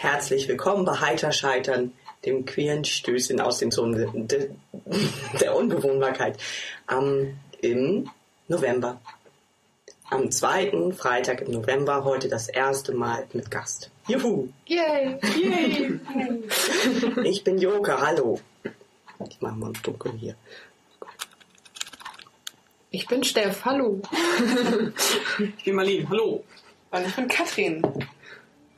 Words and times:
Herzlich 0.00 0.48
willkommen 0.48 0.86
bei 0.86 0.98
Heiter 0.98 1.30
Scheitern, 1.30 1.92
dem 2.24 2.46
queeren 2.46 2.86
Stößchen 2.86 3.38
aus 3.38 3.58
den 3.58 3.70
Zonen 3.70 4.26
de, 4.26 4.48
der 5.38 5.54
Unbewohnbarkeit 5.54 6.38
ähm, 6.90 7.38
im 7.60 8.08
November. 8.48 8.98
Am 10.08 10.30
zweiten 10.30 10.94
Freitag 10.94 11.42
im 11.42 11.52
November, 11.52 12.02
heute 12.04 12.30
das 12.30 12.48
erste 12.48 12.94
Mal 12.94 13.26
mit 13.34 13.50
Gast. 13.50 13.90
Juhu! 14.08 14.48
Yay! 14.64 15.18
Yay! 15.36 16.00
Ich 17.24 17.44
bin 17.44 17.58
Joka, 17.58 18.00
hallo. 18.00 18.40
Ich 19.28 19.38
mache 19.42 19.56
mal 19.56 19.72
dunkel 19.82 20.12
hier. 20.12 20.34
Ich 22.90 23.06
bin 23.06 23.22
Steff, 23.22 23.66
hallo. 23.66 24.00
Ich 25.58 25.64
bin 25.64 25.74
Marlene, 25.74 26.08
hallo. 26.08 26.42
Und 26.90 27.06
ich 27.06 27.14
bin 27.14 27.28
Katrin. 27.28 27.82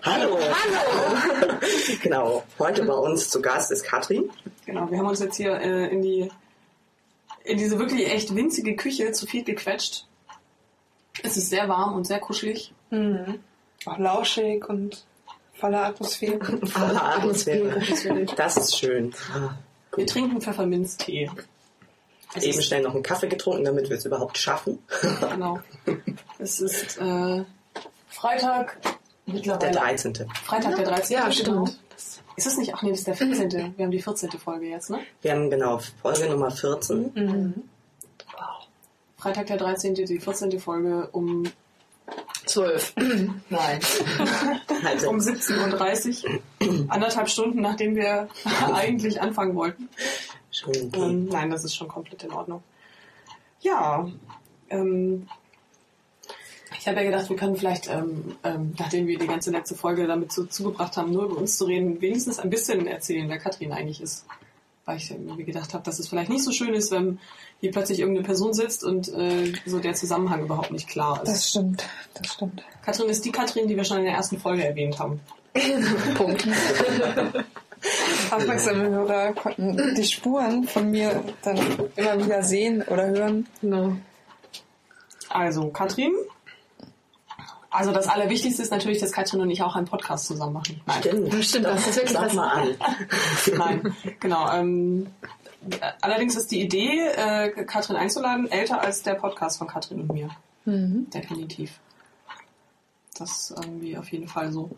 Hallo! 0.02 0.38
Hallo! 0.38 1.58
Genau, 2.02 2.42
heute 2.58 2.84
bei 2.84 2.94
uns 2.94 3.28
zu 3.30 3.40
Gast 3.40 3.70
ist 3.70 3.84
Katrin. 3.84 4.30
Genau, 4.66 4.90
wir 4.90 4.98
haben 4.98 5.06
uns 5.06 5.20
jetzt 5.20 5.36
hier 5.36 5.52
äh, 5.60 5.88
in 5.88 6.02
die 6.02 6.30
in 7.44 7.58
diese 7.58 7.78
wirklich 7.78 8.10
echt 8.10 8.34
winzige 8.34 8.74
Küche 8.74 9.12
zu 9.12 9.26
viel 9.26 9.44
gequetscht. 9.44 10.06
Es 11.22 11.36
ist 11.36 11.50
sehr 11.50 11.68
warm 11.68 11.94
und 11.94 12.06
sehr 12.06 12.18
kuschelig. 12.18 12.72
Mhm. 12.90 13.40
Auch 13.84 13.98
lauschig 13.98 14.68
und 14.68 15.04
voller 15.54 15.86
Atmosphäre. 15.86 16.40
Voller 16.66 17.04
Atmosphäre. 17.16 17.80
Das 18.36 18.56
ist 18.56 18.76
schön. 18.76 19.14
Wir 19.94 20.06
trinken 20.06 20.40
Pfefferminztee. 20.40 21.30
Es 22.34 22.44
Eben 22.44 22.62
schnell 22.62 22.82
noch 22.82 22.94
einen 22.94 23.02
Kaffee 23.02 23.28
getrunken, 23.28 23.64
damit 23.64 23.88
wir 23.88 23.96
es 23.96 24.04
überhaupt 24.04 24.38
schaffen. 24.38 24.78
genau. 25.20 25.60
Es 26.38 26.60
ist 26.60 26.98
äh, 26.98 27.44
Freitag 28.08 28.78
Der 29.26 29.34
mittlerweile. 29.34 29.72
13. 29.72 30.14
Freitag 30.44 30.76
der 30.76 30.84
13. 30.84 31.14
Ja, 31.14 31.20
genau. 31.22 31.32
stimmt. 31.32 31.78
Ist 32.36 32.46
es 32.46 32.56
nicht? 32.56 32.74
Ach 32.74 32.82
nee, 32.82 32.90
das 32.90 33.00
ist 33.00 33.06
der 33.06 33.14
14. 33.16 33.50
Wir 33.76 33.84
haben 33.84 33.90
die 33.90 34.02
14. 34.02 34.30
Folge 34.32 34.66
jetzt, 34.66 34.90
ne? 34.90 35.00
Wir 35.20 35.32
haben 35.32 35.50
genau 35.50 35.80
Folge 36.00 36.28
Nummer 36.28 36.50
14. 36.50 37.12
Mhm. 37.14 37.54
Freitag 39.16 39.46
der 39.46 39.58
13. 39.58 39.94
die 39.94 40.18
14. 40.18 40.58
Folge 40.58 41.08
um 41.12 41.44
Zwölf. 42.46 42.94
Nein. 43.50 43.80
Also, 44.84 45.10
um 45.10 45.18
17.30 45.18 46.24
Uhr. 46.24 46.86
Anderthalb 46.88 47.28
Stunden, 47.28 47.60
nachdem 47.60 47.94
wir 47.94 48.28
eigentlich 48.74 49.20
anfangen 49.20 49.54
wollten. 49.54 49.88
schon 50.50 50.72
Ähm, 50.92 51.26
nein, 51.26 51.50
das 51.50 51.62
ist 51.62 51.76
schon 51.76 51.86
komplett 51.86 52.24
in 52.24 52.32
Ordnung. 52.32 52.64
Ja, 53.60 54.08
ähm, 54.70 55.28
ich 56.78 56.86
habe 56.86 56.98
ja 56.98 57.04
gedacht, 57.04 57.28
wir 57.28 57.36
können 57.36 57.56
vielleicht, 57.56 57.88
ähm, 57.88 58.36
ähm, 58.44 58.74
nachdem 58.78 59.06
wir 59.06 59.18
die 59.18 59.26
ganze 59.26 59.50
letzte 59.50 59.74
Folge 59.74 60.06
damit 60.06 60.32
so 60.32 60.44
zugebracht 60.44 60.96
haben, 60.96 61.12
nur 61.12 61.24
über 61.24 61.36
uns 61.36 61.56
zu 61.56 61.64
reden, 61.64 62.00
wenigstens 62.00 62.38
ein 62.38 62.50
bisschen 62.50 62.86
erzählen, 62.86 63.28
wer 63.28 63.38
Katrin 63.38 63.72
eigentlich 63.72 64.00
ist. 64.00 64.26
Weil 64.84 64.96
ich 64.96 65.10
irgendwie 65.10 65.44
gedacht 65.44 65.74
habe, 65.74 65.84
dass 65.84 66.00
es 66.00 66.08
vielleicht 66.08 66.30
nicht 66.30 66.42
so 66.42 66.50
schön 66.50 66.74
ist, 66.74 66.90
wenn 66.90 67.20
hier 67.60 67.70
plötzlich 67.70 68.00
irgendeine 68.00 68.26
Person 68.26 68.52
sitzt 68.52 68.82
und 68.82 69.08
äh, 69.14 69.52
so 69.64 69.78
der 69.78 69.94
Zusammenhang 69.94 70.42
überhaupt 70.42 70.72
nicht 70.72 70.88
klar 70.88 71.22
ist. 71.22 71.30
Das 71.30 71.50
stimmt, 71.50 71.84
das 72.14 72.32
stimmt. 72.32 72.64
Katrin 72.84 73.08
ist 73.08 73.24
die 73.24 73.30
Katrin, 73.30 73.68
die 73.68 73.76
wir 73.76 73.84
schon 73.84 73.98
in 73.98 74.04
der 74.04 74.14
ersten 74.14 74.38
Folge 74.38 74.64
erwähnt 74.64 74.98
haben. 74.98 75.20
Punkt. 76.16 76.48
Aufmerksame 78.30 78.88
Hörer 78.88 79.32
konnten 79.34 79.94
die 79.94 80.04
Spuren 80.04 80.64
von 80.64 80.90
mir 80.90 81.22
dann 81.42 81.58
immer 81.96 82.24
wieder 82.24 82.42
sehen 82.42 82.82
oder 82.82 83.06
hören. 83.08 83.46
Genau. 83.60 83.96
Also, 85.28 85.68
Katrin. 85.68 86.12
Also 87.72 87.90
das 87.90 88.06
Allerwichtigste 88.06 88.62
ist 88.62 88.70
natürlich, 88.70 89.00
dass 89.00 89.12
Katrin 89.12 89.40
und 89.40 89.50
ich 89.50 89.62
auch 89.62 89.74
einen 89.74 89.86
Podcast 89.86 90.26
zusammen 90.26 90.52
machen. 90.52 90.80
Nein. 90.86 91.00
Stimmt. 91.00 91.44
Stimmt, 91.44 91.64
das 91.64 91.86
ist 91.86 91.96
wirklich 91.96 92.14
was. 92.14 92.34
mal 92.34 92.48
an. 92.48 92.74
Nein, 93.56 93.96
genau. 94.20 94.52
Ähm, 94.52 95.06
allerdings 96.02 96.36
ist 96.36 96.50
die 96.50 96.60
Idee, 96.60 97.00
äh, 97.16 97.48
Katrin 97.64 97.96
einzuladen, 97.96 98.50
älter 98.50 98.82
als 98.82 99.02
der 99.02 99.14
Podcast 99.14 99.58
von 99.58 99.68
Katrin 99.68 100.02
und 100.02 100.12
mir. 100.12 100.28
Mhm. 100.66 101.08
Definitiv. 101.10 101.80
Das 103.18 103.50
ist 103.50 103.50
irgendwie 103.52 103.96
auf 103.96 104.12
jeden 104.12 104.28
Fall 104.28 104.52
so. 104.52 104.70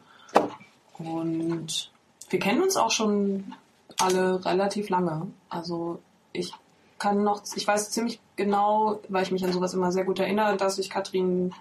Und 0.99 1.91
wir 2.31 2.39
kennen 2.39 2.63
uns 2.63 2.77
auch 2.77 2.93
schon 2.93 3.55
alle 3.99 4.45
relativ 4.45 4.89
lange. 4.89 5.27
Also 5.49 5.99
ich 6.33 6.53
kann 6.99 7.25
noch, 7.25 7.43
ich 7.57 7.67
weiß 7.67 7.91
ziemlich 7.91 8.21
genau, 8.37 9.01
weil 9.09 9.25
ich 9.25 9.33
mich 9.33 9.45
an 9.45 9.53
sowas 9.53 9.75
immer 9.75 9.91
sehr 9.91 10.05
gut 10.05 10.21
erinnere, 10.21 10.57
dass 10.57 10.79
ich 10.79 10.91
Katrin 10.91 11.53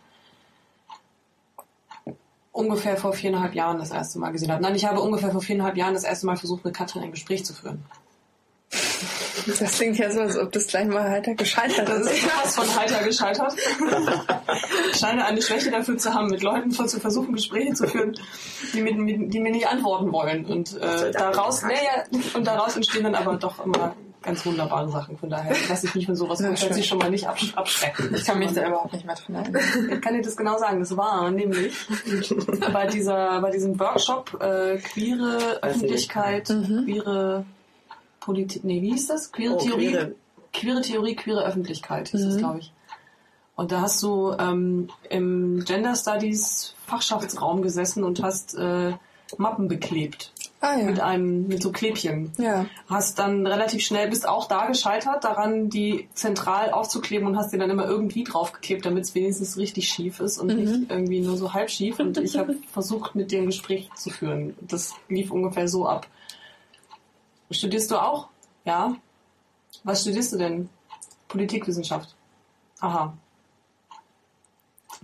ungefähr 2.53 2.95
vor 2.95 3.11
viereinhalb 3.11 3.53
Jahren 3.55 3.79
das 3.79 3.91
erste 3.91 4.19
Mal 4.19 4.31
gesehen 4.31 4.51
habe. 4.51 4.61
Nein, 4.61 4.75
ich 4.75 4.85
habe 4.85 5.01
ungefähr 5.01 5.31
vor 5.31 5.41
viereinhalb 5.41 5.75
Jahren 5.75 5.95
das 5.95 6.05
erste 6.05 6.27
Mal 6.27 6.37
versucht, 6.37 6.63
mit 6.63 6.73
Katrin 6.73 7.03
ein 7.03 7.11
Gespräch 7.11 7.43
zu 7.43 7.53
führen. 7.53 7.83
Das 9.45 9.73
klingt 9.73 9.97
ja 9.97 10.09
so, 10.09 10.21
als 10.21 10.37
ob 10.37 10.51
das 10.51 10.67
gleich 10.67 10.87
mal 10.87 11.03
heiter 11.09 11.35
gescheitert 11.35 11.89
Das 11.89 12.05
ist. 12.05 12.11
ist 12.13 12.29
was 12.43 12.55
von 12.55 12.79
heiter 12.79 13.03
gescheitert. 13.03 13.53
Ich 14.91 14.99
scheine 14.99 15.25
eine 15.25 15.41
Schwäche 15.41 15.69
dafür 15.69 15.97
zu 15.97 16.13
haben, 16.13 16.27
mit 16.27 16.41
Leuten 16.41 16.71
zu 16.71 16.99
versuchen, 16.99 17.33
Gespräche 17.33 17.73
zu 17.73 17.87
führen, 17.87 18.17
die, 18.73 18.81
mit, 18.81 19.33
die 19.33 19.39
mir 19.39 19.51
nicht 19.51 19.67
antworten 19.67 20.11
wollen. 20.13 20.45
Und, 20.45 20.77
äh, 20.79 21.11
daraus, 21.11 21.61
naja, 21.63 22.05
und 22.33 22.47
daraus 22.47 22.75
entstehen 22.77 23.03
dann 23.03 23.15
aber 23.15 23.35
doch 23.35 23.63
immer 23.65 23.95
ganz 24.23 24.45
wunderbare 24.45 24.89
Sachen. 24.89 25.17
Von 25.17 25.29
daher 25.29 25.55
lasse 25.69 25.87
ich 25.87 25.95
mich 25.95 26.05
von 26.05 26.15
sowas 26.15 26.39
Ja, 26.39 26.47
grundsätzlich 26.47 26.87
schon 26.87 26.97
mal 26.97 27.09
nicht 27.09 27.27
absch 27.27 27.53
abschrecken. 27.55 28.13
Ich 28.15 28.23
kann 28.25 28.39
mich 28.39 28.51
da 28.53 28.67
überhaupt 28.67 28.93
nicht 28.93 29.05
mehr 29.05 29.15
dran 29.15 29.35
erinnern. 29.35 29.61
Ich 29.91 30.01
kann 30.01 30.13
dir 30.15 30.21
das 30.21 30.35
genau 30.35 30.57
sagen. 30.57 30.79
Das 30.79 30.95
war 30.97 31.29
nämlich 31.29 31.73
bei, 32.73 32.87
dieser, 32.87 33.39
bei 33.41 33.51
diesem 33.51 33.79
Workshop 33.79 34.41
äh, 34.41 34.77
queere 34.77 35.59
Öffentlichkeit, 35.61 36.45
queere 36.47 37.45
Politik, 38.19 38.63
nee, 38.63 38.81
wie 38.81 38.91
hieß 38.91 39.07
das? 39.07 39.31
Queere 39.31 39.55
Oh, 39.55 39.59
Theorie, 39.59 39.89
queere- 39.89 40.15
queere 40.53 40.81
Theorie, 40.81 41.15
queere 41.15 41.45
Öffentlichkeit 41.45 42.07
hieß 42.09 42.25
das, 42.25 42.37
glaube 42.37 42.59
ich. 42.59 42.71
Und 43.55 43.71
da 43.71 43.81
hast 43.81 44.01
du 44.01 44.31
ähm, 44.39 44.89
im 45.09 45.63
Gender 45.65 45.95
Studies 45.95 46.73
Fachschaftsraum 46.87 47.61
gesessen 47.61 48.03
und 48.03 48.23
hast 48.23 48.55
äh, 48.55 48.93
Mappen 49.37 49.67
beklebt 49.67 50.31
Ah 50.63 50.77
mit 50.77 50.97
ja. 50.99 51.05
einem 51.05 51.47
mit 51.49 51.61
so 51.61 51.73
Klebchen 51.73 52.31
Ja. 52.37 52.65
hast 52.87 53.19
dann 53.19 53.45
relativ 53.45 53.83
schnell, 53.83 54.09
bist 54.09 54.25
auch 54.25 54.47
da 54.47 54.67
gescheitert, 54.67 55.25
daran 55.25 55.69
die 55.69 56.07
zentral 56.13 56.71
aufzukleben 56.71 57.27
und 57.27 57.37
hast 57.37 57.51
die 57.51 57.57
dann 57.57 57.69
immer 57.69 57.85
irgendwie 57.85 58.23
draufgeklebt, 58.23 58.85
damit 58.85 59.03
es 59.03 59.13
wenigstens 59.13 59.57
richtig 59.57 59.89
schief 59.89 60.21
ist 60.21 60.37
und 60.37 60.47
nicht 60.55 60.89
irgendwie 60.89 61.19
nur 61.19 61.35
so 61.35 61.53
halb 61.53 61.69
schief. 61.69 61.99
Und 61.99 62.17
ich 62.17 62.37
habe 62.37 62.55
versucht, 62.71 63.13
mit 63.13 63.31
dir 63.31 63.39
ein 63.39 63.47
Gespräch 63.47 63.89
zu 63.97 64.09
führen. 64.09 64.55
Das 64.61 64.93
lief 65.09 65.31
ungefähr 65.31 65.67
so 65.67 65.85
ab. 65.85 66.07
Studierst 67.51 67.91
du 67.91 67.97
auch? 67.97 68.29
Ja. 68.63 68.95
Was 69.83 70.03
studierst 70.03 70.31
du 70.31 70.37
denn? 70.37 70.69
Politikwissenschaft. 71.27 72.15
Aha. 72.79 73.13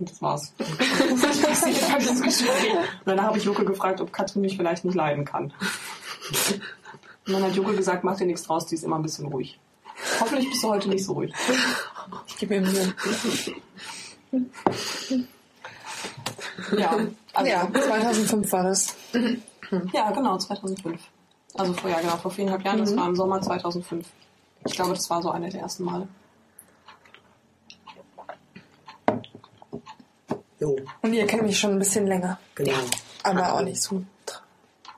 Und 0.00 0.10
das 0.10 0.22
war's. 0.22 0.52
Ich 0.58 1.92
hab 1.92 1.98
das 1.98 2.20
Gespräch. 2.22 2.72
Und 2.72 3.06
danach 3.06 3.24
habe 3.24 3.38
ich 3.38 3.44
Joke 3.44 3.64
gefragt, 3.64 4.00
ob 4.00 4.12
Katrin 4.12 4.42
mich 4.42 4.56
vielleicht 4.56 4.84
nicht 4.84 4.94
leiden 4.94 5.24
kann. 5.24 5.52
Und 7.26 7.32
dann 7.34 7.42
hat 7.42 7.54
Joke 7.54 7.74
gesagt, 7.74 8.02
mach 8.02 8.16
dir 8.16 8.26
nichts 8.26 8.44
draus, 8.44 8.66
die 8.66 8.74
ist 8.76 8.84
immer 8.84 8.96
ein 8.96 9.02
bisschen 9.02 9.26
ruhig. 9.26 9.58
Hoffentlich 10.18 10.48
bist 10.48 10.62
du 10.62 10.68
heute 10.68 10.88
nicht 10.88 11.04
so 11.04 11.12
ruhig. 11.12 11.32
Ich 12.26 12.36
gebe 12.38 12.60
mir 12.60 12.66
Mühe. 12.66 12.94
Ja, 16.76 16.98
also, 17.34 17.50
Ja, 17.50 17.68
2005 17.72 18.52
war 18.52 18.62
das. 18.64 18.96
ja, 19.92 20.10
genau, 20.10 20.38
2005. 20.38 21.00
Also 21.54 21.72
vor, 21.74 21.90
ja, 21.90 22.00
genau, 22.00 22.16
vor 22.16 22.30
viereinhalb 22.30 22.64
Jahren, 22.64 22.78
das 22.78 22.96
war 22.96 23.06
im 23.08 23.16
Sommer 23.16 23.40
2005. 23.42 24.06
Ich 24.64 24.72
glaube, 24.74 24.92
das 24.92 25.10
war 25.10 25.22
so 25.22 25.30
einer 25.30 25.48
der 25.50 25.60
ersten 25.62 25.84
Male. 25.84 26.08
Jo, 30.60 30.76
Und 31.02 31.12
ihr 31.14 31.26
kennt 31.26 31.42
mich 31.42 31.58
schon 31.58 31.72
ein 31.72 31.78
bisschen 31.78 32.06
länger. 32.06 32.38
genau. 32.54 32.72
Aber 33.22 33.52
auch 33.54 33.62
nicht 33.62 33.80
so 33.82 34.02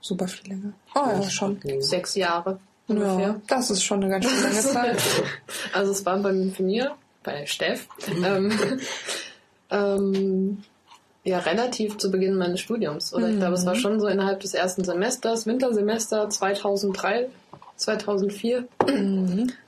super 0.01 0.27
viel 0.29 0.49
länger. 0.51 0.73
Oh 0.95 1.01
ja, 1.21 1.31
schon. 1.31 1.61
Sechs 1.81 2.15
Jahre 2.17 2.59
Ja, 2.89 2.95
ungefähr. 2.95 3.41
das 3.49 3.71
ist 3.71 3.83
schon 3.85 4.03
eine 4.03 4.11
ganz 4.11 4.29
schön 4.29 4.43
lange 4.43 4.61
Zeit. 4.61 4.99
Also 5.73 5.93
es 5.93 6.05
war 6.05 6.19
bei 6.19 6.33
mir, 6.33 6.95
bei 7.23 7.47
Steff, 7.47 7.87
ähm, 8.25 8.53
ähm, 9.71 10.63
ja 11.25 11.39
relativ 11.39 11.99
zu 11.99 12.11
Beginn 12.11 12.37
meines 12.37 12.61
Studiums. 12.61 13.15
Oder 13.15 13.29
ich 13.31 13.37
glaube, 13.39 13.55
es 13.55 13.65
war 13.67 13.75
schon 13.77 14.01
so 14.01 14.09
innerhalb 14.09 14.41
des 14.41 14.55
ersten 14.55 14.85
Semesters, 14.85 15.47
Wintersemester 15.47 16.29
2003, 16.29 17.29
2004, 17.77 18.67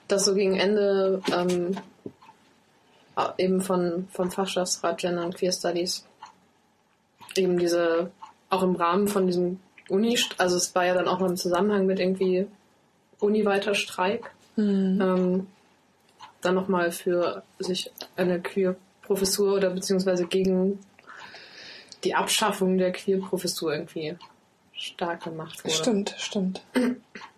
das 0.09 0.25
so 0.25 0.35
gegen 0.35 0.57
Ende 0.57 1.23
ähm, 1.33 1.77
eben 3.39 3.61
von, 3.61 4.09
vom 4.11 4.31
Fachschaftsrat 4.31 4.99
Gender 4.99 5.25
und 5.25 5.37
Queer 5.37 5.53
Studies 5.53 6.05
eben 7.37 7.59
diese, 7.59 8.11
auch 8.51 8.63
im 8.63 8.77
Rahmen 8.77 9.09
von 9.09 9.27
diesem 9.27 9.61
Uni, 9.89 10.19
also 10.39 10.57
es 10.57 10.75
war 10.75 10.87
ja 10.87 10.95
dann 10.95 11.09
auch 11.09 11.21
noch 11.21 11.29
im 11.29 11.37
Zusammenhang 11.37 11.87
mit 11.87 12.01
irgendwie 12.01 12.47
uniweiter 13.21 13.75
Streik, 13.75 14.31
ähm, 14.57 15.47
dann 16.41 16.55
nochmal 16.55 16.93
für 16.93 17.43
sich 17.59 17.91
eine 18.17 18.41
Queer-Professur 18.41 19.55
oder 19.55 19.71
beziehungsweise 19.71 20.27
gegen 20.27 20.79
die 22.05 22.15
Abschaffung 22.15 22.79
der 22.79 22.93
Queer-Professur 22.93 23.73
irgendwie 23.73 24.17
stark 24.73 25.25
gemacht 25.25 25.65
wurde. 25.65 25.75
Stimmt, 25.75 26.15
stimmt. 26.19 26.63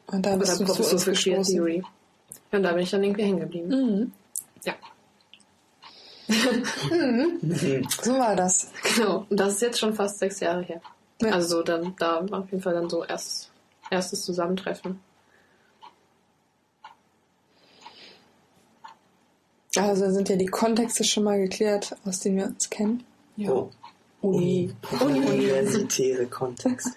Und 0.07 0.27
da 0.27 0.31
Oder 0.31 0.39
bist 0.39 0.61
du 0.61 0.65
zu 0.65 0.65
Professor 0.65 0.93
uns 0.93 1.05
für 1.05 1.13
Queer. 1.13 1.43
Theory. 1.43 1.83
Ja, 2.53 2.59
und 2.59 2.63
da 2.63 2.73
bin 2.73 2.83
ich 2.83 2.91
dann 2.91 3.03
irgendwie 3.03 3.23
hängen 3.23 3.41
geblieben. 3.41 3.69
Mhm. 3.69 4.13
Ja, 4.65 4.75
So 6.29 8.19
war 8.19 8.35
das. 8.35 8.71
genau. 8.83 9.27
Und 9.29 9.39
das 9.39 9.55
ist 9.55 9.63
jetzt 9.63 9.79
schon 9.79 9.95
fast 9.95 10.19
sechs 10.19 10.41
Jahre 10.41 10.63
her. 10.63 10.81
Ja. 11.23 11.31
Also 11.31 11.59
so 11.59 11.63
dann, 11.63 11.95
da 11.99 12.29
war 12.29 12.41
auf 12.41 12.51
jeden 12.51 12.63
Fall 12.63 12.75
dann 12.75 12.91
so 12.91 13.05
erst, 13.05 13.51
erstes 13.91 14.25
Zusammentreffen. 14.25 15.01
Also 19.77 20.11
sind 20.11 20.29
ja 20.29 20.37
die 20.37 20.47
Kontexte 20.47 21.05
schon 21.05 21.25
mal 21.25 21.39
geklärt, 21.39 21.97
aus 22.05 22.21
denen 22.21 22.39
wir 22.39 22.47
uns 22.47 22.71
kennen. 22.71 23.05
Ja. 23.37 23.51
Oh, 23.51 23.71
Uni. 24.23 24.75
universitäre 25.01 26.27
Kontext. 26.27 26.93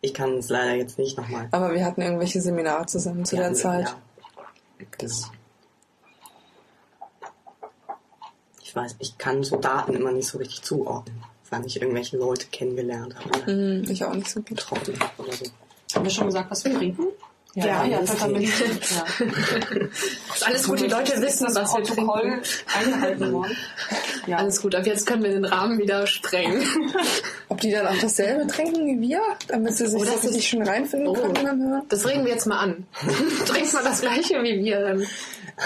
Ich 0.00 0.14
kann 0.14 0.38
es 0.38 0.48
leider 0.48 0.74
jetzt 0.76 0.98
nicht 0.98 1.16
nochmal. 1.16 1.48
Aber 1.50 1.72
wir 1.74 1.84
hatten 1.84 2.02
irgendwelche 2.02 2.40
Seminare 2.40 2.86
zusammen 2.86 3.24
zu 3.24 3.36
der 3.36 3.54
Zeit. 3.54 3.88
Ja. 3.88 4.86
Das 4.98 5.30
ich 8.74 8.76
weiß, 8.76 8.96
ich 8.98 9.18
kann 9.18 9.44
so 9.44 9.56
Daten 9.56 9.94
immer 9.94 10.10
nicht 10.10 10.26
so 10.26 10.38
richtig 10.38 10.62
zuordnen, 10.62 11.22
wann 11.48 11.64
ich 11.64 11.80
irgendwelche 11.80 12.16
Leute 12.16 12.46
kennengelernt 12.50 13.14
habe 13.14 13.52
Mhm, 13.52 13.88
ich 13.88 14.04
auch 14.04 14.12
nicht 14.14 14.28
so 14.28 14.40
gut. 14.40 14.48
getroffen 14.48 14.98
habe 14.98 15.22
oder 15.22 15.32
so. 15.32 15.44
Haben 15.94 16.04
wir 16.04 16.10
schon 16.10 16.26
gesagt, 16.26 16.50
was 16.50 16.64
wir 16.64 16.74
trinken? 16.74 17.06
Ja, 17.56 17.84
ja, 17.84 18.00
das 18.00 18.10
Pfefferminztee. 18.10 18.64
geht. 18.66 18.90
Ja. 18.90 19.26
Ist 20.34 20.44
alles 20.44 20.66
gut, 20.66 20.80
die 20.80 20.88
Leute 20.88 21.22
wissen, 21.22 21.44
das 21.44 21.54
was 21.54 21.72
wir 21.72 21.82
Protokoll 21.84 22.20
trinken. 22.22 22.42
eingehalten 22.84 23.32
worden. 23.32 23.56
Ja. 24.26 24.38
Alles 24.38 24.62
gut, 24.62 24.74
ab 24.74 24.86
jetzt 24.86 25.06
können 25.06 25.22
wir 25.22 25.32
den 25.32 25.44
Rahmen 25.44 25.78
wieder 25.78 26.06
sprengen. 26.06 26.66
Ob 27.50 27.60
die 27.60 27.70
dann 27.70 27.86
auch 27.86 27.98
dasselbe 28.00 28.46
trinken 28.46 28.86
wie 28.86 29.08
wir, 29.08 29.20
damit 29.48 29.76
sie 29.76 29.86
sich 29.86 30.00
Oh, 30.00 30.04
das 30.04 30.24
richtig 30.24 30.48
schön 30.48 30.62
reinfinden 30.66 31.08
Oh. 31.08 31.12
können 31.12 31.34
beim 31.34 31.60
Hören? 31.62 31.82
Das 31.90 32.06
regen 32.08 32.24
wir 32.24 32.32
jetzt 32.32 32.46
mal 32.46 32.58
an. 32.58 32.86
Trinkt 33.46 33.74
mal 33.74 33.84
das 33.84 34.00
gleiche 34.00 34.42
wie 34.42 34.64
wir, 34.64 34.80
dann 34.80 35.06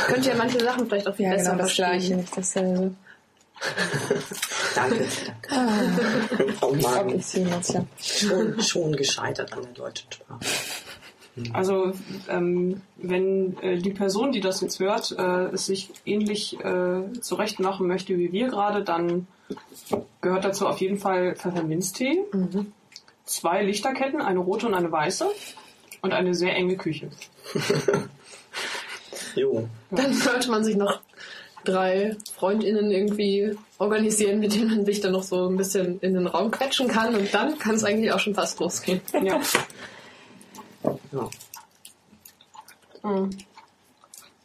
könnt 0.06 0.26
ihr 0.26 0.34
manche 0.34 0.60
Sachen 0.60 0.86
vielleicht 0.86 1.06
auch 1.08 1.14
viel 1.14 1.26
Ja, 1.26 1.32
besser 1.32 1.52
genau 1.52 1.62
das 1.64 1.72
verstehen. 1.74 2.08
gleiche, 2.18 2.24
dasselbe. 2.34 2.94
Danke, 4.74 5.06
danke. 5.26 6.54
Oh 6.60 6.74
Mann, 6.74 7.08
ich 7.10 7.26
sie 7.26 7.42
jetzt 7.42 7.74
ja. 7.74 7.84
schon, 8.00 8.62
schon 8.62 8.92
gescheitert 8.92 9.52
an 9.52 9.62
der 9.62 9.72
deutschen 9.72 10.12
Sprache. 10.12 10.40
Also 11.52 11.92
ähm, 12.28 12.80
wenn 12.96 13.56
äh, 13.62 13.78
die 13.78 13.90
Person, 13.90 14.32
die 14.32 14.40
das 14.40 14.60
jetzt 14.60 14.80
hört, 14.80 15.14
äh, 15.18 15.46
es 15.52 15.66
sich 15.66 15.90
ähnlich 16.04 16.58
äh, 16.60 17.12
zurecht 17.20 17.60
machen 17.60 17.86
möchte 17.86 18.16
wie 18.18 18.32
wir 18.32 18.48
gerade, 18.48 18.82
dann 18.82 19.26
gehört 20.20 20.44
dazu 20.44 20.66
auf 20.66 20.78
jeden 20.80 20.98
Fall 20.98 21.36
Pfefferminztee, 21.36 22.24
zwei 23.24 23.62
Lichterketten, 23.62 24.20
eine 24.20 24.40
rote 24.40 24.66
und 24.66 24.74
eine 24.74 24.90
weiße 24.90 25.28
und 26.02 26.12
eine 26.12 26.34
sehr 26.34 26.54
enge 26.54 26.76
Küche. 26.76 27.10
Jo. 29.34 29.68
Dann 29.90 30.12
sollte 30.12 30.50
man 30.50 30.64
sich 30.64 30.76
noch 30.76 31.00
drei 31.64 32.16
FreundInnen 32.36 32.90
irgendwie 32.90 33.56
organisieren, 33.78 34.40
mit 34.40 34.54
denen 34.54 34.68
man 34.70 34.84
sich 34.84 35.00
dann 35.00 35.12
noch 35.12 35.22
so 35.22 35.48
ein 35.48 35.56
bisschen 35.56 36.00
in 36.00 36.14
den 36.14 36.26
Raum 36.26 36.50
quetschen 36.50 36.88
kann 36.88 37.14
und 37.14 37.32
dann 37.34 37.58
kann 37.58 37.74
es 37.74 37.84
eigentlich 37.84 38.12
auch 38.12 38.20
schon 38.20 38.34
fast 38.34 38.58
losgehen. 38.60 39.00
Ja. 39.22 39.40
Ja. 41.12 41.28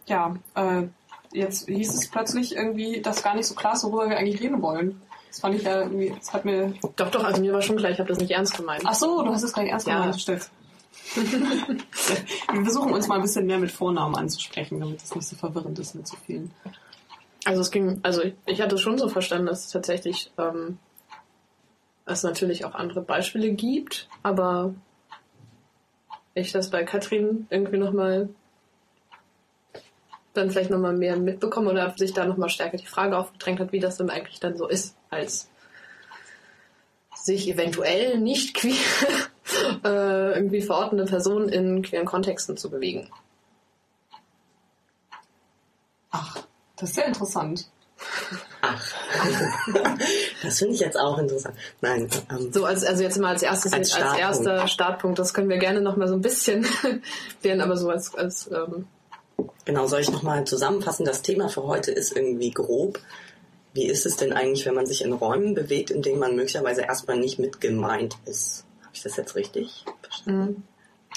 Ja, 0.05 0.35
äh, 0.55 0.83
jetzt 1.31 1.67
hieß 1.67 1.93
es 1.93 2.09
plötzlich 2.09 2.55
irgendwie, 2.55 3.01
dass 3.01 3.23
gar 3.23 3.35
nicht 3.35 3.45
so 3.47 3.55
klar 3.55 3.73
ist, 3.73 3.83
worüber 3.83 4.09
wir 4.09 4.17
eigentlich 4.17 4.41
reden 4.41 4.61
wollen. 4.61 5.01
Das 5.29 5.39
fand 5.39 5.55
ich 5.55 5.63
ja 5.63 5.81
irgendwie, 5.81 6.13
das 6.17 6.31
hat 6.33 6.45
mir. 6.45 6.73
Doch, 6.95 7.09
doch, 7.09 7.23
also 7.23 7.41
mir 7.41 7.53
war 7.53 7.61
schon 7.61 7.77
klar, 7.77 7.91
ich 7.91 7.99
habe 7.99 8.09
das 8.09 8.19
nicht 8.19 8.31
ernst 8.31 8.55
gemeint. 8.55 8.83
Ach 8.85 8.93
so, 8.93 9.23
du 9.23 9.31
hast 9.31 9.43
es 9.43 9.53
gleich 9.53 9.69
erst 9.69 9.87
Ja. 9.87 9.99
gemeint, 9.99 10.21
stimmt. 10.21 10.49
Wir 11.15 12.63
versuchen 12.63 12.93
uns 12.93 13.07
mal 13.07 13.15
ein 13.15 13.21
bisschen 13.21 13.45
mehr 13.45 13.59
mit 13.59 13.71
Vornamen 13.71 14.15
anzusprechen, 14.15 14.79
damit 14.79 15.01
es 15.01 15.13
nicht 15.15 15.27
so 15.27 15.35
verwirrend 15.35 15.77
ist 15.79 15.95
mit 15.95 16.07
so 16.07 16.17
vielen. 16.25 16.51
Also 17.45 17.61
es 17.61 17.71
ging, 17.71 17.99
also 18.03 18.21
ich, 18.21 18.33
ich 18.45 18.61
hatte 18.61 18.77
schon 18.77 18.97
so 18.97 19.09
verstanden, 19.09 19.47
dass 19.47 19.65
es 19.65 19.71
tatsächlich 19.71 20.31
ähm, 20.37 20.77
es 22.05 22.23
natürlich 22.23 22.65
auch 22.65 22.75
andere 22.75 23.01
Beispiele 23.01 23.51
gibt, 23.51 24.07
aber 24.23 24.73
ich 26.33 26.51
das 26.51 26.69
bei 26.69 26.83
Katrin 26.83 27.47
irgendwie 27.49 27.77
nochmal 27.77 28.29
dann 30.33 30.49
vielleicht 30.49 30.71
nochmal 30.71 30.93
mehr 30.93 31.15
mitbekommen 31.17 31.67
oder 31.67 31.93
sich 31.95 32.13
da 32.13 32.25
nochmal 32.25 32.49
stärker 32.49 32.77
die 32.77 32.87
Frage 32.87 33.17
aufgedrängt 33.17 33.59
hat, 33.59 33.71
wie 33.71 33.79
das 33.79 33.97
denn 33.97 34.09
eigentlich 34.09 34.39
dann 34.39 34.57
so 34.57 34.67
ist, 34.67 34.97
als 35.11 35.49
sich 37.13 37.47
eventuell 37.47 38.17
nicht 38.17 38.55
queer 38.55 38.73
äh, 39.83 40.33
irgendwie 40.35 40.61
verortende 40.61 41.05
Person 41.05 41.49
in 41.49 41.81
queeren 41.81 42.05
Kontexten 42.05 42.57
zu 42.57 42.69
bewegen. 42.69 43.09
Ach, 46.11 46.37
das 46.75 46.89
ist 46.89 46.95
sehr 46.95 47.07
interessant. 47.07 47.67
Ach, 48.61 48.83
das 50.43 50.59
finde 50.59 50.73
ich 50.73 50.79
jetzt 50.79 50.97
auch 50.99 51.17
interessant. 51.17 51.55
Nein, 51.81 52.09
ähm, 52.29 52.51
So, 52.51 52.65
als, 52.65 52.83
also 52.83 53.03
jetzt 53.03 53.17
mal 53.17 53.29
als 53.29 53.43
erstes, 53.43 53.73
Als 53.73 53.91
als, 53.91 53.91
Startpunkt. 53.91 54.19
erster 54.19 54.67
Startpunkt, 54.67 55.19
das 55.19 55.33
können 55.33 55.49
wir 55.49 55.57
gerne 55.57 55.81
noch 55.81 55.95
mal 55.97 56.07
so 56.07 56.13
ein 56.13 56.21
bisschen 56.21 56.65
klären, 57.41 57.61
aber 57.61 57.77
so 57.77 57.89
als, 57.89 58.13
als 58.15 58.49
ähm, 58.51 58.87
genau, 59.65 59.87
soll 59.87 60.01
ich 60.01 60.11
nochmal 60.11 60.45
zusammenfassen? 60.45 61.05
Das 61.05 61.21
Thema 61.21 61.49
für 61.49 61.63
heute 61.63 61.91
ist 61.91 62.15
irgendwie 62.15 62.51
grob. 62.51 62.99
Wie 63.73 63.85
ist 63.87 64.05
es 64.05 64.17
denn 64.17 64.33
eigentlich, 64.33 64.65
wenn 64.65 64.75
man 64.75 64.85
sich 64.85 65.03
in 65.03 65.13
Räumen 65.13 65.55
bewegt, 65.55 65.89
in 65.89 66.01
denen 66.01 66.19
man 66.19 66.35
möglicherweise 66.35 66.81
erstmal 66.81 67.17
nicht 67.17 67.39
mit 67.39 67.59
gemeint 67.59 68.17
ist? 68.25 68.65
Habe 68.93 68.97
ich 68.97 69.01
das 69.01 69.15
jetzt 69.17 69.33
richtig 69.33 69.85
verstanden? 70.03 70.63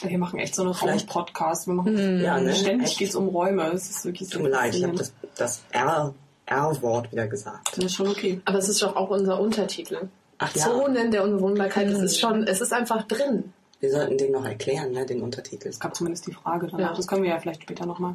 Wir 0.03 0.17
machen 0.17 0.39
echt 0.39 0.55
so 0.55 0.63
eine 0.63 0.73
Vielleicht- 0.73 1.15
Raum-Podcast. 1.15 1.67
Wir 1.67 1.75
machen 1.75 2.21
Ja, 2.23 2.41
ne? 2.41 2.55
ständig 2.55 2.97
geht 2.97 3.11
es 3.11 3.15
um 3.15 3.29
Räume. 3.29 3.65
Es 3.75 3.91
ist 3.91 4.05
wirklich 4.07 4.31
Tut 4.31 4.41
mir 4.45 4.49
leid, 4.49 4.75
ich 4.75 4.83
habe 4.83 4.97
das, 4.97 5.13
das 5.37 5.63
R- 5.73 6.15
R-Wort 6.47 7.13
wieder 7.13 7.27
gesagt. 7.27 7.77
Das 7.77 7.85
ist 7.85 7.95
schon 7.97 8.09
okay. 8.09 8.41
aber 8.47 8.57
es 8.57 8.71
ist 8.71 8.83
doch 8.83 8.97
auch 8.97 9.11
unser 9.11 9.39
Untertitel. 9.39 10.09
Ach 10.39 10.55
ja, 10.57 10.63
Zonen 10.65 11.11
der 11.11 11.23
Unbewohnbarkeit, 11.25 11.89
es 11.89 12.01
ist 12.01 12.19
schon, 12.19 12.45
es 12.45 12.63
ist 12.63 12.73
einfach 12.73 13.03
drin. 13.07 13.53
wir 13.81 13.91
sollten 13.91 14.17
den 14.17 14.33
noch 14.33 14.47
erklären, 14.47 14.93
ne, 14.93 15.05
den 15.05 15.21
Untertitel. 15.21 15.69
Es 15.69 15.79
gab 15.79 15.95
zumindest 15.95 16.27
die 16.27 16.33
Frage 16.33 16.69
danach. 16.69 16.91
Ja. 16.93 16.97
Das 16.97 17.07
können 17.07 17.25
wir 17.25 17.31
ja 17.31 17.39
vielleicht 17.41 17.63
später 17.63 17.85
nochmal 17.85 18.15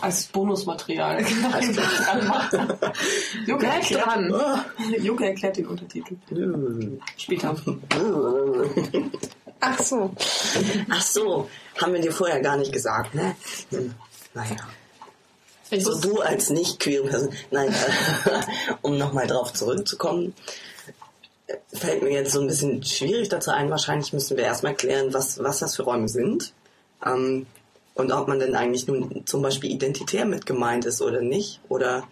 als 0.00 0.26
Bonusmaterial. 0.26 1.22
Juke, 3.46 3.58
Bleib 3.58 3.74
erklärt, 3.74 4.06
dran. 4.06 4.64
Juke 5.02 5.26
erklärt 5.26 5.56
den 5.56 5.66
Untertitel. 5.66 6.16
Später. 7.16 7.56
Ach 9.60 9.78
so. 9.78 10.14
Ach 10.90 11.02
so, 11.02 11.48
haben 11.80 11.92
wir 11.92 12.00
dir 12.00 12.12
vorher 12.12 12.40
gar 12.40 12.56
nicht 12.56 12.72
gesagt, 12.72 13.14
ne? 13.14 13.36
Hm, 13.70 13.94
Naja. 14.34 14.56
Ich 15.70 15.84
So 15.84 15.98
du 16.00 16.20
als 16.20 16.50
nicht 16.50 16.80
queere 16.80 17.08
Person. 17.08 17.32
Nein, 17.50 17.68
äh, 17.68 18.42
um 18.82 18.98
nochmal 18.98 19.26
drauf 19.26 19.54
zurückzukommen, 19.54 20.34
äh, 21.46 21.54
fällt 21.74 22.02
mir 22.02 22.10
jetzt 22.10 22.32
so 22.32 22.40
ein 22.40 22.46
bisschen 22.46 22.82
schwierig 22.84 23.30
dazu 23.30 23.52
ein. 23.52 23.70
Wahrscheinlich 23.70 24.12
müssen 24.12 24.36
wir 24.36 24.44
erstmal 24.44 24.74
klären, 24.74 25.14
was, 25.14 25.42
was 25.42 25.60
das 25.60 25.76
für 25.76 25.84
Räume 25.84 26.08
sind. 26.08 26.52
Ähm, 27.06 27.46
und 27.94 28.12
ob 28.12 28.28
man 28.28 28.38
denn 28.38 28.54
eigentlich 28.54 28.86
nun 28.86 29.26
zum 29.26 29.42
Beispiel 29.42 29.70
identitär 29.70 30.24
mit 30.24 30.46
gemeint 30.46 30.86
ist 30.86 31.02
oder 31.02 31.20
nicht. 31.20 31.60
Oder 31.68 32.04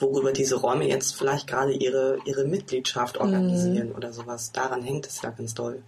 worüber 0.00 0.32
diese 0.32 0.56
Räume 0.56 0.86
jetzt 0.86 1.16
vielleicht 1.16 1.46
gerade 1.46 1.72
ihre, 1.72 2.18
ihre 2.24 2.44
Mitgliedschaft 2.44 3.18
organisieren 3.18 3.92
oder 3.92 4.12
sowas. 4.12 4.52
Daran 4.52 4.82
hängt 4.82 5.06
es 5.06 5.20
ja 5.22 5.30
ganz 5.30 5.54
doll. 5.54 5.82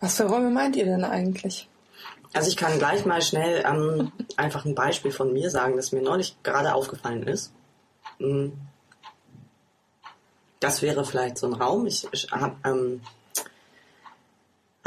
Was 0.00 0.16
für 0.16 0.24
Räume 0.24 0.50
meint 0.50 0.76
ihr 0.76 0.84
denn 0.84 1.04
eigentlich? 1.04 1.68
Also 2.32 2.48
ich 2.48 2.56
kann 2.56 2.78
gleich 2.78 3.06
mal 3.06 3.22
schnell 3.22 3.64
ähm, 3.66 4.12
einfach 4.36 4.64
ein 4.64 4.74
Beispiel 4.74 5.12
von 5.12 5.32
mir 5.32 5.50
sagen, 5.50 5.76
das 5.76 5.92
mir 5.92 6.02
neulich 6.02 6.36
gerade 6.42 6.74
aufgefallen 6.74 7.22
ist. 7.22 7.52
Mm. 8.18 8.48
Das 10.60 10.80
wäre 10.80 11.04
vielleicht 11.04 11.38
so 11.38 11.46
ein 11.46 11.52
Raum. 11.52 11.86
Ich, 11.86 12.08
ich 12.12 12.30
hab, 12.30 12.56
ähm, 12.66 13.02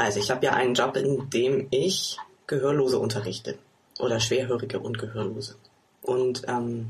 also 0.00 0.18
ich 0.18 0.30
habe 0.30 0.46
ja 0.46 0.54
einen 0.54 0.72
Job, 0.72 0.96
in 0.96 1.28
dem 1.28 1.66
ich 1.70 2.16
Gehörlose 2.46 2.98
unterrichte 2.98 3.58
oder 3.98 4.18
Schwerhörige 4.18 4.80
und 4.80 4.98
Gehörlose. 4.98 5.56
Und 6.00 6.42
ähm, 6.48 6.88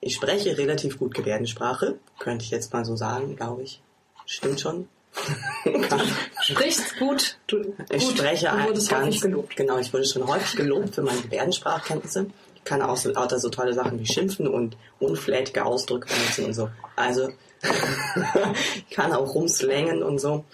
ich 0.00 0.14
spreche 0.14 0.56
relativ 0.56 1.00
gut 1.00 1.12
Gebärdensprache, 1.12 1.98
könnte 2.20 2.44
ich 2.44 2.52
jetzt 2.52 2.72
mal 2.72 2.84
so 2.84 2.94
sagen, 2.94 3.34
glaube 3.34 3.64
ich. 3.64 3.80
Stimmt 4.26 4.60
schon. 4.60 4.88
sprichst 6.40 7.00
gut. 7.00 7.36
Du, 7.48 7.74
Ich 7.90 8.04
gut, 8.04 8.16
spreche 8.16 8.46
du 8.46 8.68
wurdest 8.68 8.90
ganz, 8.90 9.06
häufig 9.06 9.20
gelobt. 9.22 9.56
Genau, 9.56 9.78
ich 9.78 9.92
wurde 9.92 10.06
schon 10.06 10.24
häufig 10.28 10.56
gelobt 10.56 10.94
für 10.94 11.02
meine 11.02 11.20
Gebärdensprachkenntnisse. 11.20 12.26
Ich 12.54 12.62
kann 12.62 12.80
auch 12.80 12.96
so 12.96 13.10
lauter 13.10 13.40
so 13.40 13.48
tolle 13.48 13.74
Sachen 13.74 13.98
wie 13.98 14.06
Schimpfen 14.06 14.46
und 14.46 14.76
unflätige 15.00 15.64
Ausdrücke 15.64 16.06
benutzen 16.14 16.44
und 16.44 16.54
so. 16.54 16.70
Also 16.94 17.30
ich 17.62 18.94
kann 18.94 19.12
auch 19.12 19.34
rumslängen 19.34 20.02
und 20.02 20.18
so. 20.18 20.44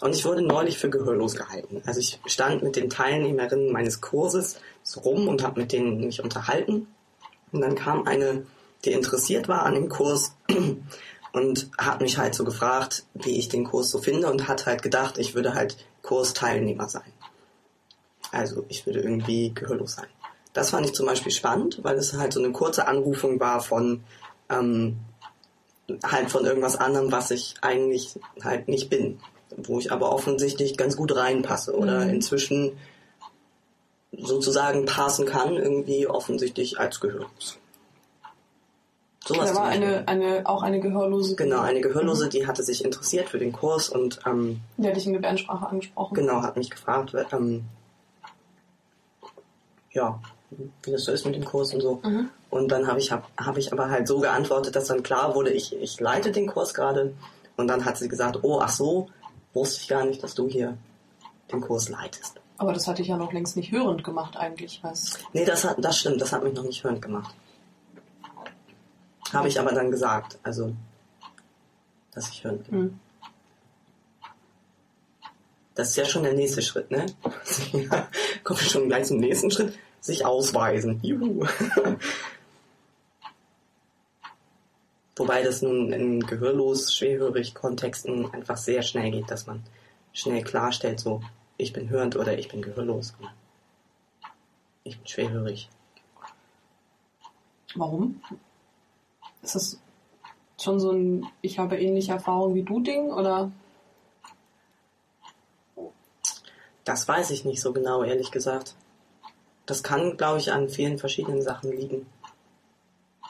Und 0.00 0.14
ich 0.14 0.24
wurde 0.24 0.42
neulich 0.42 0.78
für 0.78 0.90
gehörlos 0.90 1.34
gehalten. 1.34 1.82
Also 1.86 2.00
ich 2.00 2.20
stand 2.26 2.62
mit 2.62 2.76
den 2.76 2.90
Teilnehmerinnen 2.90 3.72
meines 3.72 4.00
Kurses 4.00 4.58
so 4.82 5.00
rum 5.00 5.28
und 5.28 5.42
habe 5.42 5.60
mit 5.60 5.72
denen 5.72 6.00
mich 6.00 6.22
unterhalten. 6.22 6.86
Und 7.52 7.60
dann 7.60 7.74
kam 7.74 8.06
eine, 8.06 8.46
die 8.84 8.92
interessiert 8.92 9.48
war 9.48 9.64
an 9.64 9.74
dem 9.74 9.88
Kurs 9.88 10.34
und 11.32 11.70
hat 11.78 12.00
mich 12.00 12.18
halt 12.18 12.34
so 12.34 12.44
gefragt, 12.44 13.04
wie 13.14 13.38
ich 13.38 13.48
den 13.48 13.64
Kurs 13.64 13.90
so 13.90 13.98
finde 13.98 14.30
und 14.30 14.48
hat 14.48 14.66
halt 14.66 14.82
gedacht, 14.82 15.18
ich 15.18 15.34
würde 15.34 15.54
halt 15.54 15.76
Kursteilnehmer 16.02 16.88
sein. 16.88 17.12
Also 18.32 18.64
ich 18.68 18.86
würde 18.86 19.00
irgendwie 19.00 19.52
gehörlos 19.54 19.92
sein. 19.94 20.06
Das 20.52 20.70
fand 20.70 20.86
ich 20.86 20.94
zum 20.94 21.06
Beispiel 21.06 21.32
spannend, 21.32 21.80
weil 21.82 21.96
es 21.96 22.14
halt 22.14 22.32
so 22.32 22.40
eine 22.40 22.52
kurze 22.52 22.86
Anrufung 22.86 23.40
war 23.40 23.60
von 23.60 24.04
ähm, 24.48 24.98
halt 26.04 26.30
von 26.30 26.44
irgendwas 26.44 26.76
anderem, 26.76 27.12
was 27.12 27.30
ich 27.30 27.54
eigentlich 27.60 28.18
halt 28.42 28.68
nicht 28.68 28.88
bin, 28.90 29.20
wo 29.56 29.78
ich 29.78 29.92
aber 29.92 30.12
offensichtlich 30.12 30.76
ganz 30.76 30.96
gut 30.96 31.14
reinpasse 31.14 31.76
oder 31.76 32.04
Mhm. 32.04 32.10
inzwischen 32.14 32.72
sozusagen 34.16 34.86
passen 34.86 35.26
kann, 35.26 35.56
irgendwie 35.56 36.06
offensichtlich 36.06 36.78
als 36.78 37.00
gehörlos. 37.00 37.58
Sowas 39.26 39.48
Da 39.48 39.54
zum 39.54 39.56
war 39.62 39.68
eine, 39.70 40.06
eine, 40.06 40.42
auch 40.46 40.62
eine 40.62 40.80
Gehörlose. 40.80 41.34
Genau, 41.34 41.60
eine 41.60 41.80
Gehörlose, 41.80 42.28
die 42.28 42.46
hatte 42.46 42.62
sich 42.62 42.84
interessiert 42.84 43.28
für 43.30 43.38
den 43.38 43.52
Kurs 43.52 43.88
und 43.88 44.20
ähm, 44.26 44.60
Die 44.76 44.86
hatte 44.86 44.98
ich 44.98 45.06
in 45.06 45.14
Gebärdensprache 45.14 45.66
angesprochen. 45.66 46.14
genau 46.14 46.42
hat 46.42 46.56
mich 46.56 46.70
gefragt, 46.70 47.14
ähm, 47.32 47.64
ja, 49.92 50.20
wie 50.82 50.90
das 50.92 51.04
so 51.04 51.12
ist 51.12 51.24
mit 51.24 51.34
dem 51.34 51.44
Kurs 51.44 51.72
und 51.74 51.80
so. 51.80 52.00
Mhm. 52.04 52.28
Und 52.54 52.68
dann 52.68 52.86
habe 52.86 53.00
ich, 53.00 53.10
hab, 53.10 53.28
hab 53.36 53.56
ich 53.56 53.72
aber 53.72 53.90
halt 53.90 54.06
so 54.06 54.20
geantwortet, 54.20 54.76
dass 54.76 54.86
dann 54.86 55.02
klar 55.02 55.34
wurde, 55.34 55.50
ich, 55.50 55.74
ich 55.74 55.98
leite 55.98 56.30
den 56.30 56.46
Kurs 56.46 56.72
gerade. 56.72 57.12
Und 57.56 57.66
dann 57.66 57.84
hat 57.84 57.98
sie 57.98 58.06
gesagt, 58.06 58.44
oh, 58.44 58.60
ach 58.62 58.68
so, 58.68 59.08
wusste 59.54 59.80
ich 59.80 59.88
gar 59.88 60.04
nicht, 60.04 60.22
dass 60.22 60.36
du 60.36 60.48
hier 60.48 60.78
den 61.50 61.60
Kurs 61.60 61.88
leitest. 61.88 62.40
Aber 62.56 62.72
das 62.72 62.86
hatte 62.86 63.02
ich 63.02 63.08
ja 63.08 63.16
noch 63.16 63.32
längst 63.32 63.56
nicht 63.56 63.72
hörend 63.72 64.04
gemacht 64.04 64.36
eigentlich. 64.36 64.78
Was? 64.82 65.18
Nee, 65.32 65.44
das, 65.44 65.64
hat, 65.64 65.78
das 65.84 65.98
stimmt, 65.98 66.20
das 66.20 66.32
hat 66.32 66.44
mich 66.44 66.54
noch 66.54 66.62
nicht 66.62 66.84
hörend 66.84 67.02
gemacht. 67.02 67.34
Habe 69.32 69.48
ich 69.48 69.58
aber 69.58 69.72
dann 69.72 69.90
gesagt, 69.90 70.38
also, 70.44 70.76
dass 72.12 72.28
ich 72.28 72.44
hörend 72.44 72.70
bin. 72.70 72.78
Hm. 72.78 73.00
Das 75.74 75.88
ist 75.88 75.96
ja 75.96 76.04
schon 76.04 76.22
der 76.22 76.34
nächste 76.34 76.62
Schritt, 76.62 76.92
ne? 76.92 77.06
kommen 78.44 78.60
wir 78.60 78.68
schon 78.68 78.86
gleich 78.86 79.06
zum 79.06 79.16
nächsten 79.16 79.50
Schritt. 79.50 79.76
Sich 80.00 80.24
ausweisen. 80.24 81.00
Juhu. 81.02 81.44
Wobei 85.16 85.42
das 85.42 85.62
nun 85.62 85.92
in 85.92 86.20
gehörlos, 86.20 86.92
schwerhörig 86.92 87.54
Kontexten 87.54 88.32
einfach 88.32 88.56
sehr 88.56 88.82
schnell 88.82 89.12
geht, 89.12 89.30
dass 89.30 89.46
man 89.46 89.62
schnell 90.12 90.42
klarstellt, 90.42 90.98
so, 90.98 91.22
ich 91.56 91.72
bin 91.72 91.88
hörend 91.88 92.16
oder 92.16 92.36
ich 92.36 92.48
bin 92.48 92.62
gehörlos. 92.62 93.14
Ich 94.82 94.98
bin 94.98 95.06
schwerhörig. 95.06 95.68
Warum? 97.76 98.20
Ist 99.42 99.54
das 99.54 99.80
schon 100.60 100.80
so 100.80 100.90
ein 100.90 101.26
Ich 101.42 101.58
habe 101.58 101.78
ähnliche 101.78 102.12
Erfahrungen 102.12 102.54
wie 102.54 102.62
du 102.62 102.80
Ding 102.80 103.10
oder? 103.10 103.52
Das 106.84 107.08
weiß 107.08 107.30
ich 107.30 107.44
nicht 107.44 107.60
so 107.60 107.72
genau, 107.72 108.02
ehrlich 108.02 108.30
gesagt. 108.30 108.74
Das 109.66 109.82
kann, 109.82 110.16
glaube 110.16 110.38
ich, 110.38 110.52
an 110.52 110.68
vielen 110.68 110.98
verschiedenen 110.98 111.40
Sachen 111.40 111.72
liegen. 111.72 112.06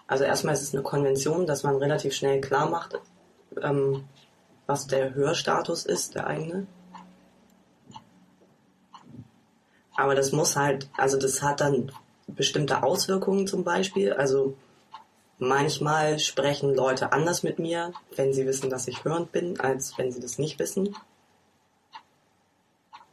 Also 0.06 0.25
erstmal 0.25 0.54
ist 0.54 0.62
es 0.62 0.75
eine 0.75 0.82
Konvention, 0.82 1.46
dass 1.46 1.62
man 1.62 1.76
relativ 1.76 2.14
schnell 2.14 2.40
klar 2.40 2.68
macht, 2.68 3.00
ähm, 3.62 4.04
was 4.66 4.87
der 4.87 5.14
Hörstatus 5.14 5.87
ist, 5.87 6.14
der 6.14 6.26
eigene. 6.26 6.66
Aber 9.96 10.14
das 10.14 10.32
muss 10.32 10.56
halt, 10.56 10.88
also 10.96 11.18
das 11.18 11.42
hat 11.42 11.61
dann 11.61 11.92
bestimmte 12.26 12.82
Auswirkungen 12.82 13.46
zum 13.46 13.64
Beispiel. 13.64 14.12
Also 14.12 14.56
manchmal 15.38 16.18
sprechen 16.18 16.75
Leute 16.75 17.12
anders 17.12 17.42
mit 17.42 17.58
mir, 17.58 17.92
wenn 18.16 18.32
sie 18.32 18.46
wissen, 18.46 18.70
dass 18.70 18.88
ich 18.88 19.04
hörend 19.04 19.32
bin, 19.32 19.61
als 19.61 19.96
wenn 19.99 20.11
sie 20.11 20.20
das 20.20 20.38
nicht 20.38 20.58
wissen. 20.58 20.96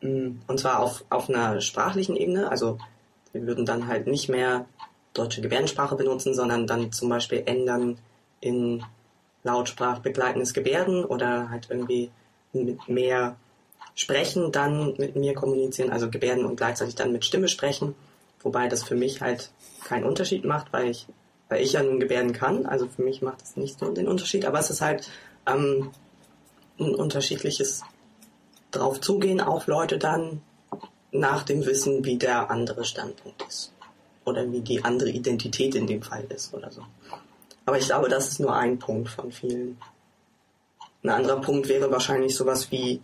Mm, 0.01 0.39
Und 0.47 0.59
zwar 0.59 0.79
auf, 0.79 1.03
auf 1.09 1.29
einer 1.29 1.61
sprachlichen 1.61 2.15
Ebene. 2.15 2.49
Also 2.49 2.79
wir 3.31 3.45
würden 3.45 3.65
dann 3.65 3.87
halt 3.87 4.07
nicht 4.07 4.29
mehr 4.29 4.65
deutsche 5.13 5.41
Gebärdensprache 5.41 5.95
benutzen, 5.95 6.33
sondern 6.33 6.67
dann 6.67 6.91
zum 6.91 7.09
Beispiel 7.09 7.43
ändern 7.45 7.97
in 8.39 8.83
lautsprachbegleitendes 9.43 10.53
Gebärden 10.53 11.03
oder 11.03 11.49
halt 11.49 11.67
irgendwie 11.69 12.11
mit 12.53 12.87
mehr 12.87 13.35
Sprechen 13.95 14.51
dann 14.51 14.95
mit 14.97 15.15
mir 15.15 15.33
kommunizieren, 15.33 15.91
also 15.91 16.09
Gebärden 16.09 16.45
und 16.45 16.55
gleichzeitig 16.55 16.95
dann 16.95 17.11
mit 17.11 17.25
Stimme 17.25 17.47
sprechen. 17.47 17.95
Wobei 18.41 18.67
das 18.67 18.83
für 18.83 18.95
mich 18.95 19.21
halt 19.21 19.51
keinen 19.83 20.05
Unterschied 20.05 20.45
macht, 20.45 20.71
weil 20.73 20.89
ich, 20.89 21.07
weil 21.49 21.61
ich 21.61 21.73
ja 21.73 21.83
nun 21.83 21.99
Gebärden 21.99 22.33
kann. 22.33 22.65
Also 22.65 22.87
für 22.87 23.03
mich 23.03 23.21
macht 23.21 23.41
es 23.41 23.57
nicht 23.57 23.79
so 23.79 23.91
den 23.91 24.07
Unterschied. 24.07 24.45
Aber 24.45 24.59
es 24.59 24.69
ist 24.69 24.81
halt 24.81 25.09
ähm, 25.45 25.91
ein 26.79 26.95
unterschiedliches 26.95 27.83
drauf 28.71 29.01
zugehen 29.01 29.41
auf 29.41 29.67
Leute 29.67 29.97
dann 29.97 30.41
nach 31.11 31.43
dem 31.43 31.65
Wissen, 31.65 32.05
wie 32.05 32.17
der 32.17 32.49
andere 32.49 32.85
Standpunkt 32.85 33.43
ist. 33.47 33.73
Oder 34.25 34.51
wie 34.51 34.61
die 34.61 34.83
andere 34.83 35.09
Identität 35.09 35.75
in 35.75 35.87
dem 35.87 36.01
Fall 36.01 36.25
ist 36.29 36.53
oder 36.53 36.71
so. 36.71 36.83
Aber 37.65 37.77
ich 37.77 37.85
glaube, 37.85 38.09
das 38.09 38.27
ist 38.27 38.39
nur 38.39 38.55
ein 38.55 38.79
Punkt 38.79 39.09
von 39.09 39.31
vielen. 39.31 39.77
Ein 41.03 41.09
anderer 41.09 41.41
Punkt 41.41 41.67
wäre 41.67 41.91
wahrscheinlich 41.91 42.35
sowas 42.35 42.71
wie, 42.71 43.01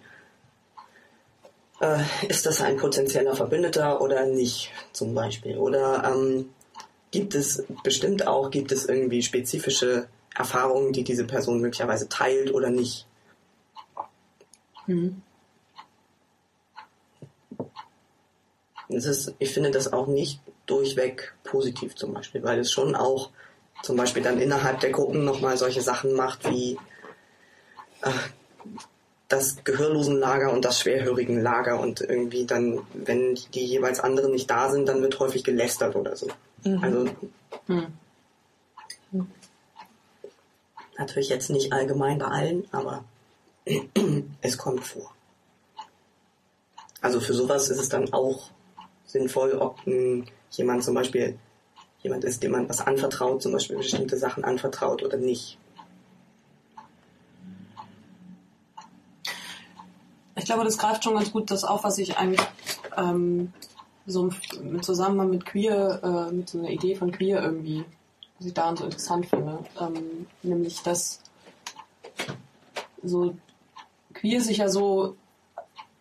äh, 1.79 2.03
ist 2.27 2.45
das 2.45 2.61
ein 2.61 2.77
potenzieller 2.77 3.35
Verbündeter 3.35 4.01
oder 4.01 4.25
nicht, 4.25 4.71
zum 4.93 5.13
Beispiel? 5.15 5.57
Oder 5.57 6.03
ähm, 6.03 6.49
gibt 7.11 7.35
es 7.35 7.63
bestimmt 7.83 8.27
auch, 8.27 8.51
gibt 8.51 8.71
es 8.71 8.85
irgendwie 8.85 9.23
spezifische 9.23 10.07
Erfahrungen, 10.35 10.93
die 10.93 11.03
diese 11.03 11.25
Person 11.25 11.61
möglicherweise 11.61 12.09
teilt 12.09 12.53
oder 12.53 12.69
nicht? 12.69 13.07
Hm. 14.85 15.21
Ist, 18.89 19.33
ich 19.39 19.53
finde 19.53 19.71
das 19.71 19.91
auch 19.91 20.07
nicht 20.07 20.39
durchweg 20.65 21.33
positiv 21.43 21.95
zum 21.95 22.13
Beispiel, 22.13 22.43
weil 22.43 22.59
es 22.59 22.71
schon 22.71 22.95
auch 22.95 23.31
zum 23.83 23.95
Beispiel 23.95 24.23
dann 24.23 24.39
innerhalb 24.39 24.79
der 24.79 24.91
Gruppen 24.91 25.23
nochmal 25.25 25.57
solche 25.57 25.81
Sachen 25.81 26.13
macht 26.13 26.49
wie 26.49 26.77
äh, 28.01 28.11
das 29.27 29.57
Gehörlosenlager 29.63 30.51
und 30.53 30.63
das 30.63 30.79
Schwerhörigenlager 30.79 31.79
und 31.79 32.01
irgendwie 32.01 32.45
dann, 32.45 32.79
wenn 32.93 33.35
die 33.53 33.65
jeweils 33.65 33.99
anderen 33.99 34.31
nicht 34.31 34.49
da 34.49 34.69
sind, 34.71 34.87
dann 34.87 35.01
wird 35.01 35.19
häufig 35.19 35.43
gelästert 35.43 35.95
oder 35.95 36.15
so. 36.15 36.27
Also 36.81 37.09
Hm. 37.67 39.27
natürlich 40.97 41.29
jetzt 41.29 41.49
nicht 41.49 41.73
allgemein 41.73 42.19
bei 42.19 42.25
allen, 42.25 42.67
aber 42.71 43.03
es 44.41 44.57
kommt 44.57 44.85
vor. 44.85 45.13
Also 47.01 47.19
für 47.19 47.33
sowas 47.33 47.69
ist 47.69 47.79
es 47.79 47.89
dann 47.89 48.11
auch 48.13 48.49
sinnvoll, 49.07 49.53
ob 49.53 49.85
mh, 49.87 50.25
jemand 50.51 50.83
zum 50.83 50.93
Beispiel 50.93 51.39
jemand 52.03 52.23
ist, 52.23 52.43
dem 52.43 52.51
man 52.51 52.69
was 52.69 52.85
anvertraut, 52.85 53.41
zum 53.41 53.51
Beispiel 53.51 53.77
bestimmte 53.77 54.17
Sachen 54.17 54.43
anvertraut 54.43 55.03
oder 55.03 55.17
nicht. 55.17 55.57
Ich 60.35 60.45
glaube, 60.45 60.63
das 60.63 60.77
greift 60.77 61.03
schon 61.03 61.15
ganz 61.15 61.31
gut 61.31 61.49
das 61.49 61.63
auf, 61.63 61.83
was 61.83 61.97
ich 61.97 62.17
eigentlich 62.17 62.45
ähm, 62.95 63.51
so 64.05 64.29
im 64.61 64.81
Zusammenhang 64.83 65.31
mit 65.31 65.45
Queer, 65.45 65.99
äh, 66.29 66.31
mit 66.31 66.49
so 66.49 66.59
einer 66.59 66.69
Idee 66.69 66.95
von 66.95 67.11
Queer 67.11 67.41
irgendwie, 67.41 67.83
was 68.37 68.47
ich 68.47 68.53
daran 68.53 68.77
so 68.77 68.85
interessant 68.85 69.25
finde. 69.25 69.59
Ähm, 69.79 70.27
nämlich, 70.43 70.81
dass 70.83 71.21
so 73.03 73.35
Queer 74.13 74.41
sich 74.41 74.57
ja 74.57 74.69
so 74.69 75.15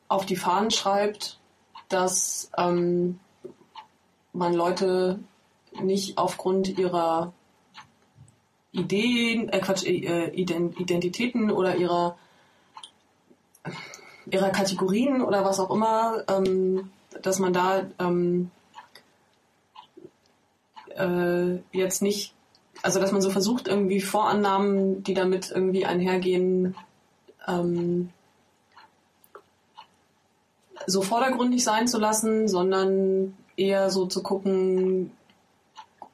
auf 0.08 0.26
die 0.26 0.36
Fahnen 0.36 0.70
schreibt, 0.70 1.38
dass 1.88 2.50
ähm, 2.56 3.18
man 4.32 4.54
Leute 4.54 5.18
nicht 5.80 6.18
aufgrund 6.18 6.78
ihrer 6.78 7.32
Ideen, 8.72 9.48
äh 9.48 9.60
Quatsch, 9.60 9.84
äh, 9.84 10.30
Ident- 10.30 10.78
Identitäten 10.78 11.50
oder 11.50 11.76
ihrer 11.76 12.16
ihrer 14.30 14.50
Kategorien 14.50 15.22
oder 15.22 15.44
was 15.44 15.60
auch 15.60 15.70
immer, 15.70 16.24
ähm, 16.28 16.90
dass 17.22 17.38
man 17.38 17.52
da 17.52 17.86
ähm, 17.98 18.50
äh, 20.96 21.58
jetzt 21.72 22.02
nicht, 22.02 22.34
also 22.82 23.00
dass 23.00 23.12
man 23.12 23.22
so 23.22 23.30
versucht, 23.30 23.68
irgendwie 23.68 24.00
Vorannahmen, 24.00 25.02
die 25.02 25.14
damit 25.14 25.50
irgendwie 25.50 25.86
einhergehen, 25.86 26.74
ähm, 27.46 28.10
so 30.86 31.02
vordergründig 31.02 31.64
sein 31.64 31.88
zu 31.88 31.98
lassen, 31.98 32.48
sondern 32.48 33.36
eher 33.56 33.90
so 33.90 34.06
zu 34.06 34.22
gucken, 34.22 35.10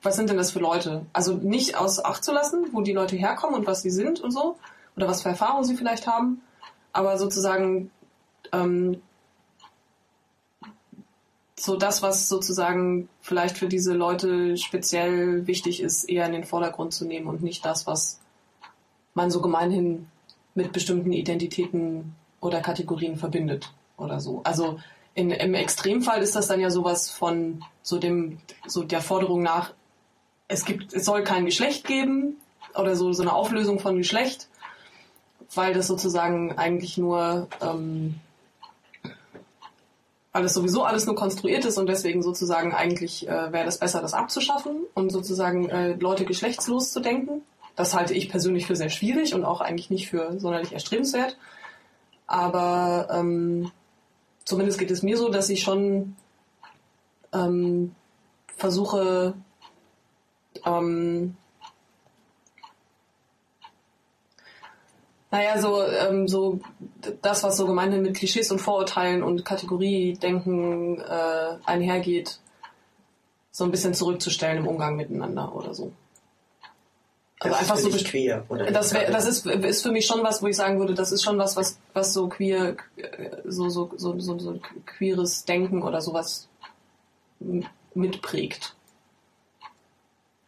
was 0.03 0.17
sind 0.17 0.31
denn 0.31 0.37
das 0.37 0.51
für 0.51 0.59
Leute? 0.59 1.07
Also 1.13 1.35
nicht 1.35 1.77
aus 1.77 2.05
Acht 2.05 2.25
zu 2.25 2.33
lassen, 2.33 2.67
wo 2.73 2.81
die 2.81 2.93
Leute 2.93 3.17
herkommen 3.17 3.55
und 3.55 3.67
was 3.67 3.83
sie 3.83 3.91
sind 3.91 4.21
und 4.21 4.33
so, 4.33 4.57
oder 4.97 5.09
was 5.09 5.23
für 5.23 5.29
Erfahrungen 5.29 5.65
sie 5.65 5.77
vielleicht 5.77 6.07
haben, 6.07 6.43
aber 6.93 7.19
sozusagen 7.19 7.91
ähm, 8.53 9.01
so 11.57 11.77
das, 11.77 12.03
was 12.03 12.29
sozusagen 12.29 13.09
vielleicht 13.21 13.57
für 13.57 13.69
diese 13.69 13.95
Leute 13.95 14.57
speziell 14.57 15.47
wichtig 15.47 15.81
ist, 15.81 16.05
eher 16.05 16.27
in 16.27 16.33
den 16.33 16.45
Vordergrund 16.45 16.93
zu 16.93 17.05
nehmen 17.05 17.29
und 17.29 17.43
nicht 17.43 17.65
das, 17.65 17.87
was 17.87 18.21
man 19.15 19.31
so 19.31 19.41
gemeinhin 19.41 20.09
mit 20.55 20.73
bestimmten 20.73 21.13
Identitäten 21.13 22.17
oder 22.41 22.61
Kategorien 22.61 23.17
verbindet 23.17 23.73
oder 24.03 24.21
so. 24.21 24.41
Also 24.45 24.79
in, 25.15 25.31
im 25.31 25.55
Extremfall 25.55 26.23
ist 26.23 26.37
das 26.37 26.49
dann 26.49 26.61
ja 26.61 26.71
sowas 26.71 27.11
von 27.11 27.65
so 27.83 27.99
dem, 27.99 28.39
so 28.67 28.83
der 28.83 29.01
Forderung 29.01 29.43
nach, 29.43 29.73
es 30.49 30.65
gibt, 30.65 30.93
es 30.93 31.05
soll 31.05 31.23
kein 31.25 31.45
Geschlecht 31.45 31.87
geben 31.87 32.37
oder 32.75 32.97
so, 32.97 33.13
so 33.13 33.23
eine 33.23 33.33
Auflösung 33.33 33.79
von 33.79 33.97
Geschlecht, 33.97 34.49
weil 35.55 35.75
das 35.75 35.87
sozusagen 35.87 36.57
eigentlich 36.59 36.97
nur, 36.99 37.49
ähm, 37.61 38.17
weil 40.33 40.45
es 40.45 40.55
sowieso 40.55 40.85
alles 40.85 41.07
nur 41.07 41.15
konstruiert 41.15 41.65
ist 41.65 41.79
und 41.79 41.87
deswegen 41.89 42.23
sozusagen 42.23 42.75
eigentlich 42.75 43.29
äh, 43.29 43.53
wäre 43.53 43.65
das 43.65 43.79
besser, 43.79 44.01
das 44.01 44.15
abzuschaffen 44.15 44.85
und 44.95 45.11
sozusagen 45.11 45.69
äh, 45.69 45.93
Leute 45.95 46.25
geschlechtslos 46.25 46.91
zu 46.91 47.01
denken. 47.01 47.43
Das 47.77 47.95
halte 47.95 48.15
ich 48.15 48.29
persönlich 48.29 48.67
für 48.67 48.77
sehr 48.77 48.91
schwierig 48.91 49.35
und 49.35 49.45
auch 49.45 49.61
eigentlich 49.61 49.91
nicht 49.91 50.09
für 50.09 50.39
sonderlich 50.39 50.73
erstrebenswert. 50.73 51.37
Aber 52.27 53.09
ähm, 53.11 53.71
zumindest 54.45 54.79
geht 54.79 54.91
es 54.91 55.03
mir 55.03 55.17
so, 55.17 55.29
dass 55.29 55.49
ich 55.49 55.63
schon 55.63 56.17
ähm, 57.33 57.95
versuche, 58.57 59.35
ähm, 60.65 61.37
naja, 65.31 65.59
so, 65.59 65.83
ähm, 65.83 66.29
so 66.29 66.61
das, 67.23 67.43
was 67.43 67.57
so 67.57 67.67
gemeinhin 67.67 68.03
mit 68.03 68.15
Klischees 68.15 68.51
und 68.53 68.61
Vorurteilen 68.61 69.23
und 69.23 69.45
Kategoriedenken 69.45 71.01
äh, 71.01 71.57
einhergeht, 71.65 72.39
so 73.51 73.65
ein 73.65 73.71
bisschen 73.71 73.95
zurückzustellen 73.95 74.59
im 74.59 74.69
Umgang 74.69 74.97
miteinander 74.97 75.55
oder 75.55 75.75
so. 75.75 75.93
Also 77.45 77.57
einfach 77.57 77.77
so 77.77 77.91
queer, 77.91 78.45
oder? 78.49 78.71
Das, 78.71 78.93
wär, 78.93 79.11
das 79.11 79.27
ist, 79.27 79.47
ist 79.47 79.83
für 79.83 79.91
mich 79.91 80.07
schon 80.07 80.23
was, 80.23 80.43
wo 80.43 80.47
ich 80.47 80.57
sagen 80.57 80.79
würde, 80.79 80.95
das 80.95 81.11
ist 81.11 81.25
schon 81.25 81.39
was, 81.39 81.57
was, 81.57 81.79
was 81.93 82.13
so 82.13 82.29
queer, 82.29 82.77
so, 83.45 83.69
so, 83.69 83.91
so, 83.97 84.19
so, 84.21 84.39
so 84.39 84.61
queeres 84.87 85.45
Denken 85.45 85.83
oder 85.83 86.01
sowas 86.01 86.49
mitprägt. 87.95 88.77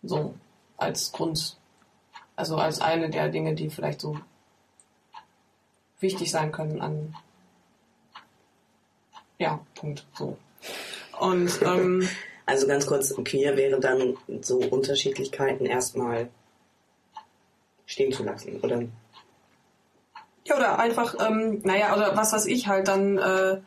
So 0.02 0.34
als 0.76 1.10
Grund, 1.10 1.56
also 2.36 2.56
als 2.56 2.80
eine 2.80 3.10
der 3.10 3.28
Dinge, 3.28 3.54
die 3.54 3.70
vielleicht 3.70 4.00
so 4.00 4.18
wichtig 6.00 6.30
sein 6.30 6.52
können 6.52 6.80
an 6.80 7.16
ja, 9.38 9.60
Punkt. 9.74 10.06
So. 10.16 10.36
Und 11.18 11.60
ähm, 11.62 12.08
also 12.46 12.66
ganz 12.66 12.86
kurz, 12.86 13.14
queer 13.24 13.56
wäre 13.56 13.80
dann 13.80 14.16
so 14.42 14.58
Unterschiedlichkeiten 14.58 15.66
erstmal 15.66 16.28
stehen 17.86 18.12
zu 18.12 18.22
lassen, 18.22 18.60
oder? 18.60 18.82
Ja, 20.44 20.56
oder 20.56 20.78
einfach, 20.78 21.14
ähm, 21.26 21.60
naja, 21.64 21.94
oder 21.94 22.16
was 22.16 22.32
weiß 22.32 22.46
ich 22.46 22.68
halt 22.68 22.88
dann 22.88 23.18
äh, 23.18 23.60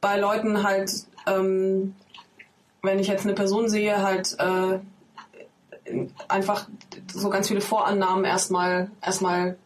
bei 0.00 0.18
Leuten 0.18 0.62
halt, 0.62 0.90
ähm, 1.26 1.94
wenn 2.82 2.98
ich 2.98 3.06
jetzt 3.06 3.24
eine 3.24 3.34
Person 3.34 3.68
sehe, 3.68 4.02
halt 4.02 4.36
äh, 4.38 4.78
einfach 6.28 6.68
so 7.12 7.30
ganz 7.30 7.48
viele 7.48 7.60
Vorannahmen 7.60 8.24
erstmal 8.24 8.90
erstmal 9.00 9.56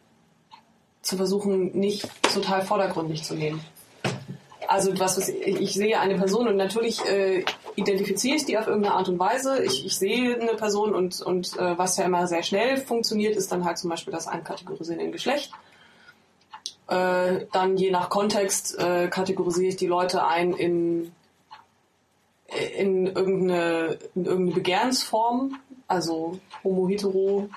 zu 1.01 1.17
versuchen, 1.17 1.77
nicht 1.77 2.07
total 2.33 2.61
vordergründig 2.61 3.23
zu 3.23 3.33
nehmen. 3.33 3.63
Also 4.67 4.97
was, 4.99 5.17
ich, 5.17 5.35
ich 5.45 5.73
sehe 5.73 5.99
eine 5.99 6.15
Person 6.15 6.47
und 6.47 6.55
natürlich 6.55 7.03
äh, 7.05 7.43
identifiziere 7.81 8.35
ich 8.35 8.45
die 8.45 8.57
auf 8.57 8.67
irgendeine 8.67 8.95
Art 8.95 9.09
und 9.09 9.19
Weise. 9.19 9.63
Ich, 9.63 9.85
ich 9.85 9.97
sehe 9.97 10.39
eine 10.39 10.53
Person 10.53 10.95
und, 10.95 11.21
und 11.21 11.57
äh, 11.57 11.77
was 11.77 11.97
ja 11.97 12.05
immer 12.05 12.27
sehr 12.27 12.43
schnell 12.43 12.77
funktioniert, 12.77 13.35
ist 13.35 13.51
dann 13.51 13.65
halt 13.65 13.77
zum 13.77 13.89
Beispiel 13.89 14.13
das 14.13 14.27
Einkategorisieren 14.27 15.01
in 15.01 15.11
Geschlecht. 15.11 15.51
Äh, 16.87 17.45
dann 17.51 17.77
je 17.77 17.91
nach 17.91 18.09
Kontext 18.09 18.77
äh, 18.79 19.07
kategorisiere 19.07 19.69
ich 19.69 19.75
die 19.77 19.87
Leute 19.87 20.25
ein 20.25 20.53
in, 20.53 21.11
in, 22.77 23.07
irgendeine, 23.07 23.97
in 24.15 24.25
irgendeine 24.25 24.55
Begehrensform, 24.55 25.59
also 25.87 26.39
homo, 26.63 26.87
hetero, 26.87 27.49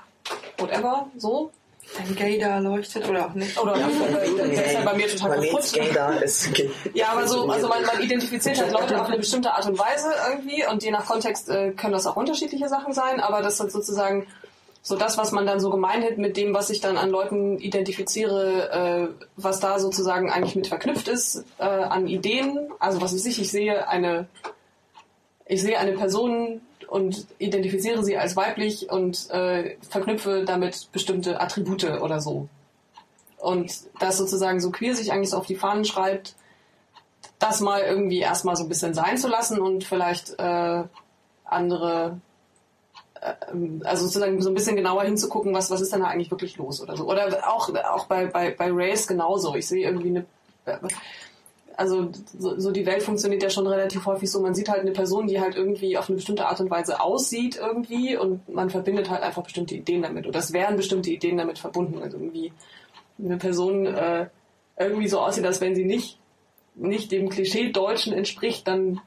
whatever, 0.58 1.08
so. 1.16 1.50
Wenn 1.96 2.16
Gay 2.16 2.38
da 2.38 2.58
leuchtet 2.58 3.08
oder 3.08 3.26
auch 3.26 3.34
nicht. 3.34 3.58
Oder 3.58 3.76
äh, 3.76 4.50
der 4.50 4.66
ist 4.66 4.72
ja 4.72 4.80
bei 4.82 4.94
mir 4.94 5.08
total 5.08 5.40
kaputt. 5.40 5.72
Ja, 6.94 7.08
aber 7.12 7.26
so, 7.26 7.48
also 7.48 7.68
man, 7.68 7.84
man 7.84 8.00
identifiziert 8.00 8.60
halt 8.60 8.72
Leute 8.72 9.00
auf 9.00 9.08
eine 9.08 9.18
bestimmte 9.18 9.52
Art 9.52 9.66
und 9.66 9.78
Weise 9.78 10.08
irgendwie 10.30 10.64
und 10.66 10.82
je 10.82 10.90
nach 10.90 11.06
Kontext 11.06 11.48
äh, 11.48 11.72
können 11.72 11.92
das 11.92 12.06
auch 12.06 12.16
unterschiedliche 12.16 12.68
Sachen 12.68 12.92
sein, 12.92 13.20
aber 13.20 13.42
das 13.42 13.60
ist 13.60 13.72
sozusagen 13.72 14.26
so 14.86 14.96
das, 14.96 15.16
was 15.16 15.32
man 15.32 15.46
dann 15.46 15.60
so 15.60 15.70
gemeinhin 15.70 16.20
mit 16.20 16.36
dem, 16.36 16.52
was 16.52 16.68
ich 16.68 16.80
dann 16.82 16.98
an 16.98 17.08
Leuten 17.08 17.58
identifiziere, 17.58 19.08
äh, 19.10 19.24
was 19.36 19.58
da 19.58 19.78
sozusagen 19.78 20.30
eigentlich 20.30 20.56
mit 20.56 20.66
verknüpft 20.66 21.08
ist, 21.08 21.44
äh, 21.58 21.64
an 21.64 22.06
Ideen. 22.06 22.70
Also 22.78 23.00
was 23.00 23.14
weiß 23.14 23.24
ich, 23.24 23.40
ich 23.40 23.50
sehe 23.50 23.88
eine, 23.88 24.26
ich 25.46 25.62
sehe 25.62 25.78
eine 25.78 25.92
Person, 25.92 26.60
und 26.88 27.26
identifiziere 27.38 28.04
sie 28.04 28.16
als 28.16 28.36
weiblich 28.36 28.90
und 28.90 29.30
äh, 29.30 29.76
verknüpfe 29.88 30.44
damit 30.44 30.88
bestimmte 30.92 31.40
Attribute 31.40 31.84
oder 31.84 32.20
so. 32.20 32.48
Und 33.38 33.72
das 34.00 34.16
sozusagen 34.16 34.60
so 34.60 34.70
queer 34.70 34.94
sich 34.94 35.12
eigentlich 35.12 35.30
so 35.30 35.36
auf 35.36 35.46
die 35.46 35.56
Fahnen 35.56 35.84
schreibt, 35.84 36.34
das 37.38 37.60
mal 37.60 37.82
irgendwie 37.82 38.20
erstmal 38.20 38.56
so 38.56 38.62
ein 38.64 38.68
bisschen 38.68 38.94
sein 38.94 39.18
zu 39.18 39.28
lassen 39.28 39.60
und 39.60 39.84
vielleicht 39.84 40.38
äh, 40.38 40.84
andere, 41.44 42.20
äh, 43.20 43.34
also 43.84 44.06
sozusagen 44.06 44.40
so 44.40 44.50
ein 44.50 44.54
bisschen 44.54 44.76
genauer 44.76 45.02
hinzugucken, 45.02 45.52
was, 45.54 45.70
was 45.70 45.80
ist 45.80 45.92
denn 45.92 46.00
da 46.00 46.06
eigentlich 46.06 46.30
wirklich 46.30 46.56
los 46.56 46.80
oder 46.80 46.96
so. 46.96 47.04
Oder 47.04 47.46
auch, 47.52 47.68
auch 47.74 48.06
bei, 48.06 48.26
bei, 48.26 48.50
bei 48.50 48.70
Race 48.70 49.06
genauso. 49.06 49.54
Ich 49.54 49.66
sehe 49.66 49.86
irgendwie 49.86 50.24
eine, 50.64 50.90
also 51.76 52.10
so, 52.38 52.58
so, 52.58 52.70
die 52.70 52.86
Welt 52.86 53.02
funktioniert 53.02 53.42
ja 53.42 53.50
schon 53.50 53.66
relativ 53.66 54.06
häufig 54.06 54.30
so. 54.30 54.40
Man 54.40 54.54
sieht 54.54 54.68
halt 54.68 54.80
eine 54.80 54.92
Person, 54.92 55.26
die 55.26 55.40
halt 55.40 55.56
irgendwie 55.56 55.98
auf 55.98 56.08
eine 56.08 56.16
bestimmte 56.16 56.46
Art 56.46 56.60
und 56.60 56.70
Weise 56.70 57.00
aussieht 57.00 57.56
irgendwie 57.56 58.16
und 58.16 58.48
man 58.48 58.70
verbindet 58.70 59.10
halt 59.10 59.22
einfach 59.22 59.42
bestimmte 59.42 59.74
Ideen 59.74 60.02
damit. 60.02 60.26
Oder 60.26 60.38
es 60.38 60.52
wären 60.52 60.76
bestimmte 60.76 61.10
Ideen 61.10 61.36
damit 61.36 61.58
verbunden. 61.58 62.02
Also 62.02 62.16
irgendwie 62.18 62.52
eine 63.18 63.36
Person 63.38 63.86
äh, 63.86 64.28
irgendwie 64.78 65.08
so 65.08 65.20
aussieht, 65.20 65.44
als 65.44 65.60
wenn 65.60 65.74
sie 65.74 65.84
nicht, 65.84 66.18
nicht 66.74 67.10
dem 67.12 67.28
Klischee 67.28 67.70
Deutschen 67.70 68.12
entspricht, 68.12 68.66
dann 68.68 69.00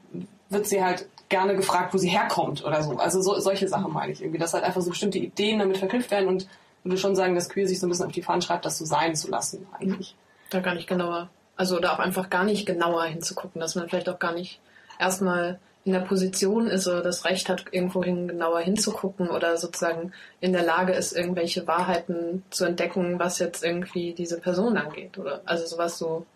wird 0.50 0.66
sie 0.66 0.82
halt 0.82 1.08
gerne 1.28 1.54
gefragt, 1.54 1.92
wo 1.92 1.98
sie 1.98 2.08
herkommt 2.08 2.64
oder 2.64 2.82
so. 2.82 2.96
Also 2.96 3.20
so, 3.20 3.38
solche 3.38 3.68
Sachen 3.68 3.92
meine 3.92 4.12
ich 4.12 4.22
irgendwie, 4.22 4.38
dass 4.38 4.54
halt 4.54 4.64
einfach 4.64 4.80
so 4.80 4.90
bestimmte 4.90 5.18
Ideen 5.18 5.58
damit 5.58 5.78
verknüpft 5.78 6.10
werden 6.10 6.28
und 6.28 6.48
würde 6.84 6.96
schon 6.96 7.16
sagen, 7.16 7.34
dass 7.34 7.48
Queer 7.48 7.66
sich 7.66 7.80
so 7.80 7.86
ein 7.86 7.90
bisschen 7.90 8.06
auf 8.06 8.12
die 8.12 8.22
Fahnen 8.22 8.40
schreibt, 8.40 8.64
das 8.64 8.78
so 8.78 8.84
sein 8.84 9.14
zu 9.14 9.30
lassen 9.30 9.66
eigentlich. 9.78 10.14
Da 10.50 10.60
gar 10.60 10.74
nicht 10.74 10.88
genauer 10.88 11.28
also 11.58 11.76
oder 11.76 11.92
auch 11.92 11.98
einfach 11.98 12.30
gar 12.30 12.44
nicht 12.44 12.64
genauer 12.64 13.04
hinzugucken, 13.04 13.60
dass 13.60 13.74
man 13.74 13.88
vielleicht 13.88 14.08
auch 14.08 14.18
gar 14.18 14.32
nicht 14.32 14.60
erstmal 14.98 15.58
in 15.84 15.92
der 15.92 16.00
Position 16.00 16.68
ist 16.68 16.86
oder 16.86 17.02
das 17.02 17.24
Recht 17.24 17.48
hat, 17.48 17.66
irgendwohin 17.72 18.28
genauer 18.28 18.60
hinzugucken 18.60 19.28
oder 19.28 19.56
sozusagen 19.56 20.12
in 20.40 20.52
der 20.52 20.62
Lage 20.62 20.92
ist, 20.92 21.12
irgendwelche 21.12 21.66
Wahrheiten 21.66 22.44
zu 22.50 22.64
entdecken, 22.64 23.18
was 23.18 23.38
jetzt 23.38 23.64
irgendwie 23.64 24.12
diese 24.12 24.40
Person 24.40 24.76
angeht. 24.76 25.18
Oder 25.18 25.40
also 25.46 25.66
sowas 25.66 25.98
so, 25.98 26.26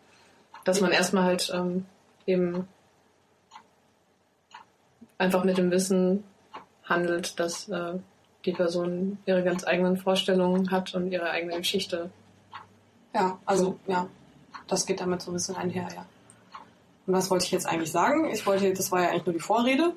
dass 0.65 0.81
man 0.81 0.91
erstmal 0.91 1.25
halt 1.25 1.53
ähm, 1.55 1.85
eben 2.27 2.67
einfach 5.19 5.45
mit 5.45 5.59
dem 5.59 5.71
Wissen 5.71 6.25
handelt, 6.85 7.39
dass 7.39 7.69
äh, 7.69 7.95
die 8.45 8.53
Person 8.53 9.19
ihre 9.27 9.45
ganz 9.45 9.65
eigenen 9.67 9.99
Vorstellungen 9.99 10.71
hat 10.71 10.95
und 10.95 11.13
ihre 11.13 11.31
eigene 11.31 11.59
Geschichte. 11.59 12.11
Ja, 13.15 13.39
also 13.45 13.79
ja, 13.87 14.09
das 14.73 14.87
geht 14.87 15.01
damit 15.01 15.23
so 15.23 15.31
ein 15.31 15.35
bisschen 15.35 15.55
einher, 15.55 15.89
ja. 15.95 16.07
Und 17.07 17.15
was 17.15 17.31
wollte 17.31 17.45
ich 17.45 17.51
jetzt 17.51 17.67
eigentlich 17.67 17.91
sagen? 17.91 18.31
Ich 18.31 18.47
wollte, 18.47 18.73
das 18.73 18.91
war 18.91 19.03
ja 19.03 19.09
eigentlich 19.11 19.27
nur 19.27 19.35
die 19.35 19.41
Vorrede. 19.41 19.93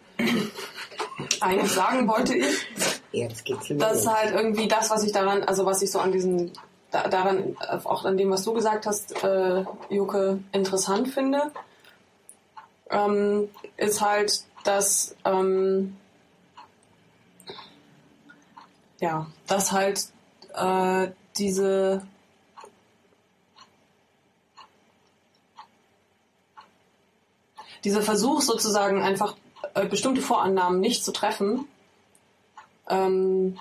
eigentlich 1.40 1.72
sagen 1.72 2.08
wollte 2.08 2.36
ich, 2.36 2.68
jetzt 3.12 3.46
geht's 3.46 3.68
dass 3.70 4.08
halt 4.08 4.34
irgendwie 4.34 4.68
das, 4.68 4.90
was 4.90 5.04
ich 5.04 5.12
daran, 5.12 5.44
also 5.44 5.66
was 5.66 5.82
ich 5.82 5.92
so 5.92 6.00
an 6.00 6.12
diesen, 6.12 6.52
da, 6.92 7.08
daran, 7.08 7.56
auch 7.86 8.06
an 8.06 8.18
dem, 8.18 8.32
was 8.32 8.44
du 8.44 8.54
gesagt 8.54 8.86
hast, 8.86 9.24
äh, 9.24 9.64
Juke, 9.90 10.40
interessant 10.52 11.08
finde, 11.08 11.52
ähm, 12.90 13.50
ist 13.78 14.02
halt, 14.02 14.44
dass, 14.64 15.16
ähm, 15.24 15.96
ja, 19.00 19.28
dass 19.48 19.72
halt 19.72 20.08
äh, 20.54 21.10
diese 21.38 22.02
dieser 27.86 28.02
Versuch 28.02 28.42
sozusagen 28.42 29.02
einfach 29.02 29.36
äh, 29.74 29.86
bestimmte 29.86 30.22
Vorannahmen 30.22 30.80
nicht 30.80 31.06
zu 31.06 31.14
treffen, 31.14 31.68
ähm, 32.90 33.58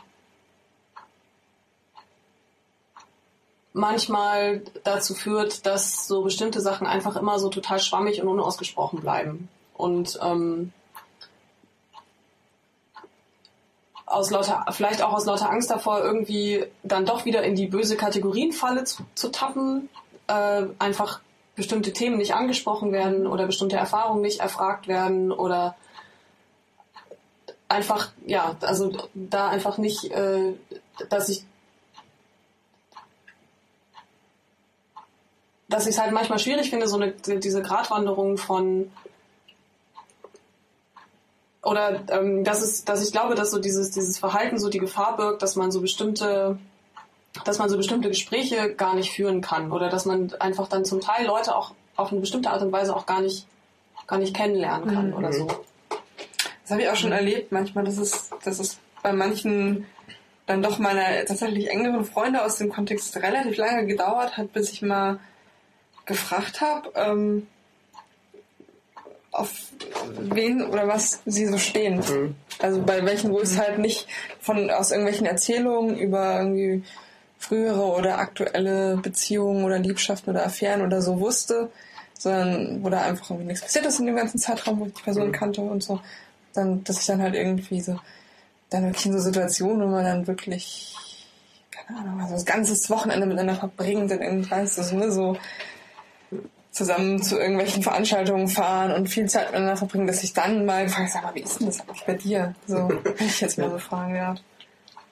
manchmal 3.73 4.63
dazu 4.85 5.15
führt, 5.15 5.67
dass 5.67 6.07
so 6.07 6.23
bestimmte 6.23 6.61
Sachen 6.61 6.87
einfach 6.87 7.17
immer 7.17 7.39
so 7.39 7.49
total 7.51 7.79
schwammig 7.81 8.23
und 8.23 8.29
unausgesprochen 8.29 9.01
bleiben. 9.01 9.49
Und 9.75 10.19
ähm, 10.23 10.73
aus 14.07 14.31
lauter, 14.31 14.65
vielleicht 14.71 15.03
auch 15.03 15.13
aus 15.13 15.27
lauter 15.27 15.51
Angst 15.51 15.71
davor, 15.71 16.01
irgendwie 16.01 16.65
dann 16.83 17.05
doch 17.05 17.25
wieder 17.25 17.43
in 17.43 17.57
die 17.57 17.67
böse 17.67 17.97
Kategorienfalle 17.97 18.85
zu, 18.85 19.03
zu 19.15 19.31
tappen, 19.31 19.89
äh, 20.29 20.63
einfach 20.79 21.21
bestimmte 21.57 21.93
Themen 21.93 22.17
nicht 22.17 22.35
angesprochen 22.35 22.93
werden 22.93 23.27
oder 23.27 23.47
bestimmte 23.47 23.77
Erfahrungen 23.77 24.23
nicht 24.23 24.41
erfragt 24.41 24.89
werden 24.89 25.31
oder 25.33 25.77
einfach, 27.69 28.13
ja, 28.27 28.57
also 28.61 28.93
da 29.15 29.49
einfach 29.49 29.79
nicht, 29.79 30.11
äh, 30.11 30.55
dass 31.09 31.29
ich 31.29 31.45
dass 35.69 35.87
ich 35.87 35.95
es 35.95 36.01
halt 36.01 36.13
manchmal 36.13 36.39
schwierig 36.39 36.71
finde, 36.71 36.87
so 36.87 36.97
eine, 36.97 37.13
diese 37.13 37.63
Gratwanderung 37.63 38.37
von 38.37 38.93
oder 41.63 42.03
ähm, 42.11 42.45
dass 42.45 42.63
es, 42.63 42.85
dass 42.85 43.05
ich 43.05 43.11
glaube, 43.11 43.35
dass 43.35 43.51
so 43.51 43.59
dieses, 43.59 43.91
dieses 43.91 44.19
Verhalten 44.19 44.59
so 44.59 44.69
die 44.69 44.79
Gefahr 44.79 45.17
birgt, 45.17 45.43
dass 45.43 45.57
man 45.57 45.73
so 45.73 45.81
bestimmte, 45.81 46.59
dass 47.45 47.59
man 47.59 47.69
so 47.69 47.77
bestimmte 47.77 48.09
Gespräche 48.09 48.75
gar 48.75 48.95
nicht 48.95 49.13
führen 49.13 49.41
kann 49.41 49.73
oder 49.73 49.89
dass 49.89 50.05
man 50.05 50.33
einfach 50.39 50.69
dann 50.69 50.85
zum 50.85 51.01
Teil 51.01 51.27
Leute 51.27 51.57
auch 51.57 51.73
auf 51.97 52.13
eine 52.13 52.21
bestimmte 52.21 52.51
Art 52.51 52.63
und 52.63 52.73
Weise 52.73 52.95
auch 52.95 53.07
gar 53.07 53.21
nicht, 53.21 53.47
gar 54.07 54.19
nicht 54.19 54.35
kennenlernen 54.37 54.93
kann 54.95 55.09
Mhm. 55.11 55.17
oder 55.17 55.33
so. 55.33 55.47
Das 56.63 56.71
habe 56.71 56.83
ich 56.83 56.89
auch 56.89 56.97
schon 56.97 57.13
erlebt 57.13 57.53
manchmal, 57.53 57.85
dass 57.85 57.99
es, 57.99 58.31
dass 58.45 58.59
es 58.59 58.79
bei 59.03 59.13
manchen 59.13 59.87
dann 60.47 60.63
doch 60.63 60.79
meiner 60.79 61.25
tatsächlich 61.27 61.71
engeren 61.71 62.05
Freunde 62.05 62.45
aus 62.45 62.57
dem 62.57 62.71
Kontext 62.71 63.17
relativ 63.17 63.57
lange 63.57 63.87
gedauert 63.87 64.37
hat, 64.37 64.53
bis 64.53 64.71
ich 64.73 64.83
mal 64.83 65.19
gefragt 66.07 66.61
habe, 66.61 66.91
ähm, 66.95 67.47
auf 69.31 69.51
wen 70.21 70.63
oder 70.63 70.87
was 70.87 71.21
sie 71.27 71.47
so 71.47 71.59
stehen. 71.59 71.97
Mhm. 71.97 72.35
Also 72.61 72.81
bei 72.83 73.05
welchen, 73.05 73.33
wo 73.33 73.41
es 73.41 73.59
halt 73.59 73.79
nicht 73.79 74.07
von 74.41 74.71
aus 74.71 74.91
irgendwelchen 74.91 75.27
Erzählungen 75.27 75.99
über 75.99 76.39
irgendwie 76.39 76.85
frühere 77.45 77.85
oder 77.85 78.19
aktuelle 78.19 78.97
Beziehungen 78.97 79.65
oder 79.65 79.79
Liebschaften 79.79 80.31
oder 80.31 80.47
Affären 80.47 80.83
oder 80.83 81.03
so 81.03 81.21
wusste, 81.21 81.71
sondern 82.19 82.83
wo 82.83 82.89
da 82.89 83.03
einfach 83.03 83.31
irgendwie 83.31 83.49
nichts 83.49 83.63
passiert 83.63 83.87
ist 83.87 84.01
in 84.01 84.07
dem 84.07 84.17
ganzen 84.17 84.39
Zeitraum, 84.39 84.81
wo 84.81 84.87
ich 84.87 84.95
die 84.95 85.03
Person 85.03 85.29
Mhm. 85.29 85.33
kannte 85.33 85.61
und 85.61 85.83
so. 85.83 86.01
Dann, 86.55 86.85
dass 86.85 87.01
ich 87.01 87.07
dann 87.07 87.21
halt 87.21 87.35
irgendwie 87.35 87.81
so, 87.81 87.99
dann 88.71 88.85
wirklich 88.85 89.07
in 89.07 89.13
so 89.13 89.19
Situationen, 89.19 89.83
wo 89.83 89.91
man 89.91 90.05
dann 90.05 90.27
wirklich, 90.27 90.95
keine 91.71 92.01
Ahnung, 92.01 92.21
also 92.21 92.35
das 92.35 92.45
ganze 92.47 92.89
Wochenende 92.91 93.27
miteinander 93.27 93.57
verbringt 93.57 94.11
und 94.11 94.21
irgendwie 94.21 94.51
weißt 94.51 94.79
du, 94.79 94.83
so, 94.83 94.97
ne, 94.97 95.11
so 95.13 95.37
zusammen 96.71 97.23
zu 97.23 97.39
irgendwelchen 97.39 97.83
Veranstaltungen 97.83 98.49
fahren 98.49 98.91
und 98.93 99.09
viel 99.09 99.29
Zeit 99.29 99.47
miteinander 99.47 99.77
verbringen, 99.77 100.07
dass 100.09 100.25
ich 100.25 100.33
dann 100.33 100.65
mal 100.67 100.89
frage, 100.89 101.09
sag 101.09 101.23
mal, 101.23 101.35
wie 101.35 101.41
ist 101.43 101.61
denn 101.61 101.69
das 101.69 101.81
eigentlich 101.81 102.05
bei 102.05 102.15
dir? 102.15 102.55
So, 102.67 102.89
wenn 103.05 103.27
ich 103.27 103.41
jetzt 103.41 103.59
mal 103.59 103.71
so 103.71 103.79
fragen 103.79 104.15
werde. 104.15 104.41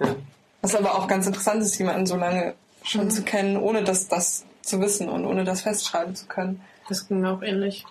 Ja. 0.00 0.16
Was 0.62 0.74
aber 0.76 0.94
auch 0.94 1.08
ganz 1.08 1.26
interessant 1.26 1.62
ist, 1.62 1.76
jemanden 1.78 2.06
so 2.06 2.16
lange 2.16 2.54
schon 2.84 3.10
zu 3.10 3.22
kennen, 3.22 3.56
ohne 3.56 3.84
das, 3.84 4.08
das 4.08 4.44
zu 4.62 4.80
wissen 4.80 5.08
und 5.08 5.26
ohne 5.26 5.44
das 5.44 5.62
festschreiben 5.62 6.14
zu 6.14 6.26
können. 6.26 6.62
Das 6.88 7.08
ging 7.08 7.20
mir 7.20 7.30
auch 7.30 7.42
ähnlich. 7.42 7.84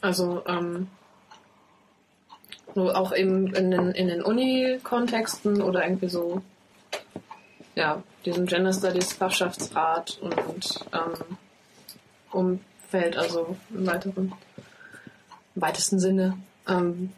Also, 0.00 0.42
ähm, 0.46 0.88
so 2.74 2.92
auch 2.92 3.14
eben 3.14 3.54
in 3.54 3.70
den, 3.70 3.90
in 3.90 4.08
den 4.08 4.22
Uni-Kontexten 4.22 5.60
oder 5.60 5.84
irgendwie 5.84 6.08
so, 6.08 6.42
ja, 7.74 8.02
diesem 8.24 8.46
Gender 8.46 8.72
Studies 8.72 9.12
Fachschaftsrat 9.12 10.18
und, 10.20 10.80
ähm, 10.92 11.38
Umfeld, 12.30 13.16
also 13.16 13.56
im 13.70 13.86
weiteren, 13.86 14.32
im 15.54 15.62
weitesten 15.62 15.98
Sinne, 15.98 16.38
ähm, 16.68 17.12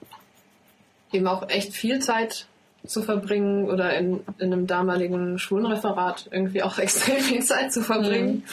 eben 1.13 1.27
auch 1.27 1.49
echt 1.49 1.75
viel 1.75 2.01
Zeit 2.01 2.47
zu 2.87 3.03
verbringen 3.03 3.69
oder 3.69 3.97
in, 3.97 4.21
in 4.39 4.53
einem 4.53 4.67
damaligen 4.67 5.39
Schwulenreferat 5.39 6.29
irgendwie 6.31 6.63
auch 6.63 6.79
extrem 6.79 7.19
viel 7.19 7.43
Zeit 7.43 7.73
zu 7.73 7.83
verbringen. 7.83 8.45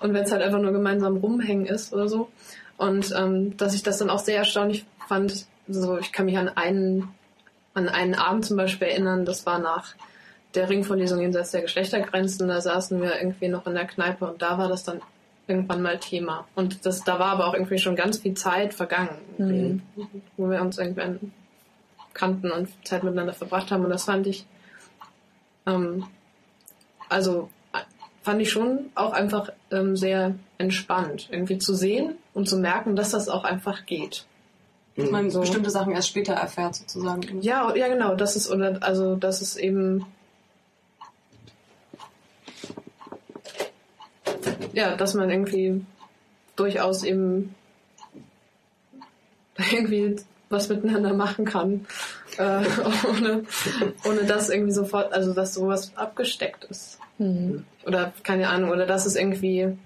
Und 0.00 0.14
wenn 0.14 0.24
es 0.24 0.32
halt 0.32 0.42
einfach 0.42 0.60
nur 0.60 0.72
gemeinsam 0.72 1.16
rumhängen 1.16 1.66
ist 1.66 1.92
oder 1.92 2.08
so. 2.08 2.28
Und 2.76 3.12
ähm, 3.16 3.56
dass 3.56 3.74
ich 3.74 3.82
das 3.82 3.98
dann 3.98 4.10
auch 4.10 4.20
sehr 4.20 4.38
erstaunlich 4.38 4.84
fand, 5.08 5.46
so 5.68 5.98
ich 5.98 6.12
kann 6.12 6.26
mich 6.26 6.38
an 6.38 6.48
einen, 6.48 7.08
an 7.74 7.88
einen 7.88 8.14
Abend 8.14 8.46
zum 8.46 8.56
Beispiel 8.56 8.88
erinnern, 8.88 9.24
das 9.24 9.44
war 9.46 9.58
nach 9.58 9.94
der 10.54 10.70
Ringvorlesung 10.70 11.20
jenseits 11.20 11.50
der 11.50 11.62
Geschlechtergrenzen, 11.62 12.48
da 12.48 12.60
saßen 12.60 13.02
wir 13.02 13.20
irgendwie 13.20 13.48
noch 13.48 13.66
in 13.66 13.74
der 13.74 13.86
Kneipe 13.86 14.26
und 14.26 14.40
da 14.40 14.56
war 14.58 14.68
das 14.68 14.84
dann 14.84 15.02
irgendwann 15.46 15.82
mal 15.82 15.98
Thema. 15.98 16.46
Und 16.54 16.86
das, 16.86 17.04
da 17.04 17.18
war 17.18 17.32
aber 17.32 17.48
auch 17.48 17.54
irgendwie 17.54 17.78
schon 17.78 17.96
ganz 17.96 18.18
viel 18.18 18.34
Zeit 18.34 18.74
vergangen, 18.74 19.18
irgendwie, 19.38 19.82
wo 20.36 20.48
wir 20.50 20.60
uns 20.60 20.78
irgendwann 20.78 21.32
kannten 22.18 22.50
und 22.50 22.68
Zeit 22.86 23.02
miteinander 23.02 23.32
verbracht 23.32 23.70
haben. 23.70 23.84
Und 23.84 23.90
das 23.90 24.04
fand 24.04 24.26
ich, 24.26 24.44
ähm, 25.66 26.04
also 27.08 27.48
äh, 27.72 27.78
fand 28.22 28.42
ich 28.42 28.50
schon 28.50 28.90
auch 28.94 29.12
einfach 29.12 29.50
ähm, 29.70 29.96
sehr 29.96 30.34
entspannt, 30.58 31.28
irgendwie 31.30 31.58
zu 31.58 31.74
sehen 31.74 32.16
und 32.34 32.48
zu 32.48 32.58
merken, 32.58 32.96
dass 32.96 33.10
das 33.10 33.28
auch 33.28 33.44
einfach 33.44 33.86
geht. 33.86 34.26
Dass 34.96 35.10
man 35.10 35.30
So. 35.30 35.40
bestimmte 35.40 35.70
Sachen 35.70 35.92
erst 35.92 36.08
später 36.08 36.34
erfährt, 36.34 36.74
sozusagen. 36.74 37.40
Ja, 37.40 37.74
ja 37.76 37.86
genau, 37.86 38.16
das 38.16 38.34
ist 38.34 38.50
also 38.50 39.14
das 39.14 39.40
ist 39.40 39.56
eben 39.56 40.04
ja, 44.72 44.96
dass 44.96 45.14
man 45.14 45.30
irgendwie 45.30 45.84
durchaus 46.56 47.02
eben 47.02 47.54
irgendwie 49.72 50.16
was 50.50 50.68
miteinander 50.68 51.12
machen 51.14 51.44
kann, 51.44 51.86
äh, 52.38 52.42
ohne, 53.10 53.44
ohne 54.04 54.24
dass 54.26 54.48
irgendwie 54.48 54.72
sofort, 54.72 55.12
also 55.12 55.34
dass 55.34 55.54
sowas 55.54 55.92
abgesteckt 55.94 56.64
ist. 56.64 56.98
Oder 57.84 58.12
keine 58.22 58.48
Ahnung, 58.48 58.70
oder 58.70 58.86
dass 58.86 59.06
es 59.06 59.16
irgendwie 59.16 59.76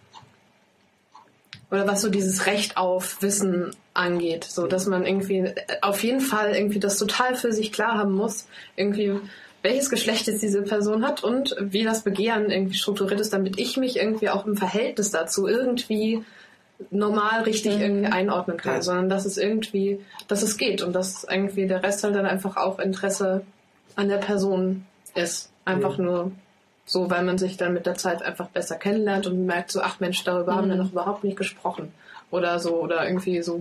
oder 1.70 1.86
was 1.86 2.02
so 2.02 2.10
dieses 2.10 2.44
Recht 2.46 2.76
auf 2.76 3.22
Wissen 3.22 3.74
angeht, 3.94 4.44
so 4.44 4.66
dass 4.66 4.86
man 4.86 5.06
irgendwie 5.06 5.52
auf 5.80 6.04
jeden 6.04 6.20
Fall 6.20 6.54
irgendwie 6.54 6.78
das 6.78 6.98
total 6.98 7.34
für 7.34 7.52
sich 7.52 7.72
klar 7.72 7.96
haben 7.96 8.12
muss, 8.12 8.46
irgendwie 8.76 9.18
welches 9.62 9.88
Geschlecht 9.88 10.26
jetzt 10.26 10.42
diese 10.42 10.62
Person 10.62 11.06
hat 11.06 11.24
und 11.24 11.56
wie 11.58 11.84
das 11.84 12.02
Begehren 12.02 12.50
irgendwie 12.50 12.74
strukturiert 12.74 13.20
ist, 13.20 13.32
damit 13.32 13.58
ich 13.58 13.76
mich 13.76 13.96
irgendwie 13.96 14.28
auch 14.28 14.44
im 14.44 14.56
Verhältnis 14.56 15.10
dazu 15.10 15.46
irgendwie 15.46 16.24
normal 16.90 17.42
richtig 17.42 17.78
irgendwie 17.80 18.06
einordnen 18.06 18.56
kann, 18.56 18.74
Ja. 18.76 18.82
sondern 18.82 19.08
dass 19.08 19.24
es 19.24 19.38
irgendwie, 19.38 20.00
dass 20.28 20.42
es 20.42 20.56
geht 20.56 20.82
und 20.82 20.92
dass 20.94 21.24
irgendwie 21.24 21.66
der 21.66 21.82
Rest 21.82 22.04
halt 22.04 22.14
dann 22.14 22.26
einfach 22.26 22.56
auch 22.56 22.78
Interesse 22.78 23.42
an 23.96 24.08
der 24.08 24.18
Person 24.18 24.86
ist. 25.14 25.50
Einfach 25.64 25.96
nur 25.98 26.32
so, 26.86 27.08
weil 27.08 27.22
man 27.22 27.38
sich 27.38 27.56
dann 27.56 27.72
mit 27.72 27.86
der 27.86 27.94
Zeit 27.94 28.22
einfach 28.22 28.48
besser 28.48 28.76
kennenlernt 28.76 29.26
und 29.26 29.46
merkt 29.46 29.70
so, 29.70 29.80
ach 29.80 30.00
Mensch, 30.00 30.24
darüber 30.24 30.56
haben 30.56 30.68
wir 30.68 30.76
noch 30.76 30.90
überhaupt 30.90 31.22
nicht 31.24 31.36
gesprochen. 31.36 31.92
Oder 32.30 32.58
so, 32.58 32.80
oder 32.80 33.06
irgendwie 33.06 33.42
so, 33.42 33.60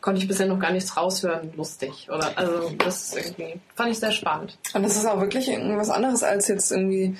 konnte 0.00 0.22
ich 0.22 0.28
bisher 0.28 0.46
noch 0.46 0.60
gar 0.60 0.70
nichts 0.72 0.96
raushören, 0.96 1.52
lustig. 1.56 2.08
Oder, 2.08 2.30
also, 2.36 2.70
das 2.78 3.08
ist 3.08 3.16
irgendwie, 3.16 3.60
fand 3.74 3.90
ich 3.90 3.98
sehr 3.98 4.12
spannend. 4.12 4.56
Und 4.72 4.82
das 4.84 4.96
ist 4.96 5.04
auch 5.04 5.20
wirklich 5.20 5.48
irgendwas 5.48 5.90
anderes 5.90 6.22
als 6.22 6.48
jetzt 6.48 6.70
irgendwie. 6.72 7.16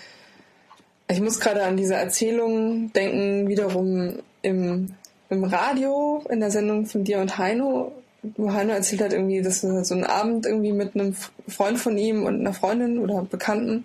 Ich 1.08 1.20
muss 1.20 1.38
gerade 1.38 1.62
an 1.62 1.76
diese 1.76 1.94
Erzählung 1.94 2.92
denken, 2.92 3.48
wiederum 3.48 4.20
im, 4.42 4.94
im 5.30 5.44
Radio, 5.44 6.22
in 6.30 6.40
der 6.40 6.50
Sendung 6.50 6.86
von 6.86 7.04
dir 7.04 7.18
und 7.18 7.38
Heino, 7.38 7.92
wo 8.36 8.52
Heino 8.52 8.72
erzählt 8.72 9.02
hat, 9.02 9.12
irgendwie, 9.12 9.42
dass 9.42 9.62
er 9.64 9.84
so 9.84 9.94
einen 9.94 10.04
Abend 10.04 10.46
irgendwie 10.46 10.72
mit 10.72 10.94
einem 10.94 11.14
Freund 11.48 11.78
von 11.78 11.96
ihm 11.96 12.24
und 12.24 12.40
einer 12.40 12.54
Freundin 12.54 12.98
oder 12.98 13.22
Bekannten 13.22 13.84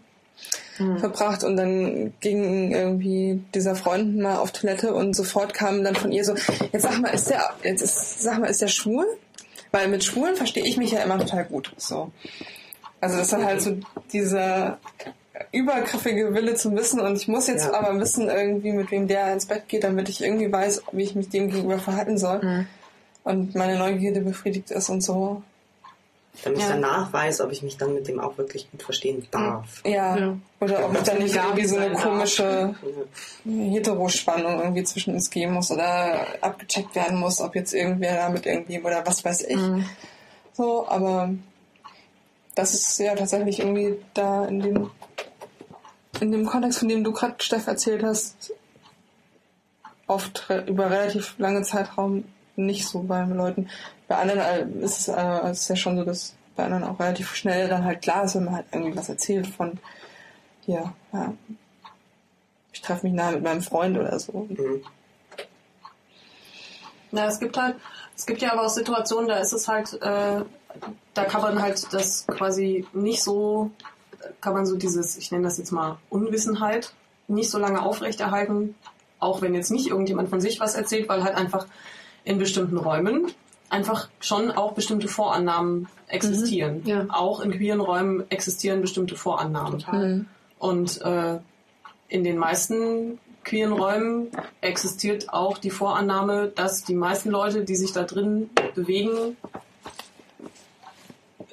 verbracht 0.99 1.43
und 1.43 1.57
dann 1.57 2.13
ging 2.21 2.71
irgendwie 2.71 3.43
dieser 3.53 3.75
Freund 3.75 4.17
mal 4.17 4.37
auf 4.37 4.51
Toilette 4.51 4.93
und 4.93 5.15
sofort 5.15 5.53
kam 5.53 5.83
dann 5.83 5.95
von 5.95 6.11
ihr 6.11 6.25
so, 6.25 6.33
jetzt 6.71 6.81
sag 6.81 6.99
mal, 6.99 7.09
ist 7.09 7.29
der, 7.29 7.51
jetzt 7.63 7.81
ist, 7.81 8.21
sag 8.21 8.39
mal, 8.39 8.47
ist 8.47 8.61
der 8.61 8.67
schwul? 8.67 9.05
Weil 9.71 9.87
mit 9.89 10.03
Schwulen 10.03 10.35
verstehe 10.35 10.65
ich 10.65 10.77
mich 10.77 10.91
ja 10.91 11.01
immer 11.01 11.19
total 11.19 11.45
gut. 11.45 11.71
So. 11.77 12.11
Also 12.99 13.17
das 13.17 13.25
ist 13.25 13.33
dann 13.33 13.45
halt 13.45 13.61
so 13.61 13.77
dieser 14.11 14.79
übergriffige 15.51 16.33
Wille 16.33 16.55
zum 16.55 16.75
Wissen 16.75 16.99
und 16.99 17.15
ich 17.15 17.27
muss 17.27 17.47
jetzt 17.47 17.65
Ja. 17.65 17.73
aber 17.73 17.99
wissen 17.99 18.27
irgendwie, 18.29 18.71
mit 18.73 18.91
wem 18.91 19.07
der 19.07 19.31
ins 19.33 19.45
Bett 19.45 19.67
geht, 19.67 19.83
damit 19.83 20.09
ich 20.09 20.21
irgendwie 20.21 20.51
weiß, 20.51 20.83
wie 20.91 21.03
ich 21.03 21.15
mich 21.15 21.29
dem 21.29 21.49
gegenüber 21.49 21.79
verhalten 21.79 22.17
soll. 22.17 22.65
Und 23.23 23.55
meine 23.55 23.77
Neugierde 23.77 24.21
befriedigt 24.21 24.71
ist 24.71 24.89
und 24.89 25.01
so. 25.01 25.43
Damit 26.43 26.59
ich 26.59 26.65
Ja. 26.65 26.71
danach 26.71 27.11
weiß, 27.13 27.41
ob 27.41 27.51
ich 27.51 27.61
mich 27.61 27.77
dann 27.77 27.93
mit 27.93 28.07
dem 28.07 28.19
auch 28.19 28.37
wirklich 28.37 28.69
gut 28.71 28.83
verstehen 28.83 29.27
darf. 29.31 29.81
Ja. 29.85 30.17
Ja. 30.17 30.37
Oder 30.59 30.85
ob 30.85 30.93
ich 30.95 31.01
dann 31.03 31.19
nicht 31.19 31.35
irgendwie 31.35 31.65
so 31.65 31.75
eine 31.77 31.93
komische 31.93 32.73
Heterospannung 33.45 34.59
irgendwie 34.59 34.83
zwischen 34.83 35.13
uns 35.13 35.29
geben 35.29 35.53
muss 35.53 35.71
oder 35.71 36.25
abgecheckt 36.41 36.95
werden 36.95 37.19
muss, 37.19 37.41
ob 37.41 37.55
jetzt 37.55 37.73
irgendwer 37.73 38.15
damit 38.15 38.45
irgendwie 38.45 38.79
oder 38.79 39.05
was 39.05 39.23
weiß 39.23 39.43
ich. 39.43 39.59
So, 40.53 40.87
aber 40.87 41.31
das 42.55 42.73
ist 42.73 42.97
ja 42.99 43.13
tatsächlich 43.15 43.59
irgendwie 43.59 43.95
da 44.13 44.45
in 44.45 44.61
dem 44.61 44.89
in 46.21 46.31
dem 46.31 46.45
Kontext, 46.45 46.79
von 46.79 46.87
dem 46.87 47.03
du 47.03 47.11
gerade 47.11 47.35
Steff 47.39 47.67
erzählt 47.67 48.03
hast, 48.03 48.53
oft 50.07 50.49
re 50.49 50.65
über 50.67 50.89
relativ 50.89 51.35
lange 51.37 51.63
Zeitraum 51.63 52.25
nicht 52.55 52.87
so 52.87 53.01
bei 53.03 53.23
Leuten. 53.23 53.69
Bei 54.07 54.17
anderen 54.17 54.39
äh, 54.39 54.85
ist 54.85 54.99
es, 54.99 55.07
äh, 55.07 55.51
ist 55.51 55.69
ja 55.69 55.75
schon 55.75 55.97
so, 55.97 56.03
dass 56.03 56.35
bei 56.55 56.65
anderen 56.65 56.83
auch 56.83 56.99
relativ 56.99 57.33
schnell 57.35 57.67
dann 57.67 57.85
halt 57.85 58.01
klar 58.01 58.25
ist, 58.25 58.35
wenn 58.35 58.45
man 58.45 58.55
halt 58.55 58.65
irgendwie 58.71 58.95
was 58.95 59.09
erzählt 59.09 59.47
von 59.47 59.79
hier, 60.61 60.93
ja, 61.11 61.33
ich 62.71 62.81
treffe 62.81 63.05
mich 63.05 63.15
nahe 63.15 63.33
mit 63.33 63.43
meinem 63.43 63.61
Freund 63.61 63.97
oder 63.97 64.19
so. 64.19 64.47
Mhm. 64.49 64.83
Ja, 67.11 67.25
es 67.25 67.39
gibt 67.39 67.57
halt, 67.57 67.75
es 68.15 68.25
gibt 68.25 68.41
ja 68.41 68.53
aber 68.53 68.65
auch 68.65 68.69
Situationen, 68.69 69.27
da 69.27 69.37
ist 69.37 69.53
es 69.53 69.67
halt, 69.67 69.93
äh, 70.01 70.43
da 71.13 71.25
kann 71.25 71.41
man 71.41 71.61
halt 71.61 71.91
das 71.93 72.25
quasi 72.27 72.85
nicht 72.93 73.23
so, 73.23 73.71
kann 74.39 74.53
man 74.53 74.65
so 74.65 74.75
dieses, 74.75 75.17
ich 75.17 75.31
nenne 75.31 75.43
das 75.43 75.57
jetzt 75.57 75.71
mal 75.71 75.97
Unwissenheit, 76.09 76.93
nicht 77.27 77.49
so 77.49 77.57
lange 77.57 77.81
aufrechterhalten, 77.81 78.75
auch 79.19 79.41
wenn 79.41 79.53
jetzt 79.53 79.71
nicht 79.71 79.87
irgendjemand 79.87 80.29
von 80.29 80.41
sich 80.41 80.59
was 80.59 80.75
erzählt, 80.75 81.07
weil 81.09 81.23
halt 81.23 81.35
einfach 81.35 81.67
in 82.23 82.37
bestimmten 82.37 82.77
Räumen 82.77 83.31
einfach 83.69 84.09
schon 84.19 84.51
auch 84.51 84.73
bestimmte 84.73 85.07
Vorannahmen 85.07 85.87
existieren. 86.07 86.81
Mhm, 86.81 86.87
ja. 86.87 87.05
Auch 87.09 87.39
in 87.39 87.51
queeren 87.51 87.79
Räumen 87.79 88.29
existieren 88.29 88.81
bestimmte 88.81 89.15
Vorannahmen. 89.15 89.83
Mhm. 89.91 90.25
Und 90.59 91.01
äh, 91.01 91.39
in 92.09 92.23
den 92.23 92.37
meisten 92.37 93.17
queeren 93.43 93.73
Räumen 93.73 94.27
existiert 94.59 95.33
auch 95.33 95.57
die 95.57 95.71
Vorannahme, 95.71 96.51
dass 96.53 96.83
die 96.83 96.93
meisten 96.93 97.31
Leute, 97.31 97.63
die 97.63 97.75
sich 97.75 97.93
da 97.93 98.03
drin 98.03 98.49
bewegen, 98.75 99.37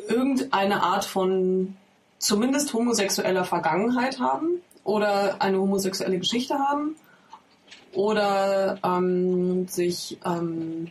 irgendeine 0.09 0.83
Art 0.83 1.04
von 1.04 1.76
zumindest 2.18 2.72
homosexueller 2.72 3.44
Vergangenheit 3.44 4.20
haben 4.20 4.62
oder 4.85 5.40
eine 5.40 5.61
homosexuelle 5.61 6.18
Geschichte 6.18 6.59
haben 6.59 6.94
oder 7.92 8.78
ähm, 8.85 9.66
sich 9.68 10.18
ähm, 10.24 10.88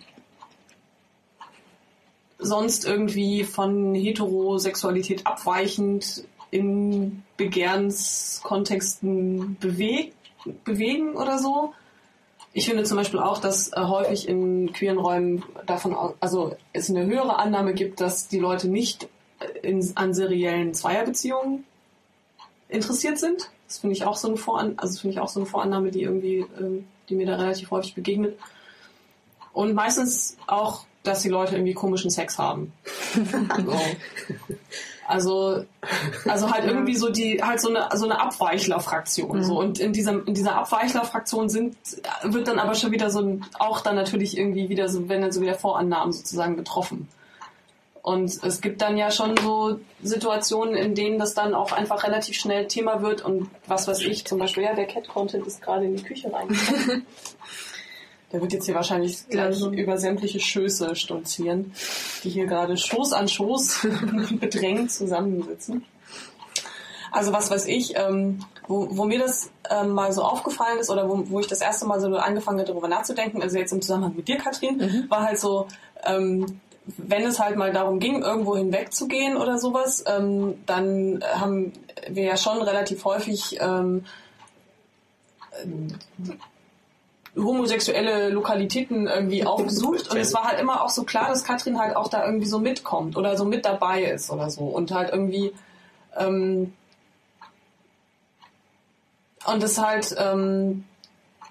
sonst 2.40 2.86
irgendwie 2.86 3.44
von 3.44 3.94
Heterosexualität 3.96 5.26
abweichend 5.26 6.24
in 6.52 7.24
Begehrenskontexten 7.36 9.58
bewegt, 9.60 10.16
bewegen 10.64 11.16
oder 11.16 11.40
so. 11.40 11.74
Ich 12.54 12.68
finde 12.68 12.84
zum 12.84 12.98
Beispiel 12.98 13.20
auch, 13.20 13.40
dass 13.40 13.74
äh, 13.74 13.82
häufig 13.82 14.28
in 14.28 14.72
queeren 14.74 14.98
Räumen 14.98 15.44
davon, 15.66 15.96
also 16.20 16.56
es 16.74 16.90
eine 16.90 17.06
höhere 17.06 17.38
Annahme 17.38 17.74
gibt, 17.74 18.02
dass 18.02 18.28
die 18.28 18.40
Leute 18.40 18.68
nicht 18.68 19.08
in, 19.62 19.92
an 19.96 20.14
seriellen 20.14 20.74
Zweierbeziehungen 20.74 21.64
interessiert 22.70 23.18
sind. 23.20 23.50
Das 23.68 23.80
finde 23.80 23.96
ich 23.96 24.06
auch 24.06 24.16
so 24.16 24.30
eine 24.30 24.38
Voran 24.38 24.74
also 24.78 25.00
finde 25.00 25.16
ich 25.16 25.20
auch 25.20 25.28
so 25.28 25.40
eine 25.40 25.48
Vorannahme, 25.48 25.92
die 25.92 26.04
irgendwie, 26.04 26.46
ähm, 26.60 26.86
die 27.10 27.16
mir 27.16 27.26
da 27.26 27.36
relativ 27.36 27.72
häufig 27.72 27.96
begegnet. 27.96 28.38
Und 29.54 29.74
meistens 29.74 30.38
auch, 30.46 30.86
dass 31.04 31.22
die 31.22 31.30
Leute 31.30 31.56
irgendwie 31.56 31.74
komischen 31.74 32.12
Sex 32.12 32.38
haben. 32.38 32.74
so. 33.66 33.80
Also, 35.08 35.64
also 36.26 36.52
halt 36.52 36.66
irgendwie 36.66 36.96
so 36.96 37.10
die, 37.10 37.42
halt 37.42 37.62
so 37.62 37.70
eine, 37.70 37.88
so 37.96 38.06
eine 38.06 38.20
Abweichler-Fraktion. 38.20 39.42
So. 39.42 39.58
Und 39.58 39.80
in 39.80 39.94
dieser, 39.94 40.28
in 40.28 40.34
dieser 40.34 40.56
Abweichler-Fraktion 40.56 41.48
sind, 41.48 41.78
wird 42.24 42.48
dann 42.50 42.60
aber 42.60 42.76
schon 42.76 42.92
wieder 42.92 43.10
so 43.10 43.22
ein, 43.22 43.46
auch 43.58 43.80
dann 43.80 43.96
natürlich 43.96 44.38
irgendwie 44.38 44.68
wieder 44.68 44.90
so, 44.90 45.08
wenn 45.08 45.22
dann 45.22 45.32
so 45.32 45.40
wieder 45.42 45.56
Vorannahmen 45.56 46.12
sozusagen 46.12 46.58
betroffen. 46.58 47.08
Und 48.08 48.42
es 48.42 48.62
gibt 48.62 48.82
dann 48.82 48.96
ja 48.96 49.12
schon 49.12 49.36
so 49.36 49.82
Situationen, 50.02 50.76
in 50.76 50.96
denen 50.96 51.20
das 51.20 51.34
dann 51.34 51.54
auch 51.54 51.74
einfach 51.74 52.06
relativ 52.06 52.38
schnell 52.38 52.66
Thema 52.66 53.02
wird 53.02 53.22
und 53.26 53.50
was 53.66 53.86
weiß 53.86 54.00
ich, 54.04 54.24
zum 54.26 54.40
Beispiel, 54.40 54.64
ja, 54.64 54.74
der 54.74 54.86
Cat-Content 54.86 55.46
ist 55.46 55.62
gerade 55.62 55.84
in 55.88 55.98
die 55.98 56.04
Küche 56.04 56.32
reingekommen. 56.32 57.06
Der 58.32 58.42
wird 58.42 58.54
jetzt 58.54 58.66
hier 58.66 58.76
wahrscheinlich 58.76 59.28
gleich 59.28 59.60
Ja. 59.60 59.68
über 59.72 59.98
sämtliche 59.98 60.40
Schöße 60.40 60.96
stolzieren, 60.96 61.74
die 62.24 62.30
hier 62.30 62.46
gerade 62.46 62.78
Schoß 62.78 63.12
an 63.12 63.28
Schoß 63.28 63.88
bedrängt 64.40 64.90
zusammensitzen. 64.90 65.84
Also 67.12 67.34
was 67.34 67.52
weiß 67.52 67.66
ich, 67.68 67.98
ähm, 67.98 68.40
wo, 68.70 68.88
wo 68.92 69.04
mir 69.04 69.20
das 69.20 69.50
ähm, 69.70 69.90
mal 69.92 70.14
so 70.14 70.24
aufgefallen 70.24 70.80
ist 70.80 70.90
oder 70.90 71.10
wo, 71.10 71.30
wo 71.30 71.42
ich 71.42 71.48
das 71.48 71.60
erste 71.60 71.86
Mal 71.86 72.00
so 72.00 72.08
angefangen 72.16 72.60
habe, 72.60 72.70
darüber 72.70 72.88
nachzudenken, 72.88 73.42
also 73.42 73.58
jetzt 73.58 73.74
im 73.74 73.82
Zusammenhang 73.82 74.16
mit 74.16 74.30
dir, 74.30 74.38
Katrin, 74.38 75.08
war 75.10 75.24
halt 75.24 75.40
so, 75.40 75.68
ähm, 76.06 76.62
wenn 76.98 77.24
es 77.24 77.40
halt 77.40 77.58
mal 77.58 77.74
darum 77.74 78.00
ging, 78.00 78.22
irgendwo 78.22 78.56
hinwegzugehen 78.56 79.38
oder 79.38 79.58
sowas, 79.58 80.04
ähm, 80.08 80.56
dann 80.66 81.24
haben 81.34 81.74
wir 82.10 82.24
ja 82.24 82.38
schon 82.38 82.62
relativ 82.62 83.04
häufig 83.04 83.58
ähm, 83.60 84.06
homosexuelle 87.36 88.30
Lokalitäten 88.30 89.08
irgendwie 89.08 89.46
aufgesucht. 89.46 90.10
Und 90.12 90.18
es 90.18 90.34
war 90.34 90.46
halt 90.46 90.60
immer 90.60 90.82
auch 90.84 90.90
so 90.90 91.04
klar, 91.04 91.30
dass 91.30 91.44
Katrin 91.44 91.80
halt 91.80 91.96
auch 91.96 92.08
da 92.08 92.26
irgendwie 92.26 92.48
so 92.48 92.60
mitkommt 92.60 93.18
oder 93.18 93.38
so 93.38 93.46
mit 93.46 93.66
dabei 93.66 94.04
ist 94.04 94.32
oder 94.32 94.50
so 94.50 94.64
und 94.64 94.92
halt 94.92 95.12
irgendwie 95.12 95.54
ähm, 96.16 96.74
und 99.48 99.64
das 99.64 99.78
halt, 99.78 100.16
ähm, 100.18 100.84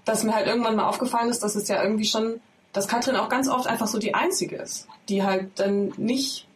dass 0.05 0.23
mir 0.23 0.35
halt 0.35 0.47
irgendwann 0.47 0.77
mal 0.77 0.87
aufgefallen 0.87 1.31
ist, 1.31 1.43
dass 1.43 1.57
es 1.57 1.67
ja 1.69 1.83
irgendwie 1.83 2.05
schon, 2.05 2.41
dass 2.77 2.89
Katrin 2.89 3.17
auch 3.17 3.31
ganz 3.31 3.49
oft 3.49 3.67
einfach 3.67 3.87
so 3.87 3.99
die 3.99 4.15
Einzige 4.15 4.57
ist, 4.57 4.87
die 5.09 5.23
halt 5.23 5.49
dann 5.59 5.95
nicht, 5.97 6.47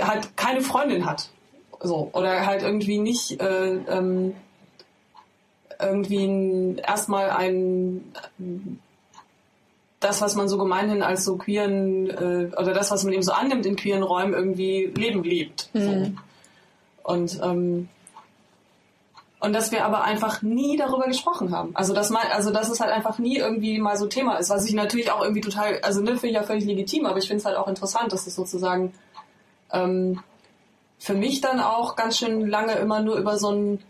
halt 0.00 0.36
keine 0.36 0.60
Freundin 0.60 1.06
hat. 1.06 1.30
So. 1.80 2.10
Oder 2.12 2.46
halt 2.46 2.62
irgendwie 2.62 2.98
nicht 2.98 3.40
äh, 3.40 3.72
ähm, 3.88 4.36
irgendwie 5.80 6.24
ein, 6.24 6.78
erstmal 6.78 7.30
ein 7.30 8.78
das, 9.98 10.20
was 10.20 10.36
man 10.36 10.48
so 10.48 10.56
gemeinhin 10.56 11.02
als 11.02 11.24
so 11.24 11.36
queeren, 11.36 12.08
äh, 12.08 12.50
oder 12.56 12.72
das, 12.72 12.92
was 12.92 13.02
man 13.02 13.12
eben 13.12 13.24
so 13.24 13.32
annimmt 13.32 13.66
in 13.66 13.74
queeren 13.74 14.04
Räumen, 14.04 14.34
irgendwie 14.34 14.86
Leben 14.86 15.24
lebt. 15.24 15.68
So. 15.74 16.12
Und 17.02 17.40
ähm, 17.42 17.88
und 19.42 19.52
dass 19.52 19.72
wir 19.72 19.84
aber 19.84 20.04
einfach 20.04 20.40
nie 20.42 20.76
darüber 20.76 21.08
gesprochen 21.08 21.50
haben. 21.50 21.72
Also 21.74 21.92
dass 21.94 22.10
mal, 22.10 22.22
also 22.32 22.52
dass 22.52 22.70
es 22.70 22.78
halt 22.78 22.92
einfach 22.92 23.18
nie 23.18 23.38
irgendwie 23.38 23.80
mal 23.80 23.96
so 23.96 24.06
Thema 24.06 24.36
ist, 24.36 24.50
was 24.50 24.64
ich 24.66 24.72
natürlich 24.72 25.10
auch 25.10 25.20
irgendwie 25.20 25.40
total, 25.40 25.80
also 25.80 26.00
ne, 26.00 26.12
finde 26.12 26.28
ich 26.28 26.34
ja 26.34 26.44
völlig 26.44 26.64
legitim, 26.64 27.06
aber 27.06 27.18
ich 27.18 27.26
finde 27.26 27.40
es 27.40 27.44
halt 27.44 27.56
auch 27.56 27.66
interessant, 27.66 28.12
dass 28.12 28.28
es 28.28 28.36
sozusagen 28.36 28.94
ähm, 29.72 30.20
für 31.00 31.14
mich 31.14 31.40
dann 31.40 31.58
auch 31.58 31.96
ganz 31.96 32.18
schön 32.18 32.46
lange 32.46 32.74
immer 32.74 33.02
nur 33.02 33.16
über 33.16 33.36
so 33.36 33.50
ein 33.50 33.80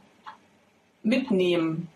Mitnehmen. 1.02 1.88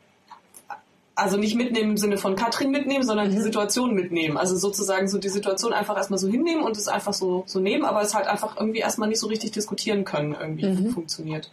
Also 1.14 1.38
nicht 1.38 1.54
mitnehmen 1.54 1.92
im 1.92 1.96
Sinne 1.96 2.18
von 2.18 2.36
Katrin 2.36 2.70
mitnehmen, 2.70 3.04
sondern 3.04 3.30
die 3.30 3.40
Situation 3.40 3.94
mitnehmen. 3.94 4.36
Also 4.36 4.54
sozusagen 4.56 5.08
so 5.08 5.16
die 5.16 5.30
Situation 5.30 5.72
einfach 5.72 5.96
erstmal 5.96 6.18
so 6.18 6.28
hinnehmen 6.28 6.62
und 6.62 6.76
es 6.76 6.88
einfach 6.88 7.14
so, 7.14 7.44
so 7.46 7.58
nehmen, 7.58 7.86
aber 7.86 8.02
es 8.02 8.14
halt 8.14 8.26
einfach 8.26 8.60
irgendwie 8.60 8.80
erstmal 8.80 9.08
nicht 9.08 9.20
so 9.20 9.28
richtig 9.28 9.52
diskutieren 9.52 10.04
können, 10.04 10.36
irgendwie 10.38 10.76
wie 10.76 10.90
funktioniert 10.90 11.50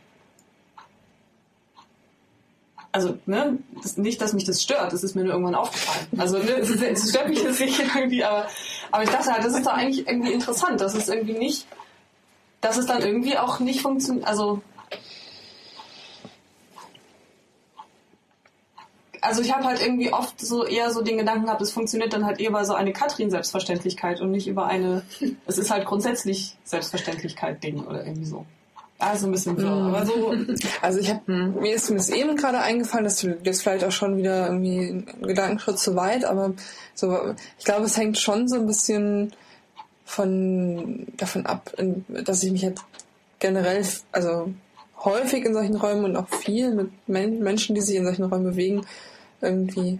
also 2.94 3.18
ne, 3.26 3.58
das, 3.82 3.98
nicht, 3.98 4.22
dass 4.22 4.34
mich 4.34 4.46
das 4.46 4.62
stört, 4.62 4.94
das 4.94 5.04
ist 5.04 5.16
mir 5.16 5.24
nur 5.24 5.34
irgendwann 5.34 5.56
aufgefallen. 5.56 6.08
Also 6.18 6.38
ne, 6.38 6.52
es, 6.62 6.70
es 6.70 7.10
stört 7.10 7.28
mich 7.28 7.44
jetzt 7.44 7.60
nicht 7.60 7.78
irgendwie, 7.80 8.24
aber, 8.24 8.48
aber 8.92 9.04
ich 9.04 9.10
dachte 9.10 9.34
halt, 9.34 9.44
das 9.44 9.56
ist 9.56 9.66
doch 9.66 9.74
eigentlich 9.74 10.08
irgendwie 10.08 10.32
interessant, 10.32 10.80
dass 10.80 10.94
es 10.94 11.10
irgendwie 11.10 11.34
nicht, 11.34 11.68
dass 12.62 12.78
es 12.78 12.86
dann 12.86 13.02
irgendwie 13.02 13.38
auch 13.38 13.60
nicht 13.60 13.82
funktioniert, 13.82 14.28
also 14.28 14.62
also 19.22 19.42
ich 19.42 19.54
habe 19.54 19.64
halt 19.64 19.82
irgendwie 19.82 20.14
oft 20.14 20.40
so 20.40 20.66
eher 20.66 20.92
so 20.92 21.02
den 21.02 21.18
Gedanken 21.18 21.46
gehabt, 21.46 21.62
es 21.62 21.72
funktioniert 21.72 22.14
dann 22.14 22.26
halt 22.26 22.40
eher 22.40 22.50
über 22.50 22.66
so 22.66 22.74
eine 22.74 22.94
Katrin-Selbstverständlichkeit 22.94 24.22
und 24.22 24.32
nicht 24.32 24.48
über 24.48 24.68
eine, 24.68 25.04
es 25.48 25.58
ist 25.58 25.72
halt 25.72 25.86
grundsätzlich 25.86 26.58
Selbstverständlichkeit-Ding 26.66 27.86
oder 27.86 28.06
irgendwie 28.06 28.26
so. 28.26 28.46
Ist 29.12 29.24
ein 29.24 29.32
bisschen 29.32 29.58
wirr, 29.58 29.70
aber 29.70 30.06
so, 30.06 30.34
Also 30.82 31.00
ich 31.00 31.10
habe 31.10 31.32
mir 31.32 31.76
ist 31.76 31.88
zumindest 31.88 32.14
eben 32.14 32.36
gerade 32.36 32.60
eingefallen, 32.60 33.06
dass 33.06 33.20
du 33.20 33.36
das 33.36 33.62
vielleicht 33.62 33.84
auch 33.84 33.92
schon 33.92 34.18
wieder 34.18 34.48
irgendwie 34.48 34.80
ein 34.80 35.06
Gedankenschritt 35.22 35.80
zu 35.80 35.96
weit, 35.96 36.26
aber 36.26 36.54
so 36.94 37.34
ich 37.60 37.66
glaube, 37.66 37.86
es 37.86 37.98
hängt 37.98 38.18
schon 38.18 38.48
so 38.48 38.56
ein 38.56 38.68
bisschen 38.68 39.34
von 40.06 41.08
davon 41.18 41.46
ab, 41.46 41.72
dass 42.08 42.44
ich 42.44 42.52
mich 42.52 42.62
jetzt 42.62 42.84
generell 43.40 43.86
also 44.12 44.54
häufig 45.04 45.46
in 45.46 45.54
solchen 45.54 45.76
Räumen 45.76 46.06
und 46.06 46.16
auch 46.16 46.30
viel 46.30 46.74
mit 46.74 46.92
Men 47.08 47.40
Menschen, 47.40 47.76
die 47.76 47.82
sich 47.82 47.96
in 47.96 48.06
solchen 48.06 48.24
Räumen 48.24 48.46
bewegen, 48.46 48.86
irgendwie 49.42 50.00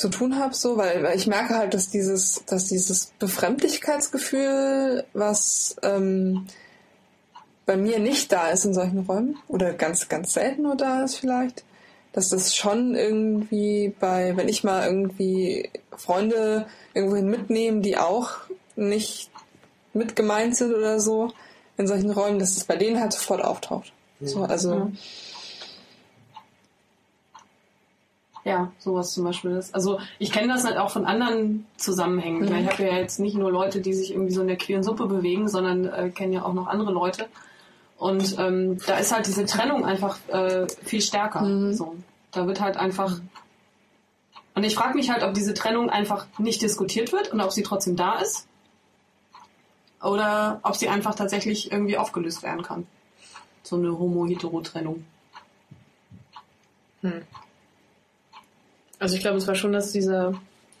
zu 0.00 0.08
tun 0.08 0.38
habe, 0.38 0.54
so, 0.54 0.76
weil, 0.76 1.02
weil 1.02 1.16
ich 1.16 1.26
merke 1.26 1.54
halt, 1.54 1.74
dass 1.74 1.90
dieses, 1.90 2.42
dass 2.46 2.66
dieses 2.66 3.12
Befremdlichkeitsgefühl, 3.18 5.04
was 5.12 5.76
ähm, 5.82 6.46
bei 7.66 7.76
mir 7.76 7.98
nicht 7.98 8.32
da 8.32 8.48
ist 8.48 8.64
in 8.64 8.74
solchen 8.74 9.00
Räumen 9.00 9.38
oder 9.48 9.72
ganz, 9.72 10.08
ganz 10.08 10.32
selten 10.32 10.62
nur 10.62 10.76
da 10.76 11.04
ist 11.04 11.16
vielleicht, 11.16 11.64
dass 12.12 12.28
das 12.30 12.56
schon 12.56 12.94
irgendwie 12.94 13.94
bei, 14.00 14.36
wenn 14.36 14.48
ich 14.48 14.64
mal 14.64 14.86
irgendwie 14.86 15.70
Freunde 15.96 16.66
irgendwohin 16.94 17.28
mitnehme, 17.28 17.80
die 17.80 17.96
auch 17.96 18.32
nicht 18.76 19.30
mit 19.92 20.16
gemeint 20.16 20.56
sind 20.56 20.74
oder 20.74 21.00
so, 21.00 21.32
in 21.76 21.86
solchen 21.86 22.10
Räumen, 22.10 22.38
dass 22.38 22.56
es 22.56 22.64
bei 22.64 22.76
denen 22.76 23.00
halt 23.00 23.12
sofort 23.12 23.42
auftaucht. 23.42 23.92
So, 24.20 24.42
also 24.42 24.90
Ja, 28.44 28.72
sowas 28.78 29.12
zum 29.12 29.24
Beispiel 29.24 29.52
ist. 29.52 29.74
Also 29.74 29.98
ich 30.18 30.32
kenne 30.32 30.48
das 30.48 30.64
halt 30.64 30.78
auch 30.78 30.90
von 30.90 31.04
anderen 31.04 31.66
Zusammenhängen. 31.76 32.44
Ich, 32.44 32.50
meine, 32.50 32.62
ich 32.62 32.70
habe 32.70 32.82
ja 32.84 32.96
jetzt 32.96 33.20
nicht 33.20 33.36
nur 33.36 33.50
Leute, 33.52 33.80
die 33.80 33.92
sich 33.92 34.12
irgendwie 34.12 34.32
so 34.32 34.40
in 34.40 34.48
der 34.48 34.56
queeren 34.56 34.82
Suppe 34.82 35.06
bewegen, 35.06 35.48
sondern 35.48 35.84
äh, 35.84 36.10
kenne 36.10 36.36
ja 36.36 36.44
auch 36.44 36.54
noch 36.54 36.66
andere 36.66 36.90
Leute. 36.90 37.26
Und 38.00 38.38
ähm, 38.38 38.78
da 38.86 38.96
ist 38.96 39.12
halt 39.12 39.26
diese 39.26 39.44
Trennung 39.44 39.84
einfach 39.84 40.18
äh, 40.28 40.66
viel 40.82 41.02
stärker. 41.02 41.74
So. 41.74 41.96
Da 42.30 42.46
wird 42.46 42.58
halt 42.58 42.78
einfach. 42.78 43.20
Und 44.54 44.64
ich 44.64 44.74
frage 44.74 44.94
mich 44.94 45.10
halt, 45.10 45.22
ob 45.22 45.34
diese 45.34 45.52
Trennung 45.52 45.90
einfach 45.90 46.26
nicht 46.38 46.62
diskutiert 46.62 47.12
wird 47.12 47.30
und 47.30 47.42
ob 47.42 47.52
sie 47.52 47.62
trotzdem 47.62 47.96
da 47.96 48.18
ist. 48.18 48.48
Oder 50.02 50.60
ob 50.62 50.76
sie 50.76 50.88
einfach 50.88 51.14
tatsächlich 51.14 51.70
irgendwie 51.72 51.98
aufgelöst 51.98 52.42
werden 52.42 52.62
kann. 52.62 52.86
So 53.62 53.76
eine 53.76 53.98
Homo-Hetero-Trennung. 53.98 55.04
Also 58.98 59.14
ich 59.14 59.20
glaube, 59.20 59.36
es 59.36 59.46
war 59.46 59.54
schon, 59.54 59.74
dass 59.74 59.92
dieser, 59.92 60.32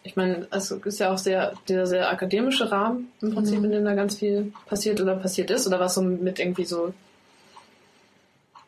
ich 0.04 0.16
meine, 0.16 0.46
es 0.52 0.70
ist 0.70 0.98
ja 0.98 1.12
auch 1.12 1.18
sehr, 1.18 1.52
dieser 1.68 1.84
sehr 1.84 2.10
akademische 2.10 2.72
Rahmen 2.72 3.12
im 3.20 3.34
Prinzip, 3.34 3.62
in 3.62 3.72
dem 3.72 3.84
da 3.84 3.94
ganz 3.94 4.16
viel 4.16 4.54
passiert 4.64 5.02
oder 5.02 5.16
passiert 5.16 5.50
ist, 5.50 5.66
oder 5.66 5.78
was 5.80 5.96
so 5.96 6.00
mit 6.00 6.38
irgendwie 6.38 6.64
so 6.64 6.94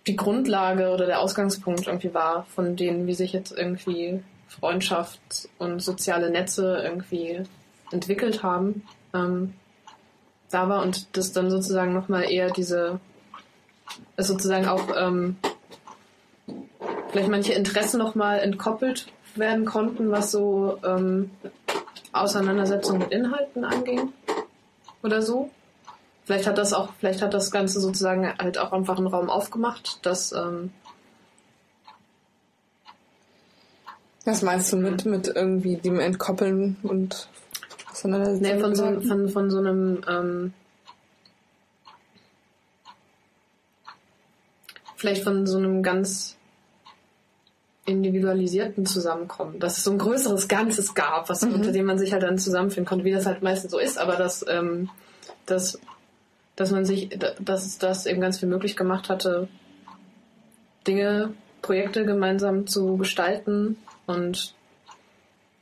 die 0.07 0.17
Grundlage 0.17 0.91
oder 0.91 1.07
der 1.07 1.21
Ausgangspunkt 1.21 1.87
irgendwie 1.87 2.15
war, 2.15 2.45
von 2.47 2.77
denen, 2.77 3.07
wie 3.07 3.15
sich 3.15 3.33
jetzt 3.33 3.53
irgendwie 3.53 4.23
Freundschaft 4.49 5.49
und 5.59 5.81
soziale 5.81 6.31
Netze 6.31 6.83
irgendwie 6.85 7.43
entwickelt 7.91 8.43
haben, 8.43 8.83
ähm, 9.15 9.55
da 10.51 10.69
war 10.69 10.83
und 10.83 11.17
das 11.17 11.33
dann 11.33 11.51
sozusagen 11.51 11.95
nochmal 11.95 12.31
eher 12.31 12.51
diese, 12.51 13.01
es 14.17 14.27
sozusagen 14.27 14.67
auch 14.67 14.89
ähm, 14.97 15.37
vielleicht 17.11 17.31
manche 17.31 17.53
Interessen 17.53 17.99
nochmal 17.99 18.41
entkoppelt 18.41 19.07
werden 19.35 19.65
konnten, 19.65 20.11
was 20.11 20.31
so 20.31 20.79
ähm, 20.85 21.31
Auseinandersetzung 22.13 22.99
mit 22.99 23.11
Inhalten 23.13 23.65
anging 23.65 24.13
oder 25.03 25.23
so. 25.23 25.51
Vielleicht 26.25 26.47
hat 26.47 26.59
das 26.59 26.73
auch, 26.73 26.93
vielleicht 26.99 27.21
hat 27.23 27.35
das 27.35 27.51
Ganze 27.51 27.81
sozusagen 27.81 28.33
halt 28.39 28.59
auch 28.59 28.73
einfach 28.73 28.97
einen 28.97 29.09
Raum 29.09 29.29
aufgemacht, 29.29 30.05
dass 30.07 30.33
ähm, 30.33 30.71
Was 34.25 34.43
meinst 34.43 34.73
du 34.73 34.77
mit, 34.77 35.05
mit 35.05 35.27
irgendwie 35.29 35.77
dem 35.77 35.99
Entkoppeln 35.99 36.77
und 36.85 37.29
Auseinandersetzung? 37.91 38.57
nee, 38.57 38.61
von, 38.61 38.75
so, 38.75 39.01
von, 39.01 39.29
von 39.29 39.51
so 39.51 39.59
einem 39.59 40.01
ähm, 40.09 40.55
vielleicht 45.03 45.25
von 45.25 45.47
so 45.49 45.59
einem 45.59 45.83
ganz 45.83 46.37
individualisierten 47.85 48.87
Zusammenkommen, 48.87 49.59
dass 49.59 49.79
es 49.79 49.85
so 49.85 49.91
ein 49.91 49.99
größeres 49.99 50.47
Ganzes 50.47 50.95
gab, 50.95 51.29
was 51.29 51.43
unter 51.43 51.73
dem 51.73 51.87
man 51.87 51.99
sich 51.99 52.13
halt 52.13 52.23
dann 52.23 52.39
zusammenfinden 52.39 52.89
konnte, 52.89 53.05
wie 53.05 53.11
das 53.11 53.27
halt 53.27 53.43
meistens 53.43 53.73
so 53.73 53.79
ist, 53.81 53.99
aber 53.99 54.15
dass, 54.15 54.47
ähm, 54.49 54.89
dass, 55.47 55.81
dass 56.57 56.71
man 56.71 56.85
sich, 56.85 57.09
dass 57.41 57.67
es 57.67 57.79
das 57.79 58.07
eben 58.07 58.21
ganz 58.21 58.39
viel 58.39 58.49
möglich 58.49 58.77
gemacht 58.77 59.09
hatte, 59.09 59.49
Dinge, 60.87 61.33
Projekte 61.63 62.05
gemeinsam 62.05 62.67
zu 62.67 62.97
gestalten 62.97 63.77
und 64.07 64.55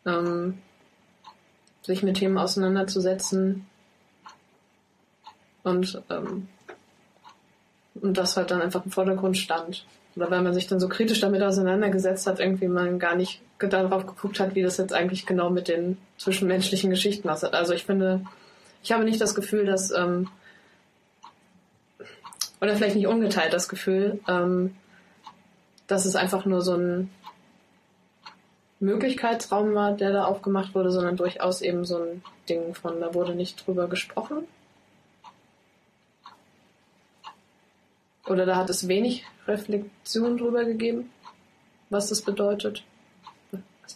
ähm, 0.07 0.59
sich 1.83 2.03
mit 2.03 2.17
Themen 2.17 2.39
auseinanderzusetzen 2.39 3.67
und 5.63 6.03
ähm, 6.09 6.49
und 8.01 8.17
das 8.17 8.37
halt 8.37 8.51
dann 8.51 8.63
einfach 8.63 8.85
im 8.85 8.91
Vordergrund 8.91 9.37
stand. 9.37 9.85
Oder 10.17 10.31
weil 10.31 10.43
man 10.43 10.55
sich 10.55 10.67
dann 10.67 10.81
so 10.81 10.89
kritisch 10.89 11.21
damit 11.21 11.43
auseinandergesetzt 11.43 12.27
hat, 12.27 12.41
irgendwie 12.41 12.69
man 12.69 12.99
gar 12.99 13.15
nicht 13.15 13.41
darauf 13.59 14.07
geguckt 14.07 14.41
hat, 14.41 14.55
wie 14.55 14.63
das 14.63 14.79
jetzt 14.79 14.93
eigentlich 14.93 15.27
genau 15.27 15.51
mit 15.51 15.69
den 15.69 15.99
zwischenmenschlichen 16.19 16.91
Geschichten 16.91 17.29
aussieht. 17.29 17.55
Also 17.55 17.75
ich 17.75 17.85
finde, 17.85 18.23
ich 18.83 18.93
habe 18.93 19.05
nicht 19.05 19.21
das 19.21 19.35
Gefühl, 19.35 19.67
dass, 19.67 19.91
ähm, 19.91 20.29
oder 22.61 22.77
vielleicht 22.77 22.97
nicht 22.97 23.07
ungeteilt 23.07 23.53
das 23.53 23.69
Gefühl, 23.69 24.21
ähm, 24.29 24.77
dass 25.87 26.05
es 26.05 26.17
einfach 26.17 26.45
nur 26.45 26.63
so 26.63 26.75
ein 26.75 27.11
Möglichkeitsraum 28.81 29.75
war, 29.75 29.93
der 29.93 30.13
da 30.13 30.25
aufgemacht 30.25 30.75
wurde, 30.75 30.91
sondern 30.91 31.17
durchaus 31.17 31.61
eben 31.61 31.85
so 31.85 31.99
ein 31.99 32.23
Ding 32.49 32.75
von, 32.75 33.01
da 33.01 33.15
wurde 33.15 33.35
nicht 33.35 33.67
drüber 33.67 33.89
gesprochen. 33.89 34.47
Oder 38.27 38.47
da 38.47 38.57
hat 38.57 38.71
es 38.71 38.89
wenig 38.89 39.25
Reflexion 39.47 40.39
drüber 40.39 40.65
gegeben, 40.65 41.11
was 41.91 42.09
das 42.09 42.23
bedeutet. 42.23 42.85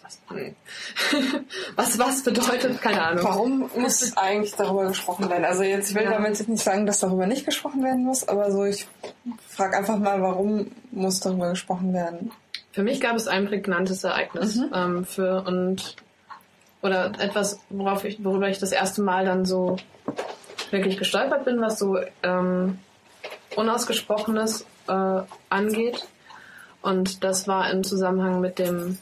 Was 0.03 0.19
was? 0.29 0.39
Was 1.77 1.99
was 1.99 2.23
bedeutet? 2.23 2.81
Keine 2.81 3.03
Ahnung. 3.03 3.25
Warum 3.25 3.71
muss 3.77 4.17
eigentlich 4.17 4.55
darüber 4.55 4.87
gesprochen 4.87 5.29
werden? 5.31 5.45
Also 5.45 5.63
jetzt, 5.63 5.91
ich 5.91 5.95
will 5.97 6.05
Ja. 6.05 6.13
damit 6.13 6.49
nicht 6.49 6.63
sagen, 6.63 6.87
dass 6.87 7.01
darüber 7.01 7.27
nicht 7.27 7.45
gesprochen 7.45 7.83
werden 7.83 8.05
muss, 8.05 8.27
aber 8.29 8.51
so, 8.51 8.65
ich 8.65 8.87
frage 9.49 9.77
einfach 9.77 9.99
mal, 9.99 10.21
warum 10.23 10.71
muss 10.91 11.21
darüber 11.21 11.51
gesprochen 11.51 11.93
werden? 11.93 12.33
Für 12.73 12.83
mich 12.83 13.01
gab 13.01 13.15
es 13.17 13.29
ein 13.29 13.47
prägnantes 13.47 14.03
Ereignis 14.05 14.61
ähm, 14.75 15.05
für 15.05 15.43
und 15.47 15.97
oder 16.83 17.13
etwas, 17.19 17.61
worauf 17.71 18.05
ich, 18.05 18.23
worüber 18.25 18.49
ich 18.49 18.59
das 18.59 18.73
erste 18.73 19.01
Mal 19.03 19.25
dann 19.25 19.45
so 19.47 19.77
wirklich 20.71 20.99
gestolpert 20.99 21.45
bin, 21.45 21.61
was 21.61 21.79
so 21.79 21.99
ähm, 22.23 22.79
Unausgesprochenes 23.57 24.67
äh, 24.89 25.21
angeht. 25.49 26.07
Und 26.83 27.25
das 27.25 27.49
war 27.49 27.71
im 27.71 27.85
Zusammenhang 27.85 28.41
mit 28.41 28.59
dem 28.59 28.99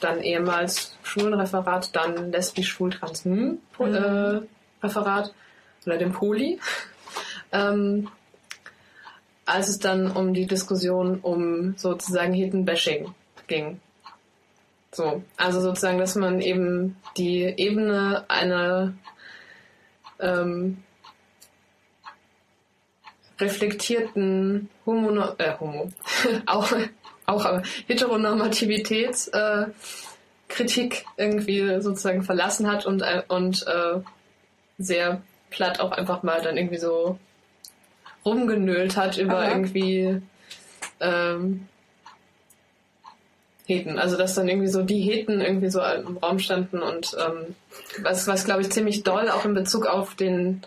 dann 0.00 0.20
ehemals 0.20 0.96
Schulenreferat, 1.02 1.94
dann 1.94 2.32
lesbisch-schwul-trans 2.32 3.24
hm, 3.24 3.58
äh, 3.78 4.40
oder 4.82 5.98
dem 5.98 6.12
Poli. 6.12 6.58
ähm, 7.52 8.08
als 9.46 9.68
es 9.68 9.78
dann 9.78 10.10
um 10.12 10.32
die 10.32 10.46
Diskussion 10.46 11.18
um 11.20 11.76
sozusagen 11.76 12.32
Hidden 12.32 12.64
Bashing 12.64 13.14
ging. 13.48 13.80
So, 14.92 15.22
also 15.36 15.60
sozusagen, 15.60 15.98
dass 15.98 16.14
man 16.14 16.40
eben 16.40 16.96
die 17.16 17.42
Ebene 17.42 18.24
einer 18.28 18.94
ähm, 20.18 20.82
reflektierten 23.40 24.68
Homo, 24.84 25.34
äh, 25.38 25.58
Homo, 25.58 25.90
auch, 26.46 26.72
auch 27.30 27.44
aber 27.44 27.62
Heteronormativitäts 27.86 29.28
äh, 29.28 29.66
Kritik 30.48 31.06
irgendwie 31.16 31.80
sozusagen 31.80 32.22
verlassen 32.22 32.70
hat 32.70 32.84
und, 32.84 33.02
äh, 33.02 33.22
und 33.28 33.66
äh, 33.66 34.00
sehr 34.78 35.22
platt 35.50 35.80
auch 35.80 35.92
einfach 35.92 36.22
mal 36.22 36.40
dann 36.42 36.56
irgendwie 36.56 36.78
so 36.78 37.18
rumgenölt 38.24 38.96
hat 38.96 39.16
über 39.16 39.38
Aha. 39.38 39.50
irgendwie 39.50 40.20
ähm, 41.00 41.68
Heten. 43.66 43.98
Also 43.98 44.16
dass 44.16 44.34
dann 44.34 44.48
irgendwie 44.48 44.68
so 44.68 44.82
die 44.82 45.00
Heten 45.00 45.40
irgendwie 45.40 45.70
so 45.70 45.80
im 45.80 46.16
Raum 46.18 46.38
standen 46.38 46.82
und 46.82 47.16
ähm, 47.18 47.54
was, 48.02 48.26
was 48.26 48.44
glaube 48.44 48.62
ich 48.62 48.70
ziemlich 48.70 49.02
doll 49.04 49.30
auch 49.30 49.44
in 49.44 49.54
Bezug 49.54 49.86
auf 49.86 50.14
den 50.14 50.62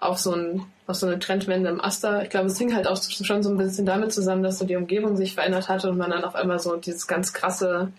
auf 0.00 0.18
so 0.18 0.34
ein 0.34 0.66
auf 0.92 0.98
so 0.98 1.06
eine 1.06 1.18
Trendwende 1.18 1.70
im 1.70 1.80
Aster. 1.80 2.22
Ich 2.22 2.30
glaube, 2.30 2.46
es 2.46 2.58
hing 2.58 2.74
halt 2.74 2.86
auch 2.86 3.02
schon 3.02 3.42
so 3.42 3.50
ein 3.50 3.56
bisschen 3.56 3.86
damit 3.86 4.12
zusammen, 4.12 4.42
dass 4.42 4.58
so 4.58 4.66
die 4.66 4.76
Umgebung 4.76 5.16
sich 5.16 5.34
verändert 5.34 5.68
hatte 5.68 5.90
und 5.90 5.96
man 5.96 6.10
dann 6.10 6.24
auf 6.24 6.34
einmal 6.34 6.58
so 6.58 6.76
dieses 6.76 7.06
ganz 7.06 7.32
krasse 7.32 7.92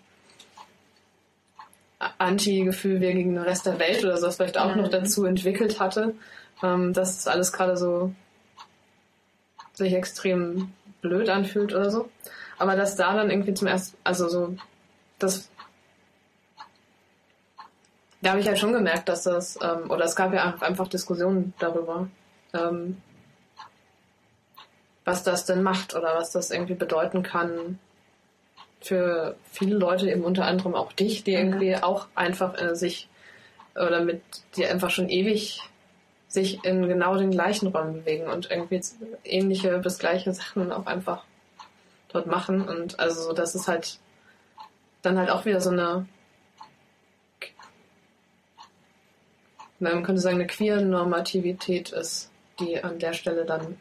Anti-Gefühl 2.19 2.99
gegen 2.99 3.33
den 3.33 3.43
Rest 3.43 3.65
der 3.65 3.79
Welt 3.79 4.03
oder 4.03 4.17
sowas 4.17 4.35
vielleicht 4.35 4.59
auch 4.59 4.75
noch 4.75 4.89
dazu 4.89 5.25
entwickelt 5.25 5.79
hatte. 5.79 6.13
Ähm, 6.61 6.93
dass 6.93 7.17
das 7.17 7.27
alles 7.27 7.51
gerade 7.51 7.75
so 7.75 8.13
sich 9.73 9.93
extrem 9.93 10.71
blöd 11.01 11.29
anfühlt 11.29 11.73
oder 11.73 11.89
so. 11.89 12.09
Aber 12.59 12.75
dass 12.75 12.95
da 12.95 13.15
dann 13.15 13.31
irgendwie 13.31 13.55
zum 13.55 13.67
ersten, 13.67 13.97
also 14.03 14.29
so, 14.29 14.55
das, 15.17 15.49
da 18.21 18.31
habe 18.31 18.39
ich 18.39 18.47
halt 18.47 18.59
schon 18.59 18.71
gemerkt, 18.71 19.09
dass 19.09 19.23
das, 19.23 19.57
ähm, 19.61 19.89
oder 19.89 20.05
es 20.05 20.15
gab 20.15 20.31
ja 20.33 20.55
einfach 20.61 20.87
Diskussionen 20.87 21.53
darüber, 21.57 22.07
ähm, 22.53 23.01
was 25.05 25.23
das 25.23 25.45
denn 25.45 25.63
macht 25.63 25.95
oder 25.95 26.15
was 26.15 26.31
das 26.31 26.51
irgendwie 26.51 26.75
bedeuten 26.75 27.23
kann 27.23 27.79
für 28.79 29.35
viele 29.51 29.75
Leute, 29.75 30.09
eben 30.09 30.23
unter 30.23 30.45
anderem 30.45 30.75
auch 30.75 30.91
dich, 30.93 31.23
die 31.23 31.33
irgendwie 31.33 31.75
auch 31.75 32.07
einfach 32.15 32.59
äh, 32.61 32.75
sich 32.75 33.07
oder 33.75 34.03
mit, 34.03 34.21
die 34.55 34.65
einfach 34.65 34.89
schon 34.89 35.09
ewig 35.09 35.61
sich 36.27 36.63
in 36.65 36.87
genau 36.87 37.15
den 37.15 37.31
gleichen 37.31 37.67
Räumen 37.67 37.93
bewegen 37.93 38.27
und 38.27 38.49
irgendwie 38.49 38.81
ähnliche 39.23 39.77
bis 39.79 39.99
gleiche 39.99 40.33
Sachen 40.33 40.71
auch 40.71 40.85
einfach 40.85 41.23
dort 42.09 42.27
machen. 42.27 42.67
Und 42.67 42.99
also 42.99 43.21
so, 43.21 43.33
dass 43.33 43.55
es 43.55 43.67
halt 43.67 43.99
dann 45.01 45.17
halt 45.17 45.29
auch 45.29 45.45
wieder 45.45 45.61
so 45.61 45.69
eine, 45.69 46.07
man 49.79 50.03
könnte 50.03 50.21
sagen, 50.21 50.35
eine 50.35 50.47
queer 50.47 50.81
Normativität 50.81 51.91
ist, 51.91 52.31
die 52.59 52.83
an 52.83 52.99
der 52.99 53.13
Stelle 53.13 53.45
dann 53.45 53.77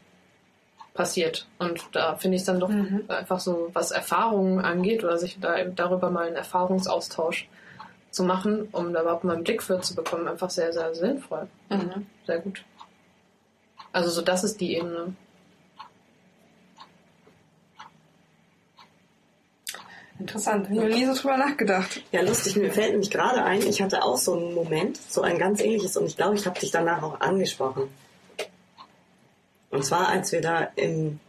passiert. 0.93 1.47
Und 1.57 1.83
da 1.93 2.15
finde 2.15 2.35
ich 2.35 2.41
es 2.41 2.45
dann 2.45 2.59
doch 2.59 2.71
einfach 3.07 3.39
so, 3.39 3.69
was 3.73 3.91
Erfahrungen 3.91 4.59
angeht 4.59 5.03
oder 5.03 5.17
sich 5.17 5.39
da 5.39 5.57
eben 5.57 5.75
darüber 5.75 6.09
mal 6.11 6.27
einen 6.27 6.35
Erfahrungsaustausch 6.35 7.47
zu 8.11 8.23
machen, 8.23 8.69
um 8.71 8.93
da 8.93 9.01
überhaupt 9.01 9.23
mal 9.23 9.33
einen 9.33 9.43
Blick 9.43 9.63
für 9.63 9.81
zu 9.81 9.95
bekommen, 9.95 10.27
einfach 10.27 10.51
sehr, 10.51 10.71
sehr 10.71 10.93
sinnvoll. 10.93 11.47
Sehr 12.27 12.39
gut. 12.39 12.63
Also 13.91 14.09
so 14.09 14.21
das 14.21 14.43
ist 14.43 14.61
die 14.61 14.75
Ebene. 14.75 15.15
Interessant. 20.19 20.67
Ich 20.71 20.77
habe 20.77 20.89
nie 20.89 21.05
so 21.05 21.15
drüber 21.15 21.37
nachgedacht. 21.37 22.03
Ja, 22.11 22.21
lustig, 22.21 22.55
mir 22.55 22.71
fällt 22.71 22.91
nämlich 22.91 23.09
gerade 23.09 23.43
ein, 23.43 23.61
ich 23.61 23.81
hatte 23.81 24.03
auch 24.03 24.17
so 24.17 24.33
einen 24.33 24.53
Moment, 24.53 24.97
so 24.97 25.21
ein 25.21 25.39
ganz 25.39 25.59
ähnliches 25.59 25.97
und 25.97 26.05
ich 26.05 26.15
glaube, 26.15 26.35
ich 26.35 26.45
habe 26.45 26.59
dich 26.59 26.71
danach 26.71 27.01
auch 27.01 27.19
angesprochen. 27.19 27.89
Und 29.73 29.83
zwar, 29.83 30.09
als 30.09 30.31
wir 30.31 30.41
da 30.41 30.67
im 30.75 31.19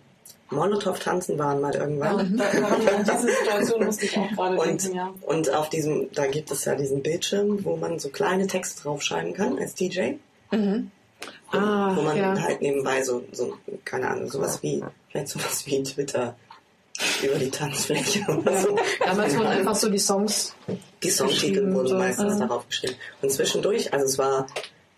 Molotow 0.51 0.99
tanzen 0.99 1.39
waren 1.39 1.61
mal 1.61 1.75
irgendwann. 1.75 2.37
Da, 2.37 2.53
daran, 2.53 2.87
an 2.89 3.05
diese 3.05 3.33
Situation 3.35 3.85
musste 3.87 4.05
ich 4.05 4.17
auch 4.19 4.31
gerade 4.31 4.57
Und, 4.57 4.83
denken, 4.85 4.97
ja. 4.97 5.15
und 5.23 5.53
auf 5.53 5.71
diesem, 5.71 6.13
da 6.13 6.27
gibt 6.27 6.51
es 6.51 6.65
ja 6.67 6.75
diesen 6.75 7.03
Bildschirm, 7.03 7.65
wo 7.65 7.77
man 7.77 7.99
so 7.99 8.11
kleine 8.11 8.47
Texte 8.47 8.83
draufschreiben 8.83 9.33
kann 9.35 9.59
als 9.59 9.75
DJ. 9.75 10.13
Ah, 11.51 11.97
wo 11.97 12.03
man 12.03 12.17
ja. 12.17 12.39
halt 12.41 12.61
nebenbei 12.61 13.03
so, 13.03 13.25
so, 13.33 13.55
keine 13.85 14.09
Ahnung, 14.11 14.31
sowas 14.31 14.63
wie, 14.63 14.83
vielleicht 15.09 15.29
sowas 15.29 15.65
wie 15.67 15.83
Twitter 15.83 16.37
über 17.23 17.37
die 17.37 17.51
Tanzfläche 17.51 18.25
oder 18.31 18.57
so. 18.59 18.77
Damals 19.05 19.37
wurden 19.37 19.47
einfach 19.49 19.75
so 19.75 19.89
die 19.89 19.99
Songs 19.99 20.55
Die 21.03 21.11
Songtitel 21.11 21.73
wurden 21.73 21.89
so. 21.89 21.97
meistens 21.97 22.35
Mhm. 22.35 22.41
darauf 22.41 22.69
geschrieben. 22.69 22.95
Und 23.23 23.33
zwischendurch, 23.33 23.93
also 23.93 24.05
es 24.05 24.19
war 24.19 24.47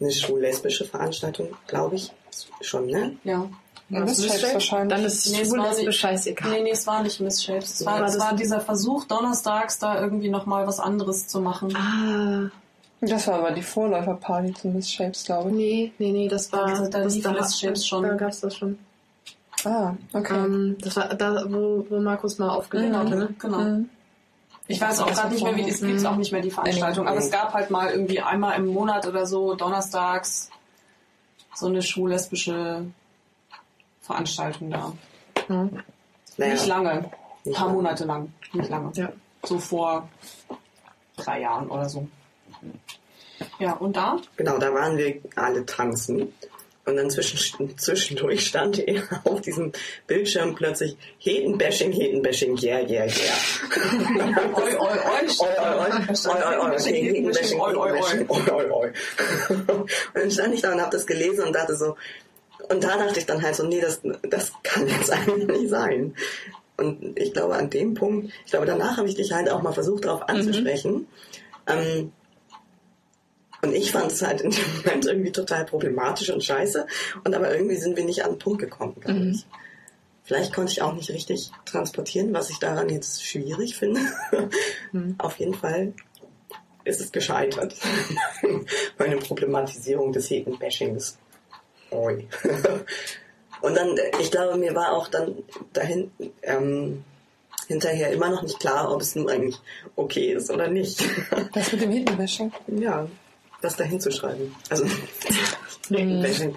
eine 0.00 0.10
schwul-lesbische 0.12 0.84
Veranstaltung, 0.84 1.48
glaube 1.66 1.96
ich, 1.96 2.12
schon, 2.60 2.86
ne? 2.86 3.16
ja. 3.24 3.48
Ja, 3.88 4.00
das 4.00 4.18
ist 4.18 4.42
das? 4.42 4.52
wahrscheinlich. 4.52 4.96
Dann 4.96 5.04
ist 5.04 5.30
Nee, 5.30 5.42
es 5.42 5.52
war 5.52 5.68
lesbisch 5.68 5.86
nicht- 5.86 5.96
scheißegal. 6.00 6.50
Nee, 6.50 6.62
nee, 6.64 6.70
es 6.72 6.88
war 6.88 7.04
nicht 7.04 7.20
Miss 7.20 7.44
Shapes. 7.44 7.74
Es 7.74 7.86
war, 7.86 8.00
War 8.00 8.08
es 8.08 8.18
war 8.18 8.34
dieser 8.34 8.60
Versuch, 8.60 9.04
donnerstags 9.04 9.78
da 9.78 10.00
irgendwie 10.00 10.28
nochmal 10.28 10.66
was 10.66 10.80
anderes 10.80 11.28
zu 11.28 11.40
machen. 11.40 11.72
Ah, 11.76 12.50
Das 13.00 13.28
war 13.28 13.34
aber 13.38 13.52
die 13.52 13.62
Vorläuferparty 13.62 14.54
zu 14.54 14.68
Miss 14.68 14.90
Shapes, 14.90 15.24
glaube 15.24 15.50
ich. 15.50 15.54
nee, 15.54 15.92
nee, 15.98 16.10
nee, 16.10 16.26
das 16.28 16.50
war. 16.52 16.66
Da- 16.66 16.88
da 16.88 17.02
das, 17.04 17.14
lief 17.14 17.30
Miss 17.30 17.60
Shapes 17.60 17.86
schon. 17.86 18.02
Da 18.02 18.14
gab 18.14 18.30
es 18.30 18.40
das 18.40 18.56
schon. 18.56 18.76
Ah, 19.64 19.94
okay. 20.12 20.34
Ähm, 20.34 20.76
das 20.80 20.96
war 20.96 21.14
da, 21.14 21.44
wo, 21.48 21.86
wo 21.88 22.00
Markus 22.00 22.38
mal 22.38 22.48
aufgelegt 22.50 22.90
Genau, 22.92 23.04
hatte, 23.04 23.16
ne? 23.16 23.28
genau. 23.38 23.58
Mhm. 23.60 23.88
Ich 24.68 24.80
weiß 24.80 25.00
auch 25.00 25.06
gerade 25.06 25.32
nicht 25.32 25.44
mehr, 25.44 25.56
wie 25.56 25.68
es 25.68 25.80
gibt 25.80 26.04
auch 26.04 26.16
nicht 26.16 26.32
mehr 26.32 26.42
die 26.42 26.50
Veranstaltung, 26.50 27.06
aber 27.06 27.18
es 27.18 27.30
gab 27.30 27.54
halt 27.54 27.70
mal 27.70 27.90
irgendwie 27.90 28.20
einmal 28.20 28.56
im 28.56 28.66
Monat 28.66 29.06
oder 29.06 29.26
so 29.26 29.54
donnerstags 29.54 30.50
so 31.54 31.66
eine 31.66 31.82
schwul-lesbische 31.82 32.84
Veranstaltung 34.02 34.70
da. 34.70 34.92
Mhm. 35.48 35.82
Naja, 36.36 36.52
Nicht 36.52 36.66
lange, 36.66 37.10
ein 37.46 37.52
paar. 37.52 37.68
Monate 37.70 38.04
lang, 38.04 38.32
nicht 38.52 38.68
lange. 38.68 38.92
Ja. 38.94 39.12
So 39.42 39.58
vor 39.58 40.08
drei 41.16 41.40
Jahren 41.40 41.68
oder 41.68 41.88
so. 41.88 42.06
Ja, 43.58 43.72
und 43.74 43.96
da? 43.96 44.18
Genau, 44.36 44.58
da 44.58 44.72
waren 44.74 44.96
wir 44.96 45.20
alle 45.34 45.64
tanzen. 45.64 46.32
Und 46.86 46.96
dann 46.96 47.10
zwischen, 47.10 47.76
zwischendurch 47.76 48.46
stand 48.46 48.78
er 48.78 49.02
auf 49.24 49.40
diesem 49.40 49.72
Bildschirm 50.06 50.54
plötzlich 50.54 50.96
Hetenbashing, 51.18 51.90
Hetenbashing, 51.90 52.56
yeah, 52.62 52.78
yeah, 52.78 53.06
yeah. 53.06 54.36
Oi, 54.54 54.76
oi, 54.76 54.78
oi. 54.78 55.26
Oi, 55.40 55.48
oi, 55.58 55.90
oi, 57.98 58.26
oi, 58.28 58.50
oi, 58.50 58.70
oi. 58.70 58.92
Und 59.48 59.90
dann 60.14 60.30
stand 60.30 60.54
ich 60.54 60.62
da 60.62 60.72
und 60.72 60.80
hab 60.80 60.92
das 60.92 61.06
gelesen 61.08 61.44
und 61.44 61.52
dachte 61.54 61.74
so, 61.74 61.96
und 62.68 62.84
da 62.84 62.96
dachte 62.96 63.18
ich 63.18 63.26
dann 63.26 63.42
halt 63.42 63.56
so, 63.56 63.66
nee, 63.66 63.80
das, 63.80 64.00
das 64.22 64.52
kann 64.62 64.86
jetzt 64.86 65.10
eigentlich 65.10 65.48
nicht 65.48 65.70
sein. 65.70 66.14
Und 66.76 67.18
ich 67.18 67.32
glaube, 67.32 67.56
an 67.56 67.68
dem 67.68 67.94
Punkt, 67.94 68.32
ich 68.44 68.50
glaube, 68.52 68.66
danach 68.66 68.96
habe 68.98 69.08
ich 69.08 69.16
dich 69.16 69.32
halt 69.32 69.50
auch 69.50 69.62
mal 69.62 69.72
versucht, 69.72 70.04
darauf 70.04 70.28
anzusprechen. 70.28 71.08
Ähm, 71.66 72.12
und 73.66 73.74
ich 73.74 73.92
fand 73.92 74.12
es 74.12 74.22
halt 74.22 74.40
in 74.40 74.50
dem 74.50 74.76
Moment 74.76 75.06
irgendwie 75.06 75.32
total 75.32 75.64
problematisch 75.64 76.30
und 76.30 76.42
scheiße. 76.42 76.86
Und 77.24 77.34
aber 77.34 77.54
irgendwie 77.54 77.76
sind 77.76 77.96
wir 77.96 78.04
nicht 78.04 78.24
an 78.24 78.32
den 78.32 78.38
Punkt 78.38 78.60
gekommen, 78.60 78.96
glaube 79.00 79.30
ich. 79.30 79.46
Vielleicht 80.24 80.52
konnte 80.52 80.72
ich 80.72 80.82
auch 80.82 80.94
nicht 80.94 81.10
richtig 81.10 81.50
transportieren, 81.64 82.32
was 82.32 82.50
ich 82.50 82.58
daran 82.58 82.88
jetzt 82.88 83.24
schwierig 83.24 83.76
finde. 83.76 84.00
Auf 85.18 85.38
jeden 85.38 85.54
Fall 85.54 85.92
ist 86.84 87.00
es 87.00 87.12
gescheitert. 87.12 87.74
Meine 88.98 89.16
Problematisierung 89.16 90.12
des 90.12 90.30
Hetenbashings. 90.30 91.18
Oi. 91.90 92.26
Und 93.60 93.76
dann, 93.76 93.96
ich 94.20 94.30
glaube, 94.30 94.58
mir 94.58 94.74
war 94.74 94.92
auch 94.92 95.08
dann 95.08 95.36
dahin, 95.72 96.10
ähm, 96.42 97.04
hinterher 97.68 98.10
immer 98.10 98.30
noch 98.30 98.42
nicht 98.42 98.60
klar, 98.60 98.92
ob 98.92 99.00
es 99.00 99.14
nun 99.14 99.28
eigentlich 99.28 99.60
okay 99.96 100.32
ist 100.32 100.50
oder 100.50 100.68
nicht. 100.68 101.04
Das 101.52 101.72
mit 101.72 101.82
dem 101.82 101.90
Hintenwäsche. 101.90 102.50
ja, 102.66 103.08
das 103.66 103.76
dahin 103.76 104.00
zu 104.00 104.10
schreiben. 104.10 104.54
Also, 104.70 104.86
Hetenbashing. 105.88 106.54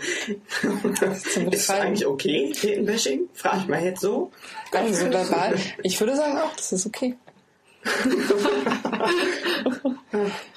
zum 1.34 1.47
ist 1.51 1.62
es 1.62 1.70
eigentlich 1.70 2.05
okay, 2.05 2.53
Hetenbashing? 2.60 3.30
Frage 3.34 3.60
ich 3.62 3.68
mal 3.68 3.84
jetzt 3.84 4.01
so. 4.01 4.32
Also 4.72 4.93
so 4.93 5.12
verbal. 5.12 5.55
Ich 5.84 5.99
würde 5.99 6.16
sagen 6.16 6.38
auch, 6.38 6.55
das 6.55 6.72
ist 6.72 6.86
okay. 6.86 7.16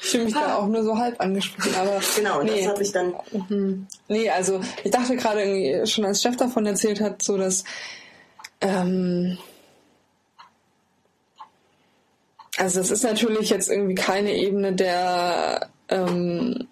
ich 0.00 0.08
fühle 0.08 0.24
mich 0.24 0.34
da 0.34 0.56
auch 0.56 0.66
nur 0.66 0.82
so 0.82 0.98
halb 0.98 1.20
angesprochen, 1.20 1.74
aber 1.76 2.00
Genau, 2.16 2.42
nee, 2.42 2.64
das 2.64 2.68
habe 2.68 2.82
ich 2.82 2.92
dann 2.92 3.14
nee, 4.08 4.28
also 4.28 4.60
ich 4.82 4.90
dachte 4.90 5.16
gerade 5.16 5.42
irgendwie 5.42 5.86
schon 5.86 6.04
als 6.04 6.20
Chef 6.20 6.36
davon 6.36 6.66
erzählt 6.66 7.00
hat, 7.00 7.22
so 7.22 7.38
dass 7.38 7.62
ähm, 8.60 9.38
also 12.58 12.80
das 12.80 12.90
ist 12.90 13.04
natürlich 13.04 13.50
jetzt 13.50 13.70
irgendwie 13.70 13.94
keine 13.94 14.34
Ebene 14.34 14.72
der 14.72 15.70
ähm, 15.92 16.68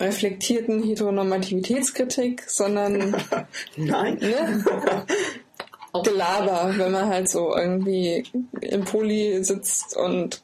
reflektierten 0.00 0.82
Heteronormativitätskritik, 0.82 2.44
sondern 2.46 3.16
Nein. 3.76 4.18
ne? 4.20 4.64
Gelaber, 6.02 6.74
wenn 6.76 6.90
man 6.90 7.06
halt 7.08 7.28
so 7.28 7.54
irgendwie 7.56 8.24
im 8.60 8.84
Pulli 8.84 9.44
sitzt 9.44 9.96
und 9.96 10.42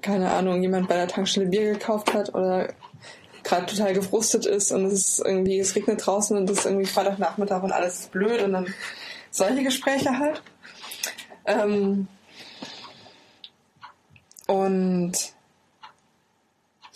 keine 0.00 0.30
Ahnung, 0.30 0.62
jemand 0.62 0.88
bei 0.88 0.94
der 0.94 1.08
Tankstelle 1.08 1.46
Bier 1.46 1.72
gekauft 1.72 2.14
hat 2.14 2.34
oder 2.34 2.72
gerade 3.44 3.66
total 3.66 3.92
gefrustet 3.92 4.46
ist 4.46 4.72
und 4.72 4.86
es 4.86 4.92
ist 4.92 5.18
irgendwie, 5.20 5.58
es 5.58 5.76
regnet 5.76 6.04
draußen 6.04 6.36
und 6.36 6.48
es 6.48 6.60
ist 6.60 6.64
irgendwie 6.64 6.86
Freitagnachmittag 6.86 7.62
und 7.62 7.72
alles 7.72 8.00
ist 8.00 8.12
blöd 8.12 8.42
und 8.42 8.52
dann 8.54 8.74
solche 9.30 9.62
Gespräche 9.62 10.18
halt. 10.18 10.42
Ähm, 11.44 12.08
und 14.46 15.12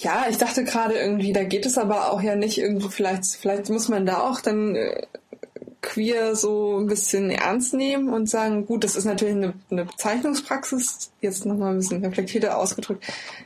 ja, 0.00 0.26
ich 0.30 0.38
dachte 0.38 0.64
gerade 0.64 0.94
irgendwie, 0.94 1.32
da 1.32 1.44
geht 1.44 1.66
es 1.66 1.76
aber 1.76 2.10
auch 2.10 2.22
ja 2.22 2.34
nicht 2.34 2.58
irgendwie, 2.58 2.88
vielleicht, 2.88 3.26
vielleicht 3.26 3.68
muss 3.68 3.88
man 3.88 4.06
da 4.06 4.20
auch 4.20 4.40
dann 4.40 4.74
äh, 4.74 5.06
queer 5.82 6.34
so 6.36 6.78
ein 6.78 6.86
bisschen 6.86 7.30
ernst 7.30 7.74
nehmen 7.74 8.08
und 8.08 8.28
sagen, 8.28 8.64
gut, 8.64 8.82
das 8.82 8.96
ist 8.96 9.04
natürlich 9.04 9.34
eine, 9.34 9.52
eine 9.70 9.84
Bezeichnungspraxis, 9.84 11.10
jetzt 11.20 11.44
nochmal 11.44 11.72
ein 11.72 11.78
bisschen 11.78 12.02
reflektierter 12.04 12.56
ausgedrückt, 12.56 13.04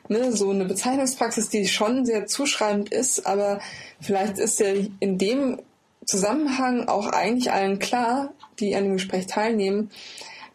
ne, 0.09 0.33
so 0.33 0.51
eine 0.51 0.65
Bezeichnungspraxis, 0.65 1.49
die 1.49 1.67
schon 1.67 2.07
sehr 2.07 2.27
zuschreibend 2.27 2.93
ist, 2.93 3.27
aber 3.27 3.61
vielleicht 4.01 4.39
ist 4.39 4.61
ja 4.61 4.75
in 5.01 5.19
dem 5.19 5.61
Zusammenhang 6.05 6.87
auch 6.87 7.09
eigentlich 7.09 7.53
allen 7.53 7.81
klar, 7.81 8.33
die 8.61 8.77
an 8.77 8.85
dem 8.85 8.93
Gespräch 8.95 9.27
teilnehmen, 9.27 9.91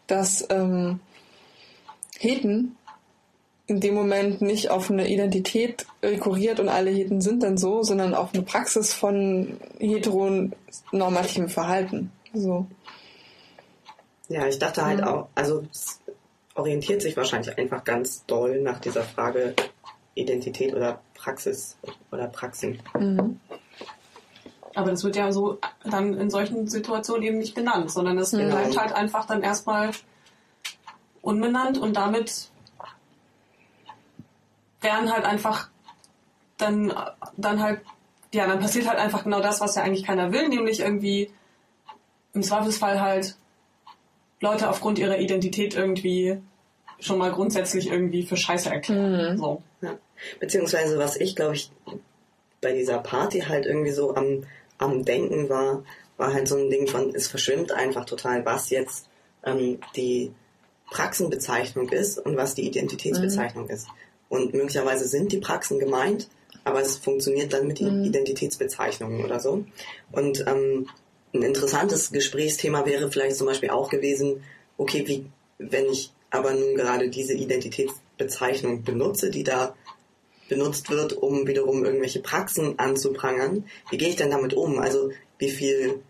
dass 0.06 0.46
ähm, 0.48 1.00
Heten 2.18 2.76
in 3.70 3.78
dem 3.78 3.94
Moment 3.94 4.42
nicht 4.42 4.70
auf 4.70 4.90
eine 4.90 5.08
Identität 5.08 5.86
rekurriert 6.02 6.58
und 6.58 6.68
alle 6.68 6.90
Heten 6.90 7.20
sind 7.20 7.44
dann 7.44 7.56
so, 7.56 7.84
sondern 7.84 8.14
auf 8.14 8.34
eine 8.34 8.42
Praxis 8.42 8.92
von 8.92 9.60
heteronormativem 9.78 11.48
Verhalten. 11.48 12.10
So. 12.34 12.66
Ja, 14.28 14.48
ich 14.48 14.58
dachte 14.58 14.84
halt 14.84 15.04
auch, 15.04 15.28
also 15.36 15.62
es 15.70 16.00
orientiert 16.54 17.00
sich 17.00 17.16
wahrscheinlich 17.16 17.56
einfach 17.58 17.84
ganz 17.84 18.26
doll 18.26 18.60
nach 18.60 18.80
dieser 18.80 19.04
Frage 19.04 19.54
Identität 20.14 20.74
oder 20.74 21.00
Praxis 21.14 21.76
oder 22.10 22.26
Praxen. 22.26 22.82
Aber 24.74 24.90
das 24.90 25.04
wird 25.04 25.14
ja 25.14 25.30
so 25.30 25.58
dann 25.88 26.14
in 26.14 26.28
solchen 26.28 26.66
Situationen 26.66 27.22
eben 27.22 27.38
nicht 27.38 27.54
genannt, 27.54 27.92
sondern 27.92 28.16
das 28.16 28.32
Genau. 28.32 28.50
bleibt 28.50 28.76
halt 28.76 28.92
einfach 28.92 29.26
dann 29.26 29.42
erstmal 29.42 29.92
unbenannt 31.22 31.78
und 31.78 31.96
damit 31.96 32.50
werden 34.80 35.12
halt 35.12 35.24
einfach 35.24 35.68
dann, 36.56 36.92
dann 37.36 37.62
halt, 37.62 37.80
ja, 38.32 38.46
dann 38.46 38.60
passiert 38.60 38.88
halt 38.88 38.98
einfach 38.98 39.24
genau 39.24 39.40
das, 39.40 39.60
was 39.60 39.74
ja 39.74 39.82
eigentlich 39.82 40.06
keiner 40.06 40.32
will, 40.32 40.48
nämlich 40.48 40.80
irgendwie 40.80 41.30
im 42.32 42.42
Zweifelsfall 42.42 43.00
halt 43.00 43.36
Leute 44.40 44.68
aufgrund 44.68 44.98
ihrer 44.98 45.18
Identität 45.18 45.74
irgendwie 45.74 46.40
schon 47.00 47.18
mal 47.18 47.32
grundsätzlich 47.32 47.88
irgendwie 47.88 48.24
für 48.24 48.36
Scheiße 48.36 48.70
erklären. 48.70 49.38
So. 49.38 49.62
Ja. 49.80 49.98
Beziehungsweise 50.38 50.98
was 50.98 51.16
ich, 51.16 51.34
glaube 51.34 51.54
ich, 51.54 51.70
bei 52.60 52.72
dieser 52.72 52.98
Party 52.98 53.40
halt 53.40 53.66
irgendwie 53.66 53.90
so 53.90 54.14
am, 54.14 54.44
am 54.78 55.04
Denken 55.04 55.48
war, 55.48 55.82
war 56.16 56.32
halt 56.32 56.46
so 56.46 56.56
ein 56.56 56.70
Ding 56.70 56.86
von, 56.86 57.14
es 57.14 57.28
verschwimmt 57.28 57.72
einfach 57.72 58.04
total, 58.04 58.44
was 58.44 58.70
jetzt 58.70 59.08
ähm, 59.44 59.78
die 59.96 60.32
Praxenbezeichnung 60.90 61.88
ist 61.88 62.18
und 62.18 62.36
was 62.36 62.54
die 62.54 62.66
Identitätsbezeichnung 62.66 63.68
ist. 63.68 63.88
Und 64.30 64.54
möglicherweise 64.54 65.06
sind 65.06 65.32
die 65.32 65.38
Praxen 65.38 65.78
gemeint, 65.78 66.28
aber 66.64 66.80
es 66.80 66.96
funktioniert 66.96 67.52
dann 67.52 67.66
mit 67.66 67.80
den 67.80 68.04
Identitätsbezeichnungen 68.04 69.22
oder 69.24 69.40
so. 69.40 69.64
Und 70.12 70.44
ähm, 70.46 70.88
ein 71.34 71.42
interessantes 71.42 72.12
Gesprächsthema 72.12 72.86
wäre 72.86 73.10
vielleicht 73.10 73.36
zum 73.36 73.46
Beispiel 73.46 73.70
auch 73.70 73.90
gewesen, 73.90 74.42
okay, 74.78 75.06
wie, 75.06 75.26
wenn 75.58 75.86
ich 75.86 76.12
aber 76.30 76.52
nun 76.52 76.76
gerade 76.76 77.10
diese 77.10 77.34
Identitätsbezeichnung 77.34 78.84
benutze, 78.84 79.30
die 79.30 79.44
da 79.44 79.74
benutzt 80.48 80.90
wird, 80.90 81.12
um 81.12 81.46
wiederum 81.46 81.84
irgendwelche 81.84 82.20
Praxen 82.20 82.78
anzuprangern, 82.78 83.64
wie 83.90 83.98
gehe 83.98 84.08
ich 84.08 84.16
denn 84.16 84.30
damit 84.30 84.54
um? 84.54 84.78
Also 84.78 85.10
wie 85.38 85.50
viel 85.50 86.00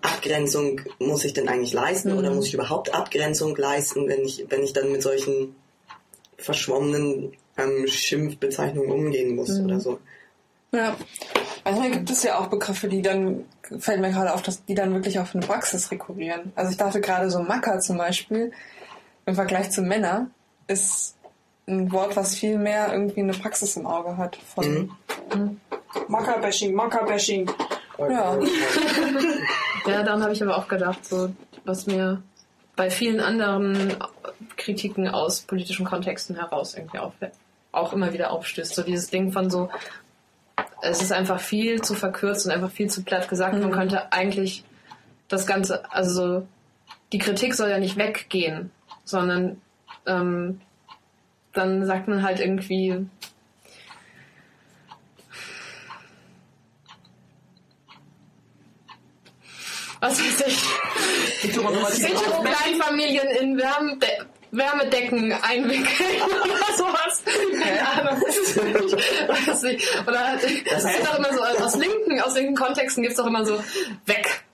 Abgrenzung 0.00 0.80
muss 0.98 1.24
ich 1.24 1.32
denn 1.32 1.48
eigentlich 1.48 1.72
leisten 1.72 2.12
Mhm. 2.12 2.18
oder 2.18 2.30
muss 2.30 2.46
ich 2.46 2.54
überhaupt 2.54 2.94
Abgrenzung 2.94 3.56
leisten, 3.56 4.08
wenn 4.08 4.22
ich, 4.22 4.46
wenn 4.48 4.62
ich 4.62 4.72
dann 4.72 4.90
mit 4.92 5.02
solchen 5.02 5.54
verschwommenen 6.44 7.32
ähm, 7.56 7.86
Schimpfbezeichnungen 7.86 8.90
umgehen 8.90 9.34
muss 9.36 9.48
Mhm. 9.50 9.64
oder 9.66 9.80
so? 9.80 9.98
Ja. 10.72 10.94
Manchmal 11.64 11.90
gibt 11.90 12.10
es 12.10 12.22
ja 12.22 12.38
auch 12.38 12.46
Begriffe, 12.46 12.88
die 12.88 13.02
dann, 13.02 13.44
fällt 13.78 14.00
mir 14.00 14.10
gerade 14.10 14.32
auf, 14.32 14.42
dass 14.42 14.64
die 14.64 14.74
dann 14.74 14.94
wirklich 14.94 15.18
auf 15.18 15.34
eine 15.34 15.46
Praxis 15.46 15.90
rekurrieren. 15.90 16.52
Also 16.56 16.70
ich 16.72 16.76
dachte 16.78 17.00
gerade 17.00 17.30
so 17.30 17.40
Macker 17.40 17.78
zum 17.80 17.98
Beispiel, 17.98 18.52
im 19.26 19.34
Vergleich 19.34 19.70
zu 19.70 19.82
Männer, 19.82 20.28
ist 20.66 21.14
ein 21.68 21.92
Wort, 21.92 22.16
was 22.16 22.34
viel 22.34 22.58
mehr 22.58 22.92
irgendwie 22.92 23.20
eine 23.20 23.32
Praxis 23.34 23.76
im 23.76 23.86
Auge 23.86 24.16
hat. 24.16 24.36
Von, 24.54 24.90
Mhm. 25.34 25.60
Mackerbashing, 26.08 26.74
Mackerbashing. 26.74 27.50
Ja. 27.98 28.38
Ja, 29.86 30.04
daran 30.04 30.22
habe 30.22 30.32
ich 30.32 30.40
aber 30.42 30.56
auch 30.56 30.68
gedacht, 30.68 31.04
so 31.04 31.30
was 31.64 31.86
mir 31.86 32.22
bei 32.76 32.90
vielen 32.90 33.20
anderen 33.20 33.96
Kritiken 34.56 35.08
aus 35.08 35.42
politischen 35.42 35.84
Kontexten 35.84 36.36
heraus 36.36 36.74
irgendwie 36.74 36.98
auch, 36.98 37.12
auch 37.70 37.92
immer 37.92 38.12
wieder 38.12 38.30
aufstößt. 38.30 38.74
So 38.74 38.82
dieses 38.82 39.10
Ding 39.10 39.32
von 39.32 39.50
so, 39.50 39.70
es 40.80 41.02
ist 41.02 41.12
einfach 41.12 41.40
viel 41.40 41.82
zu 41.82 41.94
verkürzt 41.94 42.46
und 42.46 42.52
einfach 42.52 42.70
viel 42.70 42.88
zu 42.88 43.02
platt 43.02 43.28
gesagt. 43.28 43.58
Man 43.58 43.70
könnte 43.70 44.12
eigentlich 44.12 44.64
das 45.28 45.46
Ganze, 45.46 45.90
also 45.92 46.14
so, 46.14 46.46
die 47.12 47.18
Kritik 47.18 47.54
soll 47.54 47.70
ja 47.70 47.78
nicht 47.78 47.96
weggehen, 47.96 48.70
sondern 49.04 49.60
ähm, 50.06 50.60
dann 51.52 51.84
sagt 51.84 52.08
man 52.08 52.22
halt 52.22 52.40
irgendwie, 52.40 53.06
was 60.00 60.18
weiß 60.18 60.46
ich, 60.46 60.64
Hetero-Kleinfamilien 61.42 63.28
in 63.40 63.58
Wärmede 63.58 64.26
Wärmedecken 64.52 65.32
einwickeln 65.32 66.22
oder 66.44 66.76
sowas. 66.76 67.22
Keine 67.58 67.88
Ahnung. 67.88 68.20
Weiß 69.46 69.62
nicht. 69.62 70.06
Oder 70.06 70.34
es 70.44 70.84
gibt 70.84 71.08
auch 71.08 71.18
immer 71.18 71.32
so 71.32 71.42
aus 71.64 71.76
linken, 71.76 72.20
aus 72.20 72.34
linken 72.34 72.54
Kontexten 72.54 73.02
gibt 73.02 73.14
es 73.14 73.20
auch 73.20 73.26
immer 73.26 73.46
so 73.46 73.58
weg. 74.04 74.44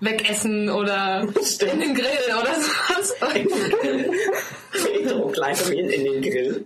Wegessen 0.00 0.68
oder 0.68 1.22
in 1.22 1.80
den 1.80 1.94
Grill 1.94 2.34
oder 2.38 2.54
sowas. 2.54 3.14
Hetero-Kleinfamilien 4.84 5.90
in 5.90 6.04
den 6.04 6.22
Grill. 6.22 6.64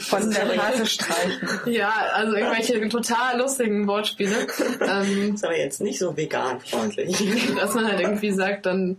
Von 0.00 0.30
der 0.30 0.54
Nase 0.54 0.86
streichen. 0.86 1.48
Ja, 1.66 1.92
also 2.14 2.36
irgendwelche 2.36 2.88
total 2.88 3.38
lustigen 3.38 3.86
Wortspiele. 3.86 4.46
Ähm, 4.80 5.34
ist 5.34 5.44
aber 5.44 5.58
jetzt 5.58 5.80
nicht 5.80 5.98
so 5.98 6.16
vegan 6.16 6.60
freundlich. 6.60 7.22
dass 7.56 7.74
man 7.74 7.86
halt 7.86 8.00
irgendwie 8.00 8.32
sagt, 8.32 8.66
dann 8.66 8.96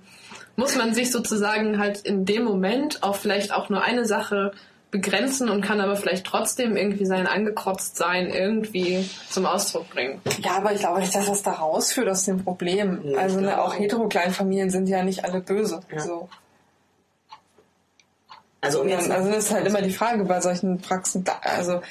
muss 0.55 0.75
man 0.75 0.93
sich 0.93 1.11
sozusagen 1.11 1.79
halt 1.79 2.01
in 2.01 2.25
dem 2.25 2.43
Moment 2.43 3.01
auf 3.01 3.19
vielleicht 3.19 3.53
auch 3.53 3.69
nur 3.69 3.81
eine 3.81 4.05
Sache 4.05 4.51
begrenzen 4.93 5.49
und 5.49 5.61
kann 5.61 5.81
aber 5.81 5.95
vielleicht 5.97 6.25
trotzdem 6.25 6.77
irgendwie 6.77 7.05
sein 7.05 7.25
Angekrotztsein 7.27 8.29
irgendwie 8.29 9.09
zum 9.27 9.45
Ausdruck 9.47 9.89
bringen. 9.89 10.21
Ja, 10.41 10.51
aber 10.57 10.71
ich 10.71 10.79
glaube 10.79 10.99
nicht, 10.99 11.13
dass 11.15 11.25
das 11.25 11.41
da 11.41 11.51
rausführt 11.53 12.07
aus 12.07 12.23
dem 12.25 12.43
Problem. 12.43 13.01
Nee, 13.03 13.15
also 13.17 13.41
ne, 13.41 13.59
auch. 13.59 13.73
Hetero-Kleinfamilien 13.77 14.69
sind 14.69 14.87
ja 14.87 15.03
nicht 15.03 15.25
alle 15.25 15.41
böse. 15.41 15.81
Ja. 15.91 15.99
So. 15.99 16.29
Also, 18.61 18.81
um 18.81 18.87
jetzt, 18.87 19.09
Also 19.11 19.29
das 19.29 19.45
ist 19.45 19.51
halt 19.53 19.67
immer 19.67 19.81
die 19.81 19.91
Frage 19.91 20.23
bei 20.25 20.39
solchen 20.39 20.79
Praxen, 20.79 21.23
da- 21.23 21.39
also 21.41 21.81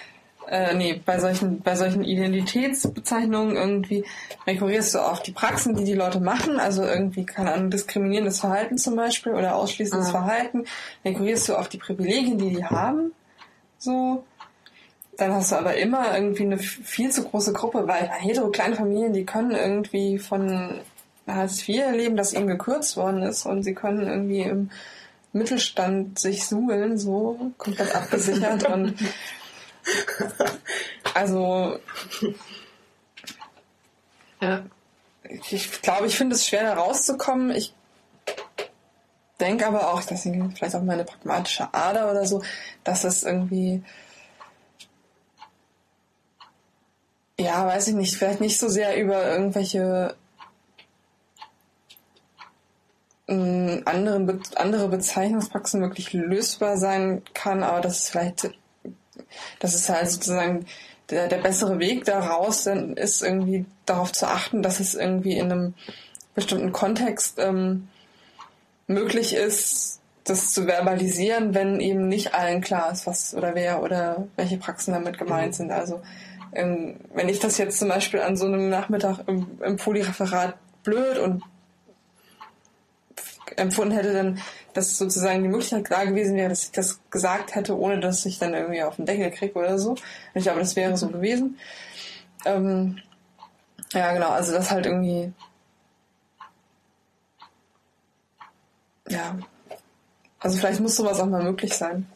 äh, 0.52 0.74
nee, 0.74 1.00
bei 1.02 1.18
solchen, 1.18 1.62
bei 1.62 1.74
solchen 1.76 2.04
Identitätsbezeichnungen 2.04 3.56
irgendwie 3.56 4.04
rekurrierst 4.46 4.94
du 4.94 4.98
auf 4.98 5.22
die 5.22 5.32
Praxen, 5.32 5.74
die 5.74 5.84
die 5.84 5.94
Leute 5.94 6.20
machen, 6.20 6.60
also 6.60 6.84
irgendwie, 6.84 7.24
keine 7.24 7.54
Ahnung, 7.54 7.70
diskriminierendes 7.70 8.40
Verhalten 8.40 8.76
zum 8.76 8.94
Beispiel 8.94 9.32
oder 9.32 9.56
ausschließendes 9.56 10.10
Verhalten, 10.10 10.64
rekurrierst 11.06 11.48
du 11.48 11.56
auf 11.56 11.70
die 11.70 11.78
Privilegien, 11.78 12.36
die 12.36 12.50
die 12.50 12.64
haben, 12.66 13.12
so. 13.78 14.24
Dann 15.16 15.32
hast 15.32 15.52
du 15.52 15.56
aber 15.56 15.76
immer 15.76 16.14
irgendwie 16.14 16.44
eine 16.44 16.58
viel 16.58 17.10
zu 17.10 17.24
große 17.24 17.52
Gruppe, 17.52 17.86
weil 17.86 18.10
hetero 18.10 18.48
kleine 18.48 18.76
Familien, 18.76 19.12
die 19.12 19.24
können 19.24 19.52
irgendwie 19.52 20.18
von 20.18 20.80
Hartz 21.26 21.66
IV 21.66 21.92
leben, 21.92 22.16
das 22.16 22.34
ihnen 22.34 22.46
gekürzt 22.46 22.96
worden 22.98 23.22
ist 23.22 23.46
und 23.46 23.62
sie 23.62 23.74
können 23.74 24.06
irgendwie 24.06 24.42
im 24.42 24.70
Mittelstand 25.32 26.18
sich 26.18 26.46
suhlen, 26.46 26.98
so 26.98 27.52
komplett 27.56 27.94
abgesichert 27.94 28.68
und 28.72 28.94
also 31.14 31.78
Ja. 34.40 34.64
ich 35.28 35.82
glaube, 35.82 36.06
ich 36.06 36.16
finde 36.16 36.34
es 36.34 36.46
schwer 36.46 36.62
da 36.62 36.74
rauszukommen. 36.74 37.50
Ich 37.52 37.74
denke 39.40 39.66
aber 39.66 39.92
auch, 39.92 40.02
dass 40.02 40.22
vielleicht 40.22 40.74
auch 40.74 40.82
meine 40.82 41.04
pragmatische 41.04 41.72
Ader 41.72 42.10
oder 42.10 42.26
so, 42.26 42.42
dass 42.84 43.04
es 43.04 43.22
irgendwie 43.22 43.82
ja, 47.38 47.66
weiß 47.66 47.88
ich 47.88 47.94
nicht, 47.94 48.16
vielleicht 48.16 48.40
nicht 48.40 48.58
so 48.58 48.68
sehr 48.68 49.00
über 49.00 49.26
irgendwelche 49.26 50.16
anderen 53.28 54.26
Be 54.26 54.40
andere 54.56 54.88
Bezeichnungspraxen 54.88 55.80
wirklich 55.80 56.12
lösbar 56.12 56.76
sein 56.76 57.22
kann, 57.34 57.62
aber 57.62 57.80
dass 57.80 58.00
es 58.00 58.08
vielleicht, 58.10 58.50
dass 59.60 59.74
es 59.74 59.88
halt 59.88 60.10
sozusagen 60.10 60.66
der, 61.10 61.28
der 61.28 61.38
bessere 61.38 61.78
Weg 61.78 62.04
daraus 62.04 62.64
dann 62.64 62.96
ist, 62.96 63.22
irgendwie 63.22 63.66
darauf 63.86 64.12
zu 64.12 64.26
achten, 64.26 64.62
dass 64.62 64.80
es 64.80 64.94
irgendwie 64.94 65.36
in 65.36 65.52
einem 65.52 65.74
bestimmten 66.34 66.72
Kontext 66.72 67.38
ähm, 67.38 67.88
möglich 68.86 69.34
ist, 69.34 70.00
das 70.24 70.52
zu 70.52 70.66
verbalisieren, 70.66 71.54
wenn 71.54 71.80
eben 71.80 72.08
nicht 72.08 72.34
allen 72.34 72.60
klar 72.60 72.92
ist, 72.92 73.06
was 73.06 73.34
oder 73.34 73.54
wer 73.54 73.82
oder 73.82 74.28
welche 74.36 74.56
Praxen 74.56 74.94
damit 74.94 75.18
gemeint 75.18 75.54
sind. 75.54 75.72
Also 75.72 76.00
ähm, 76.52 76.96
wenn 77.14 77.28
ich 77.28 77.40
das 77.40 77.58
jetzt 77.58 77.78
zum 77.78 77.88
Beispiel 77.88 78.20
an 78.20 78.36
so 78.36 78.46
einem 78.46 78.68
Nachmittag 78.68 79.20
im, 79.26 79.46
im 79.64 79.76
Polyreferat 79.76 80.54
blöd 80.84 81.18
und 81.18 81.42
empfunden 83.56 83.94
hätte, 83.94 84.12
dann, 84.12 84.40
dass 84.74 84.98
sozusagen 84.98 85.42
die 85.42 85.48
Möglichkeit 85.48 85.90
da 85.90 86.04
gewesen 86.04 86.36
wäre, 86.36 86.48
dass 86.48 86.64
ich 86.64 86.72
das 86.72 87.00
gesagt 87.10 87.54
hätte, 87.54 87.78
ohne 87.78 88.00
dass 88.00 88.24
ich 88.26 88.38
dann 88.38 88.54
irgendwie 88.54 88.82
auf 88.82 88.96
den 88.96 89.06
Deckel 89.06 89.30
kriege 89.30 89.58
oder 89.58 89.78
so. 89.78 89.90
Und 89.90 90.00
ich 90.34 90.44
glaube, 90.44 90.60
das 90.60 90.76
wäre 90.76 90.96
so 90.96 91.08
gewesen. 91.08 91.58
Ähm, 92.44 92.98
ja, 93.92 94.12
genau, 94.12 94.30
also 94.30 94.52
das 94.52 94.70
halt 94.70 94.86
irgendwie. 94.86 95.32
Ja. 99.08 99.38
Also 100.40 100.58
vielleicht 100.58 100.80
muss 100.80 100.96
sowas 100.96 101.20
auch 101.20 101.26
mal 101.26 101.42
möglich 101.42 101.74
sein. 101.74 102.06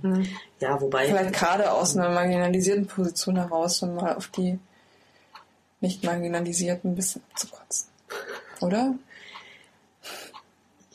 hm. 0.00 0.26
Ja, 0.60 0.80
wobei. 0.80 1.06
Vielleicht 1.06 1.34
gerade 1.34 1.72
aus 1.72 1.96
einer 1.96 2.10
marginalisierten 2.10 2.86
Position 2.86 3.36
heraus 3.36 3.82
und 3.82 3.96
mal 3.96 4.14
auf 4.14 4.28
die 4.28 4.58
nicht 5.80 6.04
marginalisierten 6.04 6.92
ein 6.92 6.94
bisschen 6.94 7.22
abzukotzen. 7.32 7.88
Oder? 8.60 8.94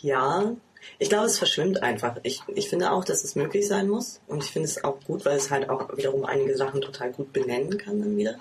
Ja, 0.02 0.56
ich 1.00 1.10
glaube, 1.10 1.26
es 1.26 1.38
verschwimmt 1.38 1.84
einfach. 1.84 2.18
Ich, 2.24 2.42
ich 2.48 2.70
finde 2.70 2.92
auch, 2.92 3.06
dass 3.06 3.24
es 3.24 3.36
möglich 3.36 3.68
sein 3.68 3.88
muss. 3.88 4.20
Und 4.28 4.44
ich 4.44 4.52
finde 4.52 4.68
es 4.68 4.84
auch 4.84 5.00
gut, 5.06 5.26
weil 5.26 5.38
es 5.38 5.52
halt 5.52 5.70
auch 5.70 5.96
wiederum 5.96 6.26
einige 6.26 6.58
Sachen 6.58 6.82
total 6.82 7.12
gut 7.12 7.34
benennen 7.34 7.78
kann 7.78 8.00
dann 8.00 8.18
wieder. 8.18 8.36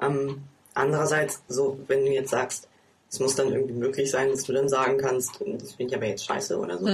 Ähm, 0.00 0.42
andererseits, 0.74 1.42
so, 1.48 1.78
wenn 1.86 2.04
du 2.04 2.10
jetzt 2.10 2.30
sagst, 2.30 2.68
es 3.10 3.20
muss 3.20 3.34
dann 3.34 3.52
irgendwie 3.52 3.74
möglich 3.74 4.10
sein, 4.10 4.30
dass 4.30 4.44
du 4.44 4.52
dann 4.52 4.68
sagen 4.68 4.98
kannst, 4.98 5.40
das 5.40 5.72
finde 5.72 5.92
ich 5.92 5.96
aber 5.96 6.06
jetzt 6.06 6.26
scheiße 6.26 6.58
oder 6.58 6.78
so, 6.78 6.86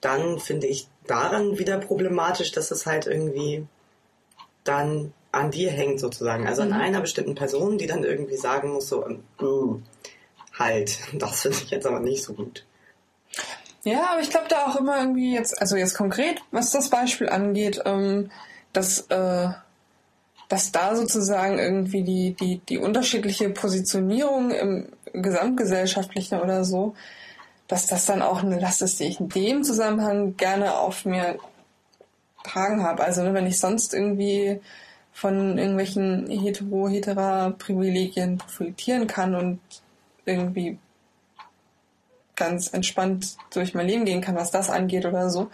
dann 0.00 0.38
finde 0.38 0.66
ich 0.66 0.88
daran 1.06 1.58
wieder 1.58 1.78
problematisch, 1.78 2.52
dass 2.52 2.70
es 2.70 2.86
halt 2.86 3.06
irgendwie 3.06 3.66
dann 4.64 5.12
an 5.32 5.50
dir 5.50 5.70
hängt 5.70 6.00
sozusagen. 6.00 6.46
Also 6.46 6.62
an 6.62 6.72
einer 6.72 7.00
bestimmten 7.00 7.34
Person, 7.34 7.78
die 7.78 7.86
dann 7.86 8.02
irgendwie 8.02 8.36
sagen 8.36 8.72
muss, 8.72 8.88
so, 8.88 9.06
ähm, 9.06 9.22
uh, 9.40 9.78
halt, 10.58 10.98
das 11.12 11.42
finde 11.42 11.58
ich 11.64 11.70
jetzt 11.70 11.86
aber 11.86 12.00
nicht 12.00 12.22
so 12.22 12.32
gut. 12.32 12.64
Ja, 13.84 14.10
aber 14.12 14.20
ich 14.20 14.30
glaube 14.30 14.46
da 14.48 14.66
auch 14.66 14.76
immer 14.76 14.98
irgendwie 14.98 15.34
jetzt, 15.34 15.60
also 15.60 15.76
jetzt 15.76 15.94
konkret, 15.94 16.40
was 16.50 16.70
das 16.70 16.90
Beispiel 16.90 17.30
angeht, 17.30 17.80
ähm, 17.86 18.30
dass, 18.72 19.06
äh, 19.08 19.48
dass 20.48 20.72
da 20.72 20.96
sozusagen 20.96 21.58
irgendwie 21.58 22.02
die, 22.02 22.34
die, 22.34 22.58
die 22.58 22.78
unterschiedliche 22.78 23.48
Positionierung 23.50 24.50
im 24.50 24.88
gesamtgesellschaftlichen 25.12 26.40
oder 26.40 26.64
so, 26.64 26.94
dass 27.68 27.86
das 27.86 28.04
dann 28.04 28.20
auch 28.20 28.42
eine 28.42 28.58
Last 28.58 28.82
ist, 28.82 29.00
die 29.00 29.04
ich 29.04 29.20
in 29.20 29.28
dem 29.28 29.64
Zusammenhang 29.64 30.36
gerne 30.36 30.74
auf 30.74 31.04
mir 31.04 31.38
tragen 32.44 32.82
habe. 32.82 33.02
Also 33.02 33.22
ne, 33.22 33.32
wenn 33.32 33.46
ich 33.46 33.58
sonst 33.58 33.94
irgendwie 33.94 34.60
von 35.12 35.58
irgendwelchen 35.58 36.28
hetero-hetera-Privilegien 36.28 38.38
profitieren 38.38 39.06
kann 39.06 39.34
und 39.34 39.60
irgendwie 40.24 40.78
ganz 42.40 42.72
entspannt 42.72 43.36
durch 43.52 43.74
mein 43.74 43.86
Leben 43.86 44.04
gehen 44.04 44.22
kann, 44.22 44.34
was 44.34 44.50
das 44.50 44.70
angeht 44.70 45.06
oder 45.06 45.30
so, 45.30 45.50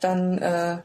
dann 0.00 0.38
äh, 0.38 0.78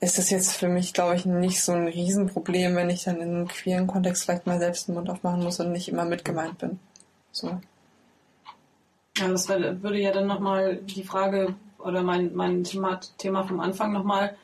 ist 0.00 0.18
es 0.18 0.30
jetzt 0.30 0.52
für 0.52 0.68
mich, 0.68 0.94
glaube 0.94 1.14
ich, 1.14 1.26
nicht 1.26 1.62
so 1.62 1.72
ein 1.72 1.86
Riesenproblem, 1.86 2.74
wenn 2.74 2.90
ich 2.90 3.04
dann 3.04 3.16
in 3.16 3.34
einem 3.34 3.48
queeren 3.48 3.86
Kontext 3.86 4.24
vielleicht 4.24 4.46
mal 4.46 4.58
selbst 4.58 4.88
den 4.88 4.94
Mund 4.94 5.10
aufmachen 5.10 5.42
muss 5.42 5.60
und 5.60 5.70
nicht 5.70 5.88
immer 5.88 6.04
mitgemeint 6.04 6.58
bin. 6.58 6.80
So. 7.30 7.60
Ja, 9.18 9.28
das 9.28 9.48
würde 9.48 9.98
ja 9.98 10.12
dann 10.12 10.26
nochmal 10.26 10.76
die 10.76 11.04
Frage 11.04 11.54
oder 11.78 12.02
mein, 12.02 12.34
mein 12.34 12.64
Thema, 12.64 13.00
Thema 13.18 13.44
vom 13.44 13.60
Anfang 13.60 13.92
nochmal 13.92 14.36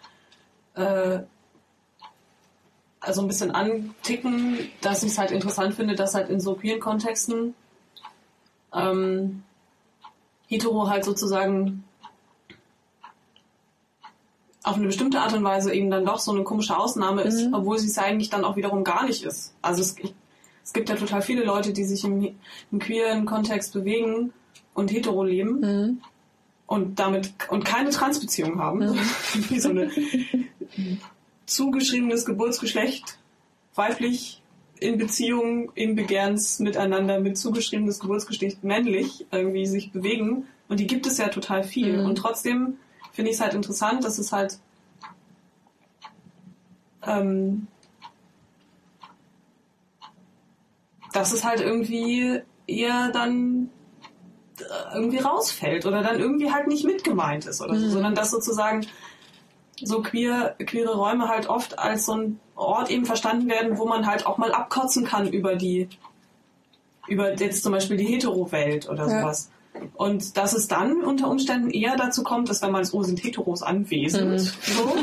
äh, 0.74 1.20
also 3.00 3.22
ein 3.22 3.28
bisschen 3.28 3.52
anticken, 3.52 4.70
dass 4.80 5.02
ich 5.02 5.12
es 5.12 5.18
halt 5.18 5.30
interessant 5.30 5.74
finde, 5.74 5.94
dass 5.94 6.14
halt 6.14 6.28
in 6.28 6.40
so 6.40 6.54
queeren 6.54 6.80
Kontexten 6.80 7.54
ähm, 8.74 9.42
hetero 10.46 10.88
halt 10.88 11.04
sozusagen 11.04 11.84
auf 14.64 14.76
eine 14.76 14.86
bestimmte 14.86 15.20
Art 15.20 15.34
und 15.34 15.44
Weise 15.44 15.72
eben 15.74 15.90
dann 15.90 16.06
doch 16.06 16.18
so 16.18 16.32
eine 16.32 16.42
komische 16.42 16.76
Ausnahme 16.76 17.22
ist, 17.22 17.46
mhm. 17.46 17.54
obwohl 17.54 17.78
sie 17.78 17.88
es 17.88 17.98
eigentlich 17.98 18.30
dann 18.30 18.44
auch 18.44 18.56
wiederum 18.56 18.82
gar 18.82 19.04
nicht 19.04 19.22
ist. 19.22 19.54
Also 19.60 19.82
es, 19.82 19.96
es 20.64 20.72
gibt 20.72 20.88
ja 20.88 20.96
total 20.96 21.20
viele 21.20 21.44
Leute, 21.44 21.72
die 21.72 21.84
sich 21.84 22.02
im, 22.04 22.34
im 22.72 22.78
queeren 22.78 23.26
Kontext 23.26 23.74
bewegen 23.74 24.32
und 24.72 24.90
hetero 24.90 25.22
leben 25.22 25.60
mhm. 25.60 26.00
und 26.66 26.98
damit 26.98 27.34
und 27.50 27.66
keine 27.66 27.90
Transbeziehung 27.90 28.58
haben. 28.58 28.78
Mhm. 28.78 28.98
Wie 29.50 29.60
so 29.60 29.68
eine 29.68 29.90
zugeschriebenes 31.46 32.24
Geburtsgeschlecht, 32.24 33.18
weiblich 33.74 34.40
in 34.84 34.98
Beziehung, 34.98 35.72
in 35.74 35.96
Begehrens 35.96 36.58
miteinander 36.58 37.18
mit 37.18 37.38
zugeschriebenes 37.38 38.00
Geburtsgeschlecht 38.00 38.62
männlich 38.64 39.26
irgendwie 39.30 39.66
sich 39.66 39.92
bewegen. 39.92 40.46
Und 40.68 40.78
die 40.78 40.86
gibt 40.86 41.06
es 41.06 41.18
ja 41.18 41.28
total 41.28 41.64
viel. 41.64 41.98
Mhm. 41.98 42.06
Und 42.06 42.16
trotzdem 42.16 42.78
finde 43.12 43.30
ich 43.30 43.36
es 43.36 43.42
halt 43.42 43.54
interessant, 43.54 44.04
dass 44.04 44.18
es 44.18 44.32
halt 44.32 44.58
ähm, 47.06 47.66
dass 51.12 51.32
es 51.32 51.44
halt 51.44 51.60
irgendwie 51.60 52.40
eher 52.66 53.10
dann 53.10 53.70
äh, 54.58 54.94
irgendwie 54.94 55.18
rausfällt 55.18 55.86
oder 55.86 56.02
dann 56.02 56.18
irgendwie 56.18 56.50
halt 56.50 56.66
nicht 56.66 56.84
mitgemeint 56.84 57.46
ist 57.46 57.60
oder 57.60 57.74
so, 57.74 57.86
mhm. 57.86 57.90
sondern 57.90 58.14
dass 58.14 58.30
sozusagen 58.30 58.86
so 59.84 60.02
queer, 60.02 60.56
queere 60.58 60.94
Räume 60.94 61.28
halt 61.28 61.48
oft 61.48 61.78
als 61.78 62.06
so 62.06 62.16
ein 62.16 62.40
Ort 62.56 62.90
eben 62.90 63.04
verstanden 63.04 63.48
werden, 63.48 63.78
wo 63.78 63.86
man 63.86 64.06
halt 64.06 64.26
auch 64.26 64.38
mal 64.38 64.52
abkotzen 64.52 65.04
kann 65.04 65.28
über 65.28 65.56
die, 65.56 65.88
über 67.08 67.34
jetzt 67.34 67.62
zum 67.62 67.72
Beispiel 67.72 67.96
die 67.96 68.04
Hetero-Welt 68.04 68.88
oder 68.88 69.08
ja. 69.08 69.20
sowas. 69.20 69.50
Und 69.94 70.36
dass 70.36 70.52
es 70.52 70.68
dann 70.68 71.02
unter 71.02 71.28
Umständen 71.28 71.70
eher 71.70 71.96
dazu 71.96 72.22
kommt, 72.22 72.48
dass 72.48 72.62
wenn 72.62 72.70
man 72.70 72.82
es, 72.82 72.94
oh, 72.94 73.02
sind 73.02 73.22
Heteros 73.22 73.62
anwesend. 73.62 74.30
Mhm. 74.30 74.38
So. 74.38 74.96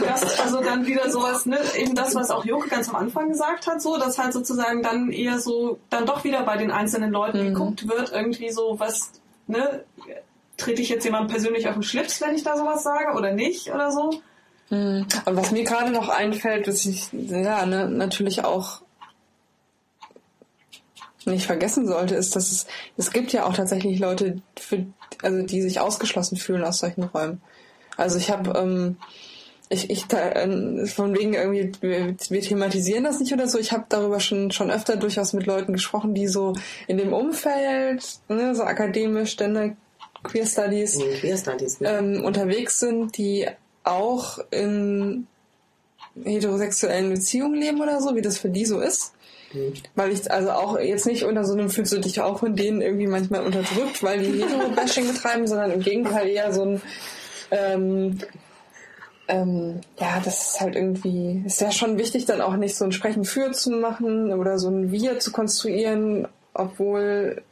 dass 0.04 0.40
also 0.40 0.60
dann 0.60 0.86
wieder 0.86 1.10
sowas, 1.10 1.46
ne, 1.46 1.58
eben 1.78 1.94
das, 1.94 2.14
was 2.14 2.30
auch 2.30 2.44
Joke 2.44 2.68
ganz 2.68 2.90
am 2.90 2.96
Anfang 2.96 3.30
gesagt 3.30 3.66
hat, 3.66 3.80
so, 3.80 3.96
dass 3.96 4.18
halt 4.18 4.34
sozusagen 4.34 4.82
dann 4.82 5.10
eher 5.10 5.38
so, 5.38 5.78
dann 5.88 6.04
doch 6.04 6.22
wieder 6.24 6.42
bei 6.42 6.58
den 6.58 6.70
einzelnen 6.70 7.10
Leuten 7.12 7.40
mhm. 7.40 7.54
geguckt 7.54 7.88
wird, 7.88 8.12
irgendwie 8.12 8.50
so, 8.50 8.78
was, 8.78 9.12
ne, 9.46 9.84
trete 10.56 10.82
ich 10.82 10.88
jetzt 10.88 11.04
jemand 11.04 11.30
persönlich 11.30 11.68
auf 11.68 11.74
den 11.74 11.82
Schlips, 11.82 12.20
wenn 12.20 12.34
ich 12.34 12.44
da 12.44 12.56
sowas 12.56 12.82
sage 12.82 13.16
oder 13.16 13.32
nicht 13.32 13.70
oder 13.70 13.90
so. 13.90 14.22
Mhm. 14.70 15.06
Und 15.24 15.36
was 15.36 15.50
mir 15.50 15.64
gerade 15.64 15.90
noch 15.90 16.08
einfällt, 16.08 16.68
was 16.68 16.86
ich 16.86 17.08
ja 17.12 17.66
ne, 17.66 17.88
natürlich 17.88 18.44
auch 18.44 18.82
nicht 21.26 21.46
vergessen 21.46 21.86
sollte, 21.86 22.14
ist, 22.14 22.34
dass 22.34 22.50
es, 22.50 22.66
es 22.96 23.12
gibt 23.12 23.32
ja 23.32 23.44
auch 23.44 23.54
tatsächlich 23.54 23.98
Leute, 23.98 24.42
für, 24.58 24.86
also 25.22 25.42
die 25.42 25.62
sich 25.62 25.80
ausgeschlossen 25.80 26.36
fühlen 26.36 26.64
aus 26.64 26.78
solchen 26.78 27.04
Räumen. 27.04 27.40
Also 27.96 28.18
ich 28.18 28.30
habe, 28.30 28.58
ähm, 28.58 28.96
ich, 29.68 29.90
ich 29.90 30.12
äh, 30.12 30.86
von 30.86 31.16
wegen 31.16 31.34
irgendwie, 31.34 31.72
wir, 31.80 32.16
wir, 32.28 32.40
thematisieren 32.40 33.04
das 33.04 33.20
nicht 33.20 33.32
oder 33.32 33.46
so. 33.46 33.58
Ich 33.58 33.72
habe 33.72 33.84
darüber 33.88 34.20
schon 34.20 34.50
schon 34.50 34.70
öfter 34.70 34.96
durchaus 34.96 35.32
mit 35.32 35.46
Leuten 35.46 35.72
gesprochen, 35.72 36.14
die 36.14 36.26
so 36.26 36.54
in 36.88 36.98
dem 36.98 37.12
Umfeld, 37.12 38.04
ne, 38.28 38.54
so 38.54 38.64
akademisch, 38.64 39.36
Gender 39.36 39.76
Queer 40.22 40.46
Studies, 40.46 40.98
Queer 41.20 41.36
Studies 41.36 41.80
ne? 41.80 41.88
ähm, 41.90 42.24
unterwegs 42.24 42.78
sind, 42.78 43.16
die 43.16 43.46
auch 43.84 44.38
in 44.50 45.26
heterosexuellen 46.22 47.10
Beziehungen 47.10 47.54
leben 47.54 47.80
oder 47.80 48.00
so, 48.00 48.14
wie 48.14 48.22
das 48.22 48.38
für 48.38 48.50
die 48.50 48.64
so 48.64 48.80
ist. 48.80 49.14
Mhm. 49.52 49.74
Weil 49.94 50.12
ich 50.12 50.30
also 50.30 50.50
auch 50.50 50.78
jetzt 50.78 51.06
nicht 51.06 51.24
unter 51.24 51.44
so 51.44 51.54
einem 51.54 51.70
fühlst 51.70 51.92
du 51.92 51.98
dich 51.98 52.20
auch 52.20 52.38
von 52.38 52.54
denen 52.54 52.82
irgendwie 52.82 53.06
manchmal 53.06 53.44
unterdrückt, 53.44 54.02
weil 54.02 54.20
die 54.20 54.42
Hetero-Bashing 54.42 55.08
betreiben, 55.08 55.46
sondern 55.46 55.72
im 55.72 55.80
Gegenteil 55.80 56.28
eher 56.28 56.52
so 56.52 56.62
ein 56.62 56.82
ähm, 57.50 58.18
ähm, 59.28 59.80
ja, 59.98 60.20
das 60.24 60.52
ist 60.52 60.60
halt 60.60 60.74
irgendwie, 60.74 61.42
ist 61.46 61.60
ja 61.60 61.70
schon 61.70 61.98
wichtig, 61.98 62.24
dann 62.24 62.40
auch 62.40 62.56
nicht 62.56 62.76
so 62.76 62.84
ein 62.84 62.92
Sprechen 62.92 63.24
für 63.24 63.52
zu 63.52 63.70
machen 63.70 64.32
oder 64.32 64.58
so 64.58 64.68
ein 64.68 64.90
Wir 64.90 65.20
zu 65.20 65.32
konstruieren, 65.32 66.28
obwohl 66.54 67.42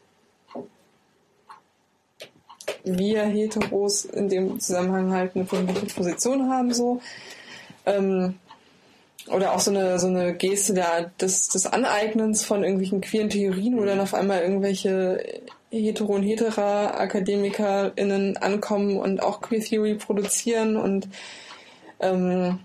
wir 2.85 3.25
Heteros 3.25 4.05
in 4.05 4.29
dem 4.29 4.61
Zusammenhang 4.61 5.13
halt 5.13 5.35
eine 5.35 5.45
Position 5.45 6.49
haben, 6.51 6.73
so. 6.73 7.01
Ähm, 7.87 8.35
oder 9.29 9.53
auch 9.53 9.61
so 9.61 9.71
eine, 9.71 9.99
so 9.99 10.09
eine 10.09 10.35
Geste 10.35 10.75
der, 10.75 11.11
des, 11.21 11.49
des 11.49 11.67
Aneignens 11.67 12.45
von 12.45 12.63
irgendwelchen 12.63 13.01
queeren 13.01 13.31
Theorien, 13.31 13.79
wo 13.79 13.85
dann 13.85 14.01
auf 14.01 14.13
einmal 14.15 14.43
irgendwelche 14.43 15.43
hetero- 15.71 16.15
und 16.15 16.23
hetera-AkademikerInnen 16.23 18.37
ankommen 18.39 18.99
und 18.99 19.23
auch 19.23 19.41
Queer 19.41 19.61
Theory 19.61 19.95
produzieren 19.95 20.77
und 20.77 21.09
ähm, 22.01 22.59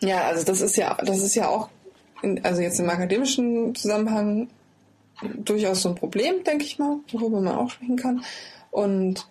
ja, 0.00 0.22
also 0.22 0.44
das 0.44 0.60
ist 0.60 0.76
ja, 0.76 0.96
das 1.04 1.20
ist 1.22 1.34
ja 1.34 1.48
auch, 1.48 1.68
in, 2.22 2.44
also 2.44 2.60
jetzt 2.60 2.78
im 2.78 2.90
akademischen 2.90 3.74
Zusammenhang 3.74 4.48
durchaus 5.36 5.82
so 5.82 5.88
ein 5.88 5.96
Problem, 5.96 6.44
denke 6.44 6.64
ich 6.64 6.78
mal, 6.78 6.98
worüber 7.10 7.40
man 7.40 7.56
auch 7.56 7.70
sprechen 7.70 7.96
kann. 7.96 8.22
Und 8.70 9.26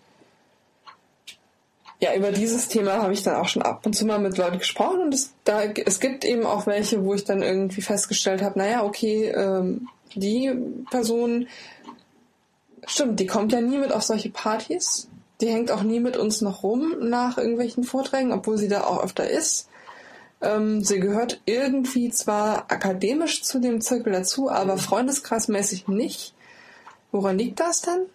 ja, 2.00 2.14
über 2.16 2.32
dieses 2.32 2.68
Thema 2.68 3.02
habe 3.02 3.14
ich 3.14 3.24
dann 3.24 3.36
auch 3.36 3.48
schon 3.48 3.64
ab 3.64 3.86
und 3.86 3.94
zu 3.94 4.06
mal 4.06 4.20
mit 4.20 4.38
Leuten 4.38 4.60
gesprochen 4.60 5.02
und 5.02 5.14
es, 5.14 5.34
da, 5.44 5.64
es 5.64 6.00
gibt 6.00 6.26
eben 6.26 6.46
auch 6.46 6.68
welche, 6.68 7.04
wo 7.04 7.14
ich 7.14 7.24
dann 7.24 7.42
irgendwie 7.42 7.82
festgestellt 7.82 8.44
habe, 8.44 8.60
naja, 8.60 8.84
okay, 8.84 9.30
ähm, 9.30 9.88
die 10.14 10.52
Person, 10.92 11.48
stimmt, 12.86 13.20
die 13.20 13.26
kommt 13.26 13.52
ja 13.52 13.62
nie 13.62 13.78
mit 13.78 13.92
auf 13.92 14.04
solche 14.04 14.30
Partys. 14.30 15.10
Die 15.42 15.50
hängt 15.50 15.72
auch 15.72 15.84
nie 15.84 16.00
mit 16.00 16.18
uns 16.18 16.42
noch 16.42 16.64
rum 16.64 16.96
nach 17.00 17.38
irgendwelchen 17.38 17.84
Vorträgen, 17.84 18.32
obwohl 18.32 18.58
sie 18.58 18.68
da 18.68 18.86
auch 18.86 19.04
öfter 19.04 19.30
ist. 19.30 19.70
Ähm, 20.42 20.84
sie 20.84 21.00
gehört 21.00 21.42
irgendwie 21.46 22.10
zwar 22.10 22.72
akademisch 22.72 23.44
zu 23.44 23.60
dem 23.60 23.82
Zirkel 23.82 24.14
dazu, 24.14 24.50
aber 24.50 24.78
freundeskreismäßig 24.78 25.88
nicht. 25.88 26.34
Woran 27.12 27.38
liegt 27.38 27.60
das 27.60 27.82
denn? 27.82 28.06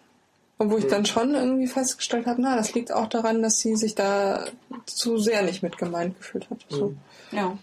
Und 0.57 0.71
wo 0.71 0.77
ich 0.77 0.87
dann 0.87 1.05
schon 1.05 1.33
irgendwie 1.33 1.67
festgestellt 1.67 2.27
habe, 2.27 2.41
na, 2.41 2.55
das 2.55 2.73
liegt 2.73 2.91
auch 2.93 3.07
daran, 3.07 3.41
dass 3.41 3.59
sie 3.59 3.75
sich 3.75 3.95
da 3.95 4.45
zu 4.85 5.17
sehr 5.17 5.41
nicht 5.41 5.63
mit 5.63 5.77
gemeint 5.77 6.17
gefühlt 6.17 6.49
hat. 6.49 6.59
So. 6.69 6.89
Mhm. 6.89 6.97
Ja. 7.31 7.57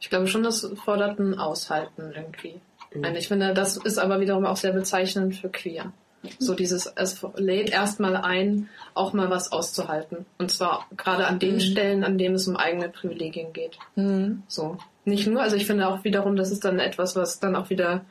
Ich 0.00 0.08
glaube 0.08 0.26
schon, 0.26 0.42
das 0.42 0.66
fordert 0.84 1.18
ein 1.18 1.38
Aushalten 1.38 2.12
irgendwie. 2.14 2.60
Mhm. 2.94 3.04
Und 3.04 3.16
ich 3.16 3.28
finde, 3.28 3.52
das 3.52 3.76
ist 3.76 3.98
aber 3.98 4.20
wiederum 4.20 4.46
auch 4.46 4.56
sehr 4.56 4.72
bezeichnend 4.72 5.36
für 5.36 5.50
queer. 5.50 5.92
So 6.38 6.54
dieses, 6.54 6.86
es 6.96 7.24
lädt 7.36 7.70
erstmal 7.70 8.14
ein, 8.14 8.68
auch 8.92 9.14
mal 9.14 9.30
was 9.30 9.52
auszuhalten. 9.52 10.26
Und 10.38 10.50
zwar 10.50 10.86
gerade 10.96 11.26
an 11.26 11.38
den 11.38 11.54
mhm. 11.54 11.60
Stellen, 11.60 12.04
an 12.04 12.18
denen 12.18 12.34
es 12.34 12.46
um 12.46 12.56
eigene 12.56 12.88
Privilegien 12.88 13.52
geht. 13.52 13.78
Mhm. 13.96 14.42
So. 14.48 14.76
Nicht 15.06 15.26
nur, 15.26 15.40
also 15.40 15.56
ich 15.56 15.66
finde 15.66 15.88
auch 15.88 16.04
wiederum, 16.04 16.36
das 16.36 16.50
ist 16.50 16.64
dann 16.64 16.78
etwas, 16.78 17.16
was 17.16 17.40
dann 17.40 17.56
auch 17.56 17.70
wieder 17.70 18.04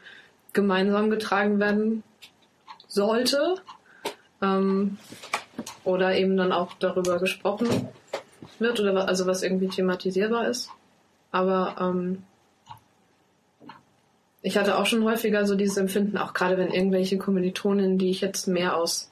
gemeinsam 0.54 1.12
getragen 1.12 1.60
werden 1.60 2.04
sollte. 2.90 3.56
Ähm, 4.42 4.98
oder 5.84 6.16
eben 6.16 6.36
dann 6.36 6.52
auch 6.52 6.74
darüber 6.80 7.20
gesprochen 7.20 7.88
wird 8.60 8.80
oder 8.80 9.08
also 9.08 9.26
was 9.26 9.44
irgendwie 9.44 9.68
thematisierbar 9.68 10.48
ist. 10.48 10.70
Aber 11.32 11.76
ähm, 11.80 12.24
ich 14.42 14.58
hatte 14.58 14.78
auch 14.78 14.86
schon 14.86 15.04
häufiger 15.04 15.46
so 15.46 15.56
dieses 15.56 15.78
Empfinden, 15.78 16.18
auch 16.18 16.34
gerade 16.34 16.58
wenn 16.58 16.72
irgendwelche 16.72 17.18
Kommilitonen, 17.18 17.98
die 17.98 18.10
ich 18.10 18.22
jetzt 18.22 18.48
mehr 18.48 18.78
aus 18.78 19.12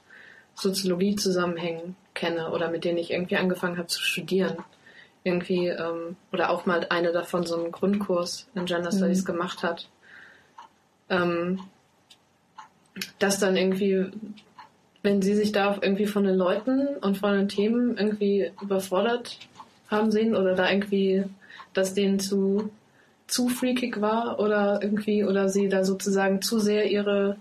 Soziologie-Zusammenhängen 0.54 1.96
kenne 2.14 2.50
oder 2.50 2.70
mit 2.70 2.84
denen 2.84 2.98
ich 2.98 3.12
irgendwie 3.12 3.36
angefangen 3.36 3.78
habe 3.78 3.86
zu 3.86 4.00
studieren, 4.00 4.56
irgendwie, 5.22 5.68
ähm, 5.68 6.16
oder 6.32 6.50
auch 6.50 6.66
mal 6.66 6.86
eine 6.88 7.12
davon 7.12 7.44
so 7.44 7.56
einen 7.56 7.72
Grundkurs 7.72 8.48
in 8.54 8.64
Gender 8.64 8.90
Studies 8.90 9.24
gemacht 9.24 9.62
hat, 9.62 9.88
ähm, 11.10 11.60
dass 13.18 13.38
dann 13.38 13.56
irgendwie, 13.56 14.06
wenn 15.02 15.22
sie 15.22 15.34
sich 15.34 15.52
da 15.52 15.76
irgendwie 15.80 16.06
von 16.06 16.24
den 16.24 16.36
Leuten 16.36 16.96
und 17.00 17.18
von 17.18 17.32
den 17.32 17.48
Themen 17.48 17.96
irgendwie 17.96 18.50
überfordert 18.60 19.38
haben 19.90 20.10
sehen 20.10 20.36
oder 20.36 20.54
da 20.54 20.70
irgendwie, 20.70 21.24
dass 21.72 21.94
denen 21.94 22.20
zu 22.20 22.70
zu 23.26 23.48
freakig 23.48 24.00
war 24.00 24.40
oder 24.40 24.80
irgendwie 24.82 25.22
oder 25.22 25.50
sie 25.50 25.68
da 25.68 25.84
sozusagen 25.84 26.40
zu 26.40 26.58
sehr 26.58 26.90
ihre 26.90 27.36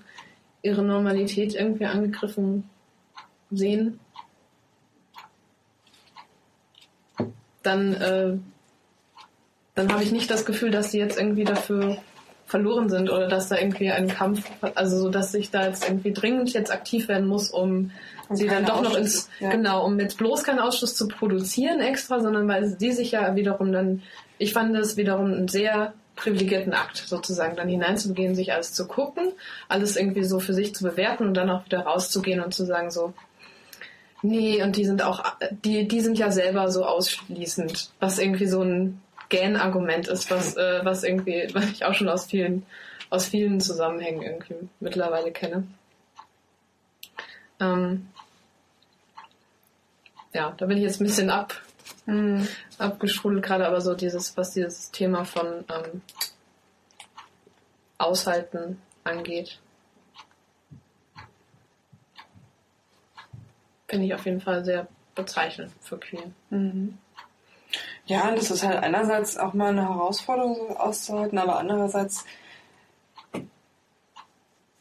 ihre 0.62 0.84
Normalität 0.84 1.56
irgendwie 1.56 1.86
angegriffen 1.86 2.70
sehen, 3.52 4.00
dann 7.64 7.94
äh, 7.94 8.38
dann 9.76 9.94
habe 9.94 10.04
ich 10.04 10.12
nicht 10.12 10.30
das 10.30 10.46
Gefühl, 10.46 10.72
dass 10.72 10.92
sie 10.92 11.00
jetzt 11.00 11.20
irgendwie 11.20 11.44
dafür 11.44 11.98
verloren 12.48 12.90
sind 12.90 13.12
oder 13.12 13.28
dass 13.28 13.50
da 13.50 13.58
irgendwie 13.58 13.92
ein 13.92 14.08
Kampf, 14.08 14.50
also 14.74 14.98
so, 14.98 15.10
dass 15.10 15.34
ich 15.34 15.52
da 15.52 15.68
jetzt 15.68 15.88
irgendwie 15.88 16.14
dringend 16.14 16.54
jetzt 16.54 16.72
aktiv 16.72 17.08
werden 17.08 17.28
muss, 17.28 17.52
um 17.52 17.92
Um 18.30 18.36
sie 18.36 18.48
dann 18.48 18.66
doch 18.66 18.82
noch 18.82 18.98
ins, 18.98 19.30
ja. 19.40 19.50
genau, 19.50 19.86
um 19.86 20.00
jetzt 20.00 20.18
bloß 20.18 20.44
keinen 20.44 20.60
Ausschuss 20.60 20.96
zu 20.96 21.08
produzieren 21.08 21.80
extra, 21.82 22.20
sondern 22.20 22.48
weil 22.48 22.66
sie 22.66 22.92
sich 22.92 23.12
ja 23.12 23.36
wiederum 23.36 23.72
dann, 23.72 24.02
ich 24.38 24.54
fand 24.54 24.76
das 24.76 24.98
wiederum 24.98 25.26
einen 25.34 25.48
sehr 25.48 25.94
privilegierten 26.16 26.74
Akt, 26.74 26.98
sozusagen, 26.98 27.56
dann 27.56 27.70
hineinzugehen, 27.70 28.34
sich 28.34 28.52
alles 28.54 28.74
zu 28.74 28.88
gucken, 28.88 29.32
alles 29.70 29.96
irgendwie 29.96 30.24
so 30.24 30.40
für 30.40 30.54
sich 30.54 30.74
zu 30.74 30.84
bewerten 30.84 31.28
und 31.28 31.36
dann 31.36 31.50
auch 31.50 31.66
wieder 31.66 31.82
rauszugehen 31.82 32.42
und 32.42 32.54
zu 32.54 32.66
sagen 32.66 32.92
so, 32.92 33.14
nee, 34.22 34.64
und 34.64 34.76
die 34.76 34.86
sind 34.86 35.04
auch, 35.04 35.24
die, 35.64 35.88
die 35.88 36.02
sind 36.02 36.18
ja 36.18 36.32
selber 36.32 36.72
so 36.72 36.86
ausschließend, 36.86 37.92
was 38.00 38.20
irgendwie 38.20 38.48
so 38.48 38.62
ein 38.62 39.00
Gähn-Argument 39.30 40.08
ist, 40.08 40.32
was, 40.32 40.56
äh, 40.56 40.82
was 40.84 41.04
irgendwie, 41.04 41.48
was 41.54 41.70
ich 41.72 41.86
auch 41.86 41.94
schon 41.94 42.10
aus 42.10 42.26
vielen, 42.26 42.66
aus 43.10 43.28
vielen 43.28 43.60
Zusammenhängen 43.60 44.22
irgendwie 44.22 44.70
mittlerweile 44.80 45.32
kenne. 45.32 45.68
Ähm, 47.60 48.08
ja, 50.34 50.54
da 50.58 50.66
bin 50.66 50.78
ich 50.78 50.84
jetzt 50.84 51.02
ein 51.02 51.06
bisschen 51.06 51.30
ab, 51.30 51.62
abgeschrudelt 52.78 53.44
gerade, 53.44 53.68
aber 53.68 53.82
so 53.82 53.96
dieses, 53.96 54.38
was 54.38 54.52
dieses 54.52 54.92
Thema 54.92 55.26
von 55.26 55.66
ähm, 55.70 56.02
Aushalten 57.98 58.82
angeht, 59.04 59.60
finde 63.88 64.06
ich 64.06 64.14
auf 64.14 64.26
jeden 64.26 64.42
Fall 64.42 64.64
sehr 64.64 64.88
bezeichnend 65.16 65.72
für 65.82 65.98
Queer. 65.98 66.32
Ja, 68.08 68.30
und 68.30 68.38
das 68.38 68.52
ist 68.52 68.64
halt 68.64 68.82
einerseits 68.82 69.38
auch 69.38 69.54
mal 69.54 69.70
eine 69.70 69.88
Herausforderung 69.88 70.78
auszuhalten, 70.78 71.38
aber 71.38 71.60
andererseits, 71.60 72.26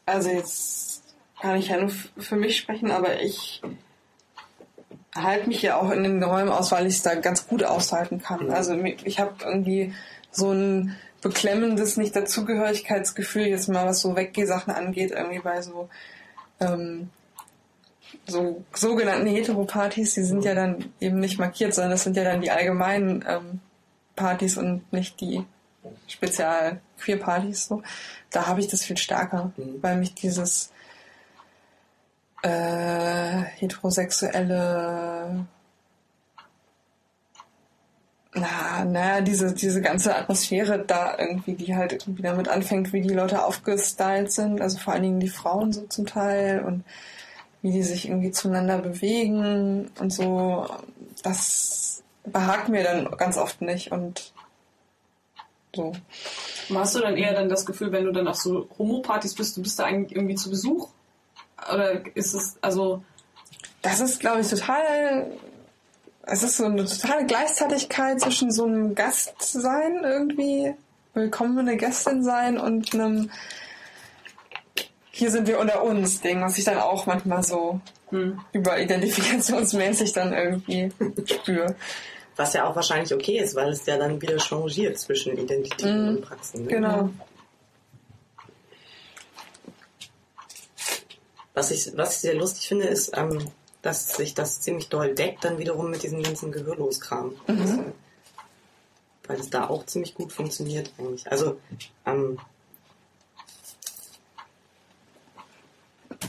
also 0.05 0.29
jetzt 0.29 1.03
kann 1.41 1.57
ich 1.57 1.67
ja 1.67 1.77
nur 1.77 1.89
für 1.89 2.37
mich 2.37 2.57
sprechen, 2.57 2.89
aber 2.89 3.21
ich 3.21 3.61
halte 5.13 5.47
mich 5.47 5.61
ja 5.61 5.75
auch 5.75 5.91
in 5.91 6.03
den 6.03 6.23
Räumen 6.23 6.49
aus, 6.49 6.71
weil 6.71 6.87
ich 6.87 6.95
es 6.95 7.03
da 7.03 7.15
ganz 7.15 7.47
gut 7.47 7.63
aushalten 7.63 8.21
kann. 8.21 8.49
Also 8.49 8.73
ich 8.75 9.19
habe 9.19 9.35
irgendwie 9.43 9.93
so 10.31 10.51
ein 10.51 10.95
beklemmendes 11.21 11.97
Nicht-Dazugehörigkeitsgefühl, 11.97 13.47
jetzt 13.47 13.67
mal 13.67 13.87
was 13.87 14.01
so 14.01 14.15
Weggeh-Sachen 14.15 14.73
angeht, 14.73 15.11
irgendwie 15.11 15.39
bei 15.39 15.61
so 15.61 15.89
ähm, 16.61 17.09
so 18.27 18.63
sogenannten 18.73 19.27
Heteropartys, 19.27 20.13
die 20.13 20.23
sind 20.23 20.43
ja 20.43 20.53
dann 20.53 20.91
eben 20.99 21.19
nicht 21.19 21.39
markiert, 21.39 21.73
sondern 21.73 21.91
das 21.91 22.03
sind 22.03 22.17
ja 22.17 22.23
dann 22.23 22.41
die 22.41 22.51
allgemeinen 22.51 23.23
ähm, 23.27 23.59
Partys 24.15 24.57
und 24.57 24.91
nicht 24.91 25.19
die 25.21 25.45
spezial 26.07 26.81
queer 26.99 27.17
Partys 27.17 27.67
so. 27.67 27.81
Da 28.29 28.47
habe 28.47 28.59
ich 28.59 28.67
das 28.67 28.83
viel 28.83 28.97
stärker, 28.97 29.51
Mhm. 29.57 29.81
weil 29.81 29.95
mich 29.97 30.13
dieses 30.13 30.71
äh, 32.43 33.41
heterosexuelle 33.57 35.45
na, 38.33 38.85
naja, 38.85 39.21
diese, 39.21 39.53
diese 39.53 39.81
ganze 39.81 40.15
Atmosphäre 40.15 40.79
da 40.85 41.17
irgendwie, 41.17 41.55
die 41.55 41.75
halt 41.75 41.93
irgendwie 41.93 42.21
damit 42.21 42.47
anfängt, 42.47 42.93
wie 42.93 43.01
die 43.01 43.13
Leute 43.13 43.43
aufgestylt 43.43 44.31
sind, 44.31 44.61
also 44.61 44.77
vor 44.77 44.93
allen 44.93 45.03
Dingen 45.03 45.19
die 45.19 45.29
Frauen 45.29 45.73
so 45.73 45.85
zum 45.87 46.05
Teil 46.05 46.61
und 46.61 46.83
wie 47.61 47.71
die 47.71 47.83
sich 47.83 48.07
irgendwie 48.07 48.31
zueinander 48.31 48.77
bewegen 48.77 49.89
und 49.99 50.13
so, 50.13 50.67
das 51.23 52.03
behagt 52.23 52.69
mir 52.69 52.83
dann 52.83 53.09
ganz 53.17 53.37
oft 53.37 53.61
nicht 53.61 53.91
und 53.91 54.33
so. 55.75 55.93
Hast 56.73 56.95
du 56.95 56.99
dann 56.99 57.17
eher 57.17 57.33
dann 57.33 57.49
das 57.49 57.65
Gefühl, 57.65 57.91
wenn 57.91 58.05
du 58.05 58.11
dann 58.11 58.27
auf 58.27 58.35
so 58.35 58.67
Homo-Partys 58.77 59.35
bist, 59.35 59.57
du 59.57 59.61
bist 59.61 59.79
da 59.79 59.85
eigentlich 59.85 60.15
irgendwie 60.15 60.35
zu 60.35 60.49
Besuch? 60.49 60.89
Oder 61.73 62.01
ist 62.15 62.33
es, 62.33 62.57
also, 62.61 63.03
Das 63.81 63.99
ist, 63.99 64.19
glaube 64.19 64.41
ich, 64.41 64.47
total. 64.47 65.31
Es 66.23 66.43
ist 66.43 66.57
so 66.57 66.65
eine 66.65 66.83
totale 66.83 67.25
Gleichzeitigkeit 67.25 68.19
zwischen 68.19 68.51
so 68.51 68.65
einem 68.65 68.95
Gastsein 68.95 70.03
irgendwie, 70.03 70.73
willkommene 71.13 71.77
Gästin 71.77 72.21
sein 72.21 72.57
und 72.57 72.93
einem 72.93 73.31
hier 75.17 75.31
sind 75.31 75.47
wir 75.47 75.59
unter 75.59 75.83
uns 75.83 76.21
Ding, 76.21 76.41
was 76.41 76.59
ich 76.59 76.63
dann 76.63 76.77
auch 76.77 77.07
manchmal 77.07 77.43
so 77.43 77.81
hm. 78.09 78.39
überidentifikationsmäßig 78.53 80.13
dann 80.13 80.31
irgendwie 80.31 80.91
spüre. 81.25 81.75
Was 82.35 82.53
ja 82.53 82.69
auch 82.69 82.75
wahrscheinlich 82.75 83.11
okay 83.11 83.39
ist, 83.39 83.55
weil 83.55 83.69
es 83.69 83.85
ja 83.87 83.97
dann 83.97 84.21
wieder 84.21 84.37
changiert 84.37 84.99
zwischen 84.99 85.35
Identitäten 85.35 86.09
und 86.09 86.21
Praxen. 86.21 86.65
Ne? 86.65 86.67
Genau. 86.67 87.09
Was 91.55 91.71
ich, 91.71 91.97
was 91.97 92.13
ich 92.13 92.19
sehr 92.19 92.35
lustig 92.35 92.67
finde, 92.67 92.85
ist, 92.85 93.17
ähm, 93.17 93.47
dass 93.81 94.15
sich 94.15 94.35
das 94.35 94.61
ziemlich 94.61 94.89
doll 94.89 95.15
deckt 95.15 95.43
dann 95.43 95.57
wiederum 95.57 95.89
mit 95.89 96.03
diesem 96.03 96.21
ganzen 96.21 96.51
Gehörloskram. 96.51 97.33
Also, 97.47 97.85
weil 99.25 99.39
es 99.39 99.49
da 99.49 99.67
auch 99.67 99.83
ziemlich 99.87 100.13
gut 100.13 100.31
funktioniert 100.31 100.91
eigentlich. 100.99 101.29
Also, 101.31 101.57
ähm, 102.05 102.37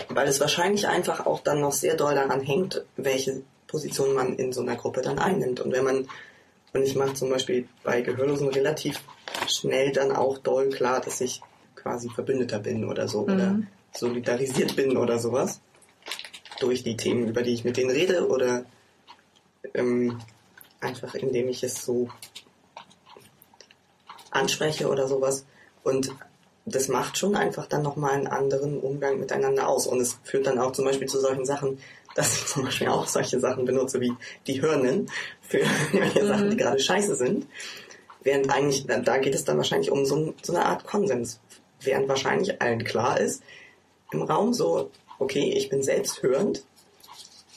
weil 0.08 0.28
es 0.28 0.40
wahrscheinlich 0.40 0.86
einfach 0.88 1.26
auch 1.26 1.40
dann 1.40 1.60
noch 1.60 1.72
sehr 1.72 1.96
doll 1.96 2.14
daran 2.14 2.40
hängt, 2.40 2.84
welche 2.96 3.42
Position 3.66 4.14
man 4.14 4.36
in 4.36 4.52
so 4.52 4.62
einer 4.62 4.76
Gruppe 4.76 5.02
dann 5.02 5.18
einnimmt. 5.18 5.60
Und 5.60 5.72
wenn 5.72 5.84
man, 5.84 6.08
und 6.72 6.82
ich 6.82 6.96
mache 6.96 7.14
zum 7.14 7.30
Beispiel 7.30 7.68
bei 7.82 8.00
Gehörlosen 8.00 8.48
relativ 8.48 9.00
schnell 9.48 9.92
dann 9.92 10.12
auch 10.12 10.38
doll 10.38 10.70
klar, 10.70 11.00
dass 11.00 11.20
ich 11.20 11.40
quasi 11.74 12.08
Verbündeter 12.08 12.58
bin 12.58 12.84
oder 12.84 13.08
so 13.08 13.20
oder 13.20 13.58
solidarisiert 13.92 14.76
bin 14.76 14.96
oder 14.96 15.18
sowas 15.18 15.60
durch 16.60 16.82
die 16.82 16.96
Themen, 16.96 17.28
über 17.28 17.42
die 17.42 17.54
ich 17.54 17.64
mit 17.64 17.76
denen 17.76 17.90
rede 17.90 18.28
oder 18.28 18.64
ähm, 19.74 20.20
einfach 20.80 21.14
indem 21.14 21.48
ich 21.48 21.62
es 21.62 21.84
so 21.84 22.08
anspreche 24.30 24.88
oder 24.88 25.08
sowas. 25.08 25.46
Und 25.82 26.10
das 26.74 26.88
macht 26.88 27.18
schon 27.18 27.36
einfach 27.36 27.66
dann 27.66 27.82
nochmal 27.82 28.12
einen 28.12 28.26
anderen 28.26 28.78
Umgang 28.80 29.18
miteinander 29.18 29.68
aus. 29.68 29.86
Und 29.86 30.00
es 30.00 30.18
führt 30.24 30.46
dann 30.46 30.58
auch 30.58 30.72
zum 30.72 30.84
Beispiel 30.84 31.08
zu 31.08 31.20
solchen 31.20 31.44
Sachen, 31.44 31.78
dass 32.14 32.34
ich 32.34 32.46
zum 32.46 32.64
Beispiel 32.64 32.88
auch 32.88 33.06
solche 33.06 33.38
Sachen 33.38 33.64
benutze 33.64 34.00
wie 34.00 34.12
die 34.46 34.60
Hörnen 34.60 35.10
für 35.40 35.58
irgendwelche 35.92 36.26
Sachen, 36.26 36.50
die 36.50 36.56
gerade 36.56 36.80
scheiße 36.80 37.14
sind. 37.14 37.46
Während 38.22 38.50
eigentlich, 38.50 38.86
da 38.86 39.18
geht 39.18 39.34
es 39.34 39.44
dann 39.44 39.56
wahrscheinlich 39.56 39.90
um 39.90 40.04
so, 40.04 40.34
so 40.42 40.54
eine 40.54 40.66
Art 40.66 40.84
Konsens. 40.84 41.40
Während 41.80 42.08
wahrscheinlich 42.08 42.60
allen 42.60 42.82
klar 42.84 43.20
ist, 43.20 43.42
im 44.10 44.22
Raum 44.22 44.52
so, 44.52 44.90
okay, 45.18 45.52
ich 45.56 45.68
bin 45.68 45.82
selbst 45.82 46.22
hörend. 46.22 46.64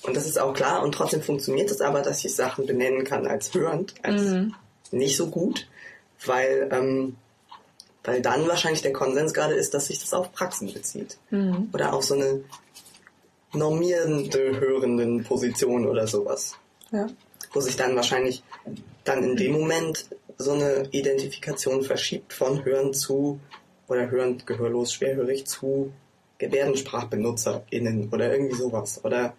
Und 0.04 0.16
das 0.16 0.28
ist 0.28 0.40
auch 0.40 0.54
klar 0.54 0.84
und 0.84 0.94
trotzdem 0.94 1.22
funktioniert 1.22 1.70
es 1.70 1.82
aber, 1.82 2.02
dass 2.02 2.24
ich 2.24 2.36
Sachen 2.36 2.66
benennen 2.66 3.04
kann 3.04 3.28
als 3.28 3.54
hörend, 3.54 3.94
als 4.04 4.22
nicht 4.92 5.16
so 5.16 5.28
gut, 5.28 5.68
weil, 6.26 6.70
ähm, 6.72 7.16
weil 8.04 8.22
dann 8.22 8.48
wahrscheinlich 8.48 8.82
der 8.82 8.94
Konsens 8.94 9.34
gerade 9.34 9.54
ist, 9.54 9.74
dass 9.74 9.88
sich 9.88 10.00
das 10.00 10.14
auf 10.14 10.32
Praxen 10.32 10.74
bezieht. 10.74 11.18
Oder 11.74 11.94
auf 11.94 12.04
so 12.04 12.16
eine 12.16 12.44
normierende, 13.54 14.60
hörenden 14.60 15.24
Position 15.24 15.86
oder 15.86 16.08
sowas. 16.08 16.56
Ja. 16.92 17.08
Wo 17.54 17.62
sich 17.62 17.76
dann 17.76 17.96
wahrscheinlich 17.96 18.44
dann 19.04 19.24
in 19.24 19.36
dem 19.36 19.52
Moment 19.52 20.08
so 20.38 20.54
eine 20.54 20.88
Identifikation 20.92 21.84
verschiebt 21.84 22.34
von 22.34 22.64
Hören 22.66 22.94
zu 22.94 23.40
oder 23.88 24.10
hörend, 24.10 24.48
gehörlos, 24.48 24.94
schwerhörig 24.94 25.46
zu 25.46 25.92
GebärdensprachbenutzerInnen 26.38 28.10
oder 28.12 28.32
irgendwie 28.32 28.56
sowas. 28.56 29.04
Oder 29.04 29.36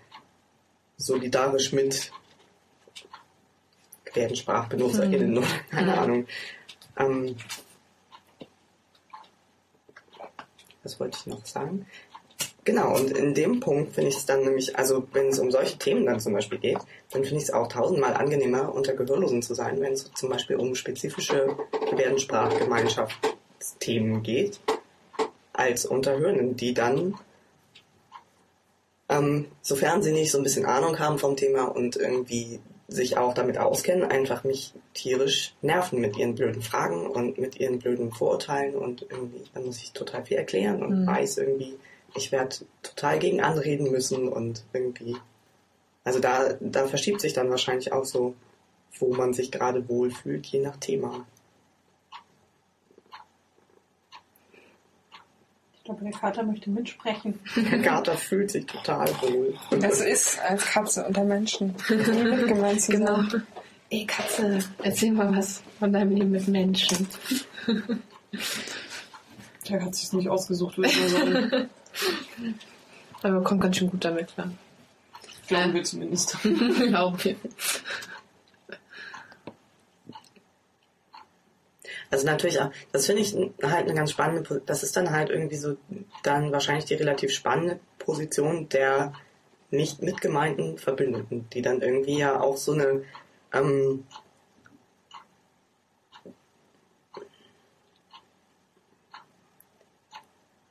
solidarisch 0.99 1.73
mit 1.73 2.13
GebärdensprachbenutzerInnen 4.05 5.39
oder 5.39 5.47
keine 5.71 5.99
Ahnung. 5.99 6.27
Ähm, 6.99 7.37
was 10.83 11.01
wollte 11.01 11.19
ich 11.21 11.27
noch 11.27 11.47
sagen? 11.47 11.87
Genau, 12.65 12.95
und 12.95 13.11
in 13.11 13.35
dem 13.35 13.59
Punkt 13.59 13.93
finde 13.95 14.11
ich 14.11 14.17
es 14.17 14.25
dann 14.25 14.45
nämlich, 14.45 14.79
also 14.79 15.03
wenn 15.13 15.27
es 15.29 15.41
um 15.41 15.51
solche 15.51 15.79
Themen 15.79 16.07
dann 16.07 16.21
zum 16.21 16.33
Beispiel 16.33 16.59
geht, 16.59 16.79
dann 17.11 17.25
finde 17.25 17.39
ich 17.39 17.45
es 17.45 17.53
auch 17.53 17.67
tausendmal 17.67 18.15
angenehmer, 18.15 18.73
unter 18.73 18.95
Gehörlosen 18.95 19.43
zu 19.43 19.55
sein, 19.55 19.81
wenn 19.81 19.95
es 19.95 20.13
zum 20.15 20.29
Beispiel 20.29 20.55
um 20.57 20.77
spezifische 20.77 21.57
Gebärdensprachgemeinschaftsthemen 21.91 24.23
geht, 24.23 24.61
als 25.53 25.87
unter 25.87 26.17
Hörenden, 26.19 26.55
die 26.57 26.73
dann, 26.73 27.19
ähm, 29.09 29.47
sofern 29.61 30.05
sie 30.05 30.13
nicht 30.13 30.31
so 30.31 30.39
ein 30.39 30.45
bisschen 30.45 30.65
Ahnung 30.65 31.01
haben 31.01 31.19
vom 31.19 31.37
Thema 31.37 31.65
und 31.65 31.97
irgendwie 31.97 32.61
sich 32.93 33.17
auch 33.17 33.35
damit 33.35 33.59
auskennen, 33.59 34.05
einfach 34.11 34.45
mich 34.45 34.73
tierisch 34.95 35.55
nerven 35.63 36.01
mit 36.01 36.17
ihren 36.17 36.35
blöden 36.35 36.63
Fragen 36.63 37.07
und 37.07 37.39
mit 37.39 37.59
ihren 37.59 37.79
blöden 37.79 38.13
Vorurteilen 38.13 38.75
und 38.75 39.03
irgendwie, 39.03 39.45
dann 39.55 39.67
muss 39.67 39.79
ich 39.79 39.93
total 39.93 40.25
viel 40.25 40.37
erklären 40.37 40.83
und 40.83 41.03
Mhm. 41.03 41.07
weiß 41.07 41.39
irgendwie, 41.39 41.79
ich 42.15 42.33
werde 42.33 42.57
total 42.83 43.19
gegen 43.19 43.41
anreden 43.41 43.91
müssen 43.91 44.29
und 44.29 44.65
irgendwie, 44.73 45.17
also 46.05 46.21
da, 46.21 46.55
da 46.61 46.87
verschiebt 46.87 47.21
sich 47.21 47.33
dann 47.33 47.51
wahrscheinlich 47.51 47.93
auch 47.93 48.05
so, 48.05 48.35
wo 48.99 49.15
man 49.15 49.33
sich 49.33 49.51
gerade 49.51 49.89
wohlfühlt, 49.89 50.47
je 50.47 50.61
nach 50.61 50.77
Thema. 50.77 51.27
Ich 55.83 55.87
glaube, 55.87 56.05
der 56.05 56.13
Kater 56.13 56.45
möchte 56.45 56.71
mitsprechen. 56.71 57.41
Der 57.57 57.83
Kater 57.83 58.17
fühlt 58.17 58.53
sich 58.53 58.67
total 58.67 59.09
wohl. 59.21 59.53
Das 59.81 60.01
ist 60.01 60.39
als 60.41 60.65
Katze 60.65 61.05
unter 61.05 61.25
Menschen. 61.25 61.75
Genau. 61.89 63.25
Ey, 63.91 64.07
Katze, 64.07 64.61
erzähl 64.81 65.11
mal 65.11 65.37
was 65.37 65.61
von 65.81 65.93
deinem 65.93 66.15
Leben 66.15 66.31
mit 66.31 66.47
Menschen. 66.47 67.09
Der 69.69 69.85
hat 69.85 69.97
sich 69.97 70.13
nicht 70.13 70.29
ausgesucht, 70.29 70.79
würde 70.79 70.91
ich 70.91 71.01
mal 71.01 71.09
sagen. 71.09 71.71
Aber 73.23 73.33
man 73.35 73.45
kommt 73.45 73.61
ganz 73.63 73.77
schön 73.77 73.91
gut 73.91 74.05
damit 74.05 74.29
klar. 74.29 74.53
Glauben 75.49 75.75
wir 75.75 75.83
zumindest. 75.83 76.39
ja, 76.93 77.07
okay. 77.07 77.37
Also 82.13 82.27
natürlich 82.27 82.61
auch, 82.61 82.71
das 82.93 83.07
finde 83.07 83.23
ich 83.23 83.35
halt 83.35 83.87
eine 83.87 83.95
ganz 83.95 84.11
spannende, 84.11 84.63
das 84.67 84.83
ist 84.83 84.97
dann 84.99 85.13
halt 85.13 85.31
irgendwie 85.31 85.57
so 85.57 85.79
dann 86.23 86.53
wahrscheinlich 86.53 86.85
die 86.85 86.95
relativ 86.95 87.33
spannende 87.33 87.81
Position 87.99 88.69
der 88.69 89.15
nicht 89.71 90.03
mitgemeinten 90.03 90.77
Verbündeten, 90.77 91.49
die 91.55 91.63
dann 91.63 91.81
irgendwie 91.81 92.19
ja 92.19 92.39
auch 92.39 92.59
so 92.59 92.73
eine 92.73 93.03
ähm, 93.55 94.05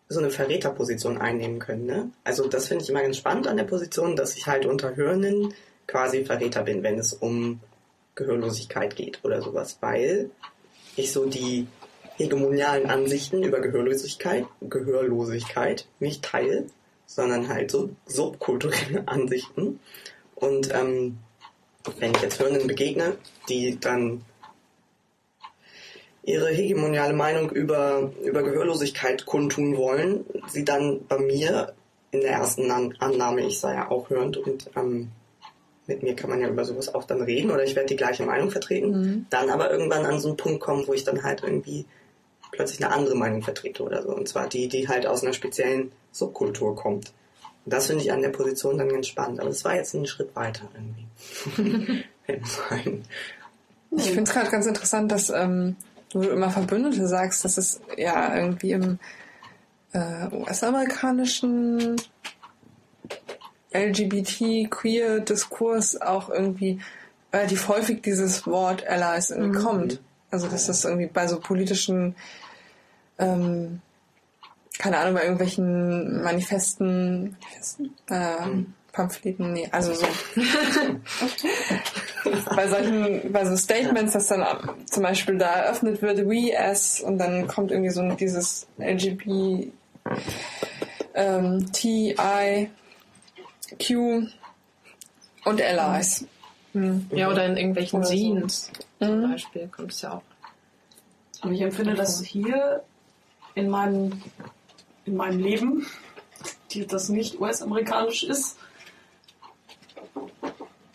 so 0.10 0.20
eine 0.20 0.30
Verräterposition 0.30 1.18
einnehmen 1.18 1.58
können. 1.58 1.88
Ne? 1.88 2.12
Also 2.24 2.48
das 2.48 2.68
finde 2.68 2.84
ich 2.84 2.90
immer 2.92 3.02
ganz 3.02 3.18
spannend 3.18 3.48
an 3.48 3.58
der 3.58 3.64
Position, 3.64 4.16
dass 4.16 4.38
ich 4.38 4.46
halt 4.46 4.68
unter 4.68 4.96
Hörenden 4.96 5.56
quasi 5.88 6.24
Verräter 6.24 6.62
bin, 6.62 6.84
wenn 6.84 7.00
es 7.00 7.14
um 7.14 7.62
Gehörlosigkeit 8.14 8.96
geht 8.96 9.22
oder 9.24 9.42
sowas, 9.42 9.80
weil 9.82 10.30
ich 10.96 11.12
so 11.12 11.26
die 11.26 11.68
hegemonialen 12.18 12.90
Ansichten 12.90 13.44
über 13.44 13.60
Gehörlosigkeit, 13.60 14.46
Gehörlosigkeit 14.62 15.88
nicht 16.00 16.24
teile, 16.24 16.68
sondern 17.06 17.48
halt 17.50 17.72
so 17.72 17.90
subkulturelle 18.06 19.04
Ansichten. 19.08 19.80
Und 20.36 20.74
ähm, 20.74 21.18
wenn 21.98 22.12
ich 22.12 22.22
jetzt 22.22 22.40
Hörenden 22.40 22.68
begegne, 22.68 23.18
die 23.50 23.80
dann 23.80 24.24
ihre 26.24 26.50
hegemoniale 26.50 27.14
Meinung 27.14 27.50
über, 27.50 28.12
über 28.24 28.44
Gehörlosigkeit 28.44 29.26
kundtun 29.26 29.76
wollen, 29.76 30.26
sie 30.48 30.64
dann 30.64 31.06
bei 31.08 31.18
mir 31.18 31.74
in 32.12 32.22
der 32.22 32.32
ersten 32.32 32.70
An 32.70 32.96
Annahme, 33.00 33.48
ich 33.48 33.60
sei 33.60 33.74
ja 33.74 33.90
auch 33.90 34.10
hörend 34.10 34.38
und 34.38 34.70
ähm, 34.76 35.12
mit 35.92 36.04
mir 36.04 36.16
kann 36.16 36.30
man 36.30 36.42
ja 36.42 36.48
über 36.48 36.66
sowas 36.66 36.94
auch 36.94 37.04
dann 37.04 37.22
reden 37.22 37.52
oder 37.52 37.64
ich 37.64 37.76
werde 37.76 37.90
die 37.90 37.96
gleiche 37.96 38.26
Meinung 38.26 38.50
vertreten, 38.50 39.28
dann 39.30 39.50
aber 39.50 39.72
irgendwann 39.72 40.06
an 40.06 40.20
so 40.20 40.30
einen 40.30 40.38
Punkt 40.38 40.62
kommen, 40.62 40.88
wo 40.88 40.94
ich 40.94 41.04
dann 41.04 41.24
halt 41.24 41.44
irgendwie 41.44 41.86
plötzlich 42.52 42.84
eine 42.84 42.94
andere 42.94 43.16
Meinung 43.16 43.42
vertrete 43.42 43.84
oder 43.84 44.02
so. 44.04 44.10
Und 44.16 44.28
zwar 44.28 44.48
die, 44.48 44.68
die 44.68 44.88
halt 44.88 45.06
aus 45.06 45.24
einer 45.24 45.34
speziellen 45.34 45.92
Subkultur 46.12 46.76
kommt. 46.76 47.14
Und 47.66 47.74
das 47.74 47.88
finde 47.88 48.04
ich 48.04 48.12
an 48.12 48.22
der 48.22 48.30
Position 48.30 48.78
dann 48.78 48.90
ganz 48.90 49.08
spannend. 49.08 49.40
Aber 49.40 49.50
es 49.50 49.64
war 49.64 49.76
jetzt 49.76 49.94
ein 49.94 50.06
Schritt 50.06 50.36
weiter 50.36 50.70
irgendwie. 50.74 52.04
Ich 53.94 54.06
finde 54.06 54.24
es 54.24 54.32
gerade 54.32 54.50
ganz 54.50 54.66
interessant, 54.66 55.12
dass 55.12 55.30
ähm, 55.30 55.76
du 56.14 56.22
immer 56.22 56.50
Verbündete 56.50 57.08
sagst, 57.08 57.44
dass 57.44 57.58
es 57.58 57.82
ja 57.98 58.34
irgendwie 58.38 58.72
im 58.72 59.00
äh, 59.92 60.28
US-amerikanischen 60.32 61.98
LGBT-Queer-Diskurs 63.74 66.02
auch 66.02 66.30
irgendwie 66.30 66.80
relativ 67.34 67.68
häufig 67.68 68.02
dieses 68.02 68.46
Wort 68.46 68.86
Allies 68.86 69.32
irgendwie 69.32 69.60
kommt. 69.60 70.00
Also 70.30 70.48
dass 70.48 70.68
das 70.68 70.86
irgendwie 70.86 71.08
bei 71.08 71.28
so 71.28 71.40
politischen, 71.40 72.16
ähm, 73.20 73.82
keine 74.78 74.98
Ahnung, 74.98 75.16
bei 75.16 75.24
irgendwelchen 75.24 76.22
Manifesten, 76.24 77.36
Manifesten? 77.42 77.94
Ähm, 78.10 78.74
Pamphleten, 78.92 79.54
nee, 79.54 79.70
also 79.72 79.94
so 79.94 80.06
bei 82.56 82.68
solchen, 82.68 83.32
bei 83.32 83.46
so 83.46 83.56
Statements, 83.56 84.14
dass 84.14 84.28
dann 84.28 84.46
zum 84.86 85.04
Beispiel 85.04 85.38
da 85.38 85.48
eröffnet 85.48 86.02
wird, 86.02 86.28
we 86.28 86.58
as, 86.58 87.00
und 87.00 87.18
dann 87.18 87.48
kommt 87.48 87.72
irgendwie 87.72 87.92
so 87.92 88.04
dieses 88.16 88.68
LGB, 88.78 89.72
ähm, 91.14 91.72
Q 93.80 94.28
und 95.46 95.62
Allies. 95.62 96.26
Ja, 97.12 97.30
oder 97.30 97.46
in 97.46 97.58
irgendwelchen 97.58 98.00
Oder 98.00 98.08
so. 98.08 98.14
Scenes 98.16 98.72
zum 99.00 99.20
Mhm. 99.22 99.32
Beispiel 99.32 99.68
kommt 99.68 99.92
es 99.92 100.02
ja 100.02 100.14
auch. 100.14 100.22
Und 101.44 101.54
ich 101.54 101.62
empfinde, 101.62 101.96
dass 101.96 102.22
hier 102.24 102.84
in 103.56 103.68
meinem, 103.70 104.22
in 105.06 105.16
meinem 105.16 105.40
Leben, 105.40 105.86
die, 106.72 106.86
das 106.86 107.10
nicht 107.10 107.40
US-amerikanisch 107.42 108.24
ist, 108.24 108.58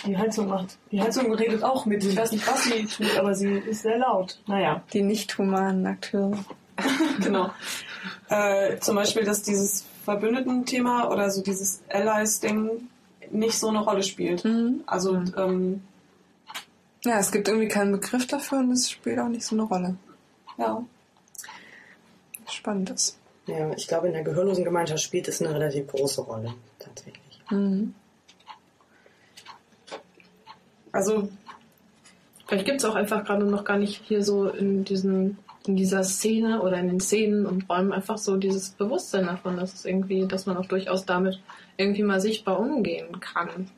die 0.07 0.17
Heizung 0.17 0.49
macht. 0.49 0.79
Die 0.93 1.03
Heizung 1.03 1.33
redet 1.35 1.65
auch 1.65 1.85
mit. 1.85 2.05
Ich 2.05 2.17
weiß 2.17 2.31
nicht, 2.33 2.47
was 2.47 2.65
sie 2.65 2.85
tut, 2.87 3.19
aber 3.19 3.35
sie 3.35 3.55
ist 3.59 3.83
sehr 3.83 3.99
laut. 3.99 4.39
Naja, 4.47 4.83
Die 4.93 5.03
nicht 5.03 5.37
humanen 5.37 5.85
Akteure. 5.87 6.39
genau. 7.21 7.51
Äh, 8.29 8.79
zum 8.79 8.95
Beispiel, 8.97 9.25
dass 9.25 9.43
dieses 9.43 9.85
Verbündeten-Thema 10.07 11.11
oder 11.11 11.31
so 11.31 11.43
dieses 11.43 11.83
Allies-Ding 11.91 12.89
nicht 13.31 13.59
so 13.59 13.69
eine 13.69 13.81
Rolle 13.81 14.03
spielt. 14.05 14.45
Mhm. 14.45 14.85
Also, 14.87 15.17
ähm, 15.37 15.83
Ja, 17.05 17.19
es 17.19 17.33
gibt 17.33 17.49
irgendwie 17.49 17.69
keinen 17.69 17.93
Begriff 17.93 18.27
dafür 18.27 18.59
und 18.61 18.71
es 18.71 18.89
spielt 18.91 19.19
auch 19.19 19.29
nicht 19.29 19.45
so 19.45 19.57
eine 19.57 19.65
Rolle. 19.65 19.97
ja. 20.59 20.83
Spannend 22.49 22.91
ist. 22.91 23.19
Ja, 23.49 23.73
ich 23.73 23.89
glaube, 23.89 24.07
in 24.07 24.13
der 24.13 24.23
gehörlosen 24.23 24.63
Gemeinschaft 24.65 25.03
spielt 25.03 25.27
es 25.27 25.43
eine 25.43 25.53
relativ 25.53 25.89
große 25.89 26.21
Rolle, 26.23 26.55
tatsächlich. 26.79 27.41
Mhm. 27.51 27.93
Also, 30.93 31.29
Vielleicht 32.47 32.67
gibt 32.67 32.79
es 32.79 32.85
auch 32.85 32.95
einfach 32.95 33.25
gerade 33.25 33.45
noch 33.45 33.65
gar 33.65 33.77
nicht 33.77 34.03
hier 34.05 34.23
so 34.23 34.49
in 34.49 34.85
diesen 34.85 35.37
in 35.69 35.77
dieser 35.77 36.05
Szene 36.05 36.63
oder 36.63 36.79
in 36.79 36.89
den 36.89 37.01
Szenen 37.01 37.47
und 37.47 37.69
Räumen 37.69 37.93
einfach 37.93 38.19
so 38.19 38.37
dieses 38.37 38.71
Bewusstsein 38.71 39.27
davon, 39.27 39.57
dass 39.57 39.75
es 39.75 39.85
irgendwie, 39.85 40.27
dass 40.27 40.47
man 40.47 40.57
auch 40.57 40.67
durchaus 40.67 41.05
damit 41.05 41.41
irgendwie 41.77 42.03
mal 42.03 42.21
sichtbar 42.21 42.59
umgehen 42.59 43.21
kann. 43.21 43.69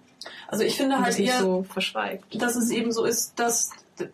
also 0.49 0.65
ich 0.65 0.77
finde 0.77 1.01
halt 1.01 1.19
eher, 1.19 1.41
so 1.41 1.65
verschweigt. 1.65 2.41
dass 2.41 2.57
es 2.57 2.71
eben 2.71 2.93
so 2.93 3.05
ist, 3.05 3.39
dass, 3.39 3.71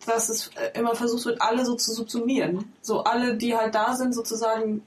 dass 0.06 0.28
es 0.28 0.48
äh, 0.56 0.78
immer 0.78 0.94
versucht 0.94 1.26
wird, 1.26 1.42
alle 1.42 1.64
so 1.64 1.74
zu 1.74 1.92
subsumieren. 1.92 2.72
So 2.80 3.04
alle, 3.04 3.36
die 3.36 3.56
halt 3.56 3.74
da 3.74 3.94
sind, 3.94 4.14
sozusagen 4.14 4.82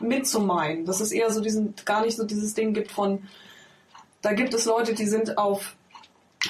mitzumeinen. 0.00 0.84
Dass 0.84 1.00
es 1.00 1.12
eher 1.12 1.30
so 1.30 1.40
diesen, 1.40 1.74
gar 1.84 2.04
nicht 2.04 2.16
so 2.16 2.24
dieses 2.24 2.54
Ding 2.54 2.74
gibt 2.74 2.92
von, 2.92 3.22
da 4.20 4.32
gibt 4.32 4.54
es 4.54 4.64
Leute, 4.66 4.94
die 4.94 5.06
sind 5.06 5.38
auf, 5.38 5.74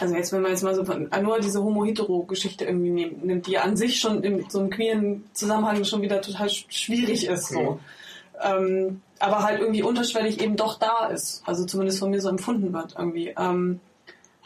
also 0.00 0.14
jetzt, 0.14 0.32
wenn 0.32 0.42
man 0.42 0.50
jetzt 0.50 0.62
mal 0.62 0.74
so 0.74 0.84
von, 0.84 1.10
nur 1.22 1.38
diese 1.40 1.62
Homo-Hetero-Geschichte 1.62 2.64
irgendwie 2.64 2.90
nimmt, 2.90 3.24
nimmt, 3.24 3.46
die 3.46 3.58
an 3.58 3.76
sich 3.76 4.00
schon 4.00 4.22
in 4.22 4.48
so 4.48 4.60
einem 4.60 4.70
queeren 4.70 5.24
Zusammenhang 5.34 5.84
schon 5.84 6.02
wieder 6.02 6.20
total 6.22 6.48
sch- 6.48 6.64
schwierig 6.70 7.26
ist, 7.26 7.48
so. 7.48 7.78
Ähm, 8.40 9.02
aber 9.18 9.42
halt 9.44 9.60
irgendwie 9.60 9.82
unterschwellig 9.82 10.40
eben 10.42 10.56
doch 10.56 10.78
da 10.78 11.06
ist. 11.06 11.42
Also 11.46 11.64
zumindest 11.66 11.98
von 11.98 12.10
mir 12.10 12.20
so 12.20 12.28
empfunden 12.28 12.72
wird 12.72 12.94
irgendwie. 12.98 13.34
Ähm, 13.38 13.80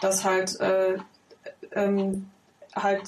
dass 0.01 0.25
halt, 0.25 0.59
äh, 0.61 0.99
ähm, 1.73 2.29
halt 2.75 3.03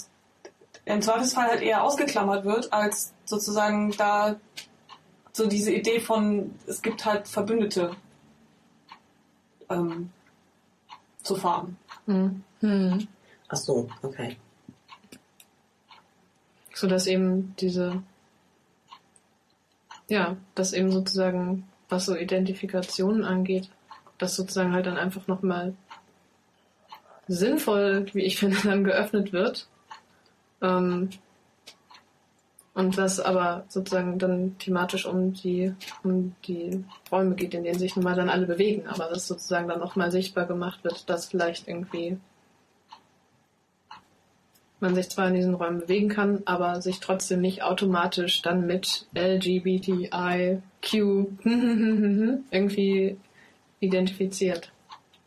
im 0.87 1.03
Zweifelsfall 1.03 1.49
halt 1.49 1.61
eher 1.63 1.83
ausgeklammert 1.83 2.45
wird, 2.47 2.73
als 2.73 3.13
sozusagen 3.27 3.93
da 3.99 4.37
so 5.33 5.47
diese 5.47 5.73
Idee 5.73 6.01
von, 6.01 6.55
es 6.67 6.81
gibt 6.81 7.05
halt 7.05 7.29
Verbündete 7.29 7.91
ähm, 9.69 10.11
zu 11.23 11.35
fahren. 11.35 11.77
Mhm. 12.09 13.07
Ach 13.49 13.57
so, 13.57 13.89
okay. 14.03 14.37
So 16.75 16.87
dass 16.87 17.07
eben 17.07 17.55
diese, 17.61 18.03
ja, 20.09 20.37
dass 20.55 20.73
eben 20.73 20.91
sozusagen 20.91 21.69
was 21.89 22.07
so 22.07 22.17
Identifikationen 22.17 23.25
angeht, 23.25 23.69
das 24.19 24.37
sozusagen 24.37 24.73
halt 24.73 24.87
dann 24.87 24.97
einfach 24.97 25.27
nochmal 25.27 25.75
sinnvoll, 27.27 28.07
wie 28.15 28.23
ich 28.23 28.39
finde, 28.39 28.57
dann 28.63 28.85
geöffnet 28.85 29.33
wird. 29.33 29.69
Ähm, 30.63 31.11
und 32.79 32.97
was 32.97 33.19
aber 33.19 33.65
sozusagen 33.67 34.21
dann 34.21 34.57
thematisch 34.59 35.05
um 35.05 35.33
die, 35.33 35.75
um 36.05 36.37
die 36.47 36.85
Räume 37.11 37.35
geht, 37.35 37.53
in 37.53 37.65
denen 37.65 37.77
sich 37.79 37.97
nun 37.97 38.05
mal 38.05 38.15
dann 38.15 38.29
alle 38.29 38.47
bewegen, 38.47 38.87
aber 38.87 39.09
das 39.09 39.27
sozusagen 39.27 39.67
dann 39.67 39.81
nochmal 39.81 40.13
sichtbar 40.13 40.47
gemacht 40.47 40.85
wird, 40.85 41.11
dass 41.11 41.27
vielleicht 41.27 41.67
irgendwie 41.67 42.19
man 44.79 44.95
sich 44.95 45.09
zwar 45.09 45.27
in 45.27 45.35
diesen 45.35 45.55
Räumen 45.55 45.81
bewegen 45.81 46.09
kann, 46.09 46.43
aber 46.45 46.81
sich 46.81 47.01
trotzdem 47.01 47.41
nicht 47.41 47.65
automatisch 47.65 48.43
dann 48.43 48.65
mit 48.65 49.09
LGBTIQ 49.13 50.63
irgendwie 52.53 53.17
identifiziert. 53.81 54.71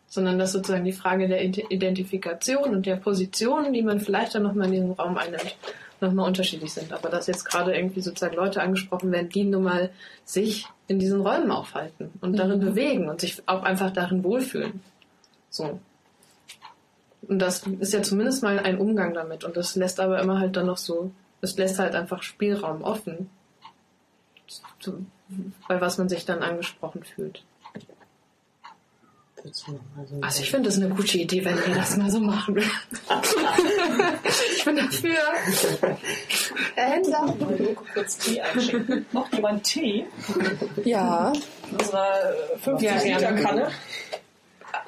Sondern 0.07 0.39
dass 0.39 0.53
sozusagen 0.53 0.85
die 0.85 0.93
Frage 0.93 1.27
der 1.27 1.43
Identifikation 1.43 2.75
und 2.75 2.85
der 2.85 2.95
Position, 2.95 3.73
die 3.73 3.83
man 3.83 3.99
vielleicht 3.99 4.35
dann 4.35 4.43
nochmal 4.43 4.67
in 4.67 4.73
diesem 4.73 4.91
Raum 4.91 5.17
einnimmt, 5.17 5.57
nochmal 6.01 6.27
unterschiedlich 6.27 6.73
sind. 6.73 6.93
Aber 6.93 7.09
dass 7.09 7.27
jetzt 7.27 7.45
gerade 7.45 7.75
irgendwie 7.75 8.01
sozusagen 8.01 8.35
Leute 8.35 8.61
angesprochen 8.61 9.11
werden, 9.11 9.29
die 9.29 9.43
nun 9.43 9.63
mal 9.63 9.91
sich 10.25 10.67
in 10.87 10.99
diesen 10.99 11.21
Räumen 11.21 11.51
aufhalten 11.51 12.11
und 12.21 12.37
darin 12.37 12.59
mhm. 12.59 12.65
bewegen 12.65 13.09
und 13.09 13.21
sich 13.21 13.41
auch 13.45 13.63
einfach 13.63 13.91
darin 13.91 14.23
wohlfühlen. 14.23 14.81
So. 15.49 15.79
Und 17.27 17.39
das 17.39 17.65
ist 17.67 17.93
ja 17.93 18.01
zumindest 18.01 18.43
mal 18.43 18.59
ein 18.59 18.79
Umgang 18.79 19.13
damit. 19.13 19.43
Und 19.43 19.55
das 19.55 19.75
lässt 19.75 19.99
aber 19.99 20.19
immer 20.21 20.39
halt 20.39 20.55
dann 20.55 20.65
noch 20.65 20.77
so, 20.77 21.11
es 21.41 21.57
lässt 21.57 21.79
halt 21.79 21.95
einfach 21.95 22.23
Spielraum 22.23 22.81
offen, 22.81 23.29
bei 25.67 25.79
was 25.79 25.97
man 25.97 26.09
sich 26.09 26.25
dann 26.25 26.43
angesprochen 26.43 27.03
fühlt. 27.03 27.43
Also 30.21 30.43
ich 30.43 30.51
finde 30.51 30.69
das 30.69 30.77
eine 30.77 30.89
gute 30.89 31.17
Idee, 31.17 31.43
wenn 31.43 31.55
wir 31.55 31.75
das 31.75 31.97
mal 31.97 32.11
so 32.11 32.19
machen. 32.19 32.57
ich 34.55 34.63
bin 34.63 34.75
dafür. 34.75 35.17
Herr 36.75 36.89
Händler. 36.91 37.35
kurz 37.93 38.17
Tee 38.17 38.41
einschenken. 38.41 39.05
Noch 39.11 39.31
jemand 39.33 39.63
Tee? 39.63 40.05
Ja. 40.83 41.33
In 41.69 41.77
unserer 41.77 42.33
50 42.59 43.03
Liter 43.03 43.33
Kanne. 43.33 43.71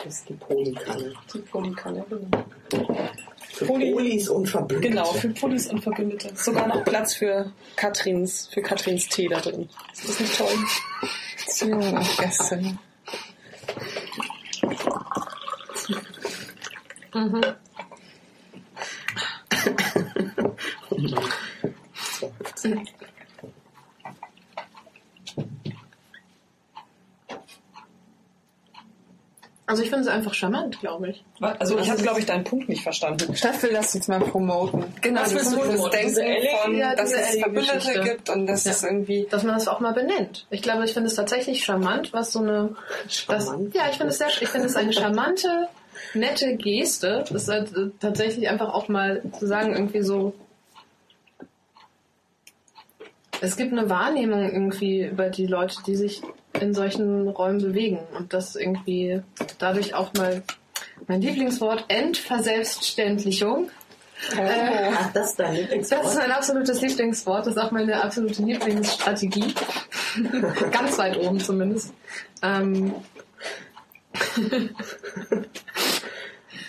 Das 0.04 0.14
ist 0.16 0.30
die 0.30 0.34
Polykanne. 0.34 1.14
Die 1.34 1.40
Polykanne, 1.40 2.06
genau. 2.10 2.98
Für 3.54 3.66
Poly 3.66 3.92
Polis 3.94 4.30
und 4.30 4.48
Verbündete. 4.48 4.90
Genau, 4.90 5.06
für 5.14 5.30
Polis 5.30 5.68
und 5.68 5.82
Verbündete. 5.82 6.36
Sogar 6.36 6.68
noch 6.68 6.84
Platz 6.84 7.16
für 7.16 7.52
Katrins, 7.76 8.48
für 8.52 8.62
Katrins 8.62 9.08
Tee 9.08 9.28
da 9.28 9.40
drin. 9.40 9.70
Ist 9.94 10.10
das 10.10 10.20
nicht 10.20 10.38
toll? 10.38 10.48
Beziehungen 11.38 11.98
und 11.98 12.18
Mhm. 17.14 17.42
Also 29.66 29.82
ich 29.82 29.90
finde 29.90 30.04
es 30.04 30.14
einfach 30.14 30.34
charmant, 30.34 30.82
glaube 30.82 31.10
ich. 31.12 31.24
Also 31.40 31.80
ich 31.80 31.90
habe, 31.90 32.02
glaube 32.02 32.20
ich, 32.20 32.26
deinen 32.26 32.44
Punkt 32.44 32.68
nicht 32.68 32.84
verstanden. 32.84 33.34
Stadt 33.34 33.64
will 33.64 33.72
das 33.72 33.94
jetzt 33.94 34.10
mal 34.10 34.20
promoten. 34.20 34.84
Genau, 35.02 35.22
das 35.22 35.34
das 35.34 35.44
ist 35.44 35.52
so 35.52 35.88
das 35.88 36.14
Denken 36.16 36.48
von, 36.64 36.76
ja, 36.76 36.96
dass 36.96 37.14
es 37.14 37.38
Verbündete 37.38 37.78
Geschichte. 37.78 38.02
gibt 38.04 38.30
und 38.30 38.46
dass 38.46 38.66
Ja. 38.66 38.72
es 38.72 38.84
irgendwie... 38.84 39.26
Dass 39.30 39.44
man 39.44 39.56
das 39.56 39.70
auch 39.70 39.80
mal 39.80 39.94
benennt. 39.94 40.46
Ich 40.50 40.62
glaube, 40.62 40.84
ich 40.84 40.94
finde 40.94 41.08
es 41.08 41.16
tatsächlich 41.16 41.64
charmant, 41.64 42.12
was 42.12 42.34
so 42.34 42.40
eine... 42.40 42.76
Das, 43.06 43.46
Charmant? 43.46 43.74
ja, 43.74 43.84
ich 43.90 43.96
finde 43.96 44.12
es 44.12 44.18
sehr, 44.18 44.28
ich 44.42 44.50
finde 44.50 44.68
es 44.68 44.76
eine 44.76 44.92
charmante, 44.92 45.70
nette 46.14 46.56
Geste. 46.58 47.24
Das 47.30 47.44
ist 47.44 47.50
halt 47.50 47.72
tatsächlich 48.00 48.50
einfach 48.50 48.74
auch 48.74 48.88
mal 48.90 49.22
zu 49.38 49.48
sagen, 49.48 49.74
irgendwie 49.74 50.02
so... 50.02 50.34
Es 53.42 53.58
gibt 53.58 53.74
eine 53.74 53.90
Wahrnehmung 53.90 54.50
irgendwie 54.52 55.04
über 55.04 55.30
die 55.30 55.48
Leute, 55.48 55.78
die 55.86 55.96
sich 55.96 56.22
in 56.62 56.74
solchen 56.74 57.28
Räumen 57.28 57.62
bewegen 57.62 58.00
und 58.18 58.32
das 58.34 58.56
irgendwie 58.56 59.22
dadurch 59.58 59.96
auch 59.96 60.14
mal 60.14 60.44
mein 61.08 61.22
Lieblingswort 61.22 61.86
Entverselbstständlichung 61.90 63.70
Äh, 64.38 64.92
Ach, 64.94 65.12
das 65.12 65.32
ist 65.32 65.40
dein 65.40 65.54
Das 65.54 65.60
ist 65.60 65.62
Lieblingswort. 65.62 66.16
mein 66.16 66.32
absolutes 66.32 66.82
Lieblingswort. 66.82 67.46
Das 67.46 67.56
ist 67.56 67.62
auch 67.62 67.72
meine 67.72 68.02
absolute 68.02 68.42
Lieblingsstrategie. 68.42 69.54
Ganz 70.72 70.98
weit 70.98 71.18
oben 71.18 71.40
zumindest. 71.42 71.94
Ähm. 72.42 72.94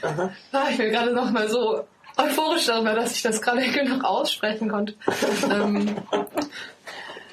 Aha. 0.04 0.30
Ah, 0.52 0.66
ich 0.70 0.76
bin 0.76 0.90
gerade 0.90 1.12
noch 1.12 1.30
mal 1.30 1.48
so 1.48 1.84
euphorisch 2.16 2.66
darüber, 2.66 2.94
dass 2.94 3.12
ich 3.12 3.22
das 3.22 3.40
gerade 3.40 3.62
noch 3.88 4.04
aussprechen 4.04 4.68
konnte. 4.68 4.94
ähm, 5.50 5.96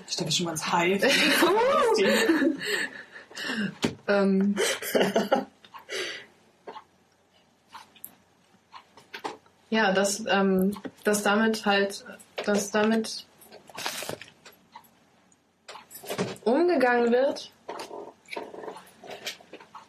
Ich 0.08 0.14
stelle 0.14 0.32
schon 0.32 0.46
mal 0.46 0.52
ins 0.52 0.72
High. 0.72 1.04
ähm, 4.08 4.56
ja, 9.70 9.92
dass, 9.92 10.24
ähm, 10.28 10.78
dass 11.04 11.24
damit 11.24 11.66
halt, 11.66 12.06
dass 12.46 12.72
damit 12.72 13.26
umgegangen 16.44 17.12
wird 17.12 17.52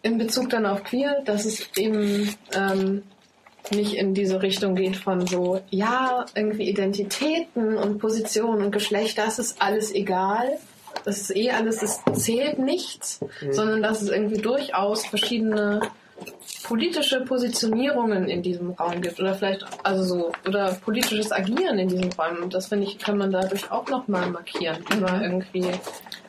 in 0.03 0.19
Bezug 0.19 0.51
dann 0.51 0.67
auf 0.67 0.85
queer, 0.85 1.23
dass 1.25 1.45
es 1.45 1.69
eben 1.77 2.35
ähm, 2.55 3.03
nicht 3.71 3.95
in 3.95 4.15
diese 4.15 4.43
Richtung 4.43 4.75
geht 4.75 4.97
von 4.97 5.27
so, 5.27 5.61
ja, 5.71 6.27
irgendwie 6.35 6.69
Identitäten 6.69 7.77
und 7.77 7.99
Positionen 7.99 8.65
und 8.65 8.73
Geschlecht, 8.73 9.19
das 9.19 9.39
ist 9.39 9.63
alles 9.63 9.95
egal. 9.95 10.59
Das 11.05 11.21
ist 11.21 11.35
eh 11.35 11.51
alles, 11.51 11.83
es 11.83 12.01
zählt 12.13 12.59
nichts, 12.59 13.21
sondern 13.51 13.83
dass 13.83 14.03
es 14.03 14.11
irgendwie 14.11 14.41
durchaus 14.41 15.07
verschiedene 15.07 15.81
politische 16.63 17.23
Positionierungen 17.23 18.29
in 18.29 18.43
diesem 18.43 18.71
Raum 18.73 19.01
gibt 19.01 19.19
oder 19.19 19.35
vielleicht 19.35 19.65
also 19.83 20.05
so 20.05 20.33
oder 20.47 20.75
politisches 20.75 21.33
Agieren 21.33 21.79
in 21.79 21.89
diesem 21.89 22.11
Raum. 22.13 22.43
Und 22.43 22.55
das 22.55 22.67
finde 22.67 22.87
ich 22.87 22.99
kann 22.99 23.19
man 23.19 23.33
dadurch 23.33 23.71
auch 23.73 23.89
noch 23.89 24.07
mal 24.07 24.31
markieren 24.31 24.85
aber 24.91 25.23
irgendwie 25.23 25.67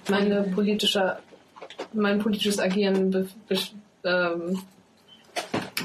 meine 0.09 0.43
politische 0.43 1.17
mein 1.93 2.19
politisches 2.19 2.59
Agieren 2.59 3.11
be, 3.11 3.27
be, 3.47 3.57
ähm, 4.03 4.61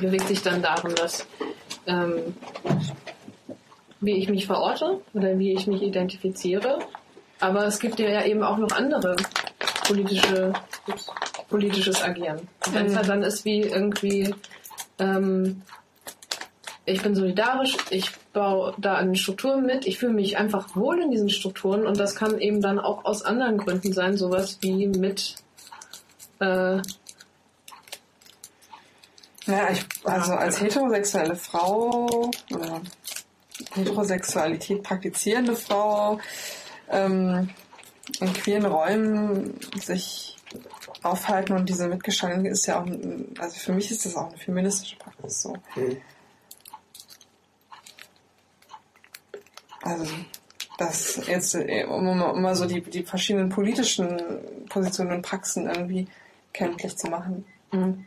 bewegt 0.00 0.28
sich 0.28 0.42
dann 0.42 0.62
darin 0.62 0.94
dass 0.94 1.26
ähm, 1.86 2.34
wie 4.00 4.12
ich 4.12 4.28
mich 4.28 4.46
verorte 4.46 5.00
oder 5.14 5.38
wie 5.38 5.52
ich 5.52 5.66
mich 5.66 5.82
identifiziere 5.82 6.78
aber 7.40 7.66
es 7.66 7.78
gibt 7.78 7.98
ja 7.98 8.24
eben 8.24 8.42
auch 8.42 8.58
noch 8.58 8.72
andere 8.72 9.16
politische 9.86 10.52
politisches 11.48 12.02
Agieren. 12.02 12.48
Wenn 12.72 12.86
es 12.86 12.96
halt 12.96 13.08
dann 13.08 13.22
ist 13.22 13.44
wie 13.44 13.62
irgendwie, 13.62 14.34
ähm, 14.98 15.62
ich 16.84 17.02
bin 17.02 17.14
solidarisch, 17.14 17.76
ich 17.90 18.10
baue 18.32 18.74
da 18.78 18.94
an 18.94 19.16
Strukturen 19.16 19.66
mit, 19.66 19.86
ich 19.86 19.98
fühle 19.98 20.12
mich 20.12 20.36
einfach 20.36 20.74
wohl 20.76 21.00
in 21.00 21.10
diesen 21.10 21.30
Strukturen 21.30 21.86
und 21.86 21.98
das 21.98 22.14
kann 22.14 22.38
eben 22.38 22.60
dann 22.60 22.78
auch 22.78 23.04
aus 23.04 23.22
anderen 23.22 23.58
Gründen 23.58 23.92
sein, 23.92 24.16
sowas 24.16 24.58
wie 24.60 24.86
mit 24.86 25.36
äh, 26.40 26.82
Ja, 29.48 29.70
ich, 29.70 29.82
also 30.04 30.34
als 30.34 30.60
heterosexuelle 30.60 31.34
Frau 31.34 32.30
oder 32.52 32.82
Heterosexualität 33.72 34.82
praktizierende 34.82 35.56
Frau 35.56 36.20
ähm, 36.90 37.48
in 38.20 38.32
queeren 38.34 38.66
Räumen 38.66 39.58
sich 39.82 40.36
aufhalten 41.02 41.54
und 41.54 41.66
diese 41.66 41.88
mitgestalten 41.88 42.44
ist 42.44 42.66
ja 42.66 42.82
auch, 42.82 42.86
also 43.38 43.58
für 43.58 43.72
mich 43.72 43.90
ist 43.90 44.04
das 44.04 44.16
auch 44.16 44.28
eine 44.28 44.36
feministische 44.36 44.96
Praxis 44.96 45.40
so. 45.40 45.54
Hm. 45.72 45.96
Also 49.80 50.06
das 50.76 51.26
jetzt, 51.26 51.54
äh, 51.54 51.86
um, 51.88 52.06
um 52.06 52.42
mal 52.42 52.54
so 52.54 52.66
die, 52.66 52.82
die 52.82 53.02
verschiedenen 53.02 53.48
politischen 53.48 54.20
Positionen 54.68 55.12
und 55.12 55.22
Praxen 55.22 55.66
irgendwie 55.66 56.06
kenntlich 56.52 56.96
zu 56.96 57.08
machen. 57.08 57.44
Mhm. 57.72 58.06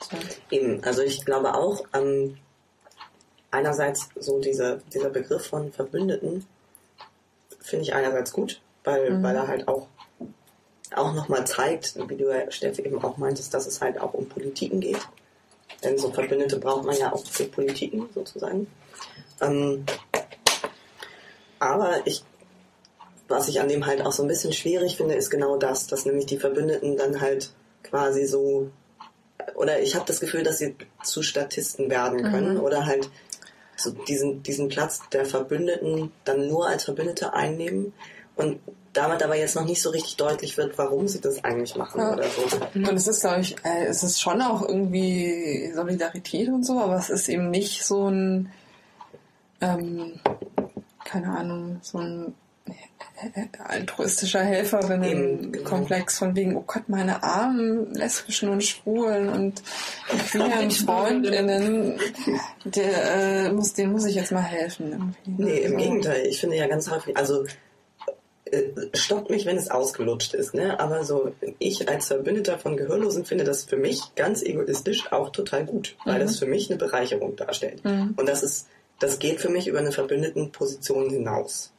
So. 0.00 0.16
Eben, 0.50 0.82
also 0.84 1.02
ich 1.02 1.24
glaube 1.24 1.54
auch, 1.54 1.84
ähm, 1.94 2.38
einerseits 3.50 4.08
so 4.16 4.40
dieser, 4.40 4.76
dieser 4.92 5.10
Begriff 5.10 5.46
von 5.46 5.72
Verbündeten 5.72 6.46
finde 7.60 7.84
ich 7.84 7.94
einerseits 7.94 8.32
gut, 8.32 8.60
weil, 8.84 9.22
weil 9.22 9.34
er 9.34 9.48
halt 9.48 9.68
auch, 9.68 9.86
auch 10.94 11.14
nochmal 11.14 11.46
zeigt, 11.46 11.96
wie 12.08 12.16
du, 12.16 12.30
ja, 12.30 12.50
Steffi, 12.50 12.82
eben 12.82 13.02
auch 13.02 13.16
meintest, 13.16 13.54
dass 13.54 13.66
es 13.66 13.80
halt 13.80 14.00
auch 14.00 14.14
um 14.14 14.28
Politiken 14.28 14.80
geht. 14.80 15.00
Denn 15.82 15.98
so 15.98 16.10
Verbündete 16.10 16.58
braucht 16.58 16.84
man 16.84 16.96
ja 16.96 17.12
auch 17.12 17.24
für 17.26 17.44
Politiken 17.44 18.08
sozusagen. 18.14 18.66
Ähm, 19.40 19.84
aber 21.58 22.06
ich 22.06 22.22
was 23.28 23.48
ich 23.48 23.60
an 23.60 23.68
dem 23.68 23.86
halt 23.86 24.02
auch 24.02 24.12
so 24.12 24.22
ein 24.22 24.28
bisschen 24.28 24.52
schwierig 24.52 24.96
finde, 24.96 25.14
ist 25.14 25.30
genau 25.30 25.56
das, 25.56 25.86
dass 25.86 26.04
nämlich 26.04 26.26
die 26.26 26.38
Verbündeten 26.38 26.96
dann 26.96 27.20
halt 27.20 27.50
quasi 27.88 28.26
so, 28.26 28.70
oder 29.54 29.80
ich 29.80 29.94
habe 29.94 30.04
das 30.06 30.20
Gefühl, 30.20 30.42
dass 30.42 30.58
sie 30.58 30.76
zu 31.02 31.22
Statisten 31.22 31.90
werden 31.90 32.22
können 32.22 32.54
mhm. 32.54 32.60
oder 32.60 32.86
halt 32.86 33.08
so 33.76 33.90
diesen, 33.90 34.42
diesen 34.42 34.68
Platz 34.68 35.00
der 35.12 35.26
Verbündeten 35.26 36.10
dann 36.24 36.48
nur 36.48 36.68
als 36.68 36.84
Verbündete 36.84 37.34
einnehmen 37.34 37.92
und 38.34 38.58
damit 38.96 39.22
aber 39.22 39.36
jetzt 39.36 39.56
noch 39.56 39.66
nicht 39.66 39.82
so 39.82 39.90
richtig 39.90 40.16
deutlich 40.16 40.56
wird, 40.56 40.78
warum 40.78 41.06
sie 41.06 41.20
das 41.20 41.44
eigentlich 41.44 41.76
machen 41.76 42.00
ja. 42.00 42.14
oder 42.14 42.24
so. 42.24 42.66
Und 42.74 42.92
es 42.94 43.06
ist, 43.06 43.20
glaube 43.20 43.40
ich, 43.40 43.56
äh, 43.62 43.84
es 43.86 44.02
ist 44.02 44.20
schon 44.20 44.40
auch 44.40 44.66
irgendwie 44.66 45.70
Solidarität 45.74 46.48
und 46.48 46.64
so, 46.64 46.80
aber 46.80 46.96
es 46.96 47.10
ist 47.10 47.28
eben 47.28 47.50
nicht 47.50 47.84
so 47.84 48.08
ein, 48.08 48.50
ähm, 49.60 50.18
keine 51.04 51.28
Ahnung, 51.36 51.78
so 51.82 51.98
ein 51.98 52.34
altruistischer 53.58 54.42
Helfer, 54.42 54.88
wenn 54.88 55.02
ein 55.02 55.52
genau. 55.52 55.68
Komplex 55.68 56.18
von 56.18 56.36
wegen, 56.36 56.56
oh 56.56 56.64
Gott, 56.66 56.88
meine 56.88 57.22
armen 57.22 57.92
Lesbischen 57.94 58.48
und 58.48 58.62
Schwulen 58.62 59.28
und 59.28 59.62
queeren 60.30 60.70
Freundinnen, 60.70 61.98
der, 62.64 63.46
äh, 63.46 63.52
muss, 63.52 63.72
denen 63.72 63.92
muss 63.92 64.04
ich 64.04 64.14
jetzt 64.14 64.32
mal 64.32 64.42
helfen. 64.42 64.92
Irgendwie. 64.92 65.42
Nee, 65.42 65.58
im 65.60 65.72
so. 65.72 65.78
Gegenteil. 65.78 66.26
Ich 66.26 66.40
finde 66.40 66.56
ja 66.56 66.66
ganz 66.66 66.90
häufig, 66.90 67.16
also 67.16 67.44
äh, 68.44 68.62
stoppt 68.94 69.30
mich, 69.30 69.44
wenn 69.46 69.56
es 69.56 69.70
ausgelutscht 69.70 70.34
ist, 70.34 70.54
ne? 70.54 70.78
Aber 70.78 71.04
so, 71.04 71.32
ich 71.58 71.88
als 71.88 72.06
Verbündeter 72.06 72.58
von 72.58 72.76
Gehörlosen 72.76 73.24
finde 73.24 73.44
das 73.44 73.64
für 73.64 73.76
mich 73.76 74.14
ganz 74.14 74.42
egoistisch 74.42 75.10
auch 75.10 75.30
total 75.30 75.64
gut, 75.64 75.96
weil 76.04 76.16
mhm. 76.16 76.20
das 76.20 76.38
für 76.38 76.46
mich 76.46 76.70
eine 76.70 76.78
Bereicherung 76.78 77.34
darstellt. 77.34 77.84
Mhm. 77.84 78.14
Und 78.16 78.28
das 78.28 78.42
ist, 78.42 78.68
das 79.00 79.18
geht 79.18 79.40
für 79.40 79.48
mich 79.48 79.66
über 79.66 79.80
eine 79.80 79.90
verbündeten 79.90 80.52
Position 80.52 81.10
hinaus. 81.10 81.72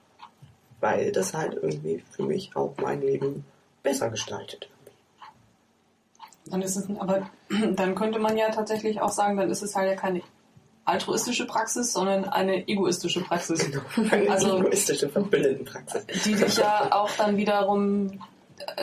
Weil 0.79 1.11
das 1.11 1.33
halt 1.33 1.55
irgendwie 1.55 2.03
für 2.11 2.23
mich 2.23 2.55
auch 2.55 2.75
mein 2.81 3.01
Leben 3.01 3.45
besser 3.83 4.09
gestaltet. 4.09 4.69
Dann 6.45 6.61
ist 6.61 6.75
es, 6.75 6.87
aber 6.97 7.29
dann 7.75 7.95
könnte 7.95 8.19
man 8.19 8.37
ja 8.37 8.49
tatsächlich 8.49 9.01
auch 9.01 9.11
sagen, 9.11 9.37
dann 9.37 9.49
ist 9.49 9.63
es 9.63 9.75
halt 9.75 9.89
ja 9.89 9.95
keine 9.95 10.21
altruistische 10.85 11.45
Praxis, 11.45 11.91
sondern 11.91 12.25
eine 12.25 12.67
egoistische 12.67 13.21
Praxis. 13.21 13.59
Genau, 13.59 13.81
eine 14.11 14.31
also, 14.31 14.57
egoistische 14.59 15.09
Praxis. 15.09 16.05
Die 16.23 16.35
dich 16.35 16.57
ja 16.57 16.89
auch 16.91 17.11
dann 17.17 17.35
wiederum 17.35 18.21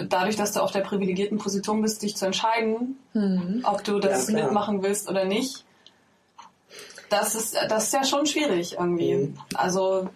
dadurch, 0.09 0.37
dass 0.37 0.53
du 0.53 0.61
auf 0.61 0.71
der 0.71 0.81
privilegierten 0.81 1.39
Position 1.39 1.83
bist, 1.83 2.03
dich 2.03 2.17
zu 2.17 2.27
entscheiden, 2.27 2.99
mhm. 3.13 3.63
ob 3.65 3.83
du 3.85 3.99
das 3.99 4.29
ja, 4.29 4.35
mitmachen 4.35 4.83
willst 4.83 5.09
oder 5.09 5.25
nicht. 5.25 5.65
Das 7.11 7.35
ist, 7.35 7.57
das 7.69 7.85
ist 7.85 7.93
ja 7.93 8.05
schon 8.05 8.27
schwierig 8.27 8.77
irgendwie. 8.79 9.15
Mhm. 9.15 9.39
Also. 9.55 10.09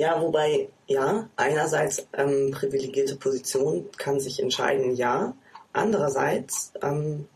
Ja, 0.00 0.18
wobei, 0.22 0.70
ja, 0.86 1.28
einerseits 1.36 2.06
ähm, 2.14 2.52
privilegierte 2.52 3.16
Position 3.16 3.84
kann 3.98 4.18
sich 4.18 4.40
entscheiden, 4.40 4.96
ja. 4.96 5.34
Andererseits 5.74 6.72
ähm, 6.80 7.28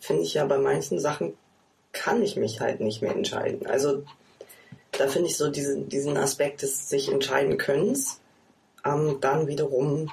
finde 0.00 0.22
ich 0.22 0.34
ja 0.34 0.46
bei 0.46 0.58
manchen 0.58 0.98
Sachen 0.98 1.34
kann 1.92 2.20
ich 2.24 2.34
mich 2.34 2.58
halt 2.60 2.80
nicht 2.80 3.02
mehr 3.02 3.14
entscheiden. 3.14 3.68
Also 3.68 4.02
da 4.90 5.06
finde 5.06 5.28
ich 5.28 5.36
so 5.36 5.48
diesen, 5.48 5.88
diesen 5.88 6.16
Aspekt 6.16 6.62
des 6.62 6.88
sich 6.88 7.08
entscheiden 7.08 7.56
Könnens 7.56 8.20
ähm, 8.84 9.18
dann 9.20 9.46
wiederum 9.46 10.10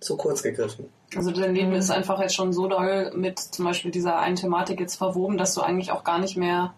zu 0.00 0.18
kurz 0.18 0.42
gegriffen. 0.42 0.92
Also 1.16 1.30
dein 1.30 1.54
Leben 1.54 1.72
ist 1.72 1.90
einfach 1.90 2.20
jetzt 2.20 2.34
schon 2.34 2.52
so 2.52 2.68
doll 2.68 3.10
mit 3.14 3.38
zum 3.38 3.64
Beispiel 3.64 3.90
dieser 3.90 4.18
einen 4.18 4.36
Thematik 4.36 4.80
jetzt 4.80 4.96
verwoben, 4.96 5.38
dass 5.38 5.54
du 5.54 5.62
eigentlich 5.62 5.92
auch 5.92 6.04
gar 6.04 6.18
nicht 6.18 6.36
mehr. 6.36 6.74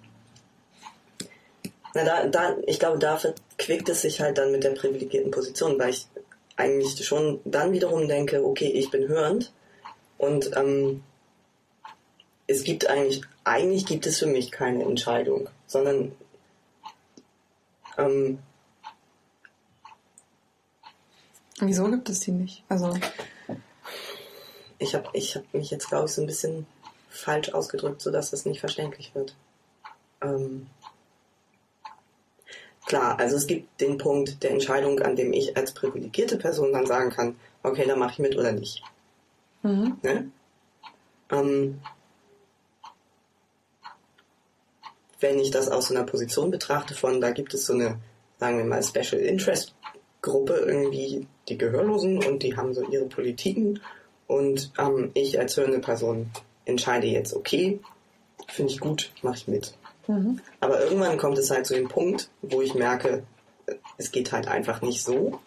Na, 1.94 2.04
da, 2.04 2.26
da, 2.26 2.56
ich 2.66 2.78
glaube, 2.78 2.98
da 2.98 3.16
verquickt 3.16 3.88
es 3.88 4.02
sich 4.02 4.20
halt 4.20 4.38
dann 4.38 4.52
mit 4.52 4.64
der 4.64 4.70
privilegierten 4.70 5.30
Position, 5.30 5.78
weil 5.78 5.90
ich 5.90 6.06
eigentlich 6.56 7.04
schon 7.04 7.40
dann 7.44 7.72
wiederum 7.72 8.06
denke, 8.06 8.44
okay, 8.44 8.68
ich 8.68 8.90
bin 8.90 9.08
hörend 9.08 9.52
und 10.18 10.56
ähm, 10.56 11.02
es 12.46 12.64
gibt 12.64 12.88
eigentlich, 12.88 13.22
eigentlich 13.44 13.86
gibt 13.86 14.06
es 14.06 14.18
für 14.18 14.26
mich 14.26 14.50
keine 14.50 14.84
Entscheidung, 14.84 15.48
sondern 15.66 16.12
ähm, 17.96 18.38
Wieso 21.60 21.90
gibt 21.90 22.08
es 22.08 22.20
die 22.20 22.32
nicht? 22.32 22.64
Also 22.70 22.96
ich 24.78 24.94
habe 24.94 25.08
ich 25.12 25.36
hab 25.36 25.52
mich 25.52 25.70
jetzt, 25.70 25.88
glaube 25.88 26.06
ich, 26.06 26.12
so 26.12 26.22
ein 26.22 26.26
bisschen 26.26 26.66
falsch 27.10 27.50
ausgedrückt, 27.50 28.00
sodass 28.00 28.30
das 28.30 28.46
nicht 28.46 28.60
verständlich 28.60 29.14
wird. 29.14 29.36
Ähm, 30.22 30.68
klar, 32.90 33.20
also 33.20 33.36
es 33.36 33.46
gibt 33.46 33.80
den 33.80 33.98
Punkt 33.98 34.42
der 34.42 34.50
Entscheidung, 34.50 34.98
an 34.98 35.14
dem 35.14 35.32
ich 35.32 35.56
als 35.56 35.72
privilegierte 35.72 36.36
Person 36.36 36.72
dann 36.72 36.86
sagen 36.86 37.10
kann, 37.10 37.36
okay, 37.62 37.86
dann 37.86 38.00
mache 38.00 38.14
ich 38.14 38.18
mit 38.18 38.36
oder 38.36 38.50
nicht. 38.50 38.82
Mhm. 39.62 39.98
Ne? 40.02 40.28
Ähm, 41.30 41.80
wenn 45.20 45.38
ich 45.38 45.52
das 45.52 45.68
aus 45.68 45.86
so 45.86 45.94
einer 45.94 46.02
Position 46.02 46.50
betrachte 46.50 46.94
von, 46.94 47.20
da 47.20 47.30
gibt 47.30 47.54
es 47.54 47.66
so 47.66 47.74
eine, 47.74 48.00
sagen 48.40 48.58
wir 48.58 48.64
mal, 48.64 48.82
Special 48.82 49.22
Interest 49.22 49.72
Gruppe 50.20 50.54
irgendwie, 50.54 51.28
die 51.48 51.58
Gehörlosen 51.58 52.18
und 52.24 52.42
die 52.42 52.56
haben 52.56 52.74
so 52.74 52.82
ihre 52.90 53.06
Politiken 53.06 53.80
und 54.26 54.72
ähm, 54.78 55.12
ich 55.14 55.38
als 55.38 55.56
hörende 55.56 55.78
Person 55.78 56.28
entscheide 56.64 57.06
jetzt, 57.06 57.34
okay, 57.34 57.78
finde 58.48 58.72
ich 58.72 58.80
gut, 58.80 59.12
mache 59.22 59.36
ich 59.36 59.46
mit. 59.46 59.74
Mhm. 60.10 60.40
Aber 60.60 60.82
irgendwann 60.82 61.18
kommt 61.18 61.38
es 61.38 61.50
halt 61.50 61.66
zu 61.66 61.74
dem 61.74 61.88
Punkt, 61.88 62.30
wo 62.42 62.60
ich 62.60 62.74
merke, 62.74 63.22
es 63.98 64.10
geht 64.10 64.32
halt 64.32 64.48
einfach 64.48 64.82
nicht 64.82 65.02
so. 65.02 65.40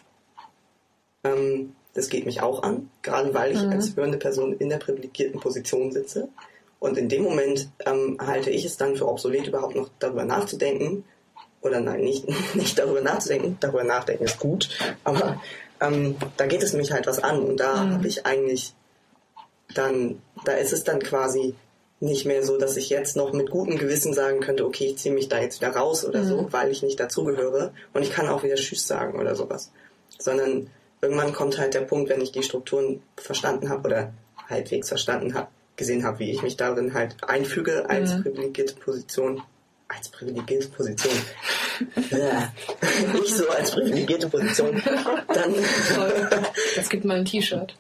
Ähm, 1.24 1.76
das 1.94 2.10
geht 2.10 2.26
mich 2.26 2.42
auch 2.42 2.64
an, 2.64 2.90
gerade 3.02 3.34
weil 3.34 3.52
ich 3.52 3.62
mhm. 3.62 3.72
als 3.72 3.96
hörende 3.96 4.18
Person 4.18 4.54
in 4.58 4.70
der 4.70 4.78
privilegierten 4.78 5.40
Position 5.40 5.92
sitze. 5.92 6.30
Und 6.80 6.98
in 6.98 7.08
dem 7.08 7.24
Moment 7.24 7.70
ähm, 7.86 8.18
halte 8.20 8.50
ich 8.50 8.66
es 8.66 8.78
dann 8.78 8.96
für 8.96 9.08
obsolet, 9.08 9.48
überhaupt 9.48 9.76
noch 9.76 9.90
darüber 10.00 10.26
nachzudenken. 10.26 11.06
Oder 11.62 11.80
nein, 11.80 12.02
nicht, 12.02 12.28
nicht 12.56 12.78
darüber 12.78 13.02
nachzudenken. 13.02 13.58
Darüber 13.60 13.84
nachdenken 13.84 14.26
ist 14.26 14.40
gut. 14.40 14.70
Aber 15.04 15.42
ähm, 15.80 16.16
da 16.36 16.46
geht 16.46 16.64
es 16.64 16.74
mich 16.74 16.92
halt 16.92 17.08
was 17.08 17.20
an. 17.20 17.42
Und 17.42 17.58
da 17.58 17.84
mhm. 17.84 17.94
habe 17.94 18.08
ich 18.08 18.26
eigentlich 18.26 18.74
dann, 19.74 20.22
da 20.46 20.54
ist 20.54 20.74
es 20.74 20.84
dann 20.84 21.00
quasi 21.00 21.56
nicht 22.04 22.26
mehr 22.26 22.44
so, 22.44 22.58
dass 22.58 22.76
ich 22.76 22.90
jetzt 22.90 23.16
noch 23.16 23.32
mit 23.32 23.50
gutem 23.50 23.78
Gewissen 23.78 24.14
sagen 24.14 24.42
könnte, 24.42 24.66
okay, 24.66 24.88
ich 24.88 24.98
ziehe 24.98 25.16
mich 25.16 25.30
da 25.30 25.40
jetzt 25.40 25.62
wieder 25.62 25.74
raus 25.74 26.06
oder 26.06 26.22
mhm. 26.22 26.28
so, 26.28 26.48
weil 26.52 26.70
ich 26.70 26.84
nicht 26.84 27.00
dazugehöre. 27.00 27.74
Und 27.94 28.04
ich 28.04 28.12
kann 28.12 28.28
auch 28.28 28.44
wieder 28.44 28.56
Tschüss 28.56 28.86
sagen 28.86 29.20
oder 29.20 29.36
sowas. 29.36 29.72
Sondern 30.20 30.70
irgendwann 31.02 31.34
kommt 31.34 31.58
halt 31.58 31.74
der 31.74 31.82
Punkt, 31.82 32.10
wenn 32.10 32.22
ich 32.22 32.34
die 32.34 32.44
Strukturen 32.44 33.02
verstanden 33.16 33.70
habe 33.70 33.88
oder 33.88 34.14
halbwegs 34.50 34.90
verstanden 34.90 35.34
habe, 35.34 35.48
gesehen 35.78 36.04
habe, 36.04 36.20
wie 36.20 36.32
ich 36.32 36.44
mich 36.44 36.58
darin 36.58 36.94
halt 36.94 37.16
einfüge 37.26 37.90
als 37.90 38.14
mhm. 38.14 38.24
privilegierte 38.24 38.76
Position. 38.76 39.42
Als 39.88 40.10
privilegierte 40.10 40.68
Position. 40.70 41.14
ich 43.24 43.34
so 43.34 43.50
als 43.50 43.72
privilegierte 43.72 44.30
Position. 44.30 44.82
Dann. 45.28 45.56
Das 46.76 46.90
gibt 46.90 47.06
mal 47.06 47.18
ein 47.18 47.26
T-Shirt. 47.26 47.76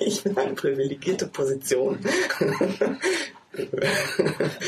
ich 0.00 0.22
bin 0.22 0.36
eine 0.36 0.54
privilegierte 0.54 1.26
Position. 1.26 1.98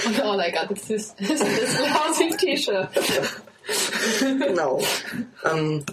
Und 0.06 0.20
all 0.20 0.40
I 0.40 0.52
got 0.52 0.70
is 0.70 0.86
this, 0.86 1.14
this 1.14 1.40
lousy 1.80 2.36
T-Shirt. 2.36 2.88
genau. 4.18 4.80
Ähm, 5.44 5.84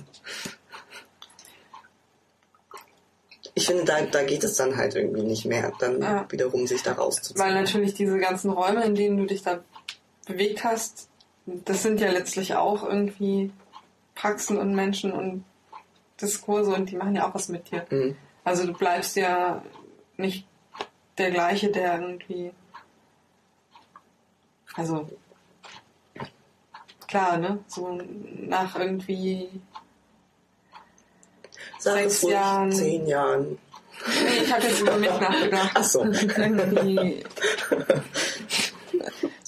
ich 3.60 3.66
finde, 3.66 3.84
da, 3.84 4.02
da 4.02 4.24
geht 4.24 4.44
es 4.44 4.56
dann 4.56 4.78
halt 4.78 4.96
irgendwie 4.96 5.24
nicht 5.24 5.46
mehr, 5.46 5.72
dann 5.80 6.02
ja. 6.02 6.26
wiederum 6.30 6.66
sich 6.66 6.82
da 6.82 6.94
rauszuziehen. 6.94 7.40
Weil 7.40 7.54
natürlich 7.54 7.94
diese 7.94 8.18
ganzen 8.18 8.52
Räume, 8.52 8.86
in 8.86 8.96
denen 8.96 9.18
du 9.18 9.26
dich 9.26 9.44
da 9.44 9.60
bewegt 10.30 10.64
hast, 10.64 11.10
das 11.46 11.82
sind 11.82 12.00
ja 12.00 12.12
letztlich 12.12 12.56
auch 12.56 12.84
irgendwie 12.84 13.52
Praxen 14.16 14.58
und 14.58 14.76
Menschen 14.76 15.12
und 15.12 15.44
Diskurse 16.22 16.72
und 16.72 16.90
die 16.90 16.96
machen 16.96 17.16
ja 17.16 17.28
auch 17.28 17.34
was 17.34 17.50
mit 17.50 17.72
dir. 17.72 17.86
Mhm. 17.90 18.16
Also 18.44 18.66
du 18.66 18.74
bleibst 18.74 19.16
ja 19.16 19.64
nicht 20.18 20.46
der 21.18 21.32
gleiche, 21.32 21.72
der 21.72 22.00
irgendwie. 22.00 22.52
Also 24.76 25.10
klar, 27.08 27.38
ne? 27.38 27.60
So 27.68 28.00
nach 28.48 28.78
irgendwie 28.78 29.50
Sag 31.80 31.96
sechs 31.96 32.22
Jahren. 32.22 32.72
Zehn 32.72 33.08
Jahren. 33.08 33.58
Nee, 34.08 34.44
ich 34.44 34.54
habe 34.54 34.64
jetzt 34.64 34.82
über 34.82 34.98
mich 34.98 35.10
nachgedacht. 35.10 35.72
Ach 35.74 35.84
so. 35.84 36.04
Irgendwie 36.04 37.24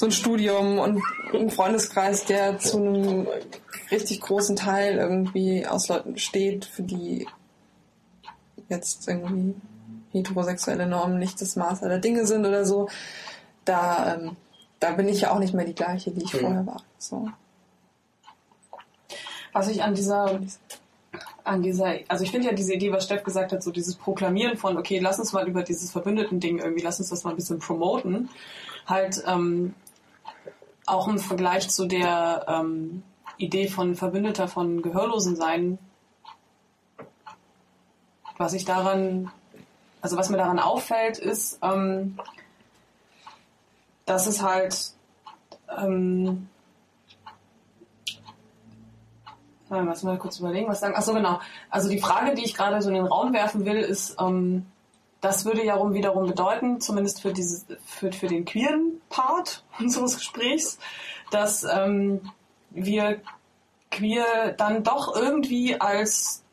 so 0.01 0.07
ein 0.07 0.11
Studium 0.11 0.79
und 0.79 0.99
ein 1.31 1.51
Freundeskreis, 1.51 2.25
der 2.25 2.57
zu 2.57 2.77
einem 2.77 3.27
richtig 3.91 4.19
großen 4.21 4.55
Teil 4.55 4.97
irgendwie 4.97 5.67
aus 5.67 5.89
Leuten 5.89 6.17
steht, 6.17 6.65
für 6.65 6.81
die 6.81 7.27
jetzt 8.67 9.07
irgendwie 9.07 9.53
heterosexuelle 10.11 10.87
Normen 10.87 11.19
nicht 11.19 11.39
das 11.39 11.55
Maß 11.55 11.83
aller 11.83 11.99
Dinge 11.99 12.25
sind 12.25 12.47
oder 12.47 12.65
so. 12.65 12.89
Da, 13.63 14.15
ähm, 14.15 14.37
da 14.79 14.93
bin 14.93 15.07
ich 15.07 15.21
ja 15.21 15.31
auch 15.33 15.37
nicht 15.37 15.53
mehr 15.53 15.65
die 15.65 15.75
gleiche, 15.75 16.09
die 16.09 16.23
ich 16.23 16.33
mhm. 16.33 16.39
vorher 16.39 16.65
war. 16.65 16.83
So. 16.97 17.29
Was 19.53 19.67
ich 19.67 19.83
an 19.83 19.93
dieser, 19.93 20.41
an 21.43 21.61
dieser, 21.61 21.99
also 22.07 22.23
ich 22.23 22.31
finde 22.31 22.47
ja 22.47 22.53
diese 22.55 22.73
Idee, 22.73 22.91
was 22.91 23.05
Steff 23.05 23.23
gesagt 23.23 23.51
hat, 23.51 23.61
so 23.61 23.69
dieses 23.69 23.97
Proklamieren 23.97 24.57
von, 24.57 24.77
okay, 24.77 24.97
lass 24.97 25.19
uns 25.19 25.31
mal 25.31 25.47
über 25.47 25.61
dieses 25.61 25.91
Verbündeten-Ding 25.91 26.57
irgendwie, 26.57 26.81
lass 26.81 26.99
uns 26.99 27.09
das 27.09 27.23
mal 27.23 27.29
ein 27.29 27.35
bisschen 27.35 27.59
promoten, 27.59 28.29
halt 28.87 29.23
ähm, 29.27 29.75
auch 30.91 31.07
im 31.07 31.19
Vergleich 31.19 31.69
zu 31.69 31.85
der 31.85 32.45
ähm, 32.47 33.03
Idee 33.37 33.67
von 33.67 33.95
Verbündeter 33.95 34.47
von 34.47 34.81
Gehörlosen 34.81 35.35
sein, 35.35 35.79
was 38.37 38.53
ich 38.53 38.65
daran, 38.65 39.31
also 40.01 40.17
was 40.17 40.29
mir 40.29 40.37
daran 40.37 40.59
auffällt, 40.59 41.17
ist, 41.17 41.59
ähm, 41.61 42.19
dass 44.05 44.27
es 44.27 44.41
halt 44.41 44.91
ähm, 45.77 46.47
Lass 49.69 50.03
mal 50.03 50.17
kurz 50.17 50.37
überlegen, 50.37 50.67
was 50.67 50.81
sagen. 50.81 50.97
Achso, 50.97 51.13
genau. 51.13 51.39
Also 51.69 51.87
die 51.87 52.01
Frage, 52.01 52.35
die 52.35 52.43
ich 52.43 52.55
gerade 52.55 52.81
so 52.81 52.89
in 52.89 52.95
den 52.95 53.05
Raum 53.05 53.31
werfen 53.31 53.63
will, 53.63 53.77
ist, 53.77 54.17
ähm, 54.19 54.65
das 55.21 55.45
würde 55.45 55.63
ja 55.63 55.77
wiederum 55.93 56.25
bedeuten, 56.27 56.81
zumindest 56.81 57.21
für, 57.21 57.31
dieses, 57.31 57.65
für, 57.85 58.11
für 58.11 58.27
den 58.27 58.43
queeren 58.43 58.99
Part 59.09 59.63
unseres 59.79 60.17
Gesprächs, 60.17 60.79
dass 61.29 61.63
ähm, 61.63 62.31
wir 62.71 63.21
queer 63.91 64.53
dann 64.57 64.83
doch 64.83 65.15
irgendwie 65.15 65.79
als 65.79 66.43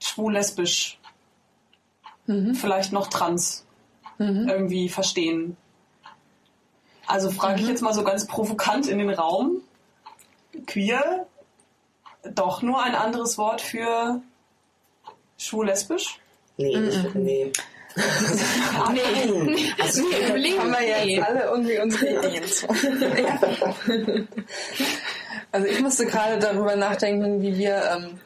schwul-lesbisch, 0.00 0.98
mhm. 2.26 2.54
vielleicht 2.54 2.92
noch 2.92 3.08
trans 3.08 3.66
mhm. 4.18 4.48
irgendwie 4.48 4.88
verstehen. 4.88 5.56
Also 7.06 7.30
frage 7.30 7.56
mhm. 7.56 7.62
ich 7.64 7.68
jetzt 7.68 7.82
mal 7.82 7.92
so 7.92 8.04
ganz 8.04 8.26
provokant 8.26 8.86
in 8.86 8.98
den 8.98 9.10
Raum, 9.10 9.60
queer 10.66 11.26
doch 12.22 12.62
nur 12.62 12.82
ein 12.82 12.94
anderes 12.94 13.36
Wort 13.36 13.60
für 13.60 14.22
schwul-lesbisch? 15.38 16.20
Nee, 16.56 16.76
mm 16.76 16.88
-mm. 16.88 17.52
Nee. 17.96 19.26
Nee. 19.26 19.74
Also, 19.80 20.02
nee, 20.02 20.58
haben 20.58 20.70
wir 20.70 20.86
jetzt 20.86 21.06
nee. 21.06 21.20
alle 21.20 21.44
irgendwie 21.44 21.78
unsere 21.78 22.26
Ideen 22.26 22.44
zu. 22.44 22.68
also 25.52 25.66
ich 25.66 25.80
musste 25.80 26.06
gerade 26.06 26.38
darüber 26.38 26.76
nachdenken, 26.76 27.42
wie 27.42 27.58
wir 27.58 27.82
ähm, 27.96 28.20